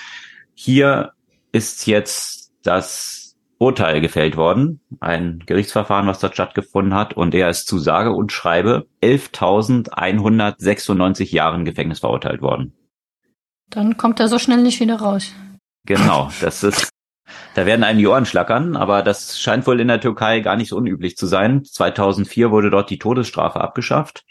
Hier 0.56 1.12
ist 1.52 1.88
jetzt 1.88 2.52
das 2.64 3.19
Urteil 3.60 4.00
gefällt 4.00 4.38
worden, 4.38 4.80
ein 5.02 5.44
Gerichtsverfahren, 5.46 6.08
was 6.08 6.20
dort 6.20 6.34
stattgefunden 6.34 6.96
hat, 6.96 7.14
und 7.14 7.36
er 7.36 7.50
ist 7.50 7.68
zu 7.68 7.78
sage 7.78 8.14
und 8.14 8.32
schreibe 8.32 8.88
11.196 9.04 11.34
Jahren 11.34 11.66
Gefängnis 11.66 12.00
verurteilt 12.00 12.42
worden. 12.42 12.74
Dann 13.70 13.98
kommt 13.98 14.22
er 14.22 14.30
so 14.30 14.40
schnell 14.40 14.64
nicht 14.64 14.80
wieder 14.80 15.02
raus. 15.02 15.34
Genau, 15.86 16.32
das 16.42 16.64
ist, 16.64 16.88
da 17.54 17.66
werden 17.66 17.84
einem 17.84 18.00
die 18.00 18.08
Ohren 18.08 18.26
schlackern, 18.26 18.78
aber 18.78 19.04
das 19.04 19.38
scheint 19.38 19.68
wohl 19.68 19.82
in 19.82 19.90
der 19.90 20.00
Türkei 20.00 20.40
gar 20.40 20.56
nicht 20.56 20.70
so 20.70 20.78
unüblich 20.78 21.18
zu 21.18 21.28
sein. 21.28 21.66
2004 21.66 22.52
wurde 22.52 22.70
dort 22.70 22.90
die 22.90 22.98
Todesstrafe 22.98 23.60
abgeschafft 23.60 24.24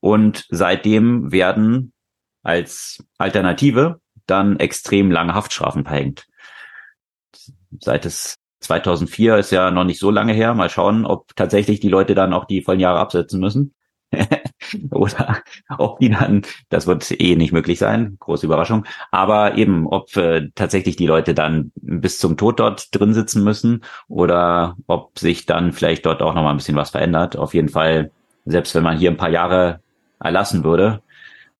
und 0.00 0.46
seitdem 0.48 1.32
werden 1.32 1.92
als 2.42 3.04
Alternative 3.18 4.00
dann 4.24 4.58
extrem 4.58 5.10
lange 5.10 5.34
Haftstrafen 5.34 5.84
verhängt. 5.84 6.26
Seit 7.78 8.06
es 8.06 8.39
2004 8.60 9.38
ist 9.38 9.50
ja 9.52 9.70
noch 9.70 9.84
nicht 9.84 9.98
so 9.98 10.10
lange 10.10 10.32
her. 10.32 10.54
Mal 10.54 10.70
schauen, 10.70 11.06
ob 11.06 11.34
tatsächlich 11.36 11.80
die 11.80 11.88
Leute 11.88 12.14
dann 12.14 12.32
auch 12.32 12.44
die 12.44 12.62
vollen 12.62 12.80
Jahre 12.80 12.98
absetzen 13.00 13.40
müssen. 13.40 13.74
Oder 14.90 15.38
ob 15.78 16.00
die 16.00 16.10
dann, 16.10 16.42
das 16.68 16.86
wird 16.86 17.10
eh 17.20 17.36
nicht 17.36 17.52
möglich 17.52 17.78
sein, 17.78 18.16
große 18.18 18.46
Überraschung, 18.46 18.84
aber 19.10 19.56
eben, 19.56 19.86
ob 19.86 20.16
äh, 20.16 20.48
tatsächlich 20.54 20.96
die 20.96 21.06
Leute 21.06 21.34
dann 21.34 21.72
bis 21.76 22.18
zum 22.18 22.36
Tod 22.36 22.60
dort 22.60 22.94
drin 22.94 23.14
sitzen 23.14 23.44
müssen 23.44 23.84
oder 24.08 24.76
ob 24.86 25.18
sich 25.18 25.46
dann 25.46 25.72
vielleicht 25.72 26.06
dort 26.06 26.22
auch 26.22 26.34
nochmal 26.34 26.52
ein 26.52 26.56
bisschen 26.56 26.76
was 26.76 26.90
verändert. 26.90 27.36
Auf 27.36 27.54
jeden 27.54 27.68
Fall, 27.68 28.10
selbst 28.44 28.74
wenn 28.74 28.82
man 28.82 28.98
hier 28.98 29.10
ein 29.10 29.16
paar 29.16 29.30
Jahre 29.30 29.80
erlassen 30.18 30.64
würde, 30.64 31.02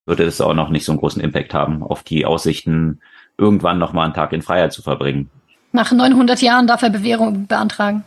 würde 0.06 0.24
es 0.24 0.40
auch 0.40 0.54
noch 0.54 0.70
nicht 0.70 0.84
so 0.84 0.92
einen 0.92 1.00
großen 1.00 1.22
Impact 1.22 1.54
haben 1.54 1.82
auf 1.82 2.02
die 2.02 2.26
Aussichten, 2.26 3.00
irgendwann 3.38 3.78
nochmal 3.78 4.06
einen 4.06 4.14
Tag 4.14 4.32
in 4.32 4.42
Freiheit 4.42 4.72
zu 4.72 4.82
verbringen. 4.82 5.30
Nach 5.72 5.92
900 5.92 6.42
Jahren 6.42 6.66
darf 6.66 6.82
er 6.82 6.90
Bewährung 6.90 7.46
beantragen. 7.46 8.04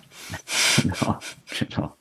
genau, 0.81 1.19
genau. 1.59 1.93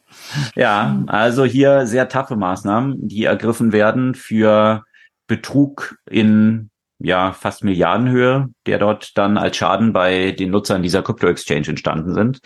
Ja, 0.56 1.02
also 1.06 1.44
hier 1.44 1.86
sehr 1.86 2.09
taffe 2.09 2.36
Maßnahmen, 2.36 3.09
die 3.09 3.24
ergriffen 3.24 3.72
werden 3.72 4.14
für 4.14 4.84
Betrug 5.26 5.97
in 6.09 6.70
ja 6.98 7.32
fast 7.32 7.64
Milliardenhöhe, 7.64 8.48
der 8.66 8.78
dort 8.78 9.16
dann 9.18 9.36
als 9.36 9.56
Schaden 9.56 9.93
bei 9.93 10.32
den 10.32 10.51
Nutzern 10.51 10.82
dieser 10.82 11.02
Crypto 11.02 11.26
Exchange 11.26 11.68
entstanden 11.68 12.14
sind. 12.14 12.40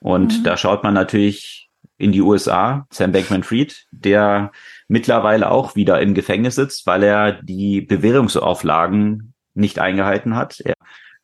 Und 0.00 0.38
mhm. 0.38 0.44
da 0.44 0.56
schaut 0.56 0.84
man 0.84 0.94
natürlich 0.94 1.68
in 1.98 2.12
die 2.12 2.20
USA, 2.20 2.86
Sam 2.90 3.12
Bankman-Fried, 3.12 3.86
der 3.90 4.52
mittlerweile 4.86 5.50
auch 5.50 5.76
wieder 5.76 6.00
im 6.00 6.14
Gefängnis 6.14 6.54
sitzt, 6.54 6.86
weil 6.86 7.02
er 7.02 7.32
die 7.32 7.80
Bewährungsauflagen 7.80 9.34
nicht 9.54 9.78
eingehalten 9.78 10.36
hat. 10.36 10.60
Er 10.60 10.74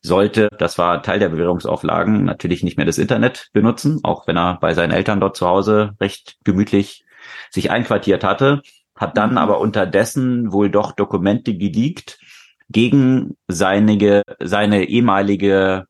sollte, 0.03 0.49
das 0.57 0.77
war 0.77 1.01
Teil 1.01 1.19
der 1.19 1.29
Bewährungsauflagen, 1.29 2.25
natürlich 2.25 2.61
nicht 2.61 2.77
mehr 2.77 2.85
das 2.85 2.97
Internet 2.97 3.49
benutzen, 3.53 4.01
auch 4.03 4.27
wenn 4.27 4.37
er 4.37 4.57
bei 4.59 4.73
seinen 4.73 4.91
Eltern 4.91 5.21
dort 5.21 5.37
zu 5.37 5.47
Hause 5.47 5.95
recht 6.01 6.37
gemütlich 6.43 7.05
sich 7.49 7.71
einquartiert 7.71 8.23
hatte, 8.23 8.61
hat 8.95 9.17
dann 9.17 9.31
mhm. 9.31 9.37
aber 9.37 9.59
unterdessen 9.61 10.51
wohl 10.51 10.69
doch 10.69 10.91
Dokumente 10.91 11.55
geleakt 11.55 12.19
gegen 12.69 13.37
seine, 13.47 14.23
seine 14.41 14.83
ehemalige, 14.85 15.85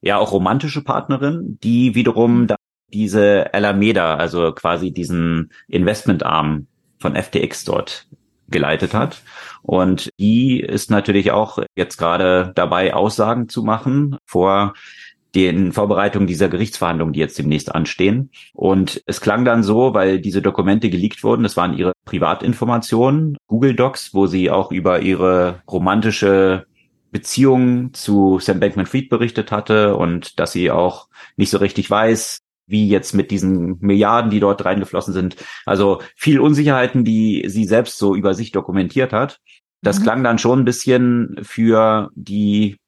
ja 0.00 0.16
auch 0.16 0.32
romantische 0.32 0.82
Partnerin, 0.82 1.58
die 1.62 1.94
wiederum 1.94 2.42
mhm. 2.42 2.54
diese 2.88 3.52
Alameda, 3.52 4.16
also 4.16 4.52
quasi 4.52 4.92
diesen 4.92 5.52
Investmentarm 5.68 6.68
von 6.98 7.16
FTX 7.16 7.64
dort 7.64 8.06
geleitet 8.52 8.94
hat. 8.94 9.22
Und 9.62 10.10
die 10.20 10.60
ist 10.60 10.90
natürlich 10.90 11.32
auch 11.32 11.58
jetzt 11.74 11.96
gerade 11.96 12.52
dabei, 12.54 12.94
Aussagen 12.94 13.48
zu 13.48 13.62
machen 13.62 14.16
vor 14.24 14.74
den 15.34 15.72
Vorbereitungen 15.72 16.26
dieser 16.26 16.48
Gerichtsverhandlungen, 16.48 17.14
die 17.14 17.20
jetzt 17.20 17.38
demnächst 17.38 17.74
anstehen. 17.74 18.30
Und 18.52 19.02
es 19.06 19.20
klang 19.20 19.44
dann 19.44 19.62
so, 19.62 19.94
weil 19.94 20.20
diese 20.20 20.42
Dokumente 20.42 20.90
geleakt 20.90 21.24
wurden, 21.24 21.42
das 21.42 21.56
waren 21.56 21.76
ihre 21.76 21.92
Privatinformationen, 22.04 23.36
Google 23.46 23.74
Docs, 23.74 24.12
wo 24.12 24.26
sie 24.26 24.50
auch 24.50 24.70
über 24.70 25.00
ihre 25.00 25.62
romantische 25.70 26.66
Beziehung 27.12 27.92
zu 27.92 28.38
Sam 28.40 28.60
Bankman-Fried 28.60 29.08
berichtet 29.08 29.52
hatte 29.52 29.96
und 29.96 30.38
dass 30.38 30.52
sie 30.52 30.70
auch 30.70 31.08
nicht 31.36 31.50
so 31.50 31.58
richtig 31.58 31.90
weiß, 31.90 32.38
wie 32.72 32.88
jetzt 32.88 33.12
mit 33.12 33.30
diesen 33.30 33.78
Milliarden, 33.80 34.30
die 34.30 34.40
dort 34.40 34.64
reingeflossen 34.64 35.14
sind. 35.14 35.36
Also 35.66 36.00
viel 36.16 36.40
Unsicherheiten, 36.40 37.04
die 37.04 37.44
sie 37.46 37.66
selbst 37.66 37.98
so 37.98 38.16
über 38.16 38.34
sich 38.34 38.50
dokumentiert 38.50 39.12
hat. 39.12 39.38
Das 39.82 40.00
mhm. 40.00 40.02
klang 40.02 40.24
dann 40.24 40.38
schon 40.38 40.60
ein 40.60 40.64
bisschen 40.64 41.36
für 41.42 42.10
die 42.14 42.78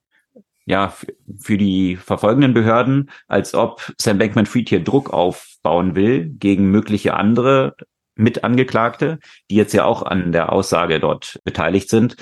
ja, 0.66 0.94
für 1.39 1.59
die 1.59 1.97
verfolgenden 1.97 2.55
Behörden, 2.55 3.11
als 3.28 3.55
ob 3.55 3.93
Sam 4.01 4.16
Bankman-Fried 4.16 4.70
hier 4.70 4.82
Druck 4.82 5.12
aufbauen 5.12 5.94
will 5.94 6.31
gegen 6.31 6.70
mögliche 6.70 7.12
andere 7.12 7.77
Mitangeklagte, 8.16 9.19
die 9.51 9.56
jetzt 9.56 9.74
ja 9.74 9.85
auch 9.85 10.02
an 10.02 10.32
der 10.32 10.52
Aussage 10.52 11.01
dort 11.01 11.39
beteiligt 11.44 11.90
sind, 11.90 12.16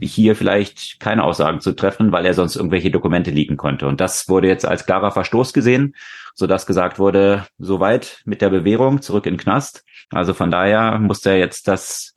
hier 0.00 0.36
vielleicht 0.36 1.00
keine 1.00 1.24
Aussagen 1.24 1.60
zu 1.60 1.72
treffen, 1.72 2.12
weil 2.12 2.26
er 2.26 2.34
sonst 2.34 2.56
irgendwelche 2.56 2.90
Dokumente 2.90 3.30
liegen 3.30 3.56
konnte. 3.56 3.86
Und 3.86 4.00
das 4.00 4.28
wurde 4.28 4.48
jetzt 4.48 4.66
als 4.66 4.84
klarer 4.84 5.10
Verstoß 5.10 5.52
gesehen, 5.52 5.94
sodass 6.34 6.66
gesagt 6.66 6.98
wurde, 6.98 7.46
soweit 7.58 8.20
mit 8.24 8.42
der 8.42 8.50
Bewährung 8.50 9.00
zurück 9.00 9.26
in 9.26 9.34
den 9.34 9.40
Knast. 9.40 9.84
Also 10.10 10.34
von 10.34 10.50
daher 10.50 10.98
musste 10.98 11.30
er 11.30 11.38
jetzt 11.38 11.66
das 11.66 12.14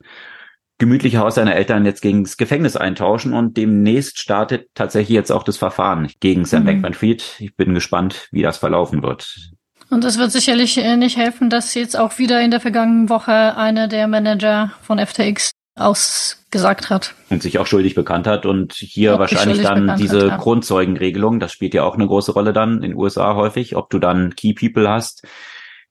gemütliche 0.77 1.19
Haus 1.19 1.35
seiner 1.35 1.55
Eltern 1.55 1.85
jetzt 1.85 2.01
gegen 2.01 2.23
das 2.23 2.37
Gefängnis 2.37 2.75
eintauschen 2.75 3.33
und 3.33 3.57
demnächst 3.57 4.17
startet 4.19 4.69
tatsächlich 4.73 5.15
jetzt 5.15 5.31
auch 5.31 5.43
das 5.43 5.57
Verfahren 5.57 6.09
gegen 6.19 6.45
Sam 6.45 6.63
mhm. 6.63 6.67
Bankman-Fried. 6.67 7.35
Ich 7.39 7.55
bin 7.55 7.73
gespannt, 7.73 8.27
wie 8.31 8.41
das 8.41 8.57
verlaufen 8.57 9.03
wird. 9.03 9.51
Und 9.89 10.05
es 10.05 10.17
wird 10.17 10.31
sicherlich 10.31 10.77
äh, 10.77 10.97
nicht 10.97 11.17
helfen, 11.17 11.49
dass 11.49 11.73
jetzt 11.73 11.97
auch 11.97 12.17
wieder 12.17 12.41
in 12.41 12.51
der 12.51 12.59
vergangenen 12.59 13.09
Woche 13.09 13.57
einer 13.57 13.87
der 13.87 14.07
Manager 14.07 14.71
von 14.81 14.99
FTX 14.99 15.51
ausgesagt 15.79 16.89
hat. 16.89 17.15
Und 17.29 17.41
sich 17.41 17.59
auch 17.59 17.67
schuldig 17.67 17.95
bekannt 17.95 18.27
hat 18.27 18.45
und 18.45 18.73
hier 18.73 19.13
ob 19.13 19.19
wahrscheinlich 19.19 19.61
dann 19.61 19.95
diese 19.97 20.23
hat, 20.23 20.27
ja. 20.29 20.37
Grundzeugenregelung, 20.37 21.39
das 21.39 21.51
spielt 21.51 21.73
ja 21.73 21.83
auch 21.83 21.95
eine 21.95 22.07
große 22.07 22.31
Rolle 22.31 22.53
dann 22.53 22.75
in 22.75 22.91
den 22.91 22.95
USA 22.95 23.35
häufig, 23.35 23.75
ob 23.75 23.89
du 23.89 23.99
dann 23.99 24.35
Key 24.35 24.53
People 24.53 24.89
hast, 24.89 25.27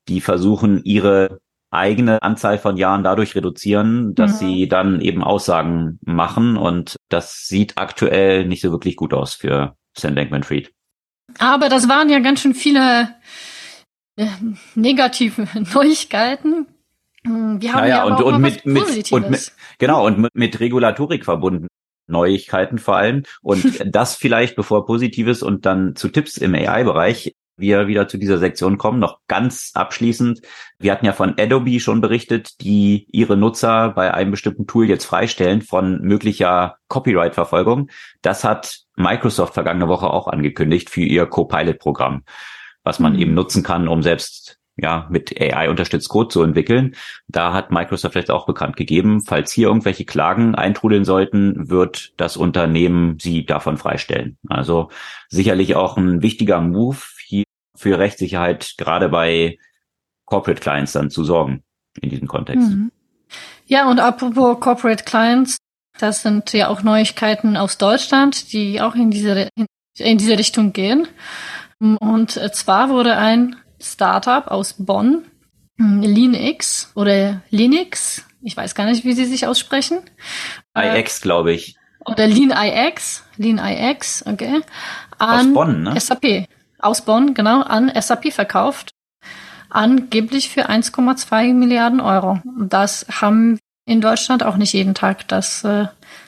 die 0.08 0.20
versuchen, 0.20 0.82
ihre 0.84 1.40
eigene 1.70 2.22
Anzahl 2.22 2.58
von 2.58 2.76
Jahren 2.76 3.02
dadurch 3.02 3.34
reduzieren, 3.34 4.14
dass 4.14 4.40
mhm. 4.40 4.46
sie 4.46 4.68
dann 4.68 5.00
eben 5.00 5.22
Aussagen 5.22 5.98
machen 6.02 6.56
und 6.56 6.96
das 7.08 7.46
sieht 7.46 7.76
aktuell 7.76 8.46
nicht 8.46 8.62
so 8.62 8.70
wirklich 8.70 8.96
gut 8.96 9.12
aus 9.12 9.34
für 9.34 9.76
Sam 9.96 10.14
Bankman-Fried. 10.14 10.72
Aber 11.38 11.68
das 11.68 11.88
waren 11.88 12.08
ja 12.08 12.20
ganz 12.20 12.40
schön 12.40 12.54
viele 12.54 13.14
äh, 14.16 14.26
negative 14.74 15.46
Neuigkeiten. 15.74 16.66
Hm, 17.24 17.60
wir 17.60 17.72
haben 17.74 17.82
naja, 17.82 17.96
ja 17.96 18.04
und, 18.04 18.22
und 18.22 18.40
mit, 18.40 18.64
mit, 18.64 19.12
und 19.12 19.30
mit, 19.30 19.52
genau, 19.78 20.06
und 20.06 20.18
mit, 20.18 20.34
mit 20.34 20.60
Regulatorik 20.60 21.24
verbunden. 21.24 21.68
Neuigkeiten 22.06 22.78
vor 22.78 22.96
allem. 22.96 23.22
Und 23.42 23.82
das 23.94 24.16
vielleicht, 24.16 24.56
bevor 24.56 24.86
Positives 24.86 25.42
und 25.42 25.66
dann 25.66 25.94
zu 25.96 26.08
Tipps 26.08 26.36
im 26.36 26.54
AI-Bereich 26.54 27.34
wir 27.58 27.88
wieder 27.88 28.08
zu 28.08 28.18
dieser 28.18 28.38
Sektion 28.38 28.78
kommen, 28.78 29.00
noch 29.00 29.20
ganz 29.26 29.72
abschließend. 29.74 30.40
Wir 30.78 30.92
hatten 30.92 31.06
ja 31.06 31.12
von 31.12 31.34
Adobe 31.38 31.80
schon 31.80 32.00
berichtet, 32.00 32.60
die 32.60 33.06
ihre 33.10 33.36
Nutzer 33.36 33.90
bei 33.90 34.14
einem 34.14 34.30
bestimmten 34.30 34.66
Tool 34.66 34.88
jetzt 34.88 35.04
freistellen 35.04 35.62
von 35.62 36.00
möglicher 36.00 36.76
Copyright-Verfolgung. 36.88 37.90
Das 38.22 38.44
hat 38.44 38.84
Microsoft 38.96 39.54
vergangene 39.54 39.88
Woche 39.88 40.08
auch 40.08 40.28
angekündigt 40.28 40.88
für 40.88 41.02
ihr 41.02 41.26
Copilot-Programm, 41.26 42.22
was 42.84 43.00
man 43.00 43.14
mhm. 43.14 43.18
eben 43.18 43.34
nutzen 43.34 43.62
kann, 43.62 43.88
um 43.88 44.02
selbst 44.02 44.57
ja, 44.80 45.08
mit 45.10 45.38
AI 45.40 45.68
unterstützt 45.68 46.08
Code 46.08 46.28
zu 46.28 46.42
entwickeln. 46.42 46.94
Da 47.26 47.52
hat 47.52 47.72
Microsoft 47.72 48.14
jetzt 48.14 48.30
auch 48.30 48.46
bekannt 48.46 48.76
gegeben, 48.76 49.20
falls 49.20 49.50
hier 49.52 49.66
irgendwelche 49.66 50.04
Klagen 50.04 50.54
eintrudeln 50.54 51.04
sollten, 51.04 51.68
wird 51.68 52.12
das 52.16 52.36
Unternehmen 52.36 53.18
sie 53.20 53.44
davon 53.44 53.76
freistellen. 53.76 54.38
Also 54.48 54.90
sicherlich 55.28 55.74
auch 55.74 55.96
ein 55.96 56.22
wichtiger 56.22 56.60
Move 56.60 56.98
hier 57.26 57.44
für 57.74 57.98
Rechtssicherheit, 57.98 58.74
gerade 58.78 59.08
bei 59.08 59.58
Corporate 60.24 60.60
Clients 60.60 60.92
dann 60.92 61.10
zu 61.10 61.24
sorgen 61.24 61.64
in 62.00 62.10
diesem 62.10 62.28
Kontext. 62.28 62.70
Mhm. 62.70 62.92
Ja, 63.66 63.90
und 63.90 63.98
apropos 63.98 64.60
Corporate 64.60 65.02
Clients, 65.02 65.56
das 65.98 66.22
sind 66.22 66.52
ja 66.52 66.68
auch 66.68 66.84
Neuigkeiten 66.84 67.56
aus 67.56 67.78
Deutschland, 67.78 68.52
die 68.52 68.80
auch 68.80 68.94
in 68.94 69.10
diese, 69.10 69.48
in 69.98 70.18
diese 70.18 70.38
Richtung 70.38 70.72
gehen. 70.72 71.08
Und 71.80 72.30
zwar 72.30 72.90
wurde 72.90 73.16
ein 73.16 73.56
Startup 73.80 74.46
aus 74.48 74.74
Bonn, 74.78 75.24
hm, 75.78 76.02
Linux 76.02 76.90
oder 76.94 77.42
Linux, 77.50 78.24
ich 78.42 78.56
weiß 78.56 78.74
gar 78.74 78.86
nicht, 78.86 79.04
wie 79.04 79.12
sie 79.12 79.24
sich 79.24 79.46
aussprechen. 79.46 79.98
iX, 80.76 81.20
glaube 81.20 81.52
ich. 81.52 81.76
Oder 82.04 82.26
Lean 82.26 82.52
iX, 82.56 83.24
Lean 83.36 83.58
iX, 83.58 84.24
okay. 84.26 84.60
An 85.18 85.48
aus 85.48 85.54
Bonn, 85.54 85.82
ne? 85.82 86.00
SAP. 86.00 86.46
Aus 86.78 87.02
Bonn, 87.02 87.34
genau, 87.34 87.62
an 87.62 87.90
SAP 88.00 88.32
verkauft. 88.32 88.90
Angeblich 89.70 90.48
für 90.48 90.70
1,2 90.70 91.52
Milliarden 91.52 92.00
Euro. 92.00 92.40
Das 92.58 93.06
haben 93.10 93.58
in 93.84 94.00
Deutschland 94.00 94.42
auch 94.42 94.56
nicht 94.56 94.72
jeden 94.72 94.94
Tag, 94.94 95.28
dass 95.28 95.64
äh, 95.64 95.86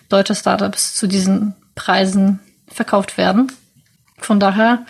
deutsche 0.09 0.35
Startups 0.35 0.95
zu 0.95 1.07
diesen 1.07 1.55
Preisen 1.75 2.41
verkauft 2.69 3.17
werden. 3.17 3.53
Von 4.19 4.41
daher 4.41 4.85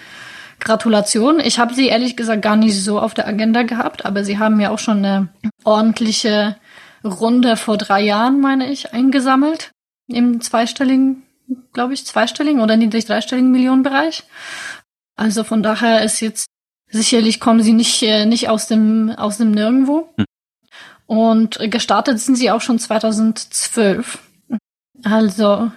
Gratulation. 0.61 1.41
Ich 1.41 1.59
habe 1.59 1.75
sie 1.75 1.89
ehrlich 1.89 2.17
gesagt 2.17 2.43
gar 2.43 2.57
nicht 2.57 2.81
so 2.83 3.01
auf 3.01 3.15
der 3.15 3.27
Agenda 3.27 3.63
gehabt, 3.63 4.05
aber 4.05 4.25
sie 4.25 4.39
haben 4.39 4.61
ja 4.61 4.71
auch 4.71 4.79
schon 4.79 4.99
eine 4.99 5.29
ordentliche 5.65 6.57
Runde 7.05 7.57
vor 7.57 7.77
drei 7.77 8.03
Jahren, 8.03 8.41
meine 8.41 8.71
ich, 8.71 8.93
eingesammelt. 8.93 9.73
Im 10.07 10.41
zweistelligen, 10.41 11.23
glaube 11.73 11.95
ich, 11.95 12.07
zweistelligen 12.07 12.61
oder 12.61 12.77
niedrig 12.77 13.05
dreistelligen 13.07 13.51
Millionenbereich. 13.51 14.25
Also 15.17 15.45
von 15.45 15.63
daher 15.63 16.03
ist 16.03 16.21
jetzt 16.21 16.47
sicherlich 16.91 17.41
kommen 17.41 17.63
sie 17.63 17.73
nicht, 17.73 18.03
äh, 18.03 18.27
nicht 18.27 18.49
aus 18.49 18.67
dem, 18.67 19.11
aus 19.11 19.39
dem 19.39 19.53
Nirgendwo. 19.53 20.09
Hm. 20.17 20.25
Und 21.07 21.59
gestartet 21.71 22.21
sind 22.21 22.37
sie 22.37 22.51
auch 22.51 22.61
schon 22.61 22.79
2012. 22.79 24.19
Also 25.03 25.73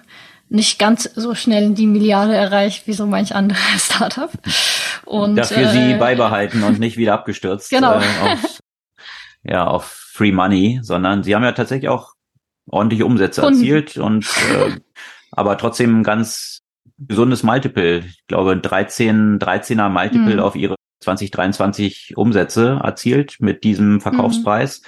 nicht 0.54 0.78
ganz 0.78 1.02
so 1.14 1.34
schnell 1.34 1.74
die 1.74 1.86
Milliarde 1.86 2.34
erreicht 2.34 2.86
wie 2.86 2.92
so 2.92 3.06
manch 3.06 3.34
anderes 3.34 3.60
Startup. 3.78 4.30
Und 5.04 5.36
dafür 5.36 5.64
äh, 5.64 5.72
sie 5.72 5.94
beibehalten 5.94 6.62
und 6.62 6.78
nicht 6.78 6.96
wieder 6.96 7.14
abgestürzt. 7.14 7.70
Genau. 7.74 7.94
Äh, 7.94 8.04
auf, 8.22 8.60
ja, 9.42 9.66
auf 9.66 9.84
Free 9.84 10.30
Money, 10.30 10.78
sondern 10.82 11.24
sie 11.24 11.34
haben 11.34 11.42
ja 11.42 11.52
tatsächlich 11.52 11.88
auch 11.88 12.12
ordentliche 12.68 13.04
Umsätze 13.04 13.40
Kunden. 13.40 13.58
erzielt 13.58 13.96
und 13.96 14.26
äh, 14.52 14.78
aber 15.32 15.58
trotzdem 15.58 16.00
ein 16.00 16.02
ganz 16.04 16.60
gesundes 16.98 17.42
Multiple. 17.42 18.04
Ich 18.06 18.24
glaube 18.28 18.56
13 18.56 19.40
13er 19.40 19.88
Multiple 19.88 20.34
mhm. 20.34 20.40
auf 20.40 20.54
ihre 20.54 20.76
2023 21.00 22.16
Umsätze 22.16 22.80
erzielt 22.82 23.36
mit 23.40 23.64
diesem 23.64 24.00
Verkaufspreis. 24.00 24.82
Mhm. 24.82 24.86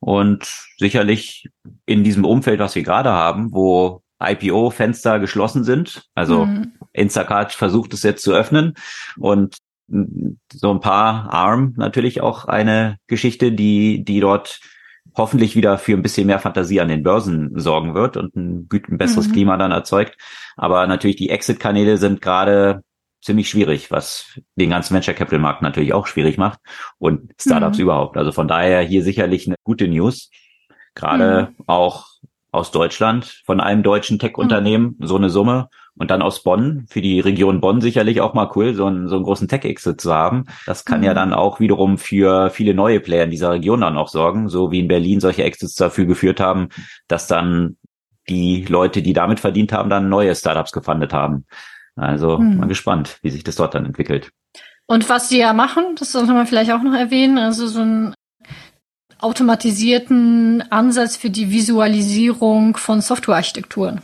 Und 0.00 0.66
sicherlich 0.76 1.48
in 1.86 2.04
diesem 2.04 2.24
Umfeld, 2.24 2.58
was 2.58 2.74
wir 2.74 2.82
gerade 2.82 3.10
haben, 3.10 3.52
wo 3.52 4.03
IPO-Fenster 4.32 5.18
geschlossen 5.18 5.64
sind. 5.64 6.04
Also 6.14 6.46
mhm. 6.46 6.72
Instacart 6.92 7.52
versucht 7.52 7.94
es 7.94 8.02
jetzt 8.02 8.22
zu 8.22 8.32
öffnen 8.32 8.74
und 9.18 9.56
so 9.86 10.70
ein 10.70 10.80
paar 10.80 11.32
ARM 11.32 11.74
natürlich 11.76 12.20
auch 12.20 12.46
eine 12.46 12.96
Geschichte, 13.06 13.52
die, 13.52 14.04
die 14.04 14.20
dort 14.20 14.60
hoffentlich 15.16 15.54
wieder 15.56 15.78
für 15.78 15.92
ein 15.92 16.02
bisschen 16.02 16.26
mehr 16.26 16.38
Fantasie 16.38 16.80
an 16.80 16.88
den 16.88 17.02
Börsen 17.02 17.58
sorgen 17.58 17.94
wird 17.94 18.16
und 18.16 18.34
ein, 18.34 18.68
ein 18.72 18.98
besseres 18.98 19.28
mhm. 19.28 19.32
Klima 19.32 19.56
dann 19.56 19.70
erzeugt. 19.70 20.16
Aber 20.56 20.86
natürlich 20.86 21.16
die 21.16 21.30
Exit-Kanäle 21.30 21.98
sind 21.98 22.20
gerade 22.20 22.82
ziemlich 23.20 23.48
schwierig, 23.48 23.90
was 23.90 24.38
den 24.56 24.70
ganzen 24.70 24.94
Venture 24.94 25.14
Capital 25.14 25.38
Markt 25.38 25.62
natürlich 25.62 25.94
auch 25.94 26.06
schwierig 26.06 26.36
macht 26.36 26.58
und 26.98 27.32
Startups 27.40 27.78
mhm. 27.78 27.84
überhaupt. 27.84 28.16
Also 28.16 28.32
von 28.32 28.48
daher 28.48 28.80
hier 28.82 29.02
sicherlich 29.02 29.46
eine 29.46 29.56
gute 29.64 29.88
News. 29.88 30.30
Gerade 30.94 31.50
mhm. 31.50 31.64
auch 31.66 32.06
aus 32.54 32.70
Deutschland 32.70 33.42
von 33.44 33.60
einem 33.60 33.82
deutschen 33.82 34.18
Tech-Unternehmen 34.18 34.96
so 35.00 35.16
eine 35.16 35.30
Summe 35.30 35.68
und 35.96 36.10
dann 36.10 36.22
aus 36.22 36.42
Bonn, 36.42 36.86
für 36.88 37.00
die 37.00 37.20
Region 37.20 37.60
Bonn 37.60 37.80
sicherlich 37.80 38.20
auch 38.20 38.34
mal 38.34 38.50
cool, 38.54 38.74
so 38.74 38.86
einen, 38.86 39.08
so 39.08 39.16
einen 39.16 39.24
großen 39.24 39.48
Tech-Exit 39.48 40.00
zu 40.00 40.12
haben. 40.14 40.44
Das 40.66 40.84
kann 40.84 41.00
mhm. 41.00 41.06
ja 41.06 41.14
dann 41.14 41.32
auch 41.32 41.60
wiederum 41.60 41.98
für 41.98 42.50
viele 42.50 42.74
neue 42.74 43.00
Player 43.00 43.24
in 43.24 43.30
dieser 43.30 43.52
Region 43.52 43.80
dann 43.80 43.96
auch 43.96 44.08
sorgen, 44.08 44.48
so 44.48 44.70
wie 44.70 44.80
in 44.80 44.88
Berlin 44.88 45.20
solche 45.20 45.44
Exits 45.44 45.74
dafür 45.74 46.06
geführt 46.06 46.40
haben, 46.40 46.68
dass 47.06 47.26
dann 47.26 47.76
die 48.28 48.64
Leute, 48.64 49.02
die 49.02 49.12
damit 49.12 49.40
verdient 49.40 49.72
haben, 49.72 49.90
dann 49.90 50.08
neue 50.08 50.34
Startups 50.34 50.72
gefundet 50.72 51.12
haben. 51.12 51.44
Also 51.96 52.38
mhm. 52.38 52.58
mal 52.58 52.66
gespannt, 52.66 53.18
wie 53.22 53.30
sich 53.30 53.44
das 53.44 53.56
dort 53.56 53.74
dann 53.74 53.84
entwickelt. 53.84 54.30
Und 54.86 55.08
was 55.08 55.28
die 55.28 55.38
ja 55.38 55.52
machen, 55.52 55.94
das 55.98 56.12
sollte 56.12 56.32
man 56.32 56.46
vielleicht 56.46 56.72
auch 56.72 56.82
noch 56.82 56.94
erwähnen, 56.94 57.38
also 57.38 57.66
so 57.66 57.80
ein 57.80 58.14
automatisierten 59.24 60.62
Ansatz 60.70 61.16
für 61.16 61.30
die 61.30 61.50
Visualisierung 61.50 62.76
von 62.76 63.00
Softwarearchitekturen 63.00 64.02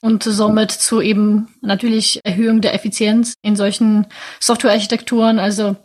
und 0.00 0.24
somit 0.24 0.70
zu 0.72 1.00
eben 1.00 1.48
natürlich 1.62 2.20
Erhöhung 2.24 2.60
der 2.60 2.74
Effizienz 2.74 3.34
in 3.42 3.56
solchen 3.56 4.06
Softwarearchitekturen. 4.40 5.38
Also 5.38 5.76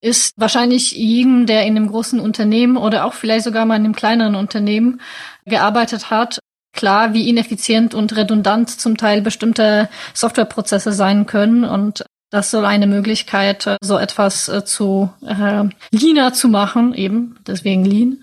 ist 0.00 0.32
wahrscheinlich 0.36 0.92
jedem, 0.92 1.46
der 1.46 1.66
in 1.66 1.76
einem 1.76 1.88
großen 1.88 2.18
Unternehmen 2.18 2.76
oder 2.76 3.04
auch 3.04 3.12
vielleicht 3.12 3.44
sogar 3.44 3.66
mal 3.66 3.76
in 3.76 3.84
einem 3.84 3.94
kleineren 3.94 4.36
Unternehmen 4.36 5.00
gearbeitet 5.44 6.10
hat, 6.10 6.38
klar, 6.72 7.12
wie 7.12 7.28
ineffizient 7.28 7.94
und 7.94 8.16
redundant 8.16 8.70
zum 8.70 8.96
Teil 8.96 9.20
bestimmte 9.20 9.88
Softwareprozesse 10.14 10.92
sein 10.92 11.26
können 11.26 11.64
und 11.64 12.05
das 12.30 12.50
soll 12.50 12.64
eine 12.64 12.86
Möglichkeit, 12.86 13.76
so 13.80 13.98
etwas 13.98 14.48
äh, 14.48 14.64
zu 14.64 15.10
äh, 15.26 15.64
leaner 15.90 16.32
zu 16.32 16.48
machen, 16.48 16.94
eben 16.94 17.38
deswegen 17.46 17.84
lean 17.84 18.22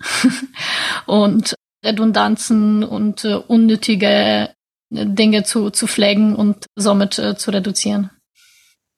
und 1.06 1.54
Redundanzen 1.84 2.84
und 2.84 3.24
äh, 3.24 3.34
unnötige 3.34 4.50
Dinge 4.90 5.42
zu, 5.42 5.70
zu 5.70 5.86
flaggen 5.86 6.34
und 6.34 6.66
somit 6.76 7.18
äh, 7.18 7.36
zu 7.36 7.50
reduzieren. 7.50 8.10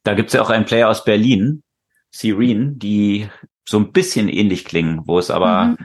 Da 0.03 0.13
gibt's 0.13 0.33
ja 0.33 0.41
auch 0.41 0.49
einen 0.49 0.65
Player 0.65 0.89
aus 0.89 1.03
Berlin, 1.03 1.63
Serene, 2.11 2.73
die 2.75 3.29
so 3.67 3.77
ein 3.77 3.91
bisschen 3.91 4.29
ähnlich 4.29 4.65
klingen, 4.65 5.01
wo 5.05 5.19
es 5.19 5.29
aber 5.29 5.65
mhm. 5.65 5.77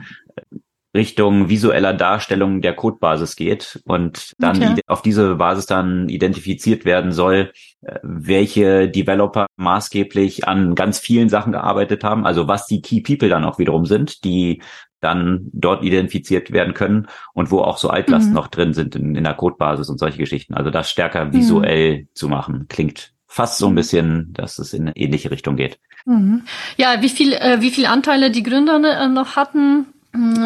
Richtung 0.93 1.49
visueller 1.49 1.93
Darstellung 1.93 2.61
der 2.61 2.73
Codebasis 2.73 3.35
geht 3.35 3.81
und 3.85 4.33
dann 4.37 4.57
okay. 4.57 4.81
auf 4.87 5.01
diese 5.01 5.35
Basis 5.35 5.65
dann 5.65 6.07
identifiziert 6.07 6.85
werden 6.85 7.11
soll, 7.11 7.51
äh, 7.81 7.99
welche 8.03 8.89
Developer 8.89 9.47
maßgeblich 9.55 10.47
an 10.47 10.75
ganz 10.75 10.99
vielen 10.99 11.29
Sachen 11.29 11.53
gearbeitet 11.53 12.03
haben, 12.03 12.25
also 12.25 12.47
was 12.47 12.67
die 12.67 12.81
Key 12.81 13.01
People 13.01 13.29
dann 13.29 13.45
auch 13.45 13.57
wiederum 13.57 13.85
sind, 13.85 14.23
die 14.23 14.61
dann 14.99 15.49
dort 15.51 15.83
identifiziert 15.83 16.51
werden 16.51 16.73
können 16.73 17.07
und 17.33 17.51
wo 17.51 17.59
auch 17.59 17.77
so 17.77 17.89
Altlasten 17.89 18.29
mhm. 18.29 18.35
noch 18.35 18.47
drin 18.47 18.73
sind 18.73 18.95
in, 18.95 19.15
in 19.15 19.23
der 19.23 19.33
Codebasis 19.33 19.89
und 19.89 19.99
solche 19.99 20.17
Geschichten. 20.17 20.53
Also 20.53 20.69
das 20.69 20.89
stärker 20.89 21.33
visuell 21.33 22.03
mhm. 22.03 22.07
zu 22.13 22.29
machen, 22.29 22.67
klingt 22.69 23.13
fast 23.27 23.57
so 23.57 23.67
ein 23.67 23.75
bisschen, 23.75 24.31
dass 24.33 24.59
es 24.59 24.73
in 24.73 24.83
eine 24.83 24.95
ähnliche 24.95 25.31
Richtung 25.31 25.55
geht. 25.55 25.79
Mhm. 26.05 26.43
Ja, 26.77 27.01
wie 27.01 27.09
viel, 27.09 27.33
äh, 27.33 27.61
wie 27.61 27.71
viel 27.71 27.85
Anteile 27.85 28.31
die 28.31 28.43
Gründer 28.43 28.75
äh, 28.75 29.07
noch 29.07 29.35
hatten, 29.35 29.87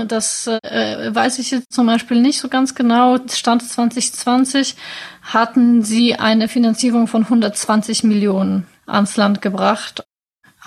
das 0.07 0.47
äh, 0.47 1.13
weiß 1.13 1.39
ich 1.39 1.51
jetzt 1.51 1.73
zum 1.73 1.87
Beispiel 1.87 2.21
nicht 2.21 2.39
so 2.39 2.47
ganz 2.47 2.73
genau. 2.75 3.17
Stand 3.29 3.63
2020 3.63 4.75
hatten 5.21 5.83
sie 5.83 6.15
eine 6.15 6.47
Finanzierung 6.47 7.07
von 7.07 7.23
120 7.23 8.03
Millionen 8.03 8.65
ans 8.85 9.17
Land 9.17 9.41
gebracht 9.41 10.05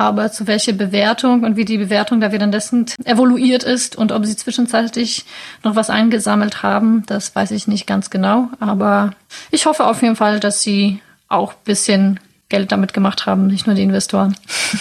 aber 0.01 0.33
zu 0.33 0.47
welcher 0.47 0.73
Bewertung 0.73 1.45
und 1.45 1.57
wie 1.57 1.67
die 1.67 1.77
Bewertung 1.77 2.23
da 2.23 2.33
währenddessen 2.33 2.87
evoluiert 3.05 3.65
ist 3.65 3.97
und 3.97 4.13
ob 4.13 4.25
sie 4.25 4.35
zwischenzeitlich 4.35 5.27
noch 5.63 5.77
was 5.77 5.91
eingesammelt 5.91 6.63
haben, 6.63 7.05
das 7.05 7.37
weiß 7.37 7.51
ich 7.51 7.69
nicht 7.69 7.87
ganz 7.87 8.09
genau. 8.09 8.49
Aber 8.61 9.13
ich 9.51 9.67
hoffe 9.67 9.85
auf 9.85 10.01
jeden 10.01 10.17
Fall, 10.17 10.41
dass 10.41 10.63
sie 10.63 11.03
auch 11.29 11.53
bisschen 11.53 12.19
Geld 12.49 12.73
damit 12.73 12.95
gemacht 12.95 13.27
haben, 13.27 13.47
nicht 13.47 13.67
nur 13.67 13.77
die 13.77 13.83
Investoren. 13.83 14.35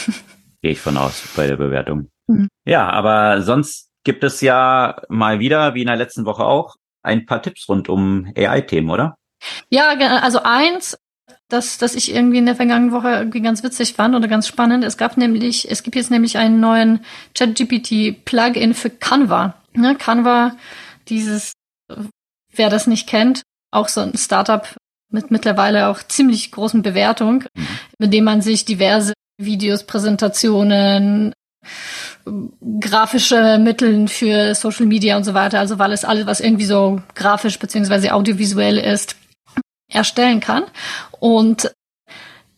Gehe 0.62 0.72
ich 0.72 0.80
von 0.80 0.96
aus 0.96 1.22
bei 1.36 1.48
der 1.48 1.58
Bewertung. 1.58 2.08
Mhm. 2.28 2.48
Ja, 2.66 2.90
aber 2.90 3.41
sonst 3.41 3.89
gibt 4.03 4.23
es 4.23 4.41
ja 4.41 5.01
mal 5.09 5.39
wieder, 5.39 5.73
wie 5.73 5.81
in 5.81 5.88
der 5.88 5.95
letzten 5.95 6.26
Woche 6.26 6.45
auch, 6.45 6.76
ein 7.01 7.26
paar 7.26 7.41
Tipps 7.41 7.67
rund 7.69 7.89
um 7.89 8.31
AI-Themen, 8.35 8.89
oder? 8.89 9.15
Ja, 9.69 9.89
also 10.21 10.41
eins 10.43 10.97
das, 11.49 11.80
das 11.80 11.95
ich 11.95 12.13
irgendwie 12.13 12.38
in 12.38 12.45
der 12.45 12.55
vergangenen 12.55 12.91
Woche 12.91 13.09
irgendwie 13.09 13.41
ganz 13.41 13.63
witzig 13.63 13.93
fand 13.93 14.15
oder 14.15 14.27
ganz 14.27 14.47
spannend. 14.47 14.84
Es 14.84 14.97
gab 14.97 15.17
nämlich, 15.17 15.69
es 15.69 15.84
gibt 15.84 15.95
jetzt 15.95 16.11
nämlich 16.11 16.38
einen 16.38 16.59
neuen 16.59 17.01
ChatGPT-Plugin 17.35 18.73
für 18.76 18.91
Canva. 18.91 19.55
Ne, 19.73 19.95
Canva, 19.95 20.55
dieses, 21.07 21.53
wer 22.53 22.69
das 22.69 22.88
nicht 22.88 23.07
kennt, 23.07 23.41
auch 23.71 23.88
so 23.88 24.01
ein 24.01 24.15
Startup 24.15 24.67
mit 25.11 25.31
mittlerweile 25.31 25.88
auch 25.88 26.03
ziemlich 26.03 26.51
großen 26.51 26.84
Bewertung, 26.84 27.45
mhm. 27.55 27.67
mit 27.97 28.13
dem 28.13 28.26
man 28.26 28.41
sich 28.41 28.65
diverse 28.65 29.13
Videos, 29.38 29.85
Präsentationen, 29.85 31.34
grafische 32.80 33.58
Mitteln 33.60 34.08
für 34.08 34.56
Social 34.56 34.86
Media 34.86 35.18
und 35.18 35.24
so 35.24 35.34
weiter, 35.34 35.60
also 35.60 35.80
weil 35.80 35.91
es 35.91 36.06
alles, 36.06 36.26
was 36.26 36.40
irgendwie 36.40 36.66
so 36.66 37.02
grafisch 37.16 37.60
beziehungsweise 37.60 38.14
audiovisuell 38.14 38.78
ist, 38.78 39.16
erstellen 39.91 40.40
kann. 40.40 40.64
Und 41.20 41.72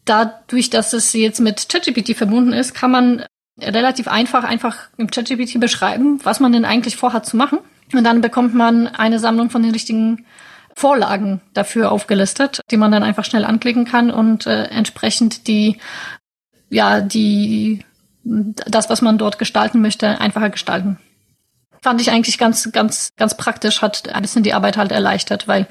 dadurch, 0.05 0.69
dass 0.69 0.93
es 0.93 1.13
jetzt 1.13 1.39
mit 1.39 1.69
ChatGPT 1.69 2.15
verbunden 2.15 2.53
ist, 2.53 2.73
kann 2.73 2.91
man 2.91 3.25
relativ 3.59 4.07
einfach 4.07 4.43
einfach 4.43 4.89
im 4.97 5.09
ChatGPT 5.09 5.59
beschreiben, 5.59 6.19
was 6.23 6.39
man 6.39 6.51
denn 6.51 6.65
eigentlich 6.65 6.97
vorhat 6.97 7.25
zu 7.25 7.37
machen. 7.37 7.59
Und 7.93 8.03
dann 8.03 8.21
bekommt 8.21 8.55
man 8.55 8.87
eine 8.87 9.19
Sammlung 9.19 9.49
von 9.49 9.61
den 9.61 9.71
richtigen 9.71 10.25
Vorlagen 10.75 11.41
dafür 11.53 11.91
aufgelistet, 11.91 12.61
die 12.71 12.77
man 12.77 12.91
dann 12.91 13.03
einfach 13.03 13.25
schnell 13.25 13.43
anklicken 13.43 13.85
kann 13.85 14.09
und 14.09 14.45
äh, 14.47 14.63
entsprechend 14.65 15.47
die, 15.47 15.77
ja, 16.69 17.01
die, 17.01 17.83
das, 18.23 18.89
was 18.89 19.01
man 19.01 19.17
dort 19.17 19.39
gestalten 19.39 19.81
möchte, 19.81 20.19
einfacher 20.19 20.49
gestalten 20.49 20.97
fand 21.81 21.99
ich 21.99 22.11
eigentlich 22.11 22.37
ganz, 22.37 22.71
ganz, 22.71 23.13
ganz 23.17 23.35
praktisch, 23.35 23.81
hat 23.81 24.07
ein 24.13 24.21
bisschen 24.21 24.43
die 24.43 24.53
Arbeit 24.53 24.77
halt 24.77 24.91
erleichtert, 24.91 25.47
weil 25.47 25.67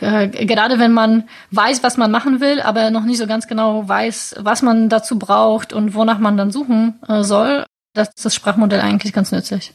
äh, 0.00 0.28
gerade 0.28 0.78
wenn 0.78 0.92
man 0.92 1.28
weiß, 1.52 1.82
was 1.82 1.96
man 1.96 2.10
machen 2.10 2.40
will, 2.40 2.60
aber 2.60 2.90
noch 2.90 3.04
nicht 3.04 3.18
so 3.18 3.26
ganz 3.26 3.46
genau 3.46 3.88
weiß, 3.88 4.36
was 4.40 4.62
man 4.62 4.88
dazu 4.88 5.18
braucht 5.18 5.72
und 5.72 5.94
wonach 5.94 6.18
man 6.18 6.36
dann 6.36 6.50
suchen 6.50 7.00
äh, 7.08 7.22
soll, 7.22 7.64
das 7.94 8.08
ist 8.08 8.24
das 8.24 8.34
Sprachmodell 8.34 8.80
eigentlich 8.80 9.12
ganz 9.12 9.30
nützlich. 9.30 9.72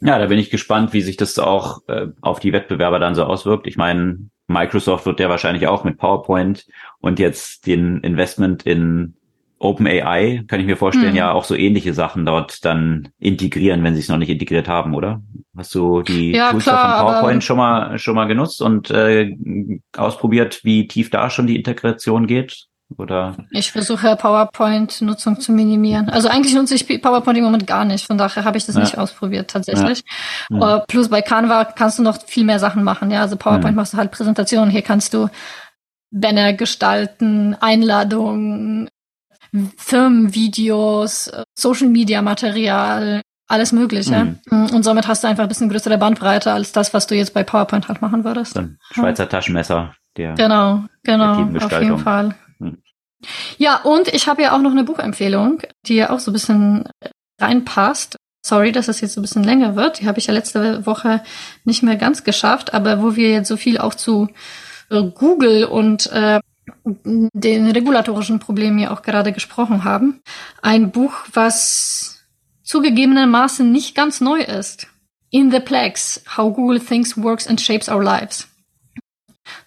Ja, 0.00 0.18
da 0.18 0.26
bin 0.26 0.40
ich 0.40 0.50
gespannt, 0.50 0.92
wie 0.92 1.02
sich 1.02 1.16
das 1.16 1.38
auch 1.38 1.86
äh, 1.86 2.08
auf 2.20 2.40
die 2.40 2.52
Wettbewerber 2.52 2.98
dann 2.98 3.14
so 3.14 3.22
auswirkt. 3.22 3.68
Ich 3.68 3.76
meine, 3.76 4.28
Microsoft 4.48 5.06
wird 5.06 5.20
ja 5.20 5.28
wahrscheinlich 5.28 5.68
auch 5.68 5.84
mit 5.84 5.96
PowerPoint 5.96 6.66
und 6.98 7.20
jetzt 7.20 7.68
den 7.68 8.00
Investment 8.00 8.64
in 8.64 9.14
OpenAI, 9.62 10.44
kann 10.48 10.60
ich 10.60 10.66
mir 10.66 10.76
vorstellen, 10.76 11.10
hm. 11.10 11.16
ja 11.16 11.32
auch 11.32 11.44
so 11.44 11.54
ähnliche 11.54 11.94
Sachen 11.94 12.26
dort 12.26 12.64
dann 12.64 13.08
integrieren, 13.18 13.84
wenn 13.84 13.94
sie 13.94 14.00
es 14.00 14.08
noch 14.08 14.18
nicht 14.18 14.30
integriert 14.30 14.68
haben, 14.68 14.94
oder? 14.94 15.22
Hast 15.56 15.74
du 15.74 16.02
die 16.02 16.32
ja, 16.32 16.50
Tools 16.50 16.64
klar, 16.64 16.98
von 16.98 17.06
PowerPoint 17.06 17.44
schon 17.44 17.56
mal 17.56 17.98
schon 17.98 18.14
mal 18.14 18.26
genutzt 18.26 18.60
und 18.60 18.90
äh, 18.90 19.36
ausprobiert, 19.96 20.64
wie 20.64 20.88
tief 20.88 21.10
da 21.10 21.30
schon 21.30 21.46
die 21.46 21.56
Integration 21.56 22.26
geht? 22.26 22.66
Oder? 22.98 23.36
Ich 23.50 23.72
versuche 23.72 24.16
PowerPoint-Nutzung 24.16 25.40
zu 25.40 25.52
minimieren. 25.52 26.10
Also 26.10 26.28
eigentlich 26.28 26.54
nutze 26.54 26.74
ich 26.74 26.86
PowerPoint 27.00 27.38
im 27.38 27.44
Moment 27.44 27.66
gar 27.66 27.84
nicht. 27.84 28.06
Von 28.06 28.18
daher 28.18 28.44
habe 28.44 28.58
ich 28.58 28.66
das 28.66 28.74
ja. 28.74 28.82
nicht 28.82 28.98
ausprobiert 28.98 29.50
tatsächlich. 29.50 30.02
Ja. 30.50 30.78
Mhm. 30.78 30.82
Plus 30.88 31.08
bei 31.08 31.22
Canva 31.22 31.64
kannst 31.64 31.98
du 31.98 32.02
noch 32.02 32.18
viel 32.26 32.44
mehr 32.44 32.58
Sachen 32.58 32.84
machen. 32.84 33.10
Ja, 33.10 33.22
also 33.22 33.36
PowerPoint 33.36 33.72
mhm. 33.72 33.76
machst 33.76 33.94
du 33.94 33.98
halt 33.98 34.10
Präsentationen. 34.10 34.70
Hier 34.70 34.82
kannst 34.82 35.14
du 35.14 35.28
Banner 36.10 36.52
gestalten, 36.52 37.56
Einladungen, 37.58 38.88
Firmenvideos, 39.76 41.30
Social 41.54 41.88
Media 41.88 42.22
Material, 42.22 43.22
alles 43.48 43.72
Mögliche. 43.72 44.36
Mhm. 44.50 44.70
Und 44.70 44.82
somit 44.82 45.06
hast 45.06 45.22
du 45.22 45.28
einfach 45.28 45.42
ein 45.42 45.48
bisschen 45.48 45.68
größere 45.68 45.98
Bandbreite 45.98 46.52
als 46.52 46.72
das, 46.72 46.94
was 46.94 47.06
du 47.06 47.14
jetzt 47.14 47.34
bei 47.34 47.42
PowerPoint 47.42 47.88
halt 47.88 48.00
machen 48.00 48.24
würdest. 48.24 48.56
Dann 48.56 48.78
Schweizer 48.92 49.24
ja. 49.24 49.28
Taschenmesser. 49.28 49.94
Der 50.16 50.34
genau, 50.34 50.84
genau, 51.02 51.48
auf 51.56 51.80
jeden 51.80 51.98
Fall. 51.98 52.34
Mhm. 52.58 52.82
Ja, 53.58 53.80
und 53.82 54.08
ich 54.08 54.26
habe 54.26 54.42
ja 54.42 54.54
auch 54.54 54.60
noch 54.60 54.72
eine 54.72 54.84
Buchempfehlung, 54.84 55.62
die 55.86 55.96
ja 55.96 56.10
auch 56.10 56.18
so 56.18 56.30
ein 56.30 56.34
bisschen 56.34 56.88
reinpasst. 57.40 58.16
Sorry, 58.44 58.72
dass 58.72 58.88
es 58.88 59.00
jetzt 59.00 59.14
so 59.14 59.20
ein 59.20 59.22
bisschen 59.22 59.44
länger 59.44 59.76
wird. 59.76 60.00
Die 60.00 60.06
habe 60.06 60.18
ich 60.18 60.26
ja 60.26 60.34
letzte 60.34 60.84
Woche 60.86 61.22
nicht 61.64 61.82
mehr 61.82 61.96
ganz 61.96 62.24
geschafft, 62.24 62.74
aber 62.74 63.02
wo 63.02 63.16
wir 63.16 63.30
jetzt 63.30 63.48
so 63.48 63.56
viel 63.56 63.78
auch 63.78 63.94
zu 63.94 64.28
äh, 64.90 65.02
Google 65.02 65.64
und 65.64 66.10
äh, 66.10 66.40
den 66.84 67.70
regulatorischen 67.70 68.38
Problemen 68.38 68.78
ja 68.78 68.90
auch 68.92 69.02
gerade 69.02 69.32
gesprochen 69.32 69.84
haben. 69.84 70.20
Ein 70.60 70.90
Buch, 70.90 71.12
was 71.32 72.24
zugegebenermaßen 72.62 73.70
nicht 73.70 73.94
ganz 73.94 74.20
neu 74.20 74.40
ist. 74.40 74.86
In 75.30 75.50
the 75.50 75.60
Plex, 75.60 76.22
How 76.36 76.54
Google 76.54 76.80
Thinks, 76.80 77.16
Works 77.16 77.46
and 77.46 77.60
Shapes 77.60 77.88
Our 77.88 78.02
Lives. 78.02 78.48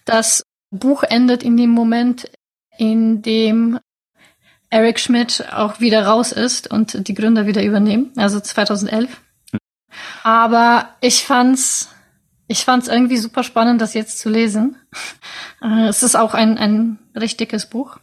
Das 0.04 0.44
Buch 0.70 1.02
endet 1.02 1.42
in 1.42 1.56
dem 1.56 1.70
Moment, 1.70 2.30
in 2.78 3.22
dem 3.22 3.78
Eric 4.70 4.98
Schmidt 5.00 5.44
auch 5.52 5.80
wieder 5.80 6.06
raus 6.06 6.32
ist 6.32 6.70
und 6.70 7.08
die 7.08 7.14
Gründer 7.14 7.46
wieder 7.46 7.62
übernehmen, 7.62 8.12
also 8.16 8.40
2011. 8.40 9.20
Aber 10.22 10.90
ich 11.00 11.24
fand's, 11.24 11.88
ich 12.48 12.64
fand's 12.64 12.88
irgendwie 12.88 13.16
super 13.16 13.42
spannend, 13.42 13.80
das 13.80 13.94
jetzt 13.94 14.18
zu 14.18 14.28
lesen. 14.28 14.76
Äh, 15.62 15.88
es 15.88 16.02
ist 16.02 16.16
auch 16.16 16.34
ein, 16.34 16.58
ein 16.58 16.98
richtiges 17.18 17.64
Buch, 17.64 17.96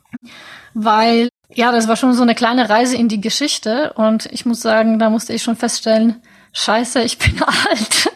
weil 0.74 1.30
ja, 1.53 1.72
das 1.72 1.88
war 1.88 1.95
schon 1.95 2.15
so 2.15 2.24
eine 2.24 2.34
kleine 2.34 2.68
Reise 2.68 2.98
in 2.98 3.10
die 3.10 3.22
Geschichte 3.22 3.94
und 3.94 4.26
ich 4.26 4.48
muss 4.48 4.60
sagen, 4.60 4.98
da 4.98 5.11
musste 5.11 5.34
ich 5.34 5.44
schon 5.44 5.56
feststellen, 5.56 6.15
scheiße, 6.52 7.03
ich 7.03 7.20
bin 7.20 7.41
alt. 7.70 8.11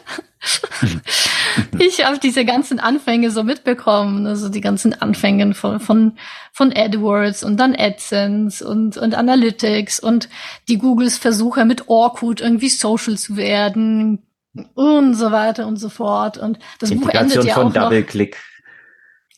ich 1.78 2.04
habe 2.04 2.18
diese 2.18 2.46
ganzen 2.46 2.80
Anfänge 2.80 3.30
so 3.30 3.44
mitbekommen, 3.44 4.26
also 4.26 4.50
die 4.50 4.62
ganzen 4.62 5.00
Anfänge 5.00 5.54
von, 5.54 5.80
von, 5.80 6.18
von 6.52 6.74
AdWords 6.76 7.44
und 7.44 7.58
dann 7.58 7.76
AdSense 7.76 8.68
und, 8.68 8.98
und 8.98 9.14
Analytics 9.14 10.00
und 10.00 10.30
die 10.68 10.80
Googles 10.80 11.20
Versuche 11.20 11.64
mit 11.64 11.90
Orkut 11.90 12.42
irgendwie 12.42 12.70
social 12.70 13.18
zu 13.18 13.38
werden 13.38 14.27
und 14.76 15.14
so 15.14 15.32
weiter 15.32 15.68
und 15.68 15.78
so 15.78 15.90
fort. 15.90 16.38
Und 16.38 16.60
das 16.80 16.94
Buch 16.94 17.10
endet 17.10 17.44
ja 17.44 17.54
von 17.54 17.68
auch 17.68 17.74
Double 17.74 18.04
Click. 18.04 18.38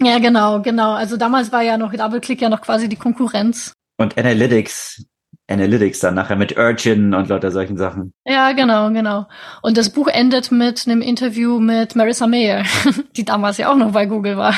Ja, 0.02 0.20
genau, 0.20 0.62
genau. 0.62 0.94
Also 0.94 1.18
damals 1.18 1.52
war 1.52 1.62
ja 1.62 1.78
noch 1.78 1.94
Double 1.94 2.22
Click 2.22 2.42
ja 2.42 2.50
noch 2.50 2.62
quasi 2.62 2.88
die 2.88 2.96
Konkurrenz. 2.96 3.74
Und 3.98 4.18
Analytics, 4.18 5.06
Analytics 5.50 6.00
dann 6.00 6.16
nachher 6.16 6.38
mit 6.38 6.58
Urchin 6.58 7.14
und 7.14 7.28
lauter 7.28 7.52
solchen 7.52 7.78
Sachen. 7.78 8.14
Ja, 8.26 8.54
genau, 8.54 8.90
genau. 8.92 9.28
Und 9.62 9.78
das 9.78 9.90
Buch 9.90 10.08
endet 10.08 10.52
mit 10.52 10.88
einem 10.88 11.02
Interview 11.02 11.60
mit 11.60 11.96
Marissa 11.96 12.28
Mayer, 12.28 12.64
die 13.18 13.26
damals 13.26 13.58
ja 13.58 13.72
auch 13.72 13.76
noch 13.76 13.92
bei 13.92 14.06
Google 14.06 14.38
war. 14.38 14.56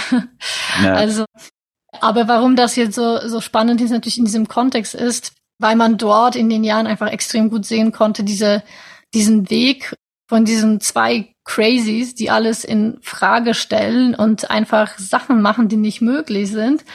Ja. 0.83 0.93
Also, 0.93 1.25
aber 1.99 2.27
warum 2.27 2.55
das 2.55 2.75
jetzt 2.75 2.95
so, 2.95 3.27
so 3.27 3.41
spannend 3.41 3.81
ist, 3.81 3.91
natürlich 3.91 4.19
in 4.19 4.25
diesem 4.25 4.47
Kontext 4.47 4.93
ist, 4.93 5.33
weil 5.57 5.75
man 5.75 5.97
dort 5.97 6.35
in 6.35 6.49
den 6.49 6.63
Jahren 6.63 6.87
einfach 6.87 7.07
extrem 7.07 7.49
gut 7.49 7.65
sehen 7.65 7.91
konnte, 7.91 8.23
diese, 8.23 8.63
diesen 9.13 9.49
Weg 9.49 9.95
von 10.31 10.45
diesen 10.45 10.79
zwei 10.79 11.35
Crazies, 11.43 12.15
die 12.15 12.29
alles 12.29 12.63
in 12.63 12.99
Frage 13.01 13.53
stellen 13.53 14.15
und 14.15 14.49
einfach 14.49 14.97
Sachen 14.97 15.41
machen, 15.41 15.67
die 15.67 15.75
nicht 15.75 15.99
möglich 16.01 16.49
sind, 16.49 16.85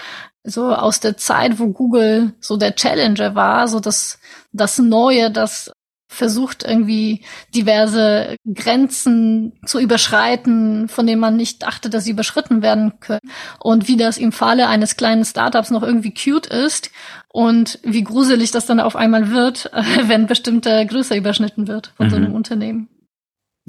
so 0.42 0.74
aus 0.74 1.00
der 1.00 1.18
Zeit, 1.18 1.58
wo 1.58 1.66
Google 1.66 2.32
so 2.40 2.56
der 2.56 2.74
Challenger 2.74 3.34
war, 3.34 3.68
so 3.68 3.78
das, 3.78 4.18
das 4.52 4.78
Neue, 4.78 5.30
das 5.30 5.70
versucht 6.08 6.62
irgendwie 6.62 7.26
diverse 7.54 8.36
Grenzen 8.50 9.52
zu 9.66 9.80
überschreiten, 9.80 10.88
von 10.88 11.06
denen 11.06 11.20
man 11.20 11.36
nicht 11.36 11.62
dachte, 11.62 11.90
dass 11.90 12.04
sie 12.04 12.12
überschritten 12.12 12.62
werden 12.62 13.00
können. 13.00 13.30
Und 13.60 13.86
wie 13.86 13.98
das 13.98 14.16
im 14.16 14.32
Falle 14.32 14.68
eines 14.68 14.96
kleinen 14.96 15.26
Startups 15.26 15.70
noch 15.70 15.82
irgendwie 15.82 16.14
cute 16.14 16.46
ist 16.46 16.90
und 17.28 17.80
wie 17.82 18.02
gruselig 18.02 18.50
das 18.50 18.64
dann 18.64 18.80
auf 18.80 18.96
einmal 18.96 19.30
wird, 19.30 19.70
wenn 20.06 20.26
bestimmte 20.26 20.86
Größe 20.86 21.14
überschnitten 21.14 21.68
wird 21.68 21.92
von 21.98 22.06
mhm. 22.06 22.10
so 22.10 22.16
einem 22.16 22.34
Unternehmen. 22.34 22.88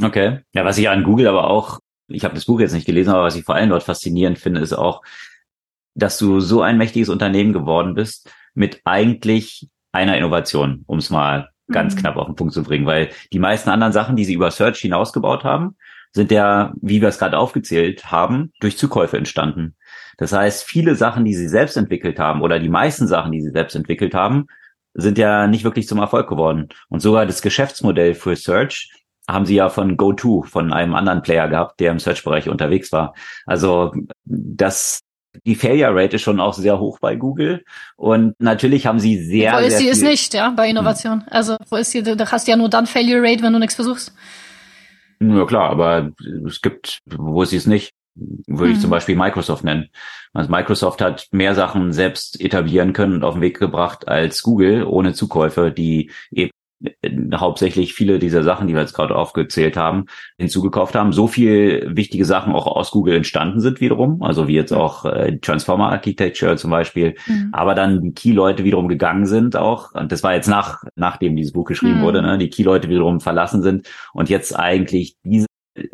Okay. 0.01 0.39
Ja, 0.53 0.65
was 0.65 0.77
ich 0.77 0.89
an 0.89 1.03
Google 1.03 1.27
aber 1.27 1.49
auch, 1.49 1.79
ich 2.07 2.23
habe 2.23 2.35
das 2.35 2.45
Buch 2.45 2.59
jetzt 2.59 2.73
nicht 2.73 2.85
gelesen, 2.85 3.11
aber 3.11 3.23
was 3.23 3.35
ich 3.35 3.43
vor 3.43 3.55
allem 3.55 3.69
dort 3.69 3.83
faszinierend 3.83 4.37
finde, 4.39 4.61
ist 4.61 4.73
auch, 4.73 5.01
dass 5.95 6.17
du 6.17 6.39
so 6.39 6.61
ein 6.61 6.77
mächtiges 6.77 7.09
Unternehmen 7.09 7.53
geworden 7.53 7.95
bist 7.95 8.31
mit 8.53 8.81
eigentlich 8.85 9.67
einer 9.91 10.17
Innovation, 10.17 10.83
um 10.85 10.99
es 10.99 11.09
mal 11.09 11.49
ganz 11.69 11.95
mhm. 11.95 11.99
knapp 11.99 12.17
auf 12.17 12.27
den 12.27 12.35
Punkt 12.35 12.53
zu 12.53 12.63
bringen, 12.63 12.85
weil 12.85 13.09
die 13.33 13.39
meisten 13.39 13.69
anderen 13.69 13.93
Sachen, 13.93 14.15
die 14.15 14.25
sie 14.25 14.33
über 14.33 14.51
Search 14.51 14.79
hinausgebaut 14.79 15.43
haben, 15.43 15.75
sind 16.13 16.31
ja, 16.31 16.73
wie 16.81 17.01
wir 17.01 17.09
es 17.09 17.19
gerade 17.19 17.37
aufgezählt 17.37 18.11
haben, 18.11 18.51
durch 18.59 18.77
Zukäufe 18.77 19.17
entstanden. 19.17 19.75
Das 20.17 20.31
heißt, 20.31 20.63
viele 20.63 20.95
Sachen, 20.95 21.25
die 21.25 21.35
sie 21.35 21.47
selbst 21.47 21.77
entwickelt 21.77 22.19
haben 22.19 22.41
oder 22.41 22.59
die 22.59 22.69
meisten 22.69 23.07
Sachen, 23.07 23.31
die 23.31 23.41
sie 23.41 23.51
selbst 23.51 23.75
entwickelt 23.75 24.13
haben, 24.13 24.47
sind 24.93 25.17
ja 25.17 25.45
nicht 25.47 25.63
wirklich 25.63 25.87
zum 25.87 25.99
Erfolg 25.99 26.27
geworden. 26.27 26.69
Und 26.89 27.01
sogar 27.01 27.25
das 27.25 27.41
Geschäftsmodell 27.41 28.15
für 28.15 28.35
Search 28.35 28.91
haben 29.27 29.45
sie 29.45 29.55
ja 29.55 29.69
von 29.69 29.97
GoTo, 29.97 30.43
von 30.43 30.71
einem 30.71 30.95
anderen 30.95 31.21
Player 31.21 31.47
gehabt, 31.47 31.79
der 31.79 31.91
im 31.91 31.99
Search-Bereich 31.99 32.49
unterwegs 32.49 32.91
war. 32.91 33.13
Also 33.45 33.93
das 34.25 35.01
die 35.45 35.55
Failure 35.55 35.93
Rate 35.93 36.15
ist 36.15 36.23
schon 36.23 36.39
auch 36.39 36.53
sehr 36.53 36.79
hoch 36.79 36.99
bei 36.99 37.15
Google. 37.15 37.63
Und 37.95 38.35
natürlich 38.39 38.87
haben 38.87 38.99
sie 38.99 39.23
sehr. 39.23 39.53
Wo 39.53 39.57
ist 39.59 39.77
sie 39.77 39.87
ist 39.87 40.01
nicht, 40.01 40.33
ja, 40.33 40.49
bei 40.49 40.69
Innovation. 40.69 41.21
Hm. 41.21 41.27
Also 41.29 41.57
wo 41.69 41.75
ist 41.75 41.91
sie, 41.91 42.03
da 42.03 42.31
hast 42.31 42.47
du 42.47 42.51
ja 42.51 42.57
nur 42.57 42.69
dann 42.69 42.87
Failure 42.87 43.21
Rate, 43.21 43.43
wenn 43.43 43.53
du 43.53 43.59
nichts 43.59 43.75
versuchst. 43.75 44.13
Ja 45.19 45.45
klar, 45.45 45.69
aber 45.69 46.11
es 46.45 46.61
gibt, 46.61 46.99
wo 47.05 47.41
ist 47.43 47.49
sie 47.49 47.57
es 47.57 47.65
nicht? 47.65 47.93
Würde 48.15 48.73
ich 48.73 48.79
zum 48.79 48.85
hm. 48.85 48.91
Beispiel 48.91 49.15
Microsoft 49.15 49.63
nennen. 49.63 49.89
Also 50.33 50.49
Microsoft 50.49 51.01
hat 51.01 51.27
mehr 51.31 51.53
Sachen 51.53 51.93
selbst 51.93 52.41
etablieren 52.41 52.93
können 52.93 53.13
und 53.13 53.23
auf 53.23 53.35
den 53.35 53.41
Weg 53.41 53.59
gebracht 53.59 54.07
als 54.07 54.41
Google 54.41 54.85
ohne 54.85 55.13
Zukäufe, 55.13 55.71
die 55.71 56.11
eben 56.31 56.51
hauptsächlich 57.35 57.93
viele 57.93 58.19
dieser 58.19 58.43
Sachen, 58.43 58.67
die 58.67 58.73
wir 58.73 58.81
jetzt 58.81 58.93
gerade 58.93 59.15
aufgezählt 59.15 59.77
haben, 59.77 60.05
hinzugekauft 60.37 60.93
haben. 60.95 61.11
So 61.11 61.27
viel 61.27 61.87
wichtige 61.95 62.25
Sachen 62.25 62.53
auch 62.53 62.67
aus 62.67 62.91
Google 62.91 63.15
entstanden 63.15 63.59
sind 63.59 63.81
wiederum, 63.81 64.21
also 64.21 64.47
wie 64.47 64.53
jetzt 64.53 64.71
auch 64.71 65.05
äh, 65.05 65.37
Transformer 65.39 65.91
Architecture 65.91 66.55
zum 66.55 66.69
Beispiel, 66.69 67.15
mhm. 67.25 67.49
aber 67.51 67.73
dann 67.73 68.01
die 68.01 68.13
Key-Leute 68.13 68.63
wiederum 68.63 68.87
gegangen 68.87 69.25
sind 69.25 69.55
auch, 69.55 69.93
und 69.93 70.11
das 70.11 70.23
war 70.23 70.35
jetzt 70.35 70.47
nach, 70.47 70.83
nachdem 70.95 71.35
dieses 71.35 71.53
Buch 71.53 71.65
geschrieben 71.65 71.99
mhm. 71.99 72.03
wurde, 72.03 72.21
ne, 72.21 72.37
die 72.37 72.49
Key-Leute 72.49 72.89
wiederum 72.89 73.21
verlassen 73.21 73.63
sind 73.63 73.87
und 74.13 74.29
jetzt 74.29 74.57
eigentlich 74.57 75.15
diese, 75.23 75.47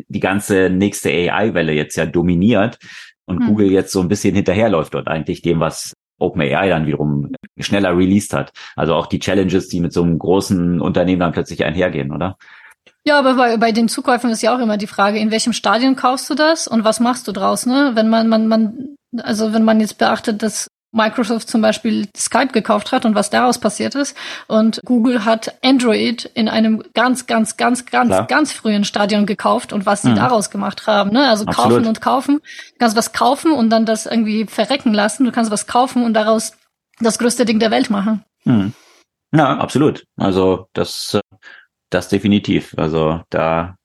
die 0.08 0.20
ganze 0.20 0.68
nächste 0.70 1.08
AI-Welle 1.08 1.72
jetzt 1.72 1.96
ja 1.96 2.04
dominiert 2.04 2.78
und 3.26 3.40
mhm. 3.40 3.46
Google 3.46 3.70
jetzt 3.70 3.92
so 3.92 4.00
ein 4.00 4.08
bisschen 4.08 4.34
hinterherläuft 4.34 4.92
dort 4.92 5.08
eigentlich 5.08 5.40
dem, 5.40 5.60
was 5.60 5.94
OpenAI 6.18 6.68
dann 6.68 6.86
wiederum 6.86 7.32
schneller 7.58 7.96
released 7.96 8.32
hat. 8.32 8.52
Also 8.76 8.94
auch 8.94 9.06
die 9.06 9.18
Challenges, 9.18 9.68
die 9.68 9.80
mit 9.80 9.92
so 9.92 10.02
einem 10.02 10.18
großen 10.18 10.80
Unternehmen 10.80 11.20
dann 11.20 11.32
plötzlich 11.32 11.64
einhergehen, 11.64 12.12
oder? 12.12 12.36
Ja, 13.06 13.18
aber 13.18 13.34
bei, 13.34 13.56
bei 13.58 13.72
den 13.72 13.88
Zukäufen 13.88 14.30
ist 14.30 14.42
ja 14.42 14.54
auch 14.54 14.60
immer 14.60 14.78
die 14.78 14.86
Frage, 14.86 15.18
in 15.18 15.30
welchem 15.30 15.52
Stadion 15.52 15.94
kaufst 15.94 16.28
du 16.30 16.34
das 16.34 16.66
und 16.66 16.84
was 16.84 17.00
machst 17.00 17.28
du 17.28 17.32
draus, 17.32 17.66
ne? 17.66 17.92
Wenn 17.94 18.08
man, 18.08 18.28
man, 18.28 18.48
man, 18.48 18.96
also 19.22 19.52
wenn 19.52 19.64
man 19.64 19.80
jetzt 19.80 19.98
beachtet, 19.98 20.42
dass 20.42 20.68
Microsoft 20.94 21.48
zum 21.48 21.60
Beispiel 21.60 22.08
Skype 22.16 22.52
gekauft 22.52 22.92
hat 22.92 23.04
und 23.04 23.14
was 23.14 23.30
daraus 23.30 23.58
passiert 23.58 23.94
ist. 23.94 24.16
Und 24.46 24.80
Google 24.84 25.24
hat 25.24 25.58
Android 25.62 26.30
in 26.34 26.48
einem 26.48 26.82
ganz, 26.94 27.26
ganz, 27.26 27.56
ganz, 27.56 27.86
ganz, 27.86 28.08
Klar. 28.08 28.26
ganz 28.26 28.52
frühen 28.52 28.84
Stadion 28.84 29.26
gekauft 29.26 29.72
und 29.72 29.86
was 29.86 30.02
sie 30.02 30.10
mhm. 30.10 30.16
daraus 30.16 30.50
gemacht 30.50 30.86
haben. 30.86 31.10
Ne? 31.10 31.28
Also 31.28 31.44
Absolut. 31.46 31.70
kaufen 31.70 31.86
und 31.86 32.00
kaufen. 32.00 32.38
Du 32.38 32.78
kannst 32.78 32.96
was 32.96 33.12
kaufen 33.12 33.52
und 33.52 33.70
dann 33.70 33.86
das 33.86 34.06
irgendwie 34.06 34.46
verrecken 34.46 34.94
lassen. 34.94 35.24
Du 35.24 35.32
kannst 35.32 35.50
was 35.50 35.66
kaufen 35.66 36.04
und 36.04 36.14
daraus 36.14 36.52
das 37.00 37.18
größte 37.18 37.44
Ding 37.44 37.58
der 37.58 37.70
Welt 37.70 37.90
machen. 37.90 38.24
Mhm. 38.44 38.72
Ja, 39.34 39.58
absolut. 39.58 40.04
Also 40.16 40.68
das, 40.74 41.18
das 41.90 42.08
definitiv. 42.08 42.74
Also 42.76 43.22
da 43.30 43.76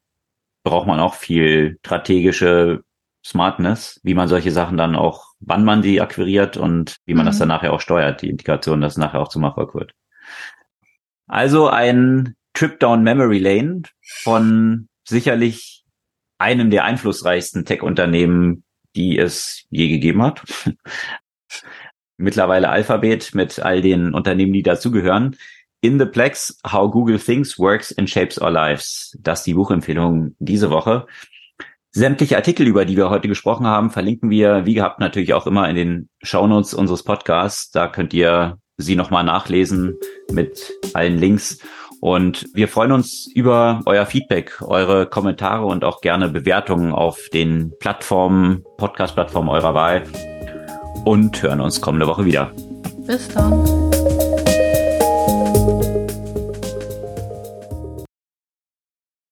braucht 0.63 0.87
man 0.87 0.99
auch 0.99 1.15
viel 1.15 1.77
strategische 1.83 2.81
Smartness, 3.25 3.99
wie 4.03 4.13
man 4.13 4.27
solche 4.27 4.51
Sachen 4.51 4.77
dann 4.77 4.95
auch, 4.95 5.28
wann 5.39 5.63
man 5.63 5.81
die 5.81 6.01
akquiriert 6.01 6.57
und 6.57 6.97
wie 7.05 7.13
man 7.13 7.25
mhm. 7.25 7.27
das 7.27 7.39
dann 7.39 7.47
nachher 7.47 7.73
auch 7.73 7.81
steuert, 7.81 8.21
die 8.21 8.29
Integration, 8.29 8.81
dass 8.81 8.93
es 8.93 8.97
nachher 8.97 9.19
auch 9.19 9.29
zum 9.29 9.43
Erfolg 9.43 9.73
wird. 9.73 9.93
Also 11.27 11.67
ein 11.69 12.35
Trip 12.53 12.79
down 12.79 13.03
Memory 13.03 13.39
Lane 13.39 13.83
von 14.01 14.89
sicherlich 15.07 15.85
einem 16.37 16.69
der 16.69 16.85
einflussreichsten 16.85 17.65
Tech-Unternehmen, 17.65 18.63
die 18.95 19.17
es 19.17 19.65
je 19.69 19.87
gegeben 19.89 20.23
hat. 20.23 20.41
Mittlerweile 22.17 22.69
Alphabet 22.69 23.33
mit 23.33 23.59
all 23.59 23.81
den 23.81 24.13
Unternehmen, 24.13 24.53
die 24.53 24.63
dazugehören. 24.63 25.37
In 25.81 25.97
the 25.99 26.05
Plex, 26.05 26.59
How 26.69 26.91
Google 26.91 27.19
Thinks, 27.19 27.57
Works 27.57 27.97
and 27.97 28.09
Shapes 28.09 28.41
Our 28.41 28.51
Lives. 28.51 29.17
Das 29.21 29.39
ist 29.39 29.45
die 29.45 29.53
Buchempfehlung 29.53 30.35
diese 30.39 30.69
Woche. 30.69 31.07
Sämtliche 31.91 32.35
Artikel, 32.35 32.67
über 32.67 32.85
die 32.85 32.97
wir 32.97 33.09
heute 33.09 33.27
gesprochen 33.27 33.65
haben, 33.65 33.89
verlinken 33.89 34.29
wir, 34.29 34.65
wie 34.65 34.75
gehabt, 34.75 34.99
natürlich 34.99 35.33
auch 35.33 35.47
immer 35.47 35.67
in 35.69 35.75
den 35.75 36.09
Shownotes 36.21 36.73
unseres 36.73 37.03
Podcasts. 37.03 37.71
Da 37.71 37.87
könnt 37.87 38.13
ihr 38.13 38.57
sie 38.77 38.95
nochmal 38.95 39.23
nachlesen 39.23 39.97
mit 40.31 40.71
allen 40.93 41.17
Links. 41.17 41.59
Und 41.99 42.47
wir 42.53 42.67
freuen 42.67 42.91
uns 42.91 43.27
über 43.33 43.81
euer 43.85 44.05
Feedback, 44.05 44.61
eure 44.61 45.07
Kommentare 45.07 45.65
und 45.65 45.83
auch 45.83 46.01
gerne 46.01 46.29
Bewertungen 46.29 46.93
auf 46.93 47.19
den 47.33 47.73
Plattformen, 47.79 48.63
Podcast-Plattformen 48.77 49.49
eurer 49.49 49.73
Wahl. 49.73 50.03
Und 51.05 51.41
hören 51.41 51.59
uns 51.59 51.81
kommende 51.81 52.07
Woche 52.07 52.23
wieder. 52.23 52.51
Bis 53.05 53.27
dann. 53.29 53.98